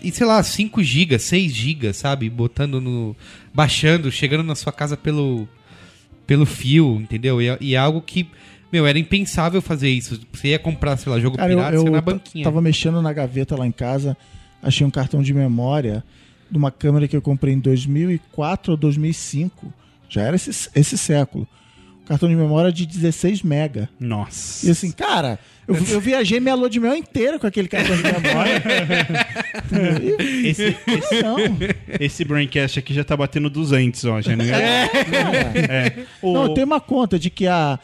E 0.03 0.11
sei 0.11 0.27
lá, 0.27 0.43
5 0.43 0.83
GB, 0.83 1.17
6 1.17 1.51
GB, 1.53 1.93
sabe? 1.93 2.29
Botando 2.29 2.79
no. 2.81 3.15
Baixando, 3.53 4.11
chegando 4.11 4.43
na 4.43 4.53
sua 4.55 4.71
casa 4.73 4.95
pelo. 4.97 5.47
Pelo 6.27 6.45
fio, 6.45 6.99
entendeu? 7.01 7.39
E, 7.41 7.47
é- 7.49 7.57
e 7.61 7.75
é 7.75 7.77
algo 7.77 8.01
que. 8.01 8.27
Meu, 8.71 8.85
era 8.85 8.97
impensável 8.99 9.61
fazer 9.61 9.89
isso. 9.89 10.19
Você 10.33 10.49
ia 10.49 10.59
comprar, 10.59 10.97
sei 10.97 11.11
lá, 11.11 11.19
jogo 11.19 11.37
Cara, 11.37 11.51
eu, 11.51 11.57
pirata, 11.57 11.77
você 11.77 11.83
ia 11.83 11.87
eu 11.87 11.91
na 11.91 12.01
ta- 12.01 12.11
banquinha. 12.11 12.43
tava 12.43 12.61
mexendo 12.61 13.01
na 13.01 13.13
gaveta 13.13 13.55
lá 13.55 13.65
em 13.65 13.71
casa, 13.71 14.17
achei 14.61 14.85
um 14.85 14.91
cartão 14.91 15.21
de 15.21 15.33
memória 15.33 16.03
de 16.51 16.57
uma 16.57 16.71
câmera 16.71 17.07
que 17.07 17.15
eu 17.15 17.21
comprei 17.21 17.53
em 17.53 17.59
2004 17.59 18.71
ou 18.71 18.77
2005. 18.77 19.73
Já 20.09 20.21
era 20.23 20.35
esse, 20.35 20.69
esse 20.75 20.97
século. 20.97 21.47
Cartão 22.07 22.29
de 22.29 22.35
memória 22.35 22.71
de 22.71 22.85
16 22.85 23.41
mega. 23.41 23.89
Nossa. 23.99 24.67
E 24.67 24.69
assim, 24.69 24.91
cara, 24.91 25.39
eu, 25.67 25.75
eu 25.89 25.99
viajei 25.99 26.39
minha 26.39 26.53
lua 26.53 26.69
de 26.69 26.79
mel 26.79 26.95
inteira 26.95 27.39
com 27.39 27.47
aquele 27.47 27.67
cartão 27.67 27.95
de 27.97 28.03
memória. 28.03 28.61
E- 30.01 30.47
Esse, 30.47 30.63
esse, 30.87 31.23
não, 31.23 31.37
esse 31.99 32.23
Braincast 32.23 32.77
aqui 32.77 32.93
já 32.93 33.03
tá 33.03 33.17
batendo 33.17 33.49
200, 33.49 34.05
ó. 34.05 34.21
Já 34.21 34.35
não 34.35 34.45
é... 34.45 34.87
É. 35.69 36.05
O- 36.21 36.33
não, 36.33 36.53
tem 36.53 36.63
uma 36.63 36.79
conta 36.79 37.17
de 37.17 37.29
que 37.31 37.47
a, 37.47 37.79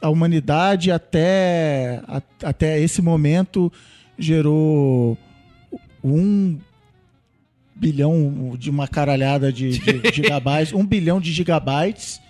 a 0.00 0.08
humanidade 0.10 0.90
até, 0.90 2.00
a- 2.06 2.22
até 2.42 2.80
esse 2.80 3.00
momento 3.02 3.72
gerou 4.18 5.16
um 6.02 6.58
bilhão 7.74 8.54
de 8.58 8.70
uma 8.70 8.86
caralhada 8.86 9.52
de, 9.52 9.78
de 9.78 10.00
gigabytes, 10.14 10.72
um 10.72 10.86
bilhão 10.86 11.20
de 11.20 11.32
gigabytes. 11.32 12.20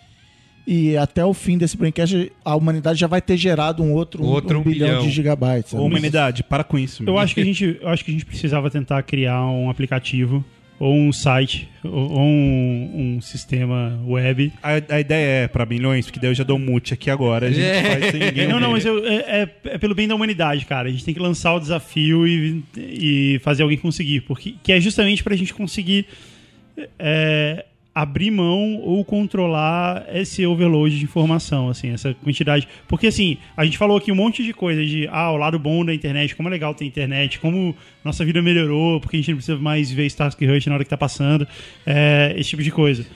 E 0.66 0.96
até 0.96 1.22
o 1.22 1.34
fim 1.34 1.58
desse 1.58 1.76
Braincast, 1.76 2.32
a 2.42 2.56
humanidade 2.56 2.98
já 2.98 3.06
vai 3.06 3.20
ter 3.20 3.36
gerado 3.36 3.82
um 3.82 3.92
outro, 3.92 4.24
Outro 4.24 4.56
um, 4.56 4.60
um 4.62 4.64
bilhão, 4.64 4.88
bilhão. 4.88 5.02
de 5.02 5.10
gigabytes. 5.10 5.74
Humanidade, 5.74 6.42
para 6.42 6.64
com 6.64 6.78
isso. 6.78 7.02
Eu 7.02 7.06
meu. 7.12 7.18
acho 7.18 7.34
que 7.34 7.42
a 7.42 7.44
gente, 7.44 7.78
eu 7.82 7.88
acho 7.88 8.02
que 8.02 8.10
a 8.10 8.14
gente 8.14 8.24
precisava 8.24 8.70
tentar 8.70 9.02
criar 9.02 9.44
um 9.44 9.68
aplicativo 9.68 10.42
ou 10.84 10.94
um 10.94 11.12
site 11.12 11.68
ou, 11.82 12.10
ou 12.12 12.20
um, 12.20 13.14
um 13.16 13.20
sistema 13.20 13.98
web. 14.06 14.52
A, 14.62 14.94
a 14.96 15.00
ideia 15.00 15.44
é 15.44 15.48
pra 15.48 15.64
milhões, 15.64 16.04
porque 16.04 16.20
daí 16.20 16.30
eu 16.30 16.34
já 16.34 16.44
dou 16.44 16.56
um 16.58 16.60
mute 16.60 16.92
aqui 16.92 17.08
agora. 17.10 17.46
A 17.46 17.50
gente 17.50 17.64
É. 17.64 17.82
faz 17.82 18.10
sem 18.10 18.20
ninguém 18.20 18.48
Não, 18.52 18.60
não, 18.60 18.72
mas 18.72 18.84
ouvir. 18.84 19.06
eu- 19.06 19.10
é, 19.10 19.16
é- 19.42 19.48
é 19.74 19.78
pelo 19.78 19.94
bem 19.94 20.06
da 20.06 20.14
humanidade, 20.14 20.66
cara. 20.66 20.88
A 20.88 20.92
gente 20.92 21.04
tem 21.04 21.14
que 21.14 21.20
lançar 21.20 21.54
o 21.54 21.60
desafio 21.60 22.26
e, 22.26 22.62
e 22.76 23.38
fazer 23.42 23.62
alguém 23.62 23.78
conseguir, 23.78 24.20
porque 24.22 24.54
que 24.62 24.72
é 24.72 24.80
justamente 24.80 25.22
pra 25.24 25.34
gente 25.36 25.54
conseguir 25.54 26.06
é, 26.98 27.64
abrir 27.94 28.30
mão 28.30 28.80
ou 28.82 29.04
controlar 29.04 30.04
esse 30.12 30.44
overload 30.44 30.98
de 30.98 31.04
informação, 31.04 31.68
assim, 31.68 31.90
essa 31.90 32.12
quantidade. 32.14 32.66
Porque 32.88 33.06
assim, 33.06 33.38
a 33.56 33.64
gente 33.64 33.78
falou 33.78 33.96
aqui 33.96 34.10
um 34.10 34.16
monte 34.16 34.42
de 34.42 34.52
coisa 34.52 34.84
de 34.84 35.08
ah, 35.12 35.30
o 35.30 35.36
lado 35.36 35.58
bom 35.58 35.84
da 35.84 35.94
internet, 35.94 36.34
como 36.34 36.48
é 36.48 36.52
legal 36.52 36.74
ter 36.74 36.84
internet, 36.84 37.38
como 37.38 37.76
nossa 38.04 38.24
vida 38.24 38.42
melhorou, 38.42 39.00
porque 39.00 39.16
a 39.16 39.20
gente 39.20 39.30
não 39.30 39.36
precisa 39.36 39.58
mais 39.58 39.92
ver 39.92 40.06
Starsky 40.06 40.46
Hutch 40.46 40.66
na 40.66 40.74
hora 40.74 40.84
que 40.84 40.90
tá 40.90 40.96
passando, 40.96 41.46
é, 41.86 42.34
esse 42.36 42.50
tipo 42.50 42.62
de 42.62 42.70
coisa. 42.72 43.06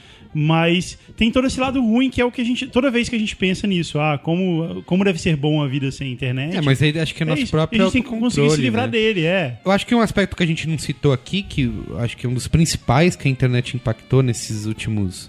Mas 0.41 0.97
tem 1.17 1.33
todo 1.33 1.49
esse 1.49 1.59
lado 1.59 1.83
ruim 1.83 2.09
que 2.09 2.21
é 2.21 2.25
o 2.25 2.31
que 2.31 2.41
a 2.41 2.45
gente. 2.45 2.69
Toda 2.69 2.93
vez 2.93 3.09
que 3.09 3.17
a 3.17 3.19
gente 3.19 3.35
pensa 3.35 3.67
nisso, 3.67 3.99
ah, 3.99 4.17
como, 4.17 4.85
como 4.87 5.03
deve 5.03 5.21
ser 5.21 5.35
bom 5.35 5.61
a 5.61 5.67
vida 5.67 5.91
sem 5.91 6.13
internet. 6.13 6.57
É, 6.57 6.61
mas 6.61 6.81
aí 6.81 6.97
acho 6.97 7.13
que 7.13 7.25
é 7.25 7.27
é 7.27 7.29
nosso 7.29 7.43
isso. 7.43 7.51
próprio 7.51 7.81
a 7.81 7.85
gente 7.85 7.93
tem 7.95 8.03
que 8.03 8.09
conseguir 8.09 8.51
se 8.51 8.61
livrar 8.61 8.87
né? 8.87 8.93
dele, 8.93 9.25
é. 9.25 9.59
Eu 9.65 9.73
acho 9.73 9.85
que 9.85 9.93
um 9.93 10.01
aspecto 10.01 10.37
que 10.37 10.43
a 10.45 10.47
gente 10.47 10.69
não 10.69 10.79
citou 10.79 11.13
aqui, 11.13 11.43
que 11.43 11.69
acho 11.99 12.17
que 12.17 12.25
é 12.25 12.29
um 12.29 12.35
dos 12.35 12.47
principais 12.47 13.17
que 13.17 13.27
a 13.27 13.31
internet 13.31 13.75
impactou 13.75 14.23
nesses 14.23 14.65
últimos 14.65 15.29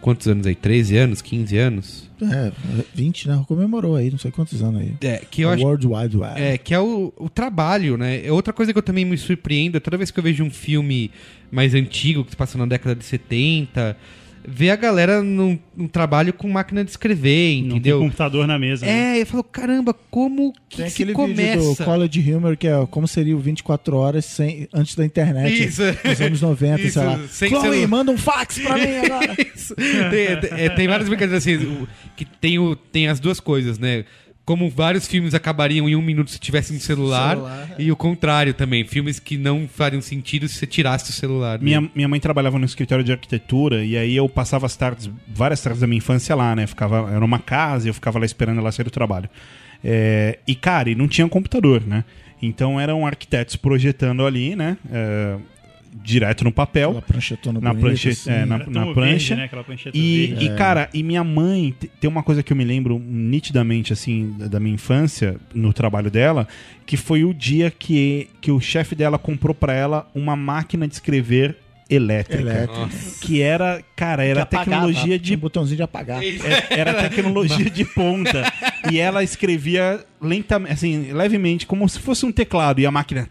quantos 0.00 0.26
anos 0.26 0.44
aí? 0.44 0.56
13 0.56 0.96
anos, 0.96 1.22
15 1.22 1.56
anos? 1.56 2.10
É, 2.20 2.50
20, 2.92 3.28
né? 3.28 3.44
Comemorou 3.46 3.94
aí, 3.94 4.10
não 4.10 4.18
sei 4.18 4.32
quantos 4.32 4.60
anos 4.60 4.80
aí. 4.80 4.94
É, 5.02 5.22
que 5.30 5.42
eu 5.42 5.50
A 5.50 5.54
acho 5.54 5.62
World 5.62 5.86
Wide 5.86 6.16
Web. 6.16 6.40
É, 6.40 6.58
que 6.58 6.74
é 6.74 6.80
o, 6.80 7.12
o 7.16 7.30
trabalho, 7.30 7.96
né? 7.96 8.26
É 8.26 8.32
outra 8.32 8.52
coisa 8.52 8.72
que 8.72 8.78
eu 8.78 8.82
também 8.82 9.04
me 9.04 9.16
surpreendo, 9.16 9.76
é 9.76 9.80
toda 9.80 9.96
vez 9.96 10.10
que 10.10 10.18
eu 10.18 10.24
vejo 10.24 10.42
um 10.42 10.50
filme 10.50 11.12
mais 11.48 11.74
antigo, 11.74 12.24
que 12.24 12.32
se 12.32 12.36
passa 12.36 12.58
na 12.58 12.66
década 12.66 12.96
de 12.96 13.04
70, 13.04 13.96
ver 14.46 14.70
a 14.70 14.76
galera 14.76 15.22
num, 15.22 15.58
num 15.76 15.86
trabalho 15.86 16.32
com 16.32 16.48
máquina 16.48 16.84
de 16.84 16.90
escrever, 16.90 17.54
entendeu? 17.58 18.00
computador 18.00 18.46
na 18.46 18.58
mesa. 18.58 18.84
né? 18.84 19.18
É, 19.18 19.22
eu 19.22 19.26
falo, 19.26 19.44
caramba, 19.44 19.94
como 20.10 20.52
que 20.68 20.78
Tem 20.78 20.88
se 20.88 20.94
aquele 21.02 21.14
vídeo 21.14 21.34
do 21.58 21.62
começa? 21.64 21.84
College 21.84 22.32
Humor 22.34 22.56
que 22.56 22.66
é 22.66 22.86
como 22.90 23.06
seria 23.06 23.36
o 23.36 23.40
24 23.40 23.96
horas 23.96 24.24
sem, 24.24 24.68
antes 24.74 24.94
da 24.94 25.04
internet. 25.04 25.64
Isso. 25.64 25.82
Nos 26.04 26.20
anos 26.20 26.40
90, 26.42 26.80
Isso, 26.82 26.92
sei 26.94 27.02
lá. 27.04 27.20
sem 27.28 27.48
Chloe, 27.50 27.86
manda 27.86 28.10
um 28.10 28.18
fax 28.18 28.58
pra 28.58 28.74
mim 28.76 28.96
agora. 29.04 29.36
Isso. 29.54 29.74
Tem, 29.76 30.40
tem- 30.40 30.60
é, 30.64 30.68
tem 30.70 30.88
várias 30.88 31.08
brincadeiras 31.08 31.46
assim, 31.46 31.86
que 32.16 32.24
tem, 32.24 32.58
o, 32.58 32.74
tem 32.74 33.08
as 33.08 33.20
duas 33.20 33.38
coisas, 33.38 33.78
né? 33.78 34.04
Como 34.44 34.68
vários 34.68 35.06
filmes 35.06 35.34
acabariam 35.34 35.88
em 35.88 35.94
um 35.94 36.02
minuto 36.02 36.30
se 36.30 36.38
tivesse 36.38 36.72
um 36.72 36.80
celular, 36.80 37.36
Celular. 37.36 37.74
e 37.78 37.92
o 37.92 37.96
contrário 37.96 38.52
também, 38.52 38.84
filmes 38.84 39.20
que 39.20 39.36
não 39.36 39.68
fariam 39.68 40.00
sentido 40.02 40.48
se 40.48 40.54
você 40.56 40.66
tirasse 40.66 41.10
o 41.10 41.12
celular. 41.12 41.58
né? 41.60 41.64
Minha, 41.64 41.90
minha 41.94 42.08
mãe 42.08 42.18
trabalhava 42.18 42.58
no 42.58 42.64
escritório 42.64 43.04
de 43.04 43.12
arquitetura 43.12 43.84
e 43.84 43.96
aí 43.96 44.16
eu 44.16 44.28
passava 44.28 44.66
as 44.66 44.76
tardes, 44.76 45.08
várias 45.28 45.60
tardes 45.60 45.80
da 45.80 45.86
minha 45.86 45.98
infância 45.98 46.34
lá, 46.34 46.56
né? 46.56 46.66
Ficava, 46.66 47.08
era 47.14 47.24
uma 47.24 47.38
casa 47.38 47.86
e 47.86 47.90
eu 47.90 47.94
ficava 47.94 48.18
lá 48.18 48.24
esperando 48.24 48.58
ela 48.58 48.72
sair 48.72 48.84
do 48.84 48.90
trabalho. 48.90 49.30
É, 49.84 50.38
e, 50.46 50.54
cara, 50.56 50.90
e 50.90 50.94
não 50.96 51.06
tinha 51.06 51.28
computador, 51.28 51.82
né? 51.86 52.04
Então 52.40 52.80
eram 52.80 53.06
arquitetos 53.06 53.54
projetando 53.54 54.26
ali, 54.26 54.56
né? 54.56 54.76
É, 54.90 55.36
direto 55.92 56.42
no 56.44 56.52
papel. 56.52 56.90
Aquela 56.90 57.02
pranchetona 57.02 57.60
Na 57.60 57.70
bonita, 57.70 57.86
prancha- 57.88 58.08
assim. 58.10 58.30
é, 58.30 58.44
na- 58.44 58.58
tão 58.60 58.94
prancha. 58.94 59.36
né? 59.36 59.44
Aquela 59.44 59.62
prancheta 59.64 59.96
E, 59.96 60.26
verde. 60.28 60.44
e, 60.46 60.56
cara, 60.56 60.88
e 60.94 61.02
minha 61.02 61.22
mãe, 61.24 61.74
te- 61.78 61.88
tem 62.00 62.08
uma 62.08 62.22
coisa 62.22 62.42
que 62.42 62.52
eu 62.52 62.56
me 62.56 62.64
lembro 62.64 62.98
nitidamente, 62.98 63.92
assim, 63.92 64.34
da, 64.38 64.58
minha 64.60 64.74
infância, 64.74 65.36
no 65.54 65.72
trabalho 65.72 66.10
dela, 66.10 66.46
que 66.86 66.96
foi 66.96 67.24
o 67.24 67.32
dia 67.34 67.70
que, 67.70 68.28
que 68.40 68.50
o 68.50 68.60
chefe 68.60 68.94
dela 68.94 69.18
comprou 69.18 69.54
pra 69.54 69.72
ela 69.74 70.08
uma 70.14 70.36
máquina 70.36 70.86
de 70.88 70.94
escrever 70.94 71.56
elétrica. 71.90 72.40
Elétrica. 72.42 72.88
Que 73.20 73.42
era, 73.42 73.82
cara, 73.94 74.24
era 74.24 74.42
apagava, 74.42 74.64
tecnologia 74.70 75.02
tinha 75.04 75.18
de 75.18 75.34
um 75.34 75.38
botãozinho 75.38 75.76
de 75.76 75.82
apagar. 75.82 76.22
é- 76.22 76.66
era 76.70 76.94
tecnologia 77.08 77.68
de 77.70 77.84
ponta. 77.84 78.42
E 78.90 78.98
ela 78.98 79.22
escrevia 79.22 80.00
lentamente, 80.20 80.72
assim, 80.72 81.12
levemente, 81.12 81.64
como 81.66 81.88
se 81.88 82.00
fosse 82.00 82.26
um 82.26 82.32
teclado. 82.32 82.80
E 82.80 82.86
a 82.86 82.90
máquina. 82.90 83.28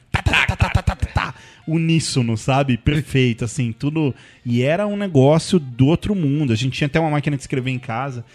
Uníssono, 1.68 2.38
sabe? 2.38 2.78
Perfeito, 2.78 3.45
assim, 3.45 3.72
tudo. 3.72 4.14
E 4.45 4.62
era 4.62 4.86
um 4.88 4.97
negócio 4.97 5.59
do 5.59 5.88
outro 5.88 6.16
mundo. 6.16 6.51
A 6.53 6.55
gente 6.55 6.74
tinha 6.78 6.88
até 6.88 6.99
uma 6.99 7.09
máquina 7.12 7.36
de 7.38 7.43
escrever 7.43 7.72
em 7.72 7.80
casa. 7.80 8.26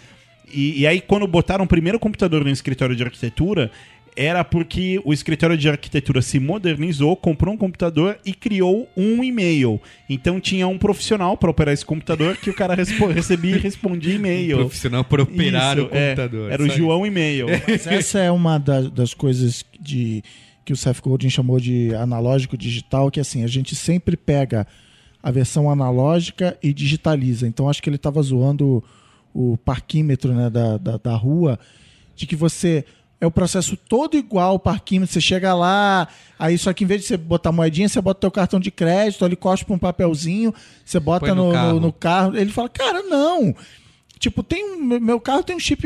E, 0.53 0.81
e 0.81 0.87
aí, 0.87 1.01
quando 1.01 1.27
botaram 1.27 1.65
o 1.65 1.67
primeiro 1.67 1.99
computador 1.99 2.43
no 2.43 2.49
escritório 2.49 2.95
de 2.95 3.03
arquitetura, 3.03 3.69
era 4.15 4.43
porque 4.43 4.99
o 5.05 5.13
escritório 5.13 5.55
de 5.55 5.69
arquitetura 5.69 6.23
se 6.23 6.39
modernizou, 6.39 7.15
comprou 7.15 7.53
um 7.53 7.57
computador 7.57 8.17
e 8.25 8.33
criou 8.33 8.89
um 8.97 9.23
e-mail. 9.23 9.79
Então 10.09 10.39
tinha 10.39 10.67
um 10.67 10.75
profissional 10.77 11.37
para 11.37 11.51
operar 11.51 11.71
esse 11.71 11.85
computador 11.85 12.35
que 12.35 12.49
o 12.49 12.53
cara 12.53 12.73
recebia 13.13 13.55
e 13.57 13.59
respondia 13.59 14.15
e-mail. 14.15 14.57
profissional 14.57 15.03
por 15.03 15.21
operar 15.21 15.77
Isso, 15.77 15.85
o 15.87 15.89
é, 15.95 16.15
computador. 16.15 16.51
era 16.51 16.63
o 16.63 16.69
João 16.69 17.05
e-mail. 17.05 17.45
Mas 17.67 17.85
essa 17.85 18.17
é 18.19 18.31
uma 18.31 18.57
da- 18.57 18.81
das 18.89 19.13
coisas 19.13 19.63
de 19.79 20.23
que 20.67 20.73
o 20.73 20.75
Seth 20.75 20.99
Godin 20.99 21.29
chamou 21.29 21.61
de 21.61 21.95
analógico 21.95 22.57
digital, 22.57 23.09
que 23.09 23.21
assim, 23.21 23.41
a 23.41 23.47
gente 23.47 23.73
sempre 23.73 24.17
pega 24.17 24.67
a 25.23 25.31
versão 25.31 25.71
analógica 25.71 26.57
e 26.61 26.73
digitaliza. 26.73 27.47
Então 27.47 27.69
acho 27.69 27.81
que 27.81 27.87
ele 27.89 27.95
estava 27.95 28.21
zoando 28.21 28.83
o, 29.33 29.53
o 29.53 29.57
parquímetro 29.57 30.33
né, 30.33 30.49
da, 30.49 30.77
da, 30.77 30.97
da 30.97 31.15
rua, 31.15 31.57
de 32.17 32.27
que 32.27 32.35
você. 32.35 32.83
É 33.19 33.25
o 33.25 33.31
processo 33.31 33.75
todo 33.75 34.15
igual 34.17 34.55
o 34.55 34.59
parquímetro. 34.59 35.11
Você 35.13 35.21
chega 35.21 35.55
lá, 35.55 36.07
aí 36.37 36.55
só 36.57 36.71
que 36.73 36.83
em 36.83 36.87
vez 36.87 37.01
de 37.01 37.07
você 37.07 37.17
botar 37.17 37.51
moedinha, 37.53 37.87
você 37.89 37.99
bota 38.01 38.19
teu 38.19 38.29
cartão 38.29 38.59
de 38.59 38.69
crédito, 38.69 39.25
ele 39.25 39.35
cospe 39.37 39.71
um 39.73 39.79
papelzinho, 39.79 40.53
você 40.85 40.99
bota 40.99 41.33
no 41.33 41.45
no, 41.45 41.47
no- 41.47 41.53
carro. 41.53 41.79
no 41.79 41.93
carro. 41.93 42.37
Ele 42.37 42.51
fala, 42.51 42.67
cara, 42.69 43.01
não. 43.03 43.55
Tipo, 44.19 44.41
tem 44.43 44.63
um, 44.75 44.99
meu- 44.99 45.19
carro 45.19 45.43
tem 45.43 45.55
um 45.55 45.59
chip 45.59 45.85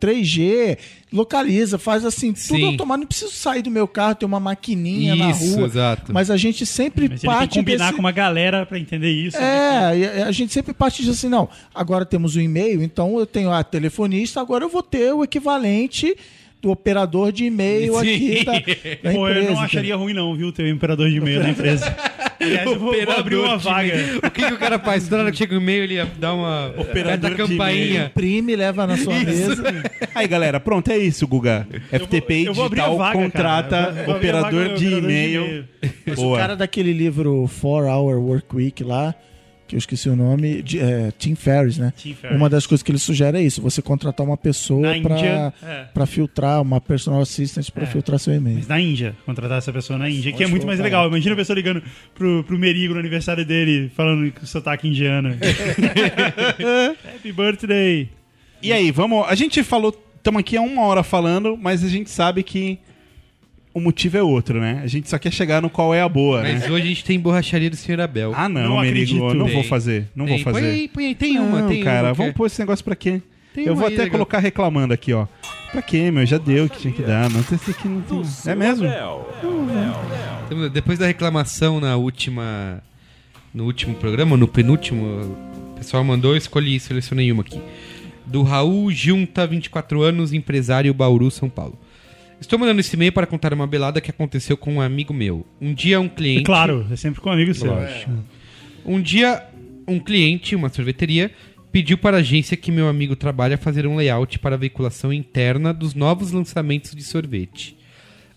3G, 0.00 0.76
localiza, 1.12 1.78
faz 1.78 2.04
assim, 2.04 2.32
tudo 2.32 2.56
Sim. 2.58 2.64
automático. 2.66 3.00
Não 3.00 3.06
preciso 3.06 3.30
sair 3.32 3.62
do 3.62 3.70
meu 3.70 3.86
carro, 3.86 4.14
tem 4.16 4.26
uma 4.26 4.40
maquininha 4.40 5.14
na 5.16 5.30
Isso, 5.30 5.56
rua. 5.56 5.66
exato. 5.66 6.12
Mas 6.12 6.30
a 6.30 6.36
gente 6.36 6.64
sempre 6.66 7.08
Mas 7.08 7.10
ele 7.12 7.20
tem 7.20 7.30
parte 7.30 7.50
que 7.52 7.58
combinar 7.58 7.84
desse... 7.86 7.92
com 7.94 8.00
uma 8.00 8.12
galera 8.12 8.66
pra 8.66 8.78
entender 8.78 9.10
isso. 9.10 9.38
né? 9.38 9.98
É, 10.00 10.22
a 10.22 10.26
a 10.26 10.32
gente 10.32 10.52
sempre 10.52 10.74
parte 10.74 10.98
disso 11.02 11.12
assim, 11.12 11.28
não. 11.28 11.48
Agora 11.74 12.04
temos 12.04 12.34
o 12.36 12.40
e-mail, 12.40 12.82
então 12.82 13.18
eu 13.18 13.24
tenho 13.26 13.50
a 13.52 13.62
telefonista, 13.62 14.40
agora 14.40 14.64
eu 14.64 14.68
vou 14.68 14.82
ter 14.82 15.12
o 15.12 15.22
equivalente 15.22 16.16
do 16.60 16.70
operador 16.70 17.30
de 17.32 17.44
e-mail 17.44 17.92
Sim. 18.00 18.14
aqui 18.14 18.44
da, 18.44 18.52
da 18.52 19.14
Pô, 19.14 19.28
eu 19.28 19.32
empresa. 19.34 19.50
não 19.52 19.60
acharia 19.60 19.96
ruim 19.96 20.12
não, 20.14 20.34
viu, 20.34 20.50
ter 20.52 20.64
um 20.64 20.68
imperador 20.68 21.08
de 21.10 21.16
e-mail 21.16 21.42
na 21.42 21.50
empresa. 21.50 21.96
Aliás, 22.40 22.66
eu 22.66 22.78
vou, 22.78 22.92
vou 22.92 23.14
abrir 23.16 23.36
uma 23.36 23.56
de 23.56 23.64
vaga. 23.64 23.94
O 24.22 24.30
que, 24.30 24.46
que 24.46 24.52
o 24.52 24.58
cara 24.58 24.78
faz? 24.78 25.08
Toda 25.08 25.22
hora 25.22 25.32
que 25.32 25.38
chega 25.38 25.54
o 25.54 25.58
e-mail, 25.58 25.84
ele 25.84 26.04
dá 26.18 26.34
uma. 26.34 26.68
Operador 26.76 27.14
aperta 27.14 27.26
a 27.26 27.30
de 27.30 27.36
campainha. 27.36 28.04
Imprime, 28.06 28.54
leva 28.56 28.86
na 28.86 28.96
sua 28.96 29.14
mesa. 29.14 29.62
Aí, 30.14 30.28
galera, 30.28 30.60
pronto, 30.60 30.90
é 30.90 30.98
isso, 30.98 31.26
Guga. 31.26 31.66
FTP 31.90 32.44
eu 32.48 32.54
vou 32.54 32.66
abrir 32.66 32.80
a 32.80 32.84
Digital 32.84 32.98
vaga, 32.98 33.18
contrata 33.18 33.92
vou- 34.04 34.16
operador 34.16 34.50
vaga, 34.64 34.74
de 34.76 34.86
operador 34.86 35.00
de 35.00 35.04
e-mail. 35.04 35.44
e-mail. 35.46 35.64
Mas 36.06 36.18
o 36.18 36.34
cara 36.36 36.54
daquele 36.56 36.92
livro 36.92 37.48
4 37.60 37.86
Hour 37.88 38.18
Work 38.18 38.54
Week 38.54 38.84
lá, 38.84 39.14
que 39.66 39.74
eu 39.74 39.78
esqueci 39.78 40.08
o 40.08 40.16
nome, 40.16 40.62
de, 40.62 40.78
é, 40.78 41.12
Tim 41.18 41.34
Ferriss, 41.34 41.78
né? 41.78 41.92
Tim 41.96 42.14
Ferriss. 42.14 42.36
Uma 42.38 42.48
das 42.48 42.66
coisas 42.66 42.82
que 42.82 42.90
ele 42.90 42.98
sugere 42.98 43.38
é 43.38 43.42
isso: 43.42 43.60
você 43.60 43.82
contratar 43.82 44.24
uma 44.26 44.36
pessoa 44.36 44.96
Índia, 44.96 45.52
é. 45.62 46.06
filtrar, 46.06 46.62
uma 46.62 46.80
personal 46.80 47.20
assistant 47.20 47.70
pra 47.70 47.82
É. 47.84 47.86
filtrar 47.86 48.18
seu 48.18 48.32
e-mail. 48.34 48.56
Mas 48.56 48.68
na 48.68 48.80
Índia, 48.80 49.16
contratar 49.26 49.58
essa 49.58 49.72
pessoa 49.72 49.98
na 49.98 50.08
Índia, 50.08 50.32
que 50.32 50.42
é 50.44 50.46
muito 50.46 50.66
mais 50.66 50.78
cara. 50.78 50.86
legal. 50.86 51.08
Imagina 51.08 51.34
a 51.34 51.36
pessoa 51.36 51.54
ligando 51.56 51.82
pro, 52.14 52.44
pro 52.44 52.58
Merigo 52.58 52.94
no 52.94 53.00
aniversário 53.00 53.44
dele, 53.44 53.90
falando 53.94 54.30
com 54.32 54.46
sotaque 54.46 54.86
indiano. 54.88 55.36
Happy 57.14 57.32
birthday! 57.32 58.08
E 58.62 58.72
aí, 58.72 58.90
vamos. 58.90 59.26
A 59.28 59.34
gente 59.34 59.62
falou. 59.62 60.02
Estamos 60.16 60.40
aqui 60.40 60.56
há 60.56 60.60
uma 60.60 60.82
hora 60.82 61.04
falando, 61.04 61.56
mas 61.56 61.84
a 61.84 61.88
gente 61.88 62.10
sabe 62.10 62.42
que 62.42 62.80
o 63.76 63.80
motivo 63.80 64.16
é 64.16 64.22
outro, 64.22 64.58
né? 64.58 64.80
A 64.82 64.86
gente 64.86 65.06
só 65.08 65.18
quer 65.18 65.30
chegar 65.30 65.60
no 65.60 65.68
qual 65.68 65.92
é 65.94 66.00
a 66.00 66.08
boa, 66.08 66.42
né? 66.42 66.54
Mas 66.54 66.70
hoje 66.70 66.84
a 66.84 66.88
gente 66.88 67.04
tem 67.04 67.20
borracharia 67.20 67.68
do 67.68 67.76
Sr. 67.76 68.00
Abel. 68.00 68.32
Ah, 68.34 68.48
não, 68.48 68.62
Não 68.70 68.80
Merigo, 68.80 69.16
acredito. 69.26 69.34
não 69.34 69.48
vou 69.48 69.62
fazer. 69.64 70.06
Não 70.16 70.24
Tem, 70.24 70.36
vou 70.36 70.44
fazer. 70.44 70.60
Põe 70.66 70.70
aí, 70.70 70.88
põe 70.88 71.06
aí. 71.06 71.14
Tem 71.14 71.38
uma, 71.38 71.60
não, 71.60 71.68
tem 71.68 71.84
cara, 71.84 72.08
uma. 72.08 72.14
vamos 72.14 72.32
que- 72.32 72.38
pôr 72.38 72.46
esse 72.46 72.58
negócio 72.58 72.82
pra 72.82 72.96
quê? 72.96 73.20
Tem 73.54 73.66
eu 73.66 73.72
uma 73.74 73.80
vou 73.80 73.88
aí 73.88 73.94
até 73.94 74.04
legal. 74.04 74.12
colocar 74.18 74.38
reclamando 74.38 74.94
aqui, 74.94 75.12
ó. 75.12 75.26
Pra 75.72 75.82
quê, 75.82 76.10
meu? 76.10 76.24
Já 76.24 76.38
deu 76.38 76.64
o 76.64 76.70
que 76.70 76.78
tinha 76.78 76.92
que 76.94 77.02
dar. 77.02 77.28
Não 77.28 77.42
tem 77.42 77.56
isso 77.56 77.70
aqui, 77.70 77.86
não 77.86 78.00
tem. 78.00 78.22
É 78.50 78.54
mesmo? 78.54 78.86
Então, 78.86 80.68
Depois 80.72 80.98
da 80.98 81.06
reclamação 81.06 81.80
na 81.80 81.96
última. 81.96 82.82
No 83.52 83.64
último 83.64 83.94
programa, 83.94 84.36
no 84.36 84.46
penúltimo, 84.46 85.04
o 85.72 85.74
pessoal 85.78 86.04
mandou, 86.04 86.32
eu 86.32 86.36
escolhi, 86.36 86.78
selecionei 86.78 87.32
uma 87.32 87.42
aqui. 87.42 87.58
Do 88.26 88.42
Raul 88.42 88.90
Junta, 88.90 89.46
24 89.46 90.02
anos, 90.02 90.32
empresário 90.32 90.92
Bauru, 90.92 91.30
São 91.30 91.48
Paulo. 91.48 91.78
Estou 92.40 92.58
mandando 92.58 92.80
esse 92.80 92.94
e-mail 92.94 93.12
para 93.12 93.26
contar 93.26 93.52
uma 93.54 93.66
belada 93.66 94.00
que 94.00 94.10
aconteceu 94.10 94.56
com 94.56 94.74
um 94.74 94.80
amigo 94.80 95.14
meu. 95.14 95.46
Um 95.60 95.72
dia 95.72 95.98
um 95.98 96.08
cliente. 96.08 96.44
Claro, 96.44 96.86
é 96.90 96.96
sempre 96.96 97.20
com 97.20 97.30
um 97.30 97.32
amigo 97.32 97.54
seu. 97.54 97.72
Um 98.84 99.00
dia, 99.00 99.42
um 99.88 99.98
cliente, 99.98 100.54
uma 100.54 100.68
sorveteria, 100.68 101.30
pediu 101.72 101.98
para 101.98 102.18
a 102.18 102.20
agência 102.20 102.56
que 102.56 102.70
meu 102.70 102.88
amigo 102.88 103.16
trabalha 103.16 103.56
fazer 103.58 103.86
um 103.86 103.96
layout 103.96 104.38
para 104.38 104.54
a 104.54 104.58
veiculação 104.58 105.12
interna 105.12 105.72
dos 105.72 105.94
novos 105.94 106.30
lançamentos 106.30 106.94
de 106.94 107.02
sorvete. 107.02 107.76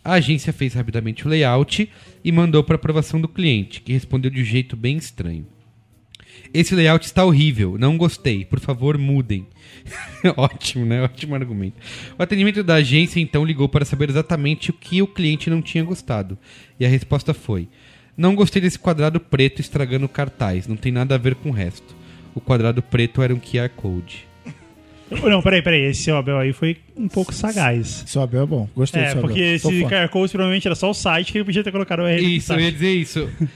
A 0.04 0.14
agência 0.14 0.54
fez 0.54 0.74
rapidamente 0.74 1.28
o 1.28 1.30
layout 1.30 1.90
e 2.24 2.32
mandou 2.32 2.64
para 2.64 2.76
aprovação 2.76 3.20
do 3.20 3.28
cliente, 3.28 3.82
que 3.82 3.94
respondeu 3.94 4.32
de 4.32 4.42
um 4.42 4.46
jeito 4.46 4.78
bem 4.78 4.98
estranho. 4.98 5.46
Esse 6.54 6.74
layout 6.74 7.06
está 7.06 7.24
horrível, 7.24 7.78
não 7.78 7.98
gostei, 7.98 8.46
por 8.46 8.60
favor 8.60 8.98
mudem. 8.98 9.46
Ótimo, 10.38 10.86
né? 10.86 11.02
Ótimo 11.04 11.36
argumento. 11.36 11.76
O 12.18 12.24
atendimento 12.24 12.64
da 12.64 12.76
agência 12.76 13.20
então 13.20 13.44
ligou 13.46 13.68
para 13.70 13.86
saber 13.86 14.10
exatamente 14.10 14.70
o 14.70 14.74
que 14.74 15.02
o 15.02 15.08
cliente 15.08 15.50
não 15.50 15.62
tinha 15.62 15.84
gostado. 15.84 16.38
E 16.80 16.86
a 16.86 16.90
resposta 16.90 17.34
foi: 17.34 17.68
Não 18.18 18.36
gostei 18.36 18.62
desse 18.62 18.78
quadrado 18.80 19.20
preto 19.20 19.62
estragando 19.62 20.06
o 20.06 20.10
cartaz, 20.10 20.68
não 20.68 20.76
tem 20.76 20.92
nada 20.92 21.16
a 21.16 21.18
ver 21.18 21.36
com 21.36 21.50
o 21.50 21.54
resto. 21.54 21.96
O 22.36 22.40
quadrado 22.42 22.82
preto 22.82 23.22
era 23.22 23.34
um 23.34 23.40
QR 23.40 23.70
Code. 23.76 24.28
Não, 25.12 25.42
peraí, 25.42 25.62
peraí. 25.64 25.82
Esse 25.86 26.04
seu 26.04 26.16
Abel 26.18 26.38
aí 26.38 26.54
foi 26.54 26.78
um 26.96 27.08
pouco 27.08 27.34
sagaz. 27.34 28.04
Seu 28.06 28.22
Abel 28.22 28.44
é 28.44 28.46
bom. 28.46 28.70
Gostei 28.76 29.02
do 29.02 29.08
É, 29.08 29.12
seu 29.14 29.22
porque 29.22 29.40
Abel. 29.40 29.56
esse 29.56 29.64
Tô 29.64 29.90
fã. 29.90 29.96
QR 30.06 30.10
Code 30.10 30.32
provavelmente 30.32 30.68
era 30.68 30.76
só 30.76 30.92
o 30.92 30.94
site 30.94 31.32
que 31.32 31.40
ele 31.40 31.46
podia 31.46 31.64
ter 31.64 31.72
colocado 31.72 32.02
o 32.02 32.08
R. 32.08 32.36
Isso, 32.36 32.54
eu 32.54 32.60
ia 32.60 32.72
dizer 32.72 32.94
isso. 32.94 33.28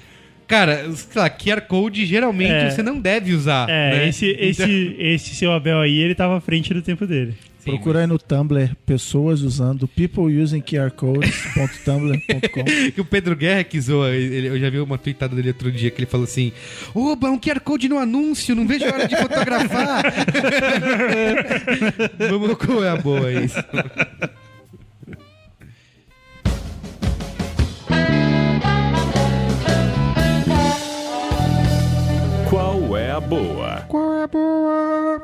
Cara, 0.47 0.91
sei 0.93 1.21
lá, 1.21 1.29
QR 1.29 1.61
Code 1.61 2.05
geralmente 2.05 2.51
É. 2.51 2.69
você 2.69 2.83
não 2.83 2.99
deve 2.99 3.33
usar. 3.33 3.67
É, 3.69 3.91
né? 3.97 4.07
esse, 4.09 4.27
esse, 4.27 4.63
Então- 4.63 4.95
esse 4.99 5.35
seu 5.35 5.51
Abel 5.51 5.79
aí, 5.79 5.97
ele 5.99 6.13
tava 6.15 6.37
à 6.37 6.41
frente 6.41 6.73
do 6.73 6.81
tempo 6.81 7.05
dele. 7.07 7.33
Procura 7.63 8.01
aí 8.01 8.07
no 8.07 8.19
Tumblr 8.19 8.75
pessoas 8.85 9.39
usando 9.41 9.87
peopleusingqrcodes.tumblr.com. 9.87 12.65
Que 12.93 12.99
o 12.99 13.05
Pedro 13.05 13.37
Guerra 13.37 13.63
que 13.63 13.79
zoa, 13.79 14.13
ele- 14.13 14.47
eu 14.47 14.59
já 14.59 14.69
vi 14.69 14.79
uma 14.79 14.97
tweetada 14.97 15.33
dele 15.33 15.47
outro 15.47 15.71
dia 15.71 15.89
que 15.89 15.99
ele 15.99 16.05
falou 16.05 16.25
assim: 16.25 16.51
Oba, 16.93 17.29
um 17.29 17.39
QR 17.39 17.61
Code 17.61 17.87
no 17.87 17.97
anúncio, 17.97 18.53
não 18.53 18.67
vejo 18.67 18.83
a 18.83 18.89
hora 18.93 19.07
de 19.07 19.15
fotografar. 19.15 20.03
Vamos 22.29 22.57
qual 22.57 22.83
é 22.83 22.89
a 22.89 22.97
boa 22.97 23.31
isso. 23.31 23.55
A 33.13 33.19
boa? 33.19 33.81
Qual 33.87 34.13
é 34.13 34.23
a 34.23 34.27
boa? 34.27 35.23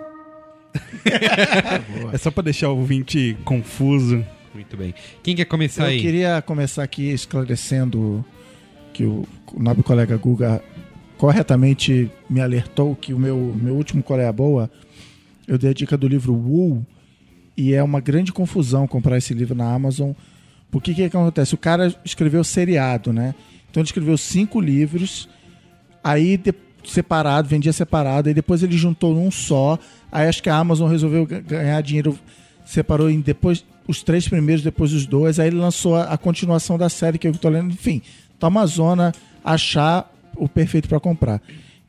É 2.14 2.18
só 2.18 2.30
pra 2.32 2.44
deixar 2.44 2.70
o 2.70 2.78
ouvinte 2.78 3.38
confuso. 3.44 4.24
Muito 4.54 4.76
bem. 4.76 4.94
Quem 5.24 5.36
quer 5.36 5.46
começar 5.46 5.84
Eu 5.84 5.88
aí? 5.90 6.02
queria 6.02 6.42
começar 6.42 6.84
aqui 6.84 7.10
esclarecendo 7.12 8.24
que 8.94 9.04
o, 9.06 9.28
nobre 9.58 9.84
colega 9.84 10.18
Guga 10.18 10.62
corretamente 11.18 12.10
me 12.30 12.42
alertou 12.42 12.96
que 12.96 13.14
o 13.14 13.20
meu, 13.20 13.56
meu 13.60 13.76
último 13.76 14.02
Qual 14.04 14.20
é 14.20 14.28
a 14.28 14.32
Boa, 14.34 14.70
eu 15.48 15.58
dei 15.58 15.70
a 15.72 15.74
dica 15.74 15.98
do 15.98 16.08
livro 16.08 16.34
Wool, 16.34 16.86
e 17.56 17.74
é 17.74 17.84
uma 17.84 18.00
grande 18.00 18.32
confusão 18.32 18.88
comprar 18.88 19.18
esse 19.18 19.34
livro 19.34 19.56
na 19.56 19.72
Amazon. 19.74 20.12
Porque 20.72 20.92
o 20.92 20.96
que, 20.96 21.10
que 21.10 21.18
acontece? 21.18 21.54
O 21.56 21.58
cara 21.58 21.94
escreveu 22.06 22.44
seriado, 22.44 23.12
né? 23.12 23.34
Então 23.70 23.82
ele 23.82 23.88
escreveu 23.88 24.18
cinco 24.18 24.60
livros, 24.62 25.28
aí 26.04 26.38
de- 26.38 26.54
separado, 26.84 27.48
vendia 27.48 27.74
separado, 27.74 28.28
aí 28.30 28.34
depois 28.34 28.64
ele 28.64 28.78
juntou 28.78 29.14
num 29.14 29.30
só. 29.32 29.78
Aí 30.12 30.28
acho 30.28 30.42
que 30.42 30.50
a 30.50 30.56
Amazon 30.56 30.90
resolveu 30.90 31.26
ga- 31.26 31.40
ganhar 31.40 31.82
dinheiro, 31.82 32.18
separou 32.66 33.10
em 33.10 33.20
depois 33.20 33.64
os 33.88 34.04
três 34.04 34.28
primeiros, 34.28 34.64
depois 34.64 34.94
os 34.94 35.06
dois, 35.06 35.40
aí 35.40 35.48
ele 35.48 35.58
lançou 35.58 35.96
a, 35.96 36.04
a 36.04 36.18
continuação 36.18 36.78
da 36.78 36.90
série 36.90 37.18
que 37.18 37.28
eu 37.28 37.34
tô 37.34 37.50
lendo. 37.50 37.72
Enfim, 37.72 38.02
tá 38.40 38.48
uma 38.48 38.66
zona 38.66 39.14
achar 39.44 40.12
o 40.36 40.48
perfeito 40.48 40.88
para 40.88 41.00
comprar. 41.00 41.42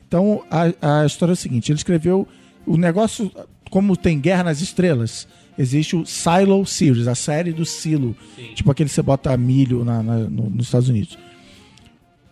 Então 0.08 0.42
a, 0.50 1.02
a 1.02 1.06
história 1.06 1.32
é 1.32 1.34
o 1.34 1.36
seguinte: 1.36 1.70
ele 1.70 1.78
escreveu 1.78 2.26
o 2.66 2.76
negócio, 2.76 3.30
como 3.70 3.96
tem 3.96 4.18
Guerra 4.18 4.44
nas 4.44 4.60
Estrelas, 4.60 5.28
existe 5.58 5.94
o 5.96 6.04
Silo 6.06 6.64
Series, 6.66 7.06
a 7.06 7.14
série 7.14 7.52
do 7.52 7.64
silo, 7.64 8.16
tipo 8.54 8.70
aquele 8.70 8.88
que 8.88 8.94
você 8.94 9.02
bota 9.02 9.36
milho 9.36 9.84
na- 9.84 10.02
na- 10.02 10.18
no- 10.18 10.50
nos 10.50 10.66
Estados 10.66 10.88
Unidos 10.88 11.16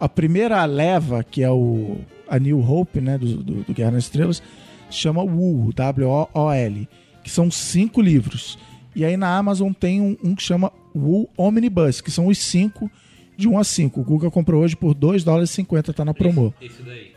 a 0.01 0.09
primeira 0.09 0.64
leva, 0.64 1.22
que 1.24 1.42
é 1.42 1.51
o 1.51 1.99
a 2.28 2.38
New 2.38 2.61
Hope, 2.61 3.01
né, 3.01 3.16
do, 3.16 3.36
do, 3.38 3.55
do 3.64 3.72
Guerra 3.74 3.92
nas 3.92 4.05
Estrelas, 4.05 4.42
chama 4.90 5.22
Wool, 5.22 5.72
W-O-O-L, 5.72 6.88
que 7.24 7.30
são 7.30 7.51
cinco 7.51 8.01
livros. 8.03 8.59
E 8.94 9.05
aí 9.05 9.16
na 9.16 9.36
Amazon 9.36 9.72
tem 9.72 10.01
um, 10.01 10.16
um 10.22 10.34
que 10.34 10.42
chama 10.42 10.70
Wool 10.94 11.28
Omnibus, 11.36 12.01
que 12.01 12.11
são 12.11 12.26
os 12.26 12.38
cinco 12.38 12.90
de 13.36 13.49
1 13.49 13.59
a 13.59 13.64
5. 13.64 14.01
O 14.01 14.05
Google 14.05 14.30
comprou 14.30 14.62
hoje 14.62 14.76
por 14.76 14.92
2 14.94 15.24
dólares 15.24 15.51
e 15.51 15.55
50, 15.55 15.92
tá 15.92 16.05
na 16.05 16.12
promo. 16.12 16.53
Esse 16.61 16.82
daí. 16.82 17.12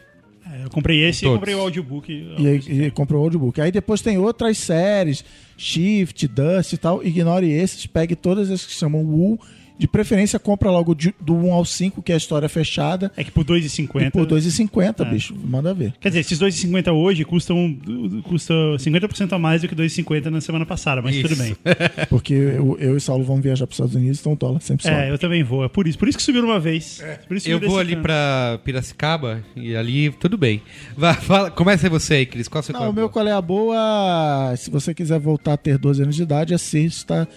É, 0.46 0.66
eu 0.66 0.70
comprei 0.70 1.04
esse 1.04 1.24
e 1.24 1.28
Todos. 1.28 1.40
comprei 1.40 1.56
o 1.56 1.60
audiobook. 1.62 2.12
E, 2.38 2.48
aí- 2.48 2.86
e 2.86 2.92
comprou 2.92 3.22
o 3.22 3.24
audiobook. 3.26 3.60
Aí 3.60 3.72
depois 3.72 4.02
tem 4.02 4.18
outras 4.18 4.58
séries, 4.58 5.26
Shift, 5.58 6.28
Dust 6.28 6.74
e 6.74 6.78
tal. 6.78 7.04
Ignore 7.04 7.50
esses, 7.52 7.86
pegue 7.88 8.16
todas 8.16 8.50
as 8.52 8.66
que 8.66 8.72
chamam 8.74 9.02
Wool. 9.04 9.40
De 9.82 9.88
preferência, 9.88 10.38
compra 10.38 10.70
logo 10.70 10.94
de- 10.94 11.12
do 11.20 11.34
1 11.36 11.54
ao 11.54 11.66
5, 11.66 12.04
que 12.04 12.12
é 12.12 12.16
a 12.16 12.18
história 12.20 12.48
fechada. 12.48 13.12
É 13.18 13.24
que 13.24 13.32
por 13.32 13.42
E 13.42 13.46
2,50. 13.46 14.12
por 14.12 14.28
2,50, 14.28 15.04
É. 15.04 15.10
bicho. 15.10 15.36
Manda 15.44 15.74
ver. 15.74 15.92
Quer 16.00 16.10
dizer, 16.10 16.20
esses 16.20 16.38
2,50 16.38 16.92
hoje 16.94 17.26
custam, 17.26 17.76
custam 18.24 18.78
50% 18.78 19.34
a 19.34 19.40
mais 19.40 19.64
do 19.64 19.68
que 19.68 19.74
2,50 19.74 20.30
na 20.30 20.40
semana 20.40 20.68
passada, 20.68 21.02
mas 21.02 21.16
Isso. 21.16 21.28
tudo 21.28 21.36
bem. 21.40 21.56
Porque 22.12 22.32
eu, 22.32 22.78
eu 22.80 22.96
e 22.96 23.02
Saulo 23.02 23.24
vamos 23.24 23.42
viajar 23.42 23.66
para 23.66 23.72
os 23.72 23.76
Estados 23.80 23.96
Unidos, 23.96 24.20
então 24.20 24.34
o 24.34 24.36
dólar 24.36 24.62
sempre 24.62 24.84
sobe. 24.84 24.96
É, 24.96 25.10
eu 25.10 25.18
também 25.18 25.42
vou. 25.44 25.64
É 25.66 25.68
por 25.68 25.88
isso. 25.88 25.98
Por 25.98 26.08
isso 26.08 26.16
que 26.20 26.24
subiu 26.24 26.44
uma 26.46 26.60
vez. 26.60 27.04
Por 27.28 27.36
isso 27.36 27.50
Eu 27.50 27.60
vou 27.60 27.80
ali 27.80 27.96
pra 27.96 28.60
Piracicaba 28.64 29.44
e 29.56 29.76
ali 29.76 30.12
tudo 30.12 30.38
bem. 30.38 30.62
Vá, 30.96 31.16
fala, 31.16 31.50
começa 31.50 31.88
aí 31.88 31.90
você 31.90 32.14
aí, 32.14 32.26
Cris. 32.28 32.48
Qual 32.48 32.60
é 32.60 32.62
o 32.62 32.66
seu 32.66 32.74
Não, 32.74 32.80
qual 32.82 32.88
é 32.88 32.92
o 32.92 32.94
meu 32.96 33.10
qual 33.10 33.28
é 33.28 33.32
a 33.32 33.42
boa? 33.42 34.54
Se 34.58 34.70
você 34.70 34.94
quiser 34.94 35.20
voltar 35.20 35.54
a 35.54 35.58
ter 35.58 35.80
12 35.80 36.04
anos 36.04 36.16
de 36.16 36.22
idade, 36.22 36.54
assista 36.54 37.28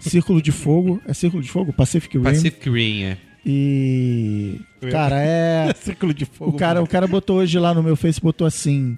Círculo 0.00 0.42
de 0.42 0.52
Fogo. 0.52 1.00
É 1.08 1.14
Círculo 1.14 1.42
de 1.42 1.48
Fogo? 1.50 1.72
Pacific 1.94 2.16
Rim. 2.18 2.22
Pacific 2.24 2.70
Rim, 2.70 3.02
é. 3.04 3.16
E. 3.46 4.60
Cara, 4.90 5.20
é. 5.20 5.72
Círculo 5.80 6.12
de 6.14 6.24
fogo. 6.24 6.50
O 6.52 6.54
cara, 6.54 6.82
o 6.82 6.86
cara 6.86 7.06
botou 7.06 7.38
hoje 7.38 7.58
lá 7.58 7.74
no 7.74 7.82
meu 7.82 7.96
Face, 7.96 8.20
botou 8.20 8.46
assim. 8.46 8.96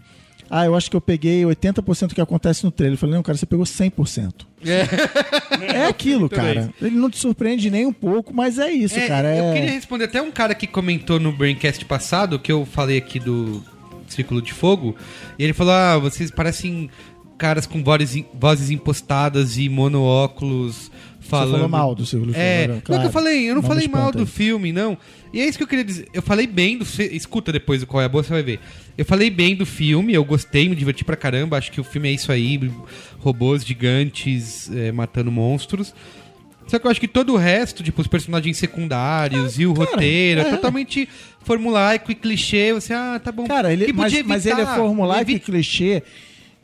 Ah, 0.49 0.65
eu 0.65 0.77
acho 0.77 0.89
que 0.89 0.97
eu 0.97 1.01
peguei 1.01 1.43
80% 1.43 2.09
do 2.09 2.15
que 2.15 2.21
acontece 2.21 2.63
no 2.63 2.71
trailer. 2.71 2.95
Eu 2.95 2.99
falei, 2.99 3.17
não, 3.17 3.23
cara, 3.23 3.37
você 3.37 3.45
pegou 3.47 3.65
100%. 3.65 4.47
É, 5.75 5.87
aquilo, 5.87 6.29
cara. 6.29 6.73
Ele 6.81 6.95
não 6.97 7.11
te 7.11 7.19
surpreende 7.19 7.69
nem 7.69 7.85
um 7.85 7.93
pouco, 7.93 8.33
mas 8.33 8.57
é 8.59 8.71
isso, 8.71 8.97
É, 8.97 9.09
cara. 9.09 9.35
Eu 9.37 9.45
É... 9.47 9.55
queria 9.55 9.71
responder 9.73 10.05
até 10.05 10.23
um 10.23 10.31
cara 10.31 10.55
que 10.55 10.69
comentou 10.69 11.19
no 11.19 11.33
Braincast 11.33 11.85
passado, 11.87 12.39
que 12.39 12.53
eu 12.53 12.65
falei 12.65 12.97
aqui 12.97 13.19
do 13.19 13.61
Círculo 14.07 14.41
de 14.41 14.53
Fogo, 14.53 14.95
e 15.37 15.43
ele 15.43 15.53
falou: 15.53 15.73
Ah, 15.73 15.99
vocês 15.99 16.31
parecem 16.31 16.89
caras 17.37 17.67
com 17.67 17.83
vozes, 17.83 18.25
vozes 18.33 18.71
impostadas 18.71 19.59
e 19.59 19.69
monóculos 19.69 20.93
falando. 21.27 21.47
Você 21.49 21.53
falou 21.57 21.69
mal 21.69 21.95
do 21.95 22.07
Fogo. 22.07 22.31
É, 22.35 22.67
né? 22.69 22.75
não 22.75 22.81
Claro. 22.81 23.03
que 23.03 23.09
eu 23.09 23.13
falei, 23.13 23.43
eu 23.51 23.55
não 23.55 23.63
Não 23.63 23.69
falei 23.69 23.89
mal 23.89 24.13
do 24.13 24.21
aí. 24.21 24.27
filme, 24.27 24.73
não. 24.73 24.97
E 25.33 25.41
é 25.41 25.47
isso 25.47 25.59
que 25.59 25.65
eu 25.65 25.69
queria 25.69 25.85
dizer. 25.85 26.09
Eu 26.15 26.23
falei 26.23 26.47
bem 26.47 26.79
do. 26.79 26.85
Escuta 27.13 27.53
depois 27.53 27.83
o 27.83 27.87
qual 27.87 28.01
é 28.01 28.07
a 28.07 28.09
boa, 28.09 28.23
você 28.23 28.31
vai 28.33 28.43
ver. 28.43 28.61
Eu 28.97 29.05
falei 29.05 29.29
bem 29.29 29.55
do 29.55 29.67
filme, 29.67 30.15
eu 30.15 30.25
gostei, 30.25 30.69
me 30.69 30.75
diverti 30.77 31.05
pra 31.05 31.17
caramba. 31.17 31.59
Acho 31.59 31.71
que 31.71 31.81
o 31.81 31.85
filme 31.85 32.09
é 32.09 32.13
isso 32.13 32.33
aí: 32.33 32.59
robôs 33.19 33.65
gigantes 33.67 34.71
é, 34.75 34.93
matando 34.93 35.31
monstros. 35.31 35.95
Só 36.67 36.81
que 36.81 36.87
eu 36.87 36.91
acho 36.91 36.99
que 37.01 37.07
todo 37.07 37.33
o 37.33 37.37
resto, 37.37 37.83
tipo, 37.85 38.01
os 38.01 38.09
personagens 38.09 38.57
secundários 38.57 39.57
e 39.57 39.67
o 39.67 39.73
roteiro, 39.73 40.41
é, 40.41 40.49
é. 40.49 40.51
totalmente 40.51 41.09
formulaico 41.45 42.11
e 42.11 42.15
clichê. 42.15 42.73
Você, 42.73 42.93
ah, 42.93 43.21
tá 43.23 43.31
bom. 43.31 43.47
Cara, 43.47 43.73
ele, 43.73 43.87
E 43.89 43.93
mas, 43.93 44.21
mas 44.25 44.47
ele 44.47 44.61
é 44.63 44.67
formulaico 44.67 45.31
e 45.31 45.35
evi- 45.35 45.41
clichê 45.41 46.03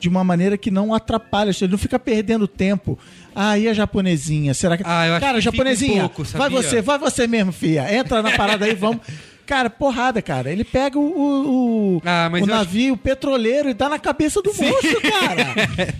de 0.03 0.09
uma 0.09 0.21
maneira 0.21 0.57
que 0.57 0.69
não 0.69 0.93
atrapalha. 0.93 1.51
Ele 1.61 1.71
não 1.71 1.77
fica 1.77 1.97
perdendo 1.97 2.45
tempo. 2.45 2.99
Ah, 3.33 3.57
e 3.57 3.69
a 3.69 3.73
japonesinha? 3.73 4.53
Será 4.53 4.75
que. 4.75 4.83
Ah, 4.85 5.07
eu 5.07 5.13
acho 5.13 5.21
Cara, 5.25 5.37
que 5.37 5.41
fica 5.43 5.53
um 5.53 5.57
japonesinha, 5.57 6.01
pouco, 6.09 6.23
vai 6.25 6.49
você, 6.49 6.81
vai 6.81 6.99
você 6.99 7.25
mesmo, 7.25 7.53
fia. 7.53 7.93
Entra 7.95 8.21
na 8.21 8.31
parada 8.31 8.65
aí, 8.65 8.75
vamos. 8.75 8.99
Cara, 9.45 9.69
porrada, 9.69 10.21
cara. 10.21 10.51
Ele 10.51 10.63
pega 10.65 10.97
o, 10.99 11.01
o, 11.01 11.95
o- 11.97 12.01
Ah, 12.05 12.27
mas 12.29 12.41
o 12.41 12.45
eu 12.45 12.53
acho- 12.53 12.63
navio 12.65 12.97
petroleiro 12.97 13.69
e 13.69 13.73
dá 13.73 13.87
na 13.89 13.97
cabeça 13.99 14.41
do 14.41 14.53
monstro, 14.53 15.01
cara. 15.01 15.53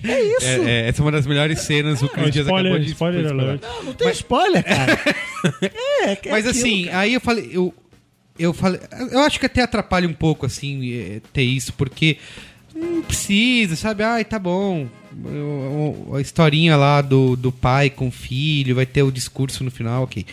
É 0.03 0.21
isso. 0.37 0.45
É, 0.45 0.85
é, 0.85 0.89
essa 0.89 1.01
é 1.01 1.05
uma 1.05 1.11
das 1.11 1.25
melhores 1.25 1.59
cenas, 1.61 2.01
o 2.01 2.09
Chris 2.09 2.31
Dias 2.31 2.47
acabou 2.47 2.77
de 2.79 2.87
spoiler 2.91 3.25
alert. 3.31 3.61
Não, 3.61 3.83
não 3.83 3.93
tem 3.93 4.09
spoiler, 4.11 4.63
cara. 4.65 4.99
é, 5.61 6.11
é 6.11 6.19
Mas 6.31 6.45
aquilo, 6.45 6.49
assim, 6.49 6.85
cara. 6.85 6.99
aí 6.99 7.13
eu 7.13 7.21
falei, 7.21 7.49
eu, 7.53 7.73
eu 8.39 8.53
falei, 8.53 8.79
eu 9.11 9.19
acho 9.19 9.39
que 9.39 9.45
até 9.45 9.61
atrapalha 9.61 10.07
um 10.07 10.13
pouco, 10.13 10.45
assim, 10.45 10.93
eh, 10.93 11.21
ter 11.33 11.43
isso, 11.43 11.73
porque 11.73 12.17
não 12.73 13.01
precisa, 13.01 13.75
sabe? 13.75 14.03
Ai, 14.03 14.25
tá 14.25 14.39
bom. 14.39 14.87
A 16.13 16.19
historinha 16.19 16.75
lá 16.75 17.01
do, 17.01 17.35
do 17.35 17.51
pai 17.51 17.89
com 17.89 18.07
o 18.07 18.11
filho, 18.11 18.75
vai 18.75 18.85
ter 18.85 19.03
o 19.03 19.11
discurso 19.11 19.63
no 19.63 19.71
final, 19.71 20.03
ok. 20.03 20.25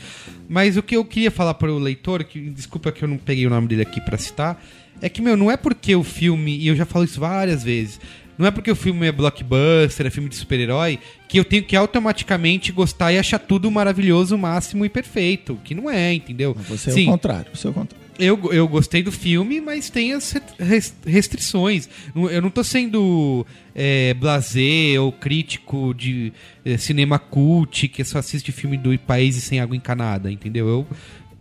Mas 0.48 0.76
o 0.76 0.82
que 0.82 0.96
eu 0.96 1.04
queria 1.04 1.30
falar 1.30 1.54
para 1.54 1.72
o 1.72 1.78
leitor, 1.78 2.24
que 2.24 2.40
desculpa 2.50 2.90
que 2.90 3.04
eu 3.04 3.08
não 3.08 3.18
peguei 3.18 3.46
o 3.46 3.50
nome 3.50 3.68
dele 3.68 3.82
aqui 3.82 4.00
para 4.00 4.16
citar, 4.16 4.62
é 5.02 5.08
que, 5.08 5.22
meu, 5.22 5.36
não 5.36 5.50
é 5.50 5.56
porque 5.56 5.94
o 5.94 6.02
filme, 6.02 6.56
e 6.56 6.68
eu 6.68 6.76
já 6.76 6.84
falo 6.84 7.04
isso 7.04 7.20
várias 7.20 7.62
vezes, 7.62 8.00
não 8.40 8.46
é 8.46 8.50
porque 8.50 8.70
o 8.70 8.76
filme 8.76 9.06
é 9.06 9.12
blockbuster, 9.12 10.06
é 10.06 10.10
filme 10.10 10.30
de 10.30 10.34
super-herói, 10.34 10.98
que 11.28 11.38
eu 11.38 11.44
tenho 11.44 11.62
que 11.62 11.76
automaticamente 11.76 12.72
gostar 12.72 13.12
e 13.12 13.18
achar 13.18 13.38
tudo 13.38 13.70
maravilhoso, 13.70 14.38
máximo 14.38 14.82
e 14.82 14.88
perfeito. 14.88 15.58
Que 15.62 15.74
não 15.74 15.90
é, 15.90 16.14
entendeu? 16.14 16.56
Você 16.68 16.88
é 16.88 16.92
Sim, 16.94 17.08
o 17.08 17.10
contrário. 17.10 17.50
Você 17.54 17.66
é 17.66 17.70
o 17.70 17.74
contrário. 17.74 18.09
Eu, 18.20 18.52
eu 18.52 18.68
gostei 18.68 19.02
do 19.02 19.10
filme, 19.10 19.60
mas 19.60 19.90
tem 19.90 20.12
as 20.12 20.34
res- 20.58 20.94
restrições. 21.04 21.88
Eu 22.14 22.40
não 22.42 22.50
tô 22.50 22.62
sendo 22.62 23.46
é, 23.74 24.14
blasé 24.14 24.98
ou 25.00 25.10
crítico 25.10 25.94
de 25.94 26.32
é, 26.64 26.76
cinema 26.76 27.18
cult 27.18 27.88
que 27.88 28.04
só 28.04 28.18
assiste 28.18 28.52
filme 28.52 28.76
do 28.76 28.96
países 28.98 29.44
sem 29.44 29.60
água 29.60 29.76
encanada, 29.76 30.30
entendeu? 30.30 30.68
Eu, 30.68 30.86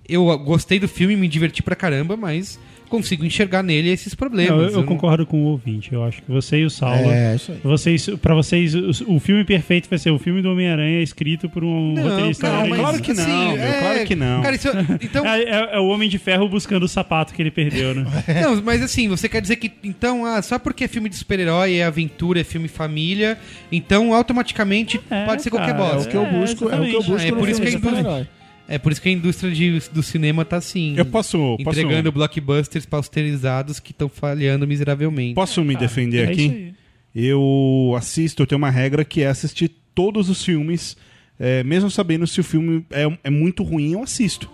eu 0.07 0.37
gostei 0.39 0.79
do 0.79 0.87
filme, 0.87 1.15
me 1.15 1.27
diverti 1.27 1.61
pra 1.61 1.75
caramba, 1.75 2.17
mas 2.17 2.59
consigo 2.89 3.23
enxergar 3.25 3.63
nele 3.63 3.89
esses 3.89 4.13
problemas. 4.15 4.51
Não, 4.51 4.61
eu, 4.63 4.69
eu 4.69 4.75
não- 4.77 4.83
concordo 4.83 5.25
com 5.25 5.43
o 5.43 5.45
ouvinte. 5.45 5.93
Eu 5.93 6.03
acho 6.03 6.21
que 6.21 6.29
você 6.31 6.57
e 6.59 6.65
o 6.65 6.69
Saulo. 6.69 7.09
É, 7.11 7.35
isso 7.35 7.51
aí. 7.51 7.59
Vocês, 7.63 8.09
pra 8.21 8.33
vocês, 8.35 8.73
o, 8.75 9.15
o 9.15 9.19
filme 9.19 9.43
perfeito 9.45 9.89
vai 9.89 9.97
ser 9.99 10.09
o 10.11 10.19
filme 10.19 10.41
do 10.41 10.51
Homem-Aranha 10.51 11.01
escrito 11.01 11.47
por 11.49 11.63
um 11.63 11.93
Não, 11.93 12.03
roteirista. 12.03 12.47
cara, 12.47 12.57
americano. 12.59 12.83
claro 12.83 13.01
que 13.01 13.13
não, 13.13 13.47
meu, 13.57 13.73
claro 13.79 14.05
que 14.05 14.15
não. 14.15 14.41
Cara, 14.41 14.55
isso, 14.55 14.67
então, 15.01 15.25
É, 15.25 15.41
é- 15.43 15.69
é 15.75 15.79
o 15.79 15.87
Homem 15.87 16.09
de 16.09 16.17
Ferro 16.17 16.49
buscando 16.49 16.83
o 16.83 16.87
sapato 16.87 17.33
que 17.33 17.41
ele 17.41 17.51
perdeu, 17.51 17.93
né? 17.95 18.05
Não, 18.41 18.61
mas 18.63 18.81
assim, 18.81 19.07
você 19.07 19.29
quer 19.29 19.41
dizer 19.41 19.55
que, 19.57 19.71
então, 19.83 20.25
ah, 20.25 20.41
só 20.41 20.57
porque 20.57 20.83
é 20.85 20.87
filme 20.87 21.09
de 21.09 21.15
super-herói, 21.15 21.75
é 21.75 21.83
aventura, 21.85 22.41
é 22.41 22.43
filme 22.43 22.67
família, 22.67 23.37
então 23.71 24.13
automaticamente 24.13 24.99
É, 25.09 25.25
pode 25.25 25.41
ser 25.43 25.49
qualquer 25.49 25.73
cara, 25.73 25.83
É 25.83 25.87
o 25.91 25.93
bosta. 25.95 26.09
que 26.11 26.17
eu 26.17 26.25
É, 26.25 26.31
busco, 26.31 26.69
é, 26.69 26.79
o 26.79 26.83
que 26.85 26.93
eu 26.95 27.03
busco 27.03 27.27
É, 27.27 27.31
por 27.31 27.47
isso 27.49 27.61
filme 27.61 27.77
que 27.79 27.85
super-herói. 27.87 28.27
É 28.69 28.77
por 28.77 28.91
isso 28.91 29.01
que 29.01 29.09
a 29.09 29.11
indústria 29.11 29.51
de- 29.51 29.81
do 29.91 30.03
cinema 30.03 30.45
tá 30.45 30.57
assim. 30.57 30.93
Eu 30.95 31.05
posso, 31.05 31.57
posso, 31.63 31.79
entregando 31.79 32.11
blockbusters 32.11 32.85
pasteurizados 32.85 33.79
que 33.79 33.91
estão 33.91 34.07
falhando 34.07 34.67
miseravelmente. 34.67 35.33
posso 35.33 35.63
me 35.63 35.75
defender 35.75 36.27
É 36.29 36.31
aqui? 36.31 36.73
Eu 37.15 37.95
assisto, 37.97 38.43
eu 38.43 38.47
tenho 38.47 38.57
uma 38.59 38.69
regra 38.69 39.03
que 39.03 39.21
é 39.23 39.27
assistir 39.27 39.71
todos 39.95 40.29
os 40.29 40.43
filmes, 40.43 40.95
é, 41.39 41.63
mesmo 41.63 41.89
sabendo 41.89 42.27
se 42.27 42.39
o 42.39 42.43
filme 42.43 42.85
é, 42.91 43.05
é 43.23 43.29
muito 43.29 43.63
ruim, 43.63 43.93
eu 43.93 44.03
assisto. 44.03 44.49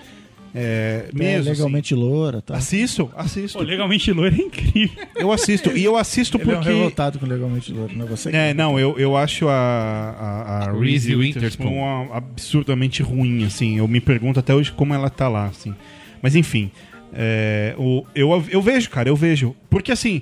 É, 0.57 1.09
É, 1.13 1.17
mesmo, 1.17 1.51
legalmente 1.51 1.93
loura, 1.93 2.41
tá? 2.41 2.55
assim. 2.55 2.77
Assisto, 2.83 3.11
assisto. 3.15 3.57
Pô, 3.57 3.63
legalmente 3.63 4.09
loiro 4.13 4.33
é 4.35 4.39
incrível. 4.39 5.05
Eu 5.15 5.31
assisto. 5.31 5.69
E 5.75 5.83
eu 5.83 5.97
assisto 5.97 6.37
Ele 6.41 6.49
é 6.49 6.53
um 6.53 6.55
porque. 6.57 6.69
revoltado 6.73 7.19
com 7.19 7.25
legalmente 7.25 7.73
loura, 7.73 7.93
não 7.93 8.05
é 8.05 8.07
você? 8.07 8.31
que- 8.31 8.37
É, 8.37 8.53
não, 8.53 8.79
eu, 8.79 8.97
eu 8.97 9.17
acho 9.17 9.49
a, 9.49 9.53
a, 9.53 10.57
a 10.69 10.71
Reese 10.71 10.79
Reese 11.09 11.15
Witherspoon. 11.15 11.65
Witherspoon 11.67 12.05
uma- 12.07 12.15
absurdamente 12.17 13.03
ruim, 13.03 13.43
assim. 13.45 13.77
Eu 13.77 13.87
me 13.87 13.99
pergunto 13.99 14.39
até 14.39 14.55
hoje 14.55 14.71
como 14.71 14.93
ela 14.93 15.09
tá 15.09 15.27
lá, 15.27 15.47
assim. 15.47 15.75
Mas 16.21 16.35
enfim, 16.35 16.71
é, 17.13 17.75
o, 17.77 18.05
eu, 18.15 18.31
eu 18.49 18.61
vejo, 18.61 18.89
cara, 18.89 19.09
eu 19.09 19.15
vejo. 19.15 19.55
Porque 19.69 19.91
assim, 19.91 20.21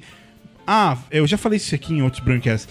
ah, 0.65 0.97
eu 1.11 1.27
já 1.27 1.37
falei 1.37 1.57
isso 1.57 1.75
aqui 1.75 1.93
em 1.93 2.01
outros 2.01 2.23
broadcasts. 2.23 2.67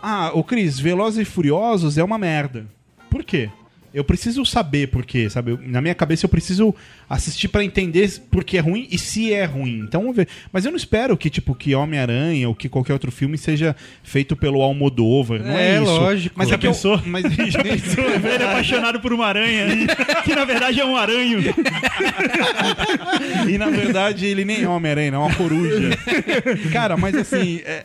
Ah, 0.00 0.30
o 0.34 0.42
Cris, 0.44 0.78
Velozes 0.78 1.20
e 1.20 1.24
Furiosos 1.24 1.98
é 1.98 2.04
uma 2.04 2.18
merda. 2.18 2.64
Por 3.10 3.22
quê? 3.24 3.50
Eu 3.94 4.02
preciso 4.04 4.44
saber 4.46 4.88
por 4.88 5.04
quê, 5.04 5.28
sabe? 5.28 5.50
Eu- 5.52 5.60
na 5.66 5.80
minha 5.82 5.94
cabeça 5.94 6.24
eu 6.24 6.28
preciso 6.30 6.74
assistir 7.08 7.48
pra 7.48 7.62
entender 7.62 8.10
por 8.30 8.42
que 8.42 8.56
é 8.56 8.60
ruim 8.60 8.88
e 8.90 8.98
se 8.98 9.32
é 9.32 9.44
ruim. 9.44 9.80
Então 9.80 10.00
vamos 10.00 10.16
ver. 10.16 10.28
Mas 10.50 10.64
eu 10.64 10.70
não 10.70 10.76
espero 10.78 11.16
que 11.16 11.28
tipo 11.28 11.54
que 11.54 11.74
Homem-Aranha 11.74 12.48
ou 12.48 12.54
que 12.54 12.68
qualquer 12.70 12.94
outro 12.94 13.12
filme 13.12 13.36
seja 13.36 13.76
feito 14.02 14.34
pelo 14.34 14.62
Almodóvar, 14.62 15.40
não 15.42 15.50
é, 15.52 15.76
É, 15.76 15.82
isso. 15.82 15.84
lógico. 15.92 16.34
Mas 16.38 16.48
Já 16.48 16.54
é 16.54 16.58
que 16.58 16.66
eu- 16.66 16.72
pensou? 16.72 17.02
mas 17.06 17.22
Já 17.24 17.62
pensou? 17.62 18.04
Ele 18.04 18.26
é 18.42 18.46
apaixonado 18.46 18.98
por 19.00 19.12
uma 19.12 19.26
aranha, 19.26 19.66
que 20.24 20.34
na 20.34 20.44
verdade 20.46 20.80
é 20.80 20.84
um 20.86 20.96
aranho. 20.96 21.40
E 23.48 23.58
na 23.58 23.68
verdade 23.70 24.26
ele 24.26 24.44
nem 24.44 24.62
é 24.62 24.68
Homem-Aranha, 24.68 25.14
é 25.14 25.18
uma 25.18 25.34
coruja. 25.34 25.90
Cara, 26.72 26.96
mas 26.96 27.14
assim, 27.14 27.60
é, 27.64 27.84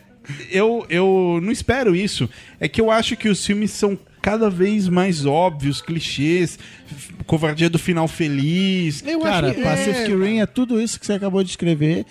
eu, 0.50 0.86
eu 0.88 1.38
não 1.42 1.50
espero 1.52 1.94
isso. 1.94 2.28
É 2.60 2.68
que 2.68 2.80
eu 2.80 2.90
acho 2.90 3.16
que 3.16 3.28
os 3.28 3.44
filmes 3.44 3.70
são 3.70 3.98
cada 4.30 4.50
vez 4.50 4.88
mais 4.88 5.24
óbvios, 5.24 5.80
clichês, 5.80 6.58
covardia 7.26 7.70
do 7.70 7.78
final 7.78 8.06
feliz. 8.06 9.02
Eu 9.06 9.20
Cara, 9.20 9.46
acho 9.48 9.56
que 9.56 9.62
Pacific 9.62 10.14
Rim 10.14 10.40
é 10.40 10.46
tudo 10.46 10.78
isso 10.80 11.00
que 11.00 11.06
você 11.06 11.14
acabou 11.14 11.42
de 11.42 11.48
escrever. 11.50 12.04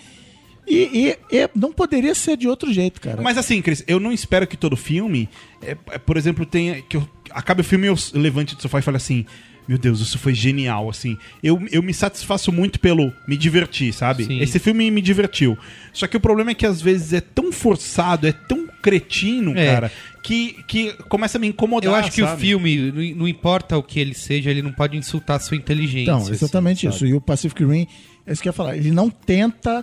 E, 0.66 1.16
e- 1.30 1.36
e 1.36 1.48
não 1.54 1.72
poderia 1.72 2.14
ser 2.14 2.36
de 2.36 2.46
outro 2.48 2.72
jeito, 2.72 3.00
cara. 3.00 3.22
Mas 3.22 3.38
assim, 3.38 3.62
Cris, 3.62 3.82
eu 3.86 3.98
não 4.00 4.12
espero 4.12 4.46
que 4.46 4.56
todo 4.56 4.76
filme, 4.76 5.28
é, 5.62 5.76
é, 5.92 5.98
por 5.98 6.16
exemplo, 6.16 6.44
tenha. 6.44 6.82
que 6.82 6.96
eu, 6.96 7.08
acabe 7.30 7.60
o 7.60 7.64
filme 7.64 7.86
e 7.86 7.88
eu 7.88 7.96
levante 8.14 8.54
do 8.56 8.60
sofá 8.62 8.78
e 8.80 8.82
fale 8.82 8.96
assim. 8.96 9.24
Meu 9.66 9.76
Deus, 9.76 10.00
isso 10.00 10.18
foi 10.18 10.32
genial, 10.32 10.88
assim. 10.88 11.18
Eu, 11.42 11.62
eu 11.70 11.82
me 11.82 11.92
satisfaço 11.92 12.50
muito 12.50 12.80
pelo 12.80 13.12
me 13.28 13.36
divertir, 13.36 13.92
sabe? 13.92 14.24
Sim. 14.24 14.40
Esse 14.40 14.58
filme 14.58 14.90
me 14.90 15.02
divertiu. 15.02 15.58
Só 15.92 16.06
que 16.06 16.16
o 16.16 16.20
problema 16.20 16.52
é 16.52 16.54
que 16.54 16.64
às 16.64 16.80
vezes 16.80 17.12
é 17.12 17.20
tão 17.20 17.52
forçado, 17.52 18.26
é 18.26 18.32
tão 18.32 18.66
cretino, 18.80 19.52
É. 19.58 19.66
cara, 19.74 19.92
que, 20.28 20.62
que 20.66 20.92
começa 21.08 21.38
a 21.38 21.40
me 21.40 21.46
incomodar. 21.46 21.90
Eu 21.90 21.94
acho 21.94 22.12
que 22.12 22.22
o 22.22 22.26
sabe? 22.26 22.42
filme, 22.42 22.92
não- 22.92 23.20
não 23.20 23.28
importa 23.28 23.78
o 23.78 23.82
que 23.82 23.98
ele 23.98 24.12
seja, 24.12 24.50
ele 24.50 24.60
não 24.60 24.72
pode 24.72 24.94
insultar 24.94 25.36
a 25.36 25.40
sua 25.40 25.56
inteligência. 25.56 26.02
Então, 26.12 26.28
exatamente 26.30 26.86
assim, 26.86 26.96
isso. 26.96 27.06
E 27.06 27.14
o 27.14 27.20
Pacific 27.20 27.64
Rim, 27.64 27.86
é 28.26 28.32
isso 28.32 28.42
que 28.42 28.48
eu 28.48 28.50
ia 28.50 28.54
falar. 28.54 28.76
Ele 28.76 28.90
não 28.90 29.08
tenta 29.08 29.82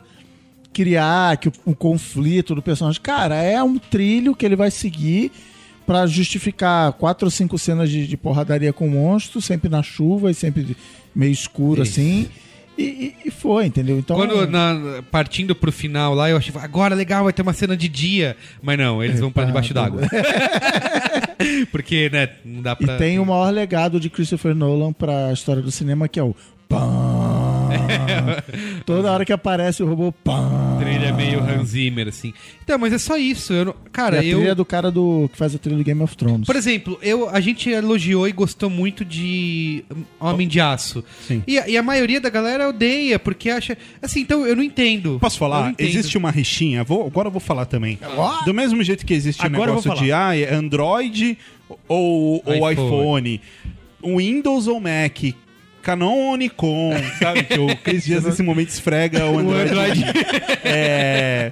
criar 0.71 1.37
que 1.37 1.47
o, 1.49 1.53
o 1.65 1.75
conflito 1.75 2.53
do 2.53 2.61
personagem. 2.61 3.01
Cara, 3.01 3.41
é 3.41 3.61
um 3.63 3.79
trilho 3.79 4.35
que 4.35 4.45
ele 4.45 4.55
vai 4.55 4.69
seguir 4.69 5.31
pra 5.85 6.05
justificar 6.05 6.93
quatro 6.93 7.25
ou 7.25 7.31
cinco 7.31 7.57
cenas 7.57 7.89
de, 7.89 8.05
de 8.07 8.15
porradaria 8.17 8.71
com 8.71 8.87
monstro, 8.87 9.41
sempre 9.41 9.67
na 9.69 9.81
chuva 9.81 10.29
e 10.29 10.33
sempre 10.35 10.77
meio 11.15 11.31
escuro 11.31 11.81
Isso. 11.81 11.99
assim. 11.99 12.27
E, 12.77 12.83
e- 12.83 13.15
e 13.27 13.31
foi, 13.31 13.65
entendeu? 13.67 13.97
Então, 13.97 14.15
Quando 14.17 14.45
na- 14.47 15.01
partindo 15.09 15.55
pro 15.55 15.71
final 15.71 16.13
lá, 16.13 16.29
eu 16.29 16.37
achei, 16.37 16.53
agora 16.61 16.93
legal, 16.93 17.23
vai 17.23 17.31
ter 17.33 17.41
uma 17.41 17.53
cena 17.53 17.75
de 17.77 17.87
dia. 17.87 18.35
Mas 18.61 18.77
não, 18.77 19.01
eles 19.03 19.19
vão 19.19 19.31
pra 19.31 19.43
tá, 19.43 19.47
debaixo 19.47 19.73
d'água. 19.73 20.01
Porque, 21.71 22.09
né, 22.11 22.29
não 22.43 22.61
dá 22.61 22.75
E 22.79 22.85
pra. 22.85 22.97
tem 22.97 23.19
o 23.19 23.25
maior 23.25 23.51
legado 23.53 23.99
de 23.99 24.09
Christopher 24.09 24.55
Nolan 24.55 24.91
pra 24.93 25.31
história 25.31 25.61
do 25.61 25.71
cinema, 25.71 26.07
que 26.07 26.19
é 26.19 26.23
o 26.23 26.35
pam. 26.67 27.14
Toda 28.85 29.11
hora 29.11 29.25
que 29.25 29.33
aparece 29.33 29.81
o 29.83 29.87
robô 29.87 30.11
pam. 30.11 30.77
trilha 30.79 31.13
meio 31.13 31.39
Hans 31.41 31.69
Zimmer, 31.69 32.07
assim. 32.07 32.33
Então, 32.63 32.77
mas 32.77 32.93
é 32.93 32.97
só 32.97 33.17
isso. 33.17 33.53
Eu 33.53 33.65
não- 33.65 33.75
Cara, 33.91 34.19
a 34.19 34.23
eu. 34.23 34.37
trilha 34.39 34.51
é 34.51 34.55
do 34.55 34.65
cara 34.65 34.91
do 34.91 35.29
que 35.31 35.37
faz 35.37 35.55
a 35.55 35.57
trilha 35.57 35.77
do 35.77 35.83
Game 35.83 36.01
of 36.01 36.15
Thrones. 36.17 36.45
Por 36.45 36.55
exemplo, 36.55 36.97
eu, 37.01 37.29
a 37.29 37.39
gente 37.39 37.69
elogiou 37.69 38.27
e 38.27 38.31
gostou 38.31 38.69
muito 38.69 39.03
de 39.05 39.83
Homem 40.19 40.47
de 40.47 40.59
Aço. 40.59 41.03
Sim. 41.27 41.43
E, 41.47 41.57
a- 41.57 41.67
e 41.67 41.77
a 41.77 41.83
maioria 41.83 42.19
da 42.19 42.29
galera 42.29 42.67
odeia, 42.69 43.17
porque 43.19 43.49
acha. 43.49 43.77
Assim, 44.01 44.21
então 44.21 44.45
eu 44.45 44.55
não 44.55 44.63
entendo. 44.63 45.17
Posso 45.19 45.37
falar? 45.37 45.71
entendo. 45.71 45.87
Existe 45.87 46.17
uma 46.17 46.31
rixinha. 46.31 46.83
Vou, 46.83 47.05
agora 47.05 47.27
eu 47.27 47.31
vou 47.31 47.39
falar 47.41 47.65
também. 47.65 47.97
Do 48.45 48.53
mesmo 48.53 48.83
jeito 48.83 49.05
que 49.05 49.13
existe 49.13 49.41
o 49.41 49.45
Agora 49.45 49.71
eu 49.71 49.75
negócio 49.75 50.03
de 50.03 50.11
ah, 50.11 50.35
é 50.37 50.53
Android 50.53 51.37
ou, 51.87 52.41
ou 52.45 52.71
iPhone. 52.71 52.71
iPhone, 52.73 53.41
Windows 54.03 54.67
ou 54.67 54.79
Mac. 54.79 55.33
Canon 55.85 56.31
ou 56.31 56.35
Nikon, 56.35 56.91
sabe? 57.19 57.43
Que 57.43 57.59
o 57.59 57.75
Cris 57.77 58.03
Dias 58.05 58.23
nesse 58.23 58.41
momento 58.43 58.69
esfrega 58.69 59.25
o 59.27 59.39
Android. 59.39 60.03
É. 60.65 61.51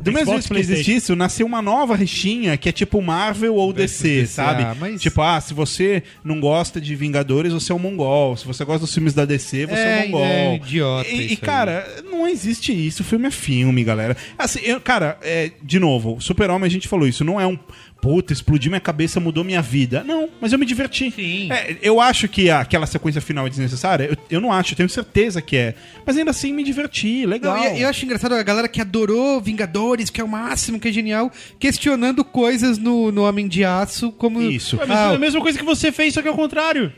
Do 0.00 0.10
Xbox, 0.10 0.24
mesmo 0.26 0.32
jeito 0.40 0.54
que 0.54 0.60
existe 0.60 0.94
isso, 0.94 1.14
nasceu 1.14 1.46
uma 1.46 1.60
nova 1.60 1.94
rixinha 1.94 2.56
que 2.56 2.66
é 2.66 2.72
tipo 2.72 3.02
Marvel 3.02 3.54
ou 3.56 3.74
DC, 3.74 4.20
DC, 4.22 4.26
sabe? 4.26 4.62
ah, 4.62 4.74
mas- 4.80 5.02
Tipo, 5.02 5.20
ah, 5.20 5.38
se 5.38 5.52
você 5.52 6.02
não 6.24 6.40
gosta 6.40 6.80
de 6.80 6.94
Vingadores, 6.96 7.52
você 7.52 7.72
é 7.72 7.74
um 7.74 7.78
mongol. 7.78 8.34
Se 8.38 8.46
você 8.46 8.64
gosta 8.64 8.80
dos 8.80 8.94
filmes 8.94 9.12
da 9.12 9.26
DC, 9.26 9.66
você 9.66 9.74
é, 9.74 9.98
É, 9.98 10.04
um 10.06 10.08
mongol. 10.08 10.24
é 10.24 10.54
idiota 10.56 11.08
E, 11.10 11.32
e, 11.34 11.36
cara, 11.36 11.86
não 12.10 12.26
existe 12.26 12.72
isso. 12.72 13.02
O 13.02 13.04
filme 13.04 13.26
é 13.28 13.30
filme, 13.30 13.84
galera. 13.84 14.16
Assim, 14.38 14.60
eu- 14.64 14.80
cara, 14.80 15.18
é, 15.20 15.50
de 15.62 15.78
novo, 15.78 16.18
Super-Homem, 16.22 16.66
a 16.66 16.70
gente 16.70 16.88
falou 16.88 17.06
isso, 17.06 17.22
não 17.22 17.38
é 17.38 17.46
um. 17.46 17.58
Puta, 18.02 18.32
explodiu 18.32 18.68
minha 18.68 18.80
cabeça, 18.80 19.20
mudou 19.20 19.44
minha 19.44 19.62
vida. 19.62 20.02
Não, 20.04 20.28
mas 20.40 20.52
eu 20.52 20.58
me 20.58 20.66
diverti. 20.66 21.08
Sim. 21.12 21.52
É, 21.52 21.76
eu 21.80 22.00
acho 22.00 22.26
que 22.26 22.50
aquela 22.50 22.84
sequência 22.84 23.20
final 23.20 23.46
é 23.46 23.48
desnecessária. 23.48 24.06
Eu, 24.10 24.16
eu 24.28 24.40
não 24.40 24.50
acho, 24.52 24.72
eu 24.72 24.76
tenho 24.76 24.88
certeza 24.88 25.40
que 25.40 25.56
é. 25.56 25.76
Mas 26.04 26.16
ainda 26.16 26.32
assim 26.32 26.52
me 26.52 26.64
diverti, 26.64 27.24
legal. 27.24 27.56
Não, 27.56 27.76
e 27.76 27.82
eu 27.82 27.88
acho 27.88 28.04
engraçado 28.04 28.34
a 28.34 28.42
galera 28.42 28.66
que 28.66 28.80
adorou 28.80 29.40
Vingadores, 29.40 30.10
que 30.10 30.20
é 30.20 30.24
o 30.24 30.28
máximo, 30.28 30.80
que 30.80 30.88
é 30.88 30.92
genial, 30.92 31.30
questionando 31.60 32.24
coisas 32.24 32.76
no, 32.76 33.12
no 33.12 33.22
Homem 33.22 33.46
de 33.46 33.64
Aço, 33.64 34.10
como. 34.10 34.42
Isso. 34.42 34.76
Ué, 34.78 34.84
mas 34.84 34.98
Ah, 34.98 35.12
é 35.12 35.14
a 35.14 35.18
mesma 35.20 35.40
coisa 35.40 35.56
que 35.56 35.64
você 35.64 35.92
fez, 35.92 36.12
só 36.12 36.20
que 36.22 36.26
é 36.26 36.30
o 36.32 36.34
contrário. 36.34 36.92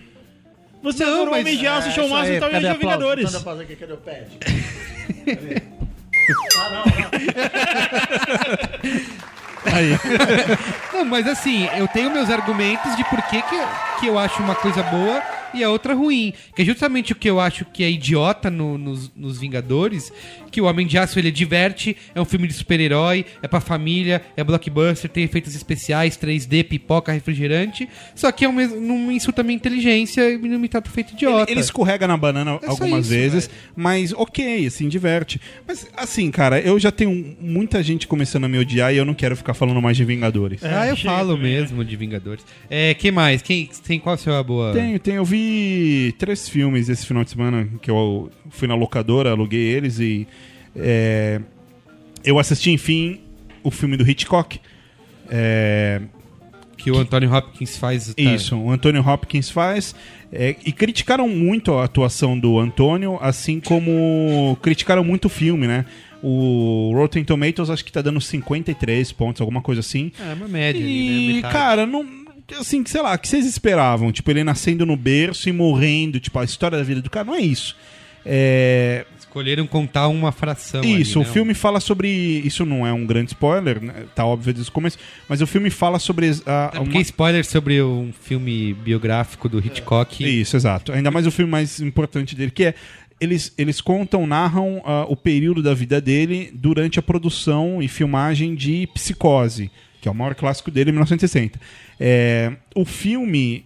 Você 0.83 1.05
Não, 1.05 1.13
adorou 1.13 1.33
mas- 1.33 1.41
Homem 1.43 1.59
de 1.59 1.67
Aço, 1.67 1.89
É, 1.89 1.93
Show 1.93 2.05
isso 2.05 2.15
Máximo 2.15 2.33
aí, 2.33 2.39
e 2.39 2.41
tal, 2.41 2.51
e? 2.75 2.79
Vingadores. 2.79 3.35
A 3.35 3.41
pausa 3.41 3.63
aqui, 3.63 3.77
cadê 3.77 3.93
o 3.93 3.99
pad? 3.99 4.25
Aí. 9.73 9.99
Não, 10.93 11.05
mas 11.05 11.27
assim, 11.27 11.69
eu 11.77 11.89
tenho 11.89 12.11
meus 12.11 12.31
argumentos 12.31 12.97
de 12.97 13.05
por 13.05 13.21
que, 13.23 13.41
que, 13.43 13.57
que 14.01 14.07
eu 14.07 14.19
acho 14.19 14.43
uma 14.43 14.55
coisa 14.55 14.83
boa 14.85 15.23
e 15.55 15.65
a 15.65 15.71
outra 15.71 15.95
ruim. 15.95 16.33
Que 16.55 16.63
é 16.63 16.65
justamente 16.65 17.13
o 17.13 17.17
que 17.17 17.29
eu 17.29 17.41
acho 17.41 17.65
que 17.65 17.83
é 17.85 17.91
idiota 17.91 18.51
no- 18.51 18.79
nos, 18.79 19.11
nos 19.15 19.39
Vingadores, 19.39 20.13
que 20.51 20.61
o 20.61 20.65
Homem 20.67 20.87
de 20.87 20.97
Aço 20.99 21.19
ele 21.19 21.31
diverte, 21.31 21.97
é 22.15 22.21
um 22.21 22.25
filme 22.25 22.47
de 22.47 22.55
super-herói, 22.55 23.25
é 23.43 23.49
pra 23.49 23.61
família, 23.61 24.23
é 24.37 24.45
blockbuster, 24.45 25.11
tem 25.11 25.25
efeitos 25.25 25.55
especiais, 25.55 26.17
3D, 26.17 26.63
pipoca, 26.65 27.13
refrigerante, 27.13 27.89
só 28.15 28.31
que 28.31 28.45
é 28.45 28.49
um, 28.49 28.53
não 28.81 29.11
insulta 29.11 29.41
a 29.41 29.45
minha 29.45 29.57
inteligência 29.57 30.31
e 30.31 30.39
não 30.39 30.59
me 30.59 30.69
trata 30.69 30.89
feito 30.91 31.13
idiota. 31.15 31.43
Ele, 31.51 31.53
ele 31.53 31.61
escorrega 31.61 32.07
na 32.07 32.17
banana 32.17 32.59
É 32.63 32.69
algumas 32.69 33.01
isso, 33.07 33.11
vezes, 33.11 33.47
velho. 33.49 33.59
mas 33.77 34.13
ok, 34.13 34.67
assim, 34.67 34.89
diverte. 34.89 35.41
Mas, 35.67 35.89
assim, 35.97 36.31
cara, 36.31 36.61
eu 36.61 36.79
já 36.79 36.93
tenho 36.93 37.37
muita 37.41 37.83
gente 37.83 38.07
começando 38.07 38.45
a 38.45 38.49
me 38.49 38.59
odiar 38.59 38.95
e 38.95 38.97
eu 38.97 39.05
não 39.05 39.15
quero 39.15 39.37
ficar 39.37 39.55
falando 39.55 39.83
mais 39.83 39.97
de 39.97 40.05
Vingadores. 40.05 40.63
Ah, 40.65 40.87
eu 40.87 40.97
falo 40.97 41.37
mesmo 41.37 41.85
de 41.85 41.97
Vingadores. 41.97 42.45
É, 42.71 42.95
que 42.95 43.11
mais? 43.11 43.43
Quem 43.43 43.69
tem 43.87 43.99
qual 43.99 44.15
a 44.15 44.19
sua 44.19 44.43
boa? 44.43 44.73
Tenho, 44.73 44.99
tenho. 45.01 45.17
Eu 45.17 45.25
vi 45.25 45.44
três 46.19 46.49
filmes 46.49 46.89
esse 46.89 47.07
final 47.07 47.25
de 47.25 47.31
semana 47.31 47.69
que 47.83 47.91
eu 47.91 48.31
fui 48.51 48.67
na 48.69 48.75
locadora, 48.75 49.31
aluguei 49.31 49.61
eles 49.61 49.99
e. 49.99 50.27
é, 50.77 51.41
eu 52.25 52.39
assisti, 52.39 52.71
enfim, 52.71 53.21
o 53.63 53.71
filme 53.71 53.97
do 53.97 54.09
Hitchcock. 54.09 54.59
É, 55.29 56.01
Que 56.77 56.91
o 56.91 56.99
Anthony 56.99 57.27
Hopkins 57.27 57.77
faz. 57.77 58.15
tá? 58.15 58.23
Isso, 58.23 58.57
o 58.57 58.71
Antônio 58.71 59.07
Hopkins 59.07 59.49
faz. 59.51 59.95
é, 60.33 60.57
e 60.65 60.73
criticaram 60.73 61.29
muito 61.29 61.73
a 61.75 61.85
atuação 61.85 62.39
do 62.39 62.59
Antônio, 62.59 63.19
assim 63.21 63.61
como 63.61 64.57
criticaram 64.63 65.03
muito 65.05 65.27
o 65.27 65.29
filme, 65.29 65.67
né? 65.67 65.85
O 66.23 66.93
Rotten 66.95 67.23
Tomatoes 67.23 67.69
acho 67.69 67.85
que 67.85 67.93
tá 67.93 68.01
dando 68.01 68.19
53 68.21 69.13
pontos, 69.13 69.41
alguma 69.43 69.61
coisa 69.61 69.81
assim. 69.81 70.11
É 70.19 70.33
uma 70.33 70.49
média 70.49 70.81
ali, 70.83 70.91
E, 70.91 71.27
né? 71.29 71.33
Metade. 71.35 71.53
cara, 71.55 71.87
não. 71.87 72.24
Assim, 72.59 72.85
sei 72.87 73.01
lá, 73.03 73.15
o 73.15 73.19
que 73.19 73.29
vocês 73.29 73.47
esperavam? 73.47 74.13
Tipo, 74.13 74.31
ele 74.31 74.45
nascendo 74.45 74.85
no 74.85 74.97
berço 74.97 75.49
e 75.49 75.53
morrendo, 75.53 76.21
tipo, 76.21 76.39
a 76.39 76.45
história 76.45 76.77
da 76.79 76.85
vida 76.85 77.01
do 77.01 77.09
cara. 77.11 77.25
Não 77.27 77.35
é 77.35 77.41
isso. 77.41 77.75
É, 78.27 79.05
Escolheram 79.19 79.67
contar 79.67 80.09
uma 80.09 80.33
fração. 80.33 80.83
isso, 80.83 81.19
ali, 81.19 81.27
o 81.27 81.29
né? 81.29 81.33
filme 81.35 81.55
fala 81.55 81.79
sobre. 81.81 82.09
Isso 82.09 82.65
não 82.65 82.87
é 82.87 82.93
um 82.93 83.05
grande 83.05 83.33
spoiler, 83.33 83.83
né? 83.83 84.05
tá 84.15 84.25
óbvio 84.25 84.55
desde 84.55 84.71
o 84.71 84.73
começo, 84.73 84.97
mas 85.29 85.41
o 85.43 85.47
filme 85.47 85.69
fala 85.71 85.99
sobre. 85.99 86.31
a- 86.47 86.71
É 86.73 86.79
uma- 86.79 86.85
porque 86.85 87.01
spoiler 87.01 87.45
sobre 87.45 87.83
um 87.83 88.13
filme 88.19 88.73
biográfico 88.75 89.49
do 89.49 89.59
Hitchcock. 89.59 90.25
Isso, 90.25 90.57
exato. 90.57 90.93
Ainda 90.93 91.11
mais 91.11 91.27
o 91.27 91.31
filme 91.31 91.51
mais 91.51 91.81
importante 91.81 92.35
dele, 92.35 92.51
que 92.51 92.65
é. 92.65 92.75
Eles, 93.21 93.53
eles 93.57 93.81
contam, 93.81 94.27
narram 94.27 94.83
ah, 94.85 95.07
o 95.09 95.17
período 95.17 95.63
da 95.63 95.73
vida 95.73 96.01
dele 96.01 96.51
durante 96.53 96.99
a 96.99 97.03
produção 97.03 97.81
e 97.81 97.87
filmagem 97.89 98.55
de 98.57 98.89
Psicose, 98.93 99.71
que 100.05 100.09
é 100.09 100.11
o 100.11 100.15
maior 100.15 100.35
clássico 100.35 100.71
dele, 100.71 100.93
1960. 100.93 101.59
É, 101.99 102.53
o 102.75 102.85
filme 102.85 103.65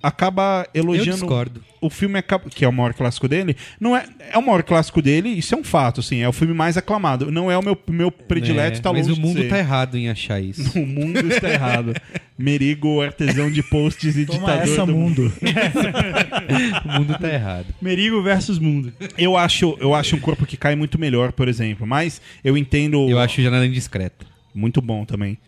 acaba 0.00 0.64
Eu 0.72 0.82
elogiando 0.82 1.10
discordo. 1.20 1.64
o 1.80 1.88
filme 1.90 2.18
acaba, 2.18 2.48
que 2.50 2.64
é 2.64 2.68
o 2.68 2.72
maior 2.72 2.92
clássico 2.94 3.26
dele, 3.28 3.56
não 3.80 3.96
é 3.96 4.04
é 4.32 4.38
o 4.38 4.42
maior 4.42 4.62
clássico 4.62 5.00
dele, 5.02 5.28
isso 5.28 5.54
é 5.54 5.58
um 5.58 5.62
fato, 5.64 5.98
assim, 6.00 6.20
é 6.20 6.28
o 6.28 6.32
filme 6.32 6.54
mais 6.54 6.76
aclamado. 6.76 7.30
Não 7.32 7.50
é 7.50 7.58
o 7.58 7.62
meu 7.64 7.76
meu 7.88 8.12
predileto, 8.12 8.78
É, 8.78 8.80
tá 8.80 8.92
mas 8.92 9.08
longe 9.08 9.18
o 9.20 9.22
mundo 9.22 9.48
tá 9.48 9.58
errado 9.58 9.96
em 9.96 10.08
achar 10.08 10.40
isso. 10.42 10.78
O 10.78 10.86
mundo 10.86 11.18
está 11.28 11.50
errado. 11.50 11.94
Merigo, 12.38 13.00
artesão 13.00 13.50
de 13.50 13.60
posts 13.64 14.16
e 14.16 14.24
Toma 14.24 14.38
ditador 14.38 14.62
essa, 14.62 14.86
do 14.86 14.92
mundo. 14.94 15.32
o 16.84 16.88
mundo 16.98 17.18
tá 17.18 17.28
errado. 17.32 17.66
Merigo 17.80 18.22
versus 18.22 18.58
Mundo. 18.60 18.92
Eu 19.18 19.36
acho, 19.36 19.76
eu 19.80 19.94
acho 19.94 20.14
um 20.16 20.20
corpo 20.20 20.46
que 20.46 20.56
cai 20.56 20.76
muito 20.76 20.96
melhor, 20.98 21.32
por 21.32 21.48
exemplo, 21.48 21.86
mas 21.86 22.20
eu 22.44 22.56
entendo 22.56 23.08
Eu 23.08 23.18
acho 23.18 23.42
Janela 23.42 23.66
Indiscreta. 23.66 24.24
muito 24.54 24.80
bom 24.80 25.04
também. 25.04 25.38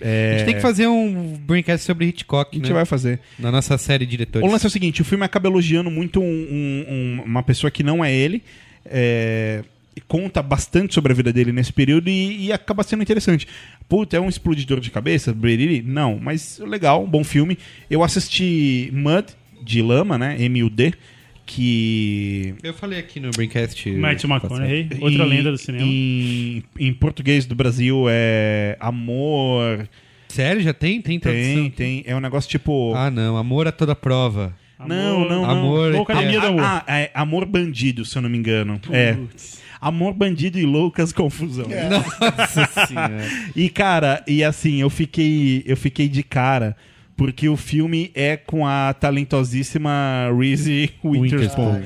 A 0.00 0.04
É, 0.06 0.34
gente 0.38 0.46
tem 0.46 0.54
que 0.56 0.60
fazer 0.60 0.86
um 0.88 1.36
Braincast 1.38 1.86
sobre 1.86 2.06
Hitchcock, 2.06 2.50
a 2.52 2.58
gente 2.58 2.68
né? 2.68 2.74
vai 2.74 2.84
fazer. 2.84 3.20
Na 3.38 3.52
nossa 3.52 3.78
série 3.78 4.04
de 4.04 4.08
O 4.14 4.18
diretores. 4.18 4.50
lance 4.50 4.66
é 4.66 4.68
o 4.68 4.70
seguinte: 4.70 5.02
o 5.02 5.04
filme 5.04 5.24
acaba 5.24 5.48
elogiando 5.48 5.90
muito 5.90 6.20
um- 6.20 6.24
um- 6.24 6.84
um- 6.88 7.22
uma 7.24 7.42
pessoa 7.42 7.70
que 7.70 7.82
não 7.82 8.04
é 8.04 8.12
ele. 8.12 8.42
é, 8.86 9.62
conta 10.06 10.42
bastante 10.42 10.92
sobre 10.92 11.12
a 11.12 11.14
vida 11.14 11.32
dele 11.32 11.52
nesse 11.52 11.72
período 11.72 12.08
e, 12.10 12.46
e 12.46 12.52
acaba 12.52 12.82
sendo 12.82 13.02
interessante. 13.02 13.46
Puta, 13.88 14.16
é 14.16 14.20
um 14.20 14.28
explodidor 14.28 14.78
de 14.80 14.90
cabeça? 14.90 15.32
Breriri? 15.32 15.80
Não, 15.80 16.18
mas 16.20 16.58
legal, 16.58 17.06
bom 17.06 17.24
filme. 17.24 17.56
Eu 17.88 18.02
assisti 18.02 18.90
Mud, 18.92 19.24
de 19.62 19.80
Lama, 19.80 20.18
né? 20.18 20.36
M-U-D, 20.38 20.92
que. 21.46 22.54
Eu 22.62 22.74
falei 22.74 22.98
aqui 22.98 23.20
no 23.20 23.30
Braincast. 23.30 23.90
Matthew 23.90 24.30
McConaughey, 24.30 24.88
outra 25.00 25.24
em- 25.24 25.28
lenda 25.28 25.50
do 25.50 25.58
cinema. 25.58 25.84
Em, 25.84 26.62
em 26.78 26.92
português 26.92 27.46
do 27.46 27.54
Brasil 27.54 28.06
é 28.08 28.76
Amor. 28.80 29.88
Sério? 30.28 30.60
Já 30.62 30.72
tem? 30.72 31.00
Tem 31.00 31.18
tradução? 31.18 31.54
Tem, 31.54 31.70
tem. 31.70 32.02
É 32.06 32.14
um 32.16 32.20
negócio 32.20 32.50
tipo. 32.50 32.92
Ah, 32.94 33.10
não. 33.10 33.36
Amor 33.36 33.68
a 33.68 33.72
toda 33.72 33.94
prova. 33.94 34.54
Não, 34.86 35.20
não, 35.20 35.42
não. 35.42 35.50
Amor. 35.50 35.92
Loucademia 35.92 36.40
do 36.40 36.46
Amor. 36.48 36.62
Ah, 36.64 36.84
é 36.88 37.10
Amor 37.14 37.46
Bandido, 37.46 38.04
se 38.04 38.16
eu 38.16 38.22
não 38.22 38.28
me 38.28 38.36
engano. 38.36 38.80
É. 38.90 39.16
Amor 39.80 40.14
Bandido 40.14 40.58
e 40.58 40.64
Loucas 40.64 41.12
Confusão. 41.12 41.66
Nossa 41.68 42.86
senhora. 42.86 43.22
E 43.54 43.68
cara, 43.68 44.24
e 44.26 44.42
assim, 44.42 44.80
eu 44.80 44.88
fiquei, 44.90 45.62
eu 45.66 45.76
fiquei 45.76 46.08
de 46.08 46.22
cara 46.22 46.76
porque 47.16 47.48
o 47.48 47.56
filme 47.56 48.10
é 48.14 48.36
com 48.36 48.66
a 48.66 48.92
talentosíssima 48.94 50.30
Reese 50.36 50.90
Witherspoon. 51.04 51.82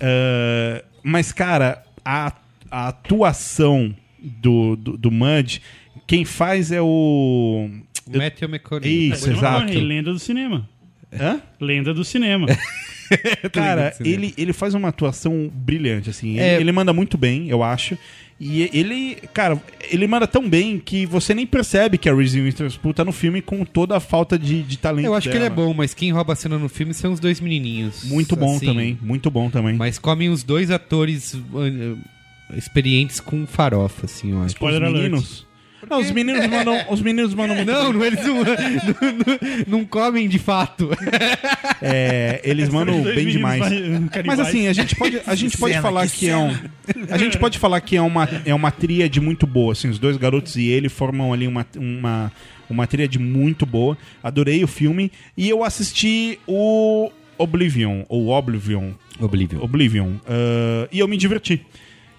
Ah, 0.00 0.82
mas 1.02 1.32
cara, 1.32 1.82
a, 2.04 2.32
a 2.70 2.88
atuação 2.88 3.94
do, 4.18 4.76
do, 4.76 4.96
do 4.96 5.10
Mud, 5.10 5.60
quem 6.06 6.24
faz 6.24 6.70
é 6.70 6.80
o 6.80 7.68
Matthew 8.06 8.48
McConaughey. 8.48 9.08
Isso, 9.08 9.26
Matthew 9.26 9.32
exato. 9.32 9.56
McConaughey, 9.62 9.88
Lenda 9.88 10.12
do 10.12 10.18
cinema. 10.18 10.68
Hã? 11.12 11.40
Lenda 11.60 11.92
do 11.94 12.04
cinema. 12.04 12.46
Cara, 13.52 13.90
do 13.90 13.96
cinema. 13.96 14.14
ele, 14.14 14.34
ele 14.38 14.52
faz 14.52 14.74
uma 14.74 14.88
atuação 14.88 15.50
brilhante, 15.52 16.10
assim. 16.10 16.38
É. 16.38 16.54
Ele, 16.54 16.64
ele 16.64 16.72
manda 16.72 16.92
muito 16.92 17.18
bem, 17.18 17.48
eu 17.48 17.62
acho. 17.62 17.96
E 18.44 18.68
ele, 18.76 19.18
cara, 19.32 19.62
ele 19.88 20.04
manda 20.08 20.26
tão 20.26 20.48
bem 20.50 20.76
que 20.76 21.06
você 21.06 21.32
nem 21.32 21.46
percebe 21.46 21.96
que 21.96 22.08
a 22.08 22.14
Reese 22.14 22.40
Witherspoon 22.40 22.92
tá 22.92 23.04
no 23.04 23.12
filme 23.12 23.40
com 23.40 23.64
toda 23.64 23.96
a 23.96 24.00
falta 24.00 24.36
de, 24.36 24.64
de 24.64 24.78
talento 24.78 25.06
Eu 25.06 25.14
acho 25.14 25.30
que 25.30 25.36
ele 25.36 25.44
é 25.44 25.48
dela. 25.48 25.68
bom, 25.68 25.72
mas 25.72 25.94
quem 25.94 26.10
rouba 26.10 26.32
a 26.32 26.36
cena 26.36 26.58
no 26.58 26.68
filme 26.68 26.92
são 26.92 27.12
os 27.12 27.20
dois 27.20 27.40
menininhos. 27.40 28.02
Muito 28.02 28.34
bom 28.34 28.56
Assim, 28.56 28.66
também, 28.66 28.98
muito 29.00 29.30
bom 29.30 29.48
também. 29.48 29.76
Mas 29.76 29.96
comem 29.96 30.28
os 30.28 30.42
dois 30.42 30.72
atores 30.72 31.34
uh, 31.34 31.96
experientes 32.56 33.20
com 33.20 33.46
farofa, 33.46 34.06
assim, 34.06 34.32
eu 34.32 34.38
acho. 34.38 34.46
os 34.46 34.52
Spoiler 34.54 34.82
alert. 34.82 35.44
Não, 35.90 35.98
os 36.00 36.10
meninos 36.10 36.46
mandam, 36.46 36.84
os 36.90 37.00
meninos 37.02 37.34
mandam 37.34 37.56
muito 37.56 37.70
Não, 37.70 37.84
bem. 37.84 37.92
não, 37.92 38.04
eles 38.06 38.24
não, 38.26 38.34
não, 38.44 39.78
não- 39.80 39.84
comem 39.84 40.28
de 40.28 40.38
fato. 40.38 40.90
É, 41.80 42.40
eles 42.44 42.68
mandam 42.68 43.02
bem 43.02 43.26
demais. 43.28 43.60
vai- 43.60 44.22
Mas 44.24 44.40
assim, 44.40 44.68
a 44.68 44.72
gente 44.72 44.94
pode, 44.96 45.20
a 45.26 45.34
gente 45.34 45.56
pode 45.58 45.72
cena, 45.74 45.82
falar 45.82 46.06
que 46.08 46.16
que, 46.18 46.28
é 46.28 46.36
um. 46.36 46.54
A 47.10 47.18
gente 47.18 47.38
pode 47.38 47.58
falar 47.58 47.80
que 47.80 47.96
é 47.96 48.02
uma, 48.02 48.28
é 48.44 48.54
uma 48.54 48.70
tríade 48.70 49.20
muito 49.20 49.46
boa. 49.46 49.72
Assim, 49.72 49.88
os 49.88 49.98
dois 49.98 50.16
garotos 50.16 50.56
e 50.56 50.66
ele 50.68 50.88
formam 50.88 51.32
ali 51.32 51.46
uma, 51.46 51.66
uma, 51.76 52.32
uma 52.70 52.86
tríade 52.86 53.18
muito 53.18 53.66
boa. 53.66 53.96
Adorei 54.22 54.62
o 54.62 54.68
filme. 54.68 55.10
E 55.36 55.48
eu 55.48 55.64
assisti 55.64 56.38
o 56.46 57.10
Oblivion, 57.38 58.04
ou 58.08 58.28
Oblivion. 58.28 58.90
Oblivion. 59.20 59.60
Oblivion. 59.62 60.12
ah, 60.26 60.88
e 60.92 60.98
eu 61.00 61.08
me 61.08 61.16
diverti. 61.16 61.60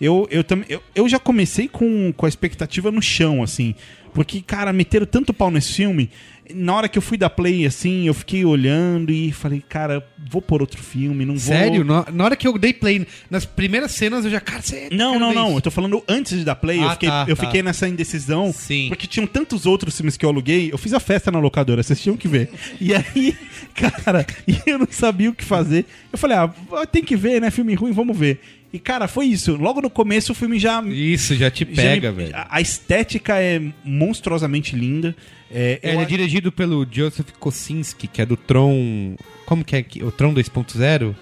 Eu, 0.03 0.27
eu, 0.29 0.43
também 0.43 0.65
eu, 0.69 0.81
eu 0.93 1.07
já 1.07 1.17
comecei 1.19 1.67
com, 1.67 2.11
com 2.15 2.25
a 2.25 2.29
expectativa 2.29 2.91
no 2.91 3.01
chão, 3.01 3.41
assim. 3.41 3.73
Porque, 4.13 4.41
cara, 4.41 4.71
meteram 4.71 5.05
tanto 5.05 5.33
pau 5.33 5.49
nesse 5.49 5.73
filme. 5.73 6.09
Na 6.53 6.75
hora 6.75 6.89
que 6.89 6.97
eu 6.97 7.01
fui 7.01 7.17
dar 7.17 7.29
play, 7.29 7.65
assim, 7.65 8.05
eu 8.05 8.13
fiquei 8.13 8.43
olhando 8.43 9.11
e 9.11 9.31
falei, 9.31 9.63
cara, 9.67 10.05
vou 10.29 10.41
por 10.41 10.61
outro 10.61 10.83
filme, 10.83 11.25
não 11.25 11.35
vou. 11.35 11.41
Sério? 11.55 11.83
Na, 11.85 12.05
na 12.11 12.23
hora 12.25 12.35
que 12.35 12.45
eu 12.45 12.55
dei 12.59 12.73
play, 12.73 13.07
nas 13.29 13.45
primeiras 13.45 13.91
cenas 13.93 14.25
eu 14.25 14.29
já, 14.29 14.41
cara, 14.41 14.61
você. 14.61 14.89
Não, 14.91 15.13
quero 15.13 15.19
não, 15.19 15.29
ver 15.29 15.35
não. 15.35 15.47
isso. 15.47 15.57
Eu 15.57 15.61
tô 15.61 15.71
falando 15.71 16.03
antes 16.07 16.37
de 16.37 16.43
dar 16.43 16.55
play. 16.55 16.79
eu 16.79 16.87
Ah, 16.89 16.91
fiquei, 16.91 17.09
tá, 17.09 17.25
eu 17.29 17.35
tá. 17.35 17.45
fiquei 17.45 17.63
nessa 17.63 17.87
indecisão. 17.87 18.51
Sim. 18.53 18.89
Porque 18.89 19.07
tinham 19.07 19.25
tantos 19.25 19.65
outros 19.65 19.95
filmes 19.95 20.17
que 20.17 20.25
eu 20.25 20.29
aluguei. 20.29 20.69
Eu 20.71 20.77
fiz 20.77 20.93
a 20.93 20.99
festa 20.99 21.31
na 21.31 21.39
locadora, 21.39 21.81
vocês 21.81 21.99
tinham 22.01 22.17
que 22.17 22.27
ver. 22.27 22.49
E 22.81 22.93
aí, 22.93 23.35
cara, 23.73 24.27
e 24.45 24.57
eu 24.69 24.77
não 24.77 24.87
sabia 24.91 25.29
o 25.29 25.33
que 25.33 25.45
fazer. 25.45 25.85
Eu 26.11 26.17
falei, 26.19 26.37
ah, 26.37 26.53
tem 26.85 27.03
que 27.03 27.15
ver, 27.15 27.39
né? 27.39 27.49
Filme 27.49 27.73
ruim, 27.73 27.93
vamos 27.93 28.15
ver. 28.17 28.39
E, 28.73 28.79
cara, 28.79 29.07
foi 29.07 29.27
isso. 29.27 29.55
Logo 29.55 29.79
no 29.81 29.89
começo 29.89 30.31
o 30.31 30.35
filme 30.35 30.57
já. 30.57 30.81
Isso, 30.83 31.35
já 31.35 31.51
te 31.51 31.63
pega, 31.63 32.11
velho. 32.11 32.31
A 32.49 32.59
estética 32.59 33.39
é 33.39 33.61
monstruosamente 33.85 34.75
linda. 34.75 35.15
É, 35.51 35.79
ele 35.83 35.97
é 36.01 36.05
dirigido 36.05 36.51
pelo 36.51 36.83
Joseph 36.91 37.29
Kosinski, 37.39 38.07
que 38.07 38.19
é 38.21 38.25
do 38.25 38.35
Tron. 38.35 39.15
Como 39.45 39.63
que 39.63 39.75
é? 39.75 39.83
que- 39.83 40.03
O 40.03 40.11
Tron 40.11 40.33
2.0? 40.33 41.15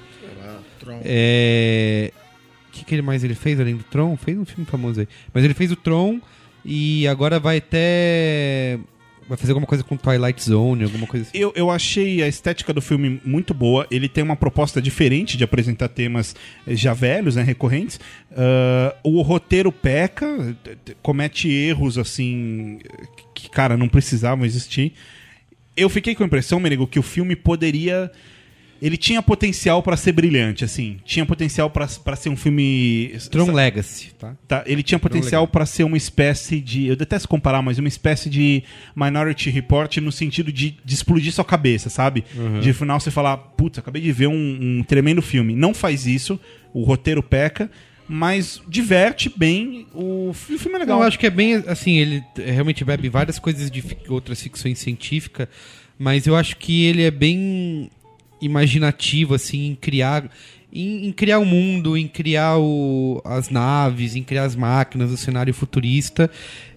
É. 1.03 2.11
O 2.69 2.71
que, 2.71 2.85
que 2.85 2.95
ele 2.95 3.01
mais 3.01 3.21
ele 3.23 3.35
fez 3.35 3.59
além 3.59 3.75
do 3.75 3.83
Tron? 3.83 4.15
Fez 4.15 4.37
um 4.37 4.45
filme 4.45 4.65
famoso 4.65 5.01
aí. 5.01 5.07
Mas 5.33 5.43
ele 5.43 5.53
fez 5.53 5.71
o 5.71 5.75
Tron 5.75 6.21
e 6.63 7.05
agora 7.07 7.37
vai 7.39 7.57
até. 7.57 8.79
Vai 9.31 9.37
fazer 9.37 9.53
alguma 9.53 9.65
coisa 9.65 9.81
com 9.81 9.95
Twilight 9.95 10.43
Zone, 10.43 10.83
alguma 10.83 11.07
coisa 11.07 11.25
assim. 11.25 11.37
Eu, 11.37 11.53
eu 11.55 11.71
achei 11.71 12.21
a 12.21 12.27
estética 12.27 12.73
do 12.73 12.81
filme 12.81 13.21
muito 13.23 13.53
boa. 13.53 13.87
Ele 13.89 14.09
tem 14.09 14.21
uma 14.21 14.35
proposta 14.35 14.81
diferente 14.81 15.37
de 15.37 15.43
apresentar 15.45 15.87
temas 15.87 16.35
eh, 16.67 16.75
já 16.75 16.93
velhos, 16.93 17.37
né, 17.37 17.41
recorrentes. 17.41 17.97
Ah, 18.35 18.93
o 19.01 19.21
roteiro 19.21 19.71
peca, 19.71 20.53
t- 20.83 20.97
comete 21.01 21.49
erros 21.49 21.97
assim 21.97 22.79
que, 23.33 23.49
cara, 23.49 23.77
não 23.77 23.87
precisavam 23.87 24.43
existir. 24.45 24.91
Eu 25.77 25.87
fiquei 25.87 26.13
com 26.13 26.23
a 26.23 26.25
impressão, 26.25 26.59
Merigo, 26.59 26.85
que 26.85 26.99
o 26.99 27.03
filme 27.03 27.33
poderia. 27.33 28.11
Ele 28.81 28.97
tinha 28.97 29.21
potencial 29.21 29.83
pra 29.83 29.95
ser 29.95 30.11
brilhante, 30.11 30.63
assim. 30.65 30.97
Tinha 31.05 31.23
potencial 31.25 31.69
pra 31.69 31.85
pra 32.03 32.15
ser 32.15 32.29
um 32.29 32.35
filme. 32.35 33.13
Tron 33.29 33.45
Legacy, 33.53 34.11
tá? 34.17 34.35
Tá, 34.47 34.63
ele 34.65 34.81
tinha 34.81 34.97
potencial 34.97 35.47
pra 35.47 35.65
ser 35.67 35.83
uma 35.83 35.97
espécie 35.97 36.59
de. 36.59 36.87
Eu 36.87 36.95
detesto 36.95 37.27
comparar, 37.27 37.61
mas 37.61 37.77
uma 37.77 37.87
espécie 37.87 38.29
de 38.29 38.63
Minority 38.95 39.49
Report 39.51 39.97
no 39.97 40.11
sentido 40.11 40.51
de, 40.51 40.75
de 40.83 40.93
explodir 40.95 41.31
sua 41.31 41.45
cabeça, 41.45 41.89
sabe? 41.89 42.23
De 42.59 42.69
no 42.69 42.73
final 42.73 42.99
você 42.99 43.11
falar, 43.11 43.37
putz, 43.37 43.77
acabei 43.77 44.01
de 44.01 44.11
ver 44.11 44.27
um, 44.27 44.79
um 44.79 44.83
tremendo 44.83 45.21
filme. 45.21 45.55
Não 45.55 45.73
faz 45.75 46.07
isso, 46.07 46.39
o 46.73 46.83
roteiro 46.83 47.21
peca, 47.21 47.69
mas 48.09 48.61
diverte 48.67 49.31
bem. 49.35 49.85
O, 49.93 50.31
fi- 50.33 50.55
o 50.55 50.59
filme 50.59 50.75
é 50.77 50.79
legal. 50.79 50.99
Eu 51.01 51.07
acho 51.07 51.19
que 51.19 51.27
é 51.27 51.29
bem 51.29 51.63
assim, 51.67 51.97
ele 51.97 52.23
realmente 52.35 52.83
bebe 52.83 53.09
várias 53.09 53.37
coisas 53.37 53.69
de 53.69 53.83
outras 54.09 54.41
ficções 54.41 54.79
científicas, 54.79 55.47
mas 55.99 56.25
eu 56.25 56.35
acho 56.35 56.57
que 56.57 56.85
ele 56.85 57.03
é 57.03 57.11
bem 57.11 57.91
imaginativo 58.41 59.33
assim 59.35 59.67
em 59.67 59.75
criar 59.75 60.29
em, 60.73 61.07
em 61.07 61.11
criar 61.11 61.37
o 61.39 61.43
mundo, 61.45 61.97
em 61.97 62.07
criar 62.07 62.57
o- 62.57 63.21
as 63.25 63.49
naves, 63.49 64.15
em 64.15 64.23
criar 64.23 64.43
as 64.45 64.55
máquinas, 64.55 65.11
o 65.11 65.17
cenário 65.17 65.53
futurista. 65.53 66.31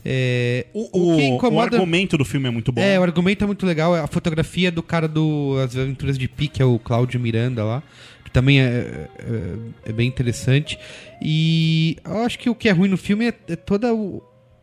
É, 0.04 0.66
o, 0.74 0.82
o 1.12 1.16
que 1.16 1.22
o- 1.22 1.34
incomoda 1.36 1.76
argumento 1.76 2.18
do 2.18 2.24
filme 2.24 2.48
é 2.48 2.50
muito 2.50 2.72
bom. 2.72 2.80
é, 2.82 2.98
o 2.98 3.02
argumento 3.04 3.44
é 3.44 3.46
muito 3.46 3.64
legal. 3.64 3.94
A 3.94 4.08
fotografia 4.08 4.72
do 4.72 4.82
cara 4.82 5.06
do 5.06 5.56
As 5.64 5.76
Aventuras 5.76 6.18
de 6.18 6.26
Pi, 6.26 6.48
que 6.48 6.60
é 6.60 6.64
o 6.64 6.76
Cláudio 6.78 7.20
Miranda 7.20 7.62
lá, 7.62 7.84
que 8.24 8.32
também 8.32 8.60
é, 8.60 9.08
é- 9.20 9.90
é 9.90 9.92
bem 9.92 10.08
interessante. 10.08 10.76
E 11.22 11.96
eu 12.04 12.18
acho 12.24 12.36
que 12.38 12.50
o 12.50 12.54
que 12.54 12.68
é 12.68 12.72
ruim 12.72 12.88
no 12.88 12.96
filme 12.96 13.26
é, 13.28 13.34
é 13.48 13.54
toda 13.54 13.88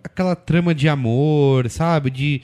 aquela 0.04 0.36
trama 0.36 0.76
de 0.76 0.90
amor, 0.90 1.70
sabe? 1.70 2.10
De 2.12 2.42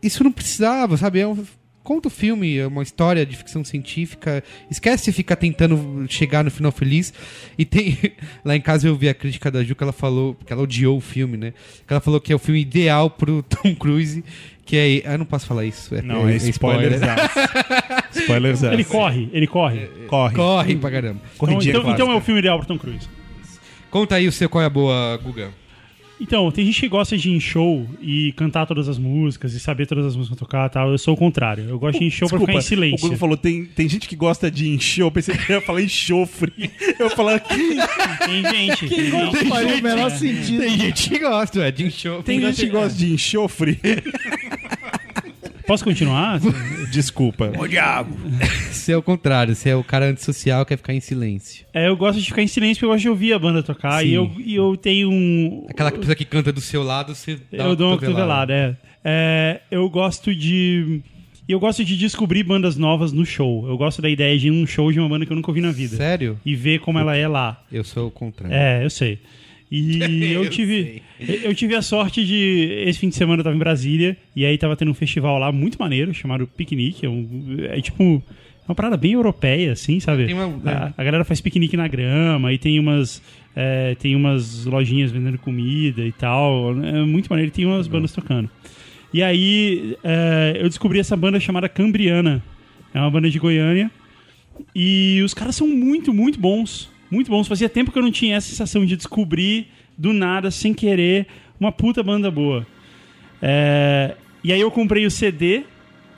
isso 0.00 0.22
não 0.22 0.30
precisava, 0.30 0.96
sabe? 0.96 1.18
É 1.18 1.26
um, 1.26 1.36
conta 1.84 2.08
o 2.08 2.10
filme, 2.10 2.56
é 2.56 2.66
uma 2.66 2.82
história 2.82 3.24
de 3.24 3.36
ficção 3.36 3.62
científica. 3.62 4.42
Esquece 4.70 5.04
de 5.04 5.12
ficar 5.12 5.36
tentando 5.36 6.06
chegar 6.08 6.42
no 6.42 6.50
final 6.50 6.72
feliz. 6.72 7.12
E 7.56 7.64
tem. 7.64 7.96
Lá 8.44 8.56
em 8.56 8.60
casa 8.60 8.88
eu 8.88 8.96
vi 8.96 9.08
a 9.08 9.14
crítica 9.14 9.50
da 9.50 9.62
Ju 9.62 9.76
que 9.76 9.82
ela 9.84 9.92
falou. 9.92 10.34
que 10.34 10.52
ela 10.52 10.62
odiou 10.62 10.96
o 10.96 11.00
filme, 11.00 11.36
né? 11.36 11.52
Que 11.86 11.92
ela 11.92 12.00
falou 12.00 12.20
que 12.20 12.32
é 12.32 12.34
o 12.34 12.38
filme 12.38 12.60
ideal 12.60 13.10
pro 13.10 13.42
Tom 13.48 13.74
Cruise. 13.76 14.24
Que 14.64 15.02
é. 15.04 15.12
Ah, 15.12 15.18
não 15.18 15.26
posso 15.26 15.46
falar 15.46 15.66
isso. 15.66 15.94
Não, 16.02 16.26
é, 16.26 16.36
spoilers. 16.36 17.00
spoilers. 18.16 18.62
Ele 18.72 18.84
corre, 18.84 19.28
ele 19.32 19.46
corre. 19.46 19.90
corre. 20.08 20.34
Corre 20.34 20.76
pra 20.76 20.90
caramba. 20.90 21.20
Então, 21.34 21.60
então, 21.60 21.90
então 21.90 22.12
é 22.12 22.14
o 22.14 22.20
filme 22.22 22.40
ideal 22.40 22.58
pro 22.58 22.66
Tom 22.66 22.78
Cruise. 22.78 23.06
Conta 23.90 24.16
aí 24.16 24.26
o 24.26 24.32
seu 24.32 24.48
qual 24.48 24.62
é 24.62 24.66
a 24.66 24.70
boa, 24.70 25.18
Guga. 25.22 25.50
Então, 26.20 26.50
tem 26.50 26.64
gente 26.64 26.80
que 26.80 26.88
gosta 26.88 27.18
de 27.18 27.28
ir 27.28 27.32
em 27.34 27.40
show 27.40 27.86
e 28.00 28.32
cantar 28.32 28.66
todas 28.66 28.88
as 28.88 28.98
músicas 28.98 29.52
e 29.52 29.60
saber 29.60 29.86
todas 29.86 30.06
as 30.06 30.16
músicas 30.16 30.38
tocar 30.38 30.66
e 30.66 30.72
tal. 30.72 30.90
Eu 30.90 30.98
sou 30.98 31.14
o 31.14 31.16
contrário. 31.16 31.64
Eu 31.68 31.78
gosto 31.78 31.98
de 31.98 32.04
ir 32.04 32.06
em 32.06 32.10
show 32.10 32.28
pra 32.28 32.38
ficar 32.38 32.52
em 32.54 32.58
o 32.58 32.62
silêncio. 32.62 33.00
Google 33.00 33.18
falou, 33.18 33.36
tem, 33.36 33.64
tem 33.64 33.88
gente 33.88 34.08
que 34.08 34.14
gosta 34.16 34.50
de 34.50 34.68
encher, 34.68 35.02
eu 35.02 35.10
pensei 35.10 35.36
que 35.36 35.52
ia 35.52 35.60
falar 35.60 35.82
enxofre. 35.82 36.52
Eu 36.98 37.06
ia 37.06 37.10
falar 37.10 37.40
que 37.40 37.54
Tem 37.54 38.42
gente. 38.44 38.88
tem 38.88 39.10
Não 39.10 39.32
gente. 39.32 39.48
faria 39.48 39.74
o 39.76 39.82
menor 39.82 40.10
sentido. 40.10 40.60
Tem 40.62 40.78
gente 40.78 41.10
que 41.10 41.18
gosta, 41.18 41.66
é, 41.66 41.70
de 41.70 41.90
show. 41.90 42.22
tem 42.22 42.40
gente 42.40 42.60
que 42.64 42.68
gosta 42.70 42.96
de 42.98 43.12
enxofre. 43.12 43.78
Posso 45.66 45.82
continuar? 45.82 46.40
Desculpa. 46.90 47.50
Você 48.70 48.92
é 48.92 48.96
o 48.96 49.02
contrário, 49.02 49.54
você 49.54 49.70
é 49.70 49.76
o 49.76 49.82
cara 49.82 50.06
antissocial 50.06 50.64
que 50.64 50.70
quer 50.70 50.76
ficar 50.76 50.92
em 50.94 51.00
silêncio. 51.00 51.64
É, 51.72 51.88
eu 51.88 51.96
gosto 51.96 52.20
de 52.20 52.26
ficar 52.26 52.42
em 52.42 52.46
silêncio 52.46 52.76
porque 52.76 52.84
eu 52.84 52.90
gosto 52.90 53.02
de 53.02 53.08
ouvir 53.08 53.32
a 53.32 53.38
banda 53.38 53.62
tocar. 53.62 54.02
Sim. 54.02 54.08
E 54.08 54.14
eu, 54.14 54.32
e 54.38 54.54
eu 54.54 54.76
tenho 54.76 55.10
um. 55.10 55.66
Aquela 55.68 55.90
pessoa 55.90 56.14
que 56.14 56.24
canta 56.24 56.52
do 56.52 56.60
seu 56.60 56.82
lado, 56.82 57.14
você 57.14 57.38
dá 57.50 57.64
eu 57.64 57.74
dou 57.76 57.88
uma 57.90 57.98
cotovelada, 57.98 58.52
é. 58.52 58.76
É, 59.04 59.60
Eu 59.70 59.88
gosto 59.88 60.34
de. 60.34 61.02
Eu 61.46 61.60
gosto 61.60 61.84
de 61.84 61.96
descobrir 61.98 62.42
bandas 62.42 62.76
novas 62.76 63.12
no 63.12 63.24
show. 63.24 63.68
Eu 63.68 63.76
gosto 63.76 64.00
da 64.00 64.08
ideia 64.08 64.38
de 64.38 64.48
ir 64.48 64.50
num 64.50 64.66
show 64.66 64.90
de 64.90 64.98
uma 64.98 65.08
banda 65.08 65.26
que 65.26 65.32
eu 65.32 65.36
nunca 65.36 65.50
ouvi 65.50 65.60
na 65.60 65.70
vida. 65.72 65.94
Sério? 65.94 66.40
E 66.44 66.54
ver 66.56 66.78
como 66.80 66.98
ela 66.98 67.14
é 67.14 67.28
lá. 67.28 67.62
Eu 67.70 67.84
sou 67.84 68.08
o 68.08 68.10
contrário. 68.10 68.54
É, 68.54 68.82
eu 68.82 68.88
sei. 68.88 69.18
E 69.76 70.32
eu, 70.32 70.44
Eu 70.44 70.50
tive 70.50 71.02
eu 71.44 71.54
tive 71.54 71.74
a 71.74 71.82
sorte 71.82 72.24
de 72.24 72.84
esse 72.86 72.98
fim 72.98 73.08
de 73.08 73.14
semana 73.16 73.40
eu 73.40 73.44
tava 73.44 73.56
em 73.56 73.58
Brasília 73.58 74.16
e 74.36 74.44
aí 74.44 74.56
tava 74.58 74.76
tendo 74.76 74.90
um 74.90 74.94
festival 74.94 75.38
lá 75.38 75.50
muito 75.50 75.78
maneiro 75.78 76.12
chamado 76.14 76.46
Piquenique, 76.46 77.06
é, 77.06 77.08
um- 77.08 77.56
é 77.70 77.80
tipo 77.80 78.22
uma 78.68 78.74
parada 78.74 78.96
bem 78.96 79.12
europeia 79.12 79.72
assim, 79.72 80.00
sabe? 80.00 80.24
Uma- 80.32 80.70
a, 80.70 80.92
a 80.96 81.04
galera 81.04 81.24
faz 81.24 81.40
piquenique 81.40 81.76
na 81.76 81.86
grama 81.88 82.52
e 82.52 82.58
tem 82.58 82.78
umas 82.78 83.20
é, 83.56 83.94
tem 83.96 84.14
umas 84.16 84.64
lojinhas 84.64 85.10
vendendo 85.12 85.38
comida 85.38 86.02
e 86.04 86.12
tal, 86.12 86.72
é 86.84 87.02
muito 87.04 87.28
maneiro, 87.28 87.48
e 87.50 87.52
tem 87.52 87.64
umas 87.66 87.86
bandas 87.86 88.12
tocando. 88.12 88.50
E 89.12 89.22
aí 89.22 89.96
é, 90.02 90.56
eu 90.60 90.68
descobri 90.68 90.98
essa 90.98 91.16
banda 91.16 91.38
chamada 91.38 91.68
Cambriana. 91.68 92.42
É 92.92 92.98
uma 92.98 93.10
banda 93.10 93.30
de 93.30 93.38
Goiânia. 93.38 93.90
E 94.74 95.20
os 95.24 95.32
caras 95.34 95.54
são 95.56 95.66
muito, 95.68 96.12
muito 96.12 96.38
bons. 96.40 96.90
Muito 97.10 97.30
bons. 97.30 97.46
Fazia 97.48 97.68
tempo 97.68 97.90
que 97.92 97.98
eu 97.98 98.02
não 98.02 98.10
tinha 98.10 98.36
essa 98.36 98.48
sensação 98.48 98.84
de 98.84 98.96
descobrir 98.96 99.68
do 99.96 100.12
nada, 100.12 100.50
sem 100.50 100.74
querer, 100.74 101.26
uma 101.60 101.70
puta 101.70 102.02
banda 102.02 102.30
boa. 102.30 102.66
É, 103.40 104.14
E 104.42 104.52
aí 104.52 104.60
eu 104.60 104.70
comprei 104.70 105.06
o 105.06 105.10
CD, 105.10 105.62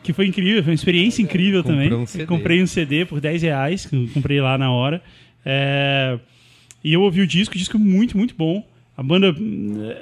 que 0.03 0.13
foi 0.13 0.27
incrível, 0.27 0.63
foi 0.63 0.71
uma 0.73 0.75
experiência 0.75 1.23
incrível 1.23 1.63
Comprou 1.63 1.83
também. 1.85 1.99
um 1.99 2.07
CD. 2.07 2.27
Comprei 2.27 2.63
um 2.63 2.67
CD 2.67 3.05
por 3.05 3.21
10 3.21 3.43
reais, 3.43 3.87
que 3.87 3.95
eu 3.97 4.09
comprei 4.15 4.41
lá 4.41 4.57
na 4.59 4.71
hora. 4.71 5.03
É, 5.45 6.19
E 6.85 6.93
eu 6.93 7.03
ouvi 7.03 7.21
o 7.21 7.27
disco, 7.27 7.55
o 7.55 7.59
disco 7.59 7.77
é 7.77 7.81
muito, 7.81 8.17
muito 8.17 8.35
bom. 8.37 8.65
A 8.97 9.03
banda 9.03 9.35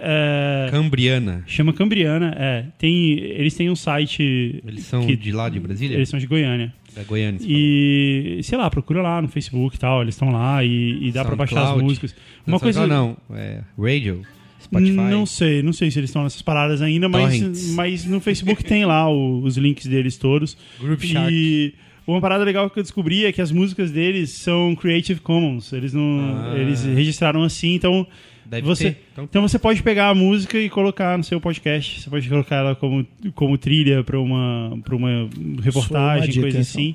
é, 0.02 0.68
Cambriana. 0.70 1.42
chama 1.46 1.72
Cambriana. 1.72 2.34
É, 2.38 2.64
tem, 2.78 3.18
eles 3.18 3.54
têm 3.54 3.68
um 3.70 3.74
site. 3.74 4.62
Eles 4.66 4.84
são 4.84 5.04
que- 5.06 5.16
de 5.16 5.32
lá, 5.32 5.48
de 5.48 5.58
Brasília? 5.58 5.96
Eles 5.96 6.08
são 6.08 6.18
de 6.20 6.26
Goiânia. 6.26 6.72
Da 6.94 7.02
Goiânia. 7.02 7.40
E, 7.42 8.40
sei 8.42 8.56
lá, 8.56 8.70
procura 8.70 9.02
lá 9.02 9.20
no 9.20 9.28
Facebook 9.28 9.76
e 9.76 9.78
tal, 9.78 10.02
eles 10.02 10.14
estão 10.14 10.30
lá 10.30 10.62
e, 10.64 11.08
e 11.08 11.12
dá 11.12 11.24
pra 11.24 11.34
baixar 11.36 11.72
as 11.74 11.82
músicas. 11.82 12.14
Uma 12.46 12.60
coisa. 12.60 12.86
Não, 12.86 13.16
não. 13.30 13.36
É 13.36 13.60
Radio, 13.78 14.22
Spotify. 14.62 14.92
Não 14.92 15.26
sei, 15.26 15.62
não 15.62 15.72
sei 15.72 15.90
se 15.90 15.98
eles 15.98 16.10
estão 16.10 16.22
nessas 16.22 16.42
paradas 16.42 16.80
ainda, 16.80 17.08
mas, 17.08 17.38
Torrents. 17.38 17.70
mas 17.74 18.04
no 18.04 18.20
Facebook 18.20 18.62
tem 18.64 18.84
lá 18.84 19.08
o- 19.10 19.42
os 19.42 19.56
links 19.56 19.86
deles 19.86 20.16
todos. 20.16 20.56
Groove 20.80 21.06
Shark. 21.06 21.32
E 21.32 21.74
uma 22.06 22.20
parada 22.20 22.44
legal 22.44 22.68
que 22.70 22.78
eu 22.78 22.82
descobri 22.82 23.24
é 23.24 23.32
que 23.32 23.40
as 23.42 23.50
músicas 23.50 23.90
deles 23.90 24.30
são 24.30 24.74
Creative 24.76 25.20
Commons. 25.20 25.72
Eles 25.72 25.92
não. 25.92 26.20
Ah. 26.52 26.58
Eles 26.58 26.84
registraram 26.84 27.42
assim, 27.42 27.74
então. 27.74 28.06
Deve 28.46 28.66
você, 28.66 28.92
ter. 28.92 29.02
Então, 29.12 29.24
então 29.24 29.42
você 29.42 29.58
pode 29.58 29.82
pegar 29.82 30.08
a 30.08 30.14
música 30.14 30.58
e 30.58 30.68
colocar 30.68 31.16
no 31.16 31.24
seu 31.24 31.40
podcast. 31.40 32.00
Você 32.00 32.10
pode 32.10 32.28
colocar 32.28 32.56
ela 32.56 32.74
como, 32.74 33.06
como 33.34 33.56
trilha 33.56 34.04
para 34.04 34.18
uma, 34.18 34.78
pra 34.84 34.94
uma 34.94 35.28
reportagem, 35.62 36.40
coisa 36.40 36.60
assim. 36.60 36.94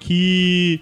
Que 0.00 0.80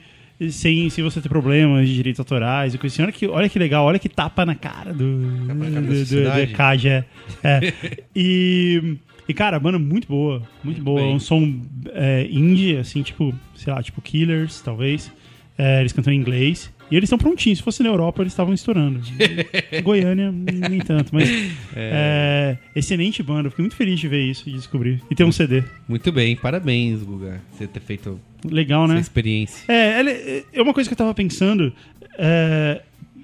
sem, 0.51 0.91
sem 0.91 1.03
você 1.03 1.21
ter 1.21 1.29
problemas 1.29 1.89
de 1.89 1.95
direitos 1.95 2.21
autorais 2.21 2.75
e 2.75 2.79
coisa 2.79 2.95
assim. 2.95 3.03
Olha 3.03 3.13
que, 3.13 3.27
olha 3.27 3.49
que 3.49 3.59
legal, 3.59 3.85
olha 3.85 3.99
que 3.99 4.09
tapa 4.09 4.45
na 4.45 4.55
cara 4.55 4.93
do, 4.93 5.47
Tapa 5.47 5.55
na 5.55 5.71
cara 5.71 5.87
do, 5.87 6.05
do, 6.05 6.41
ECAD, 6.41 6.89
é. 6.89 7.05
É. 7.43 7.73
e, 8.15 8.97
e, 9.29 9.35
cara, 9.35 9.57
a 9.57 9.61
banda 9.61 9.79
é 9.79 9.81
muito 9.81 10.09
boa. 10.09 10.39
Muito, 10.39 10.49
Muito 10.65 10.83
boa. 10.83 11.01
bem. 11.01 11.15
Um 11.15 11.19
som 11.19 11.61
é, 11.93 12.27
indie, 12.31 12.77
assim, 12.77 13.03
tipo, 13.03 13.35
sei 13.55 13.73
lá, 13.73 13.83
tipo 13.83 14.01
Killers, 14.03 14.61
talvez. 14.61 15.11
É, 15.57 15.81
eles 15.81 15.93
cantam 15.93 16.13
em 16.13 16.17
inglês. 16.17 16.71
E 16.91 16.97
eles 16.97 17.09
estão 17.09 17.19
prontinhos. 17.19 17.59
Se 17.59 17.65
fosse 17.65 17.83
na 17.83 17.89
Europa, 17.89 18.23
eles 18.23 18.33
estavam 18.33 18.55
estourando. 18.55 19.01
Goiânia, 19.83 20.31
nem 20.33 20.79
tanto. 20.81 21.13
Mas 21.15 21.29
é, 21.75 22.57
excelente 22.75 23.23
banda. 23.23 23.51
Fiquei 23.51 23.63
muito 23.65 23.77
feliz 23.77 23.99
de 23.99 24.07
ver 24.09 24.23
isso 24.25 24.49
e 24.49 24.53
de 24.53 24.59
descobrir. 24.59 25.03
E 25.11 25.15
ter 25.15 25.25
um 25.25 25.33
CD. 25.33 25.65
Muito 25.89 26.13
bem, 26.13 26.37
parabéns, 26.37 27.03
Guga. 27.03 27.41
Você 27.53 27.67
ter 27.67 27.81
feito 27.81 28.21
Legal, 28.49 28.85
essa 28.85 28.95
né? 28.95 29.01
experiência. 29.01 29.65
É, 29.73 29.99
ela- 29.99 30.11
é 30.53 30.63
uma 30.63 30.73
coisa 30.73 30.89
que 30.89 30.95
eu 30.95 30.99
tava 30.99 31.13
pensando. 31.15 31.73
é, 32.19 32.83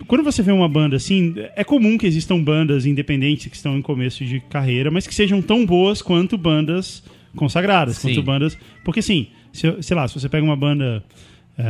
quando 0.09 0.25
você 0.25 0.43
vê 0.43 0.51
uma 0.51 0.69
banda 0.69 0.97
assim, 0.97 1.35
é 1.55 1.63
comum 1.63 1.97
que 1.97 2.07
existam 2.07 2.43
bandas 2.43 2.85
independentes 2.87 3.47
que 3.47 3.55
estão 3.55 3.79
em 3.79 3.83
começo 3.83 4.25
de 4.25 4.41
carreira, 4.41 4.91
mas 4.91 5.07
que 5.07 5.15
sejam 5.15 5.41
tão 5.41 5.65
boas 5.65 6.03
quanto 6.03 6.37
bandas 6.37 7.05
consagradas, 7.37 7.97
Sim. 7.99 8.09
quanto 8.09 8.23
bandas. 8.25 8.59
Porque 8.85 8.99
assim, 8.99 9.29
se, 9.53 9.81
sei 9.81 9.97
lá, 9.97 10.09
se 10.09 10.19
você 10.19 10.29
pega 10.29 10.45
uma 10.45 10.57
banda. 10.57 11.05
é, 11.57 11.63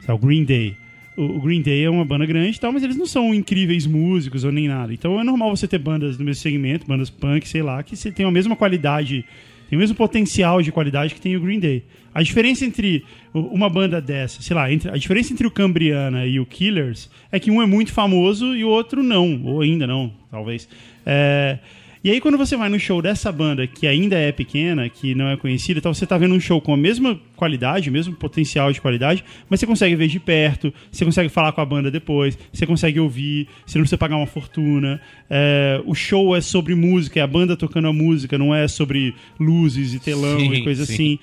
sei 0.00 0.08
lá, 0.08 0.14
o 0.14 0.18
Green 0.18 0.44
Day. 0.44 0.74
O 1.16 1.40
Green 1.40 1.62
Day 1.62 1.84
é 1.84 1.88
uma 1.88 2.04
banda 2.04 2.26
grande 2.26 2.56
e 2.56 2.60
tal, 2.60 2.72
mas 2.72 2.82
eles 2.82 2.96
não 2.96 3.06
são 3.06 3.34
incríveis 3.34 3.86
músicos 3.86 4.44
ou 4.44 4.52
nem 4.52 4.68
nada. 4.68 4.92
Então 4.92 5.18
é 5.18 5.24
normal 5.24 5.56
você 5.56 5.66
ter 5.66 5.78
bandas 5.78 6.16
do 6.16 6.24
mesmo 6.24 6.42
segmento, 6.42 6.86
bandas 6.86 7.08
punk, 7.08 7.48
sei 7.48 7.62
lá, 7.62 7.82
que 7.82 7.96
você 7.96 8.12
tem 8.12 8.26
a 8.26 8.30
mesma 8.30 8.54
qualidade, 8.54 9.24
tem 9.70 9.78
o 9.78 9.80
mesmo 9.80 9.96
potencial 9.96 10.60
de 10.60 10.70
qualidade 10.70 11.14
que 11.14 11.20
tem 11.20 11.34
o 11.34 11.40
Green 11.40 11.58
Day. 11.58 11.84
A 12.14 12.22
diferença 12.22 12.64
entre 12.64 13.04
uma 13.34 13.68
banda 13.68 14.00
dessa, 14.00 14.42
sei 14.42 14.54
lá, 14.54 14.70
entre, 14.70 14.90
a 14.90 14.96
diferença 14.96 15.32
entre 15.32 15.46
o 15.46 15.50
Cambriana 15.50 16.26
e 16.26 16.38
o 16.38 16.46
Killers 16.46 17.10
é 17.32 17.40
que 17.40 17.50
um 17.50 17.62
é 17.62 17.66
muito 17.66 17.92
famoso 17.92 18.54
e 18.54 18.64
o 18.64 18.68
outro 18.68 19.02
não, 19.02 19.42
ou 19.44 19.62
ainda 19.62 19.86
não, 19.86 20.12
talvez. 20.30 20.68
É, 21.04 21.58
e 22.06 22.10
aí, 22.12 22.20
quando 22.20 22.38
você 22.38 22.56
vai 22.56 22.68
no 22.68 22.78
show 22.78 23.02
dessa 23.02 23.32
banda, 23.32 23.66
que 23.66 23.84
ainda 23.84 24.16
é 24.16 24.30
pequena, 24.30 24.88
que 24.88 25.12
não 25.12 25.28
é 25.28 25.36
conhecida, 25.36 25.80
então 25.80 25.92
você 25.92 26.06
tá 26.06 26.16
vendo 26.16 26.36
um 26.36 26.38
show 26.38 26.60
com 26.60 26.72
a 26.72 26.76
mesma 26.76 27.20
qualidade, 27.34 27.90
o 27.90 27.92
mesmo 27.92 28.14
potencial 28.14 28.70
de 28.70 28.80
qualidade, 28.80 29.24
mas 29.50 29.58
você 29.58 29.66
consegue 29.66 29.96
ver 29.96 30.06
de 30.06 30.20
perto, 30.20 30.72
você 30.88 31.04
consegue 31.04 31.28
falar 31.28 31.50
com 31.50 31.60
a 31.60 31.64
banda 31.64 31.90
depois, 31.90 32.38
você 32.52 32.64
consegue 32.64 33.00
ouvir, 33.00 33.48
você 33.66 33.76
não 33.76 33.82
precisa 33.82 33.98
pagar 33.98 34.18
uma 34.18 34.26
fortuna. 34.28 35.00
É, 35.28 35.82
o 35.84 35.96
show 35.96 36.36
é 36.36 36.40
sobre 36.40 36.76
música, 36.76 37.18
é 37.18 37.24
a 37.24 37.26
banda 37.26 37.56
tocando 37.56 37.88
a 37.88 37.92
música, 37.92 38.38
não 38.38 38.54
é 38.54 38.68
sobre 38.68 39.12
luzes 39.36 39.92
e 39.92 39.98
telão 39.98 40.38
Sim, 40.38 40.52
e 40.52 40.62
coisa 40.62 40.86
sim. 40.86 40.94
assim. 40.94 41.18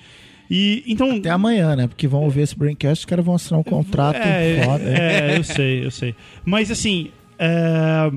E 0.50 0.84
então. 0.86 1.12
Até 1.12 1.30
amanhã, 1.30 1.74
né? 1.74 1.86
Porque 1.86 2.06
vão 2.06 2.24
ouvir 2.24 2.42
esse 2.42 2.58
Braincast, 2.58 3.00
os 3.00 3.04
caras 3.06 3.24
vão 3.24 3.36
assinar 3.36 3.58
um 3.58 3.64
contrato 3.64 4.16
é, 4.16 4.62
foda. 4.62 4.84
é, 4.84 5.38
eu 5.38 5.44
sei, 5.44 5.86
eu 5.86 5.90
sei. 5.90 6.14
Mas 6.44 6.70
assim. 6.70 7.10
é, 7.38 8.12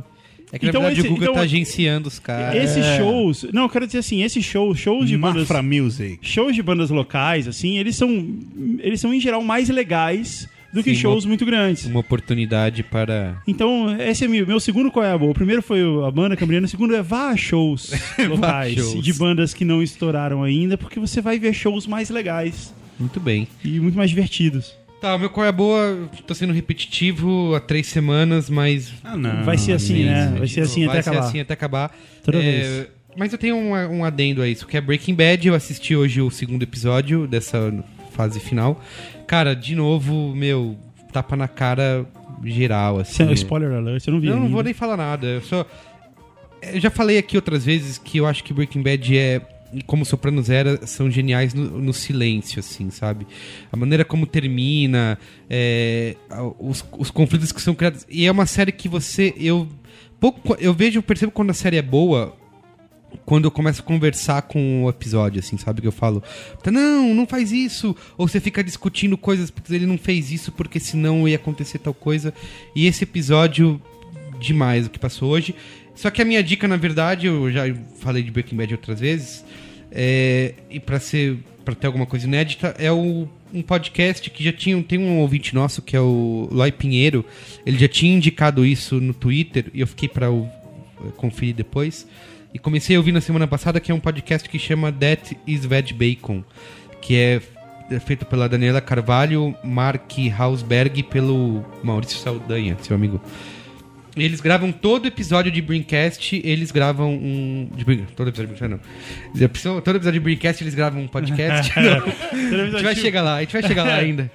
É 0.52 0.58
que 0.58 0.68
Então 0.68 0.82
na 0.82 0.88
verdade 0.88 1.00
esse- 1.06 1.08
o 1.10 1.12
Guga 1.14 1.24
então- 1.26 1.34
tá 1.36 1.42
agenciando 1.42 2.08
os 2.08 2.20
caras. 2.20 2.56
Esses 2.64 2.86
shows. 2.98 3.46
Não, 3.52 3.64
eu 3.64 3.70
quero 3.70 3.86
dizer 3.86 4.00
assim, 4.00 4.24
esses 4.24 4.46
shows, 4.46 4.80
shows 4.80 5.08
de 5.10 5.18
bandas. 5.18 5.42
Mafra 5.42 5.62
Music. 5.62 6.20
Shows 6.22 6.56
de 6.56 6.64
bandas 6.64 6.90
locais, 6.90 7.48
assim, 7.48 7.78
eles 7.78 7.96
são. 7.96 8.10
Eles 8.80 9.02
são, 9.02 9.14
em 9.14 9.20
geral, 9.20 9.42
mais 9.44 9.68
legais 9.70 10.48
do 10.74 10.82
que 10.84 10.94
Sim, 10.96 11.02
shows 11.02 11.24
uma- 11.26 11.30
muito 11.30 11.46
grandes. 11.46 11.86
Uma 11.86 12.00
oportunidade 12.00 12.82
para. 12.84 13.42
Então, 13.46 13.94
esse 14.00 14.24
é 14.24 14.28
meu, 14.28 14.48
meu 14.48 14.60
segundo 14.60 14.90
qual 14.92 15.06
é 15.06 15.12
a 15.12 15.18
boa. 15.18 15.32
O 15.32 15.34
primeiro 15.34 15.62
foi 15.62 15.84
o- 15.84 16.06
a 16.06 16.12
banda 16.12 16.36
cambriana, 16.38 16.66
o 16.66 16.70
segundo 16.70 16.96
é 16.96 17.02
vá 17.02 17.30
a 17.32 17.36
shows 17.38 17.92
locais 18.30 18.76
shows. 18.76 19.04
de 19.04 19.14
bandas 19.14 19.54
que 19.54 19.66
não 19.66 19.84
estouraram 19.84 20.44
ainda, 20.44 20.78
porque 20.78 20.98
você 21.00 21.20
vai 21.22 21.38
ver 21.40 21.54
shows 21.54 21.86
mais 21.88 22.10
legais 22.10 22.74
Muito 23.00 23.20
bem. 23.20 23.48
e 23.66 23.80
muito 23.82 23.98
mais 23.98 24.10
divertidos. 24.10 24.74
Tá, 25.02 25.14
o 25.16 25.20
meu 25.20 25.30
qual 25.30 25.46
é 25.46 25.52
boa? 25.52 26.10
Tô 26.26 26.34
sendo 26.34 26.52
repetitivo 26.54 27.54
há 27.56 27.60
três 27.60 27.88
semanas, 27.88 28.50
mas. 28.50 28.92
Ah, 29.04 29.16
não. 29.16 29.44
vai 29.44 29.58
ser 29.58 29.74
assim, 29.74 29.98
Sim, 29.98 30.06
né? 30.06 30.36
Vai 30.38 30.48
ser 30.48 30.62
assim 30.62 30.86
Vai 30.88 30.96
até 30.96 31.02
ser 31.04 31.10
acabar. 31.12 31.28
assim 31.28 31.40
até 31.40 31.54
acabar. 31.54 31.98
Toda 32.24 32.38
É, 32.40 32.42
vez. 32.42 32.88
Mas 33.16 33.32
eu 33.32 33.38
tenho 33.38 33.56
um, 33.56 33.72
um 33.74 34.04
adendo 34.06 34.42
a 34.42 34.48
isso, 34.48 34.66
que 34.68 34.76
é 34.78 34.82
Breaking 34.82 35.14
Bad. 35.16 35.48
Eu 35.48 35.54
assisti 35.56 35.96
hoje 35.96 36.20
o 36.22 36.30
segundo 36.32 36.64
episódio 36.64 37.28
dessa 37.28 37.74
fase 38.12 38.40
final. 38.40 38.82
Cara, 39.28 39.56
de 39.56 39.76
novo, 39.76 40.36
meu, 40.36 40.76
tapa 41.14 41.36
na 41.36 41.48
cara 41.48 42.06
geral, 42.44 43.00
assim. 43.00 43.14
Sem- 43.26 43.34
Spoiler 43.34 43.72
alert, 43.74 44.06
eu 44.08 44.14
não 44.14 44.20
vi. 44.20 44.28
Eu 44.28 44.36
não 44.40 44.50
vou 44.50 44.64
nem 44.64 44.74
falar 44.74 44.98
nada. 44.98 45.28
Eu 45.28 45.42
só. 45.42 45.66
Eu 46.62 46.80
já 46.80 46.90
falei 46.90 47.20
aqui 47.20 47.36
outras 47.36 47.64
vezes 47.64 48.00
que 48.00 48.18
eu 48.18 48.26
acho 48.26 48.44
que 48.44 48.52
Breaking 48.52 48.82
Bad 48.82 49.16
é. 49.18 49.42
Como 49.86 50.06
Sopranos 50.06 50.50
era, 50.50 50.86
são 50.88 51.10
geniais 51.10 51.54
no, 51.54 51.80
no 51.80 51.94
silêncio, 51.94 52.60
assim, 52.60 52.90
sabe? 52.90 53.28
A 53.72 53.78
maneira 53.78 54.06
como 54.06 54.26
termina, 54.26 55.18
é, 55.50 56.16
os, 56.60 56.86
os 56.98 57.12
conflitos 57.12 57.52
que 57.52 57.62
são 57.62 57.76
criados. 57.76 58.06
E 58.10 58.26
é 58.26 58.32
uma 58.32 58.46
série 58.46 58.72
que 58.72 58.88
você. 58.88 59.34
Eu, 59.38 59.68
pouco, 60.20 60.56
eu 60.60 60.74
vejo, 60.74 61.02
percebo 61.02 61.32
quando 61.32 61.52
a 61.52 61.54
série 61.54 61.78
é 61.78 61.82
boa 61.82 62.36
quando 63.26 63.46
eu 63.46 63.52
começo 63.52 63.82
a 63.82 63.86
conversar 63.86 64.42
com 64.44 64.84
o 64.84 64.90
episódio, 64.90 65.40
assim, 65.40 65.58
sabe? 65.58 65.82
Que 65.82 65.88
eu 65.88 65.92
falo, 65.92 66.22
"Tá, 66.62 66.72
não, 66.72 67.14
não 67.14 67.26
faz 67.26 67.52
isso. 67.52 67.96
Ou 68.18 68.28
você 68.28 68.40
fica 68.40 68.64
discutindo 68.64 69.18
coisas 69.18 69.50
porque 69.50 69.74
ele 69.74 69.86
não 69.86 69.98
fez 69.98 70.32
isso 70.32 70.52
porque 70.52 70.80
senão 70.80 71.28
ia 71.28 71.36
acontecer 71.36 71.80
tal 71.80 71.94
coisa. 71.94 72.34
E 72.76 72.86
esse 72.86 73.04
episódio, 73.04 73.82
demais 74.40 74.88
o 74.88 74.90
que 74.90 75.00
passou 75.00 75.30
hoje. 75.30 75.56
Só 75.98 76.12
que 76.12 76.22
a 76.22 76.26
minha 76.26 76.44
dica, 76.44 76.68
na 76.68 76.78
verdade, 76.78 77.26
eu 77.26 77.52
já 77.52 77.64
falei 78.00 78.22
de 78.22 78.30
Breaking 78.30 78.56
Bad 78.56 78.72
outras 78.72 79.00
vezes, 79.00 79.44
é, 79.92 80.54
e 80.70 80.80
pra 80.80 81.00
ser 81.00 81.40
para 81.66 81.76
ter 81.76 81.88
alguma 81.88 82.06
coisa 82.06 82.26
inédita, 82.26 82.74
é 82.80 82.90
o, 82.90 83.28
um 83.54 83.62
podcast 83.62 84.30
que 84.30 84.42
já 84.42 84.54
tinha 84.54 84.82
tem 84.82 85.00
um 85.00 85.18
ouvinte 85.20 85.54
nosso 85.54 85.82
que 85.82 85.98
é 85.98 86.00
o 86.00 86.48
Loi 86.50 86.72
Pinheiro, 86.72 87.26
ele 87.66 87.78
já 87.78 87.90
tinha 87.90 88.16
indicado 88.16 88.66
isso 88.66 89.02
no 89.02 89.14
Twitter 89.14 89.66
e 89.74 89.82
eu 89.82 89.88
fiquei 89.88 90.08
para 90.08 90.28
conferir 91.18 91.56
depois. 91.56 92.08
E 92.54 92.60
comecei 92.60 92.96
a 92.96 93.00
ouvir 93.00 93.12
na 93.12 93.20
semana 93.20 93.48
passada 93.48 93.80
que 93.80 93.92
é 93.92 93.96
um 93.96 94.00
podcast 94.00 94.48
que 94.48 94.58
chama 94.58 94.94
That 94.94 95.36
is 95.46 95.66
Veg 95.66 95.94
Bacon, 95.94 96.44
que 97.02 97.16
é 97.16 97.42
é 97.90 98.00
feito 98.00 98.26
pela 98.26 98.50
Daniela 98.50 98.82
Carvalho, 98.82 99.56
Mark 99.64 100.12
Hausberg 100.38 101.00
e 101.00 101.04
pelo 101.04 101.66
Maurício 101.82 102.20
Saldanha, 102.20 102.78
seu 102.82 102.96
amigo. 102.96 103.22
Eles 104.18 104.42
gravam 104.42 104.72
todo 104.72 105.08
episódio 105.08 105.52
de 105.52 105.62
Braincast, 105.62 106.42
eles 106.44 106.72
gravam 106.72 107.14
um. 107.14 107.70
De, 107.76 107.86
todo 108.16 108.30
episódio 108.30 108.54
de 108.54 108.60
Braincast, 108.60 108.82
não. 109.34 109.48
Pensou? 109.48 109.82
Todo 109.82 109.96
episódio 109.96 110.20
de 110.20 110.24
Braincast 110.24 110.64
eles 110.64 110.74
gravam 110.74 111.02
um 111.02 111.08
podcast. 111.08 111.72
Não. 111.80 112.64
A 112.64 112.70
gente 112.72 112.84
vai 112.84 112.96
chegar 112.96 113.22
lá, 113.22 113.36
a 113.36 113.40
gente 113.42 113.54
vai 113.54 113.64
chegar 113.64 113.84
lá 113.84 113.96
ainda. 113.98 114.32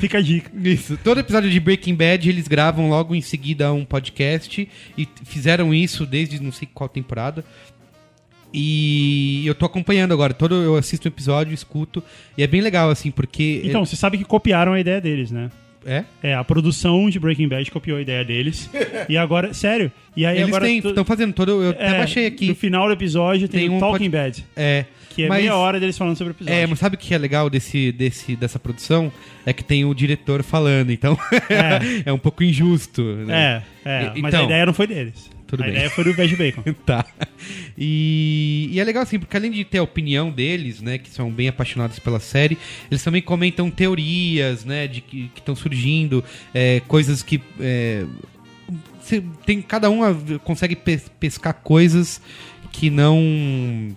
Fica 0.00 0.18
a 0.18 0.20
dica. 0.20 0.50
Isso. 0.62 0.98
Todo 1.02 1.20
episódio 1.20 1.50
de 1.50 1.60
Breaking 1.60 1.94
Bad 1.94 2.28
eles 2.28 2.48
gravam 2.48 2.88
logo 2.88 3.14
em 3.14 3.20
seguida 3.20 3.72
um 3.72 3.84
podcast 3.84 4.68
e 4.96 5.08
fizeram 5.24 5.72
isso 5.72 6.04
desde 6.04 6.42
não 6.42 6.52
sei 6.52 6.68
qual 6.72 6.88
temporada. 6.88 7.44
E 8.52 9.46
eu 9.46 9.54
tô 9.54 9.64
acompanhando 9.64 10.12
agora. 10.12 10.34
Todo 10.34 10.54
eu 10.56 10.76
assisto 10.76 11.08
um 11.08 11.10
episódio, 11.10 11.54
escuto 11.54 12.02
e 12.36 12.42
é 12.42 12.46
bem 12.46 12.60
legal 12.60 12.90
assim, 12.90 13.10
porque 13.10 13.62
Então, 13.64 13.84
você 13.84 13.96
sabe 13.96 14.18
que 14.18 14.24
copiaram 14.24 14.72
a 14.72 14.80
ideia 14.80 15.00
deles, 15.00 15.30
né? 15.30 15.50
É, 15.86 16.04
É, 16.22 16.34
a 16.34 16.44
produção 16.44 17.08
de 17.10 17.18
Breaking 17.18 17.48
Bad 17.48 17.70
copiou 17.70 17.98
a 17.98 18.00
ideia 18.02 18.24
deles. 18.24 18.70
e 19.08 19.16
agora, 19.16 19.52
sério. 19.54 19.90
E 20.16 20.24
aí 20.26 20.36
eles 20.38 20.48
agora 20.48 20.68
estão 20.68 21.04
fazendo 21.04 21.32
todo, 21.32 21.62
eu 21.62 21.70
até 21.70 21.86
é, 21.86 21.98
baixei 21.98 22.22
No 22.28 22.34
aqui. 22.34 22.54
final 22.54 22.86
do 22.86 22.92
episódio 22.92 23.48
tem, 23.48 23.60
Tem 23.62 23.70
um 23.70 23.78
Talking 23.80 24.10
pod- 24.10 24.10
Bad, 24.10 24.44
É, 24.56 24.84
que 25.10 25.24
é 25.24 25.28
mas- 25.28 25.38
meia 25.42 25.56
hora 25.56 25.80
deles 25.80 25.96
falando 25.96 26.16
sobre 26.16 26.32
o 26.32 26.36
episódio. 26.36 26.58
É, 26.58 26.66
mas 26.66 26.78
sabe 26.78 26.96
o 26.96 26.98
que 26.98 27.14
é 27.14 27.18
legal 27.18 27.48
desse, 27.50 27.90
desse, 27.92 28.36
dessa 28.36 28.58
produção? 28.58 29.10
É 29.46 29.52
que 29.52 29.64
tem 29.64 29.84
o 29.84 29.94
diretor 29.94 30.42
falando, 30.42 30.90
então 30.90 31.16
é, 31.48 32.02
É. 32.10 32.12
um 32.12 32.18
pouco 32.18 32.42
injusto. 32.44 33.02
Né? 33.02 33.62
É, 33.84 33.90
é, 33.90 34.12
E- 34.16 34.22
mas 34.22 34.34
a 34.34 34.36
então- 34.38 34.44
ideia 34.50 34.66
não 34.66 34.74
foi 34.74 34.86
deles. 34.86 35.30
Tudo 35.52 35.62
a 35.62 35.66
bem. 35.66 35.74
ideia 35.74 35.90
foi 35.90 36.04
do 36.04 36.12
Veg 36.14 36.34
Bacon. 36.34 36.62
Tá. 36.86 37.04
E, 37.76 38.68
e 38.72 38.80
é 38.80 38.84
legal 38.84 39.02
assim, 39.02 39.18
porque 39.18 39.36
além 39.36 39.50
de 39.50 39.64
ter 39.64 39.78
a 39.78 39.82
opinião 39.82 40.30
deles, 40.30 40.80
né, 40.80 40.96
que 40.98 41.10
são 41.10 41.30
bem 41.30 41.48
apaixonados 41.48 41.98
pela 41.98 42.18
série, 42.20 42.56
eles 42.90 43.02
também 43.04 43.20
comentam 43.20 43.70
teorias, 43.70 44.64
né, 44.64 44.86
de 44.86 45.00
que 45.00 45.30
estão 45.36 45.54
surgindo, 45.54 46.24
é, 46.54 46.80
coisas 46.88 47.22
que 47.22 47.40
é, 47.60 48.04
tem 49.44 49.60
cada 49.60 49.90
um 49.90 50.00
consegue 50.38 50.74
pes- 50.76 51.10
pescar 51.20 51.54
coisas 51.54 52.20
que 52.70 52.88
não 52.88 53.94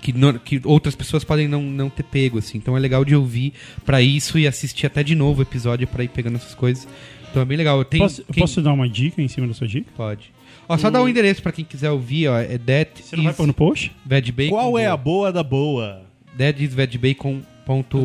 que, 0.00 0.12
não- 0.12 0.38
que 0.38 0.60
outras 0.64 0.94
pessoas 0.94 1.24
podem 1.24 1.48
não, 1.48 1.60
não 1.62 1.90
ter 1.90 2.04
pego 2.04 2.38
assim. 2.38 2.56
Então 2.56 2.76
é 2.76 2.80
legal 2.80 3.04
de 3.04 3.14
ouvir 3.16 3.52
pra 3.84 4.00
isso 4.00 4.38
e 4.38 4.46
assistir 4.46 4.86
até 4.86 5.02
de 5.02 5.14
novo 5.14 5.40
o 5.40 5.42
episódio 5.42 5.86
pra 5.88 6.04
ir 6.04 6.08
pegando 6.08 6.36
essas 6.36 6.54
coisas. 6.54 6.86
Então 7.30 7.42
é 7.42 7.44
bem 7.44 7.58
legal. 7.58 7.84
Tem 7.84 8.00
Posso, 8.00 8.24
quem- 8.32 8.40
posso 8.40 8.62
dar 8.62 8.72
uma 8.72 8.88
dica 8.88 9.20
em 9.20 9.28
cima 9.28 9.46
da 9.46 9.52
sua 9.54 9.66
dica? 9.66 9.90
Pode. 9.96 10.32
Ó, 10.68 10.76
só 10.76 10.90
dá 10.90 11.00
o 11.02 11.08
endereço 11.08 11.42
pra 11.42 11.50
quem 11.52 11.64
quiser 11.64 11.90
ouvir, 11.90 12.28
ó. 12.28 12.38
É 12.38 12.58
That 12.58 13.02
Você 13.02 13.16
não 13.16 13.24
vai 13.24 13.32
is 13.32 13.36
pôr 13.36 13.46
no 13.46 13.54
post? 13.54 13.92
Bacon. 14.04 14.50
Qual 14.50 14.78
é 14.78 14.86
a 14.86 14.96
boa 14.96 15.32
da 15.32 15.42
boa? 15.42 16.02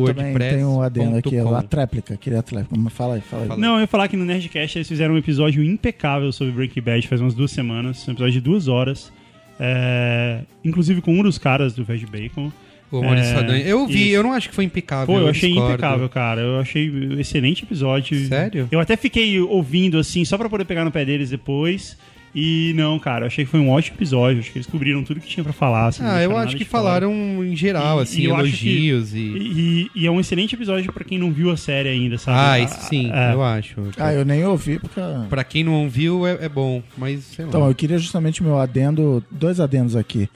Eu 0.08 0.14
também 0.14 0.36
tenho 0.50 0.68
um 0.70 0.82
adendo 0.82 1.16
aqui, 1.16 1.38
a 1.38 1.62
tréplica, 1.62 2.16
queria 2.16 2.40
a 2.40 2.42
tréplica. 2.42 2.74
Mas 2.78 2.92
Fala 2.92 3.14
aí, 3.14 3.20
fala 3.20 3.42
aí. 3.42 3.48
Fala. 3.48 3.60
Não, 3.60 3.74
eu 3.76 3.80
ia 3.82 3.86
falar 3.86 4.08
que 4.08 4.16
no 4.16 4.24
Nerdcast 4.24 4.76
eles 4.78 4.88
fizeram 4.88 5.14
um 5.14 5.18
episódio 5.18 5.62
impecável 5.64 6.30
sobre 6.32 6.52
Breaking 6.52 6.82
Bad 6.82 7.08
faz 7.08 7.20
umas 7.20 7.34
duas 7.34 7.50
semanas. 7.50 8.06
Um 8.08 8.12
episódio 8.12 8.32
de 8.34 8.40
duas 8.40 8.68
horas. 8.68 9.12
É, 9.58 10.40
inclusive 10.64 11.00
com 11.00 11.12
um 11.18 11.22
dos 11.22 11.38
caras 11.38 11.74
do 11.74 11.84
Veg 11.84 12.04
Bacon. 12.06 12.50
O 12.90 13.02
Maurício 13.02 13.30
É, 13.30 13.34
Saldanha. 13.34 13.64
Eu 13.64 13.86
vi, 13.86 14.08
isso. 14.08 14.16
eu 14.16 14.22
não 14.22 14.32
acho 14.32 14.48
que 14.48 14.54
foi 14.54 14.64
impecável. 14.64 15.06
Pô, 15.06 15.18
eu 15.20 15.28
achei 15.28 15.48
discordo. 15.50 15.72
impecável, 15.72 16.08
cara. 16.08 16.40
Eu 16.42 16.60
achei 16.60 16.90
um 16.90 17.18
excelente 17.18 17.64
episódio. 17.64 18.26
Sério? 18.28 18.68
Eu 18.70 18.78
até 18.80 18.96
fiquei 18.96 19.40
ouvindo, 19.40 19.98
assim, 19.98 20.24
só 20.24 20.36
pra 20.36 20.48
poder 20.48 20.64
pegar 20.64 20.84
no 20.84 20.90
pé 20.92 21.04
deles 21.04 21.30
depois. 21.30 21.96
E 22.34 22.72
não, 22.74 22.98
cara, 22.98 23.22
eu 23.22 23.26
achei 23.28 23.44
que 23.44 23.50
foi 23.50 23.60
um 23.60 23.70
ótimo 23.70 23.96
episódio. 23.96 24.40
Acho 24.40 24.50
que 24.50 24.58
eles 24.58 24.66
cobriram 24.66 25.04
tudo 25.04 25.20
que 25.20 25.28
tinha 25.28 25.44
pra 25.44 25.52
falar. 25.52 25.86
assim, 25.86 26.02
Ah, 26.04 26.20
eu 26.20 26.36
acho 26.36 26.56
que 26.56 26.64
falaram 26.64 27.12
em 27.44 27.54
geral, 27.54 28.00
E- 28.00 28.02
assim, 28.02 28.22
e 28.22 28.30
acho 28.30 28.42
que- 28.58 28.68
elogios 28.68 29.14
e... 29.14 29.18
E, 29.18 29.90
e 29.94 30.06
é 30.06 30.10
um 30.10 30.18
excelente 30.18 30.54
episódio 30.56 30.92
pra 30.92 31.04
quem 31.04 31.16
não 31.16 31.30
viu 31.30 31.50
a 31.52 31.56
série 31.56 31.88
ainda, 31.90 32.18
sabe? 32.18 32.36
Ah, 32.36 32.58
isso 32.58 32.80
sim, 32.88 33.08
É. 33.12 33.32
eu 33.34 33.42
acho. 33.42 33.76
Ah, 33.98 34.12
eu 34.12 34.24
nem 34.24 34.44
ouvi, 34.44 34.80
porque... 34.80 35.00
Pra 35.30 35.44
quem 35.44 35.62
não 35.62 35.88
viu, 35.88 36.26
é, 36.26 36.38
é 36.46 36.48
bom, 36.48 36.82
mas 36.98 37.22
sei 37.22 37.44
lá. 37.44 37.48
Então, 37.50 37.68
eu 37.68 37.74
queria 37.74 37.98
justamente 37.98 38.42
meu 38.42 38.58
adendo, 38.58 39.22
dois 39.30 39.60
adendos 39.60 39.94
aqui 39.94 40.28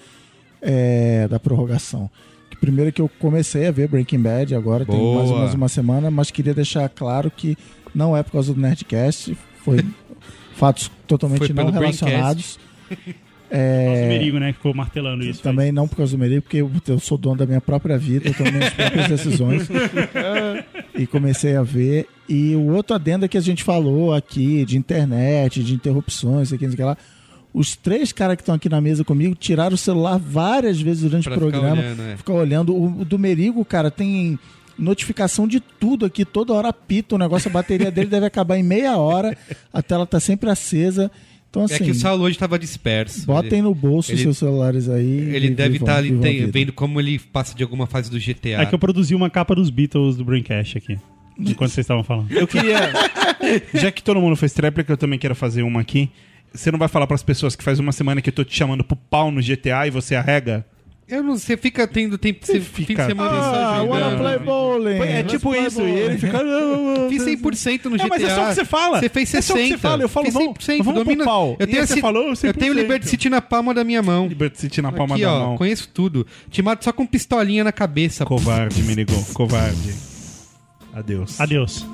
é, 0.62 1.26
da 1.28 1.40
prorrogação. 1.40 2.08
Que 2.50 2.56
primeiro 2.56 2.92
que 2.92 3.00
eu 3.02 3.10
comecei 3.18 3.66
a 3.66 3.70
ver 3.72 3.88
Breaking 3.88 4.20
Bad 4.20 4.54
agora, 4.54 4.84
tem 4.86 4.96
Boa. 4.96 5.18
mais 5.18 5.30
ou 5.30 5.38
menos 5.38 5.54
uma 5.54 5.68
semana, 5.68 6.10
mas 6.12 6.30
queria 6.30 6.54
deixar 6.54 6.88
claro 6.88 7.28
que 7.28 7.56
não 7.94 8.16
é 8.16 8.22
por 8.22 8.32
causa 8.32 8.54
do 8.54 8.60
Nerdcast, 8.60 9.36
foi 9.64 9.84
fatos 10.58 10.90
totalmente 11.06 11.52
não 11.52 11.70
relacionados. 11.70 12.58
É, 13.50 14.04
o 14.04 14.08
Merigo, 14.08 14.38
né? 14.38 14.48
Que 14.48 14.58
ficou 14.58 14.74
martelando 14.74 15.24
isso. 15.24 15.42
também 15.42 15.72
não 15.72 15.88
por 15.88 15.96
causa 15.96 16.12
do 16.14 16.18
Merigo, 16.20 16.42
porque 16.42 16.58
eu, 16.58 16.70
eu 16.86 16.98
sou 17.00 17.16
dono 17.16 17.36
da 17.36 17.46
minha 17.46 17.62
própria 17.62 17.96
vida, 17.96 18.28
eu 18.28 18.34
tomo 18.34 18.52
minhas 18.52 18.68
próprias 18.74 19.08
decisões. 19.08 19.66
e 20.94 21.06
comecei 21.06 21.56
a 21.56 21.62
ver. 21.62 22.06
E 22.28 22.54
o 22.54 22.66
outro 22.74 22.94
adendo 22.94 23.24
é 23.24 23.28
que 23.28 23.38
a 23.38 23.40
gente 23.40 23.64
falou 23.64 24.12
aqui 24.12 24.66
de 24.66 24.76
internet, 24.76 25.64
de 25.64 25.72
interrupções, 25.74 26.52
aqui, 26.52 26.64
não 26.64 26.72
sei 26.72 26.74
o 26.74 26.76
que 26.76 26.84
lá. 26.84 26.96
Os 27.54 27.74
três 27.74 28.12
caras 28.12 28.36
que 28.36 28.42
estão 28.42 28.54
aqui 28.54 28.68
na 28.68 28.82
mesa 28.82 29.02
comigo 29.02 29.34
tiraram 29.34 29.74
o 29.74 29.78
celular 29.78 30.18
várias 30.18 30.78
vezes 30.78 31.02
durante 31.04 31.24
Pra 31.24 31.32
o 31.32 31.34
ficar 31.36 31.50
programa. 31.50 31.80
olhando, 31.80 32.02
é. 32.02 32.16
Ficar 32.18 32.32
olhando. 32.34 32.76
O 32.76 33.02
do 33.02 33.18
Merigo, 33.18 33.64
cara, 33.64 33.90
tem 33.90 34.38
notificação 34.78 35.46
de 35.48 35.60
tudo 35.60 36.06
aqui, 36.06 36.24
toda 36.24 36.52
hora 36.52 36.68
apita 36.68 37.14
o 37.14 37.18
negócio, 37.18 37.48
a 37.48 37.52
bateria 37.52 37.90
dele 37.90 38.08
deve 38.08 38.26
acabar 38.26 38.56
em 38.56 38.62
meia 38.62 38.96
hora, 38.96 39.36
a 39.72 39.82
tela 39.82 40.06
tá 40.06 40.20
sempre 40.20 40.48
acesa. 40.50 41.10
Então, 41.50 41.62
assim, 41.64 41.74
É 41.76 41.78
que 41.78 41.90
o 41.90 41.94
Saulo 41.94 42.24
hoje 42.24 42.36
tava 42.38 42.58
disperso. 42.58 43.24
botem 43.26 43.62
no 43.62 43.74
bolso 43.74 44.12
ele- 44.12 44.22
seus 44.22 44.36
celulares 44.38 44.88
aí. 44.88 45.34
Ele 45.34 45.50
deve 45.50 45.78
estar 45.78 46.02
vida. 46.02 46.46
vendo 46.52 46.72
como 46.74 47.00
ele 47.00 47.18
passa 47.18 47.54
de 47.56 47.62
alguma 47.62 47.86
fase 47.86 48.10
do 48.10 48.18
GTA. 48.20 48.60
É 48.62 48.66
que 48.66 48.74
eu 48.74 48.78
produzi 48.78 49.14
uma 49.14 49.30
capa 49.30 49.54
dos 49.54 49.70
Beatles 49.70 50.16
do 50.16 50.24
Braincast 50.24 50.76
aqui. 50.78 50.98
Enquanto 51.38 51.70
vocês 51.70 51.84
estavam 51.84 52.04
falando. 52.04 52.30
Eu 52.32 52.46
queria. 52.46 52.92
Já 53.74 53.90
que 53.90 54.02
todo 54.02 54.20
mundo 54.20 54.36
fez 54.36 54.52
tréplica, 54.52 54.92
eu 54.92 54.96
também 54.96 55.18
quero 55.18 55.34
fazer 55.34 55.62
uma 55.62 55.80
aqui. 55.80 56.10
Você 56.52 56.70
não 56.70 56.78
vai 56.78 56.88
falar 56.88 57.06
pras 57.06 57.22
pessoas 57.22 57.54
que 57.54 57.62
faz 57.62 57.78
uma 57.78 57.92
semana 57.92 58.20
que 58.20 58.28
eu 58.28 58.34
tô 58.34 58.42
te 58.44 58.54
chamando 58.56 58.82
pro 58.82 58.96
pau 58.96 59.30
no 59.30 59.40
GTA 59.40 59.86
e 59.86 59.90
você 59.90 60.14
arrega? 60.16 60.66
Eu 61.10 61.22
não 61.22 61.38
sei, 61.38 61.56
fica 61.56 61.86
tendo 61.88 62.18
tempo. 62.18 62.44
Você 62.44 62.60
fica- 62.60 62.86
fim 62.86 62.94
de 62.94 63.06
semana 63.06 63.30
Ah, 63.30 63.42
só 63.78 63.84
wanna 63.86 64.04
jogando. 64.10 64.18
play 64.18 64.38
bowling. 64.38 64.90
É 64.96 64.98
let's 65.16 65.30
tipo 65.32 65.48
play 65.50 65.66
isso. 65.66 65.80
E 65.80 65.84
ele 65.90 66.18
fica. 66.18 66.38
Fiz 67.08 67.22
100% 67.22 67.84
no 67.88 67.96
GTA. 67.96 68.04
É, 68.04 68.08
mas 68.08 68.22
é 68.22 68.34
só 68.34 68.44
o 68.44 68.48
que 68.48 68.54
você 68.54 68.64
fala. 68.66 69.00
Você 69.00 69.08
fez 69.08 69.34
É 69.34 69.40
só 69.40 69.54
o 69.54 69.56
60%. 69.56 69.62
que 69.62 69.68
você 69.72 69.78
fala. 69.78 70.02
Eu 70.02 70.08
falo, 70.10 70.26
Fiz 70.26 70.34
vamos- 70.34 70.48
100%. 70.58 70.78
vamos 70.84 70.92
pro 71.02 71.04
domina... 71.04 71.24
pau. 71.24 71.56
Eu 71.58 71.66
tenho, 71.66 71.82
esse- 71.82 72.00
falou 72.00 72.22
eu 72.28 72.36
tenho 72.54 72.74
100%. 72.74 72.74
Liberty 72.74 73.08
City 73.08 73.30
na 73.30 73.40
palma 73.40 73.72
da 73.72 73.82
minha 73.84 74.02
mão. 74.02 74.26
Liberty 74.28 74.60
City 74.60 74.82
na 74.82 74.92
palma 74.92 75.14
Aqui, 75.14 75.24
da 75.24 75.32
ó, 75.32 75.46
mão. 75.46 75.56
conheço 75.56 75.88
tudo. 75.94 76.26
Te 76.50 76.60
mato 76.60 76.84
só 76.84 76.92
com 76.92 77.06
pistolinha 77.06 77.64
na 77.64 77.72
cabeça. 77.72 78.26
Covarde, 78.26 78.82
me 78.82 78.94
ligou. 78.94 79.24
Covarde. 79.32 79.94
Adeus. 80.92 81.40
Adeus. 81.40 81.86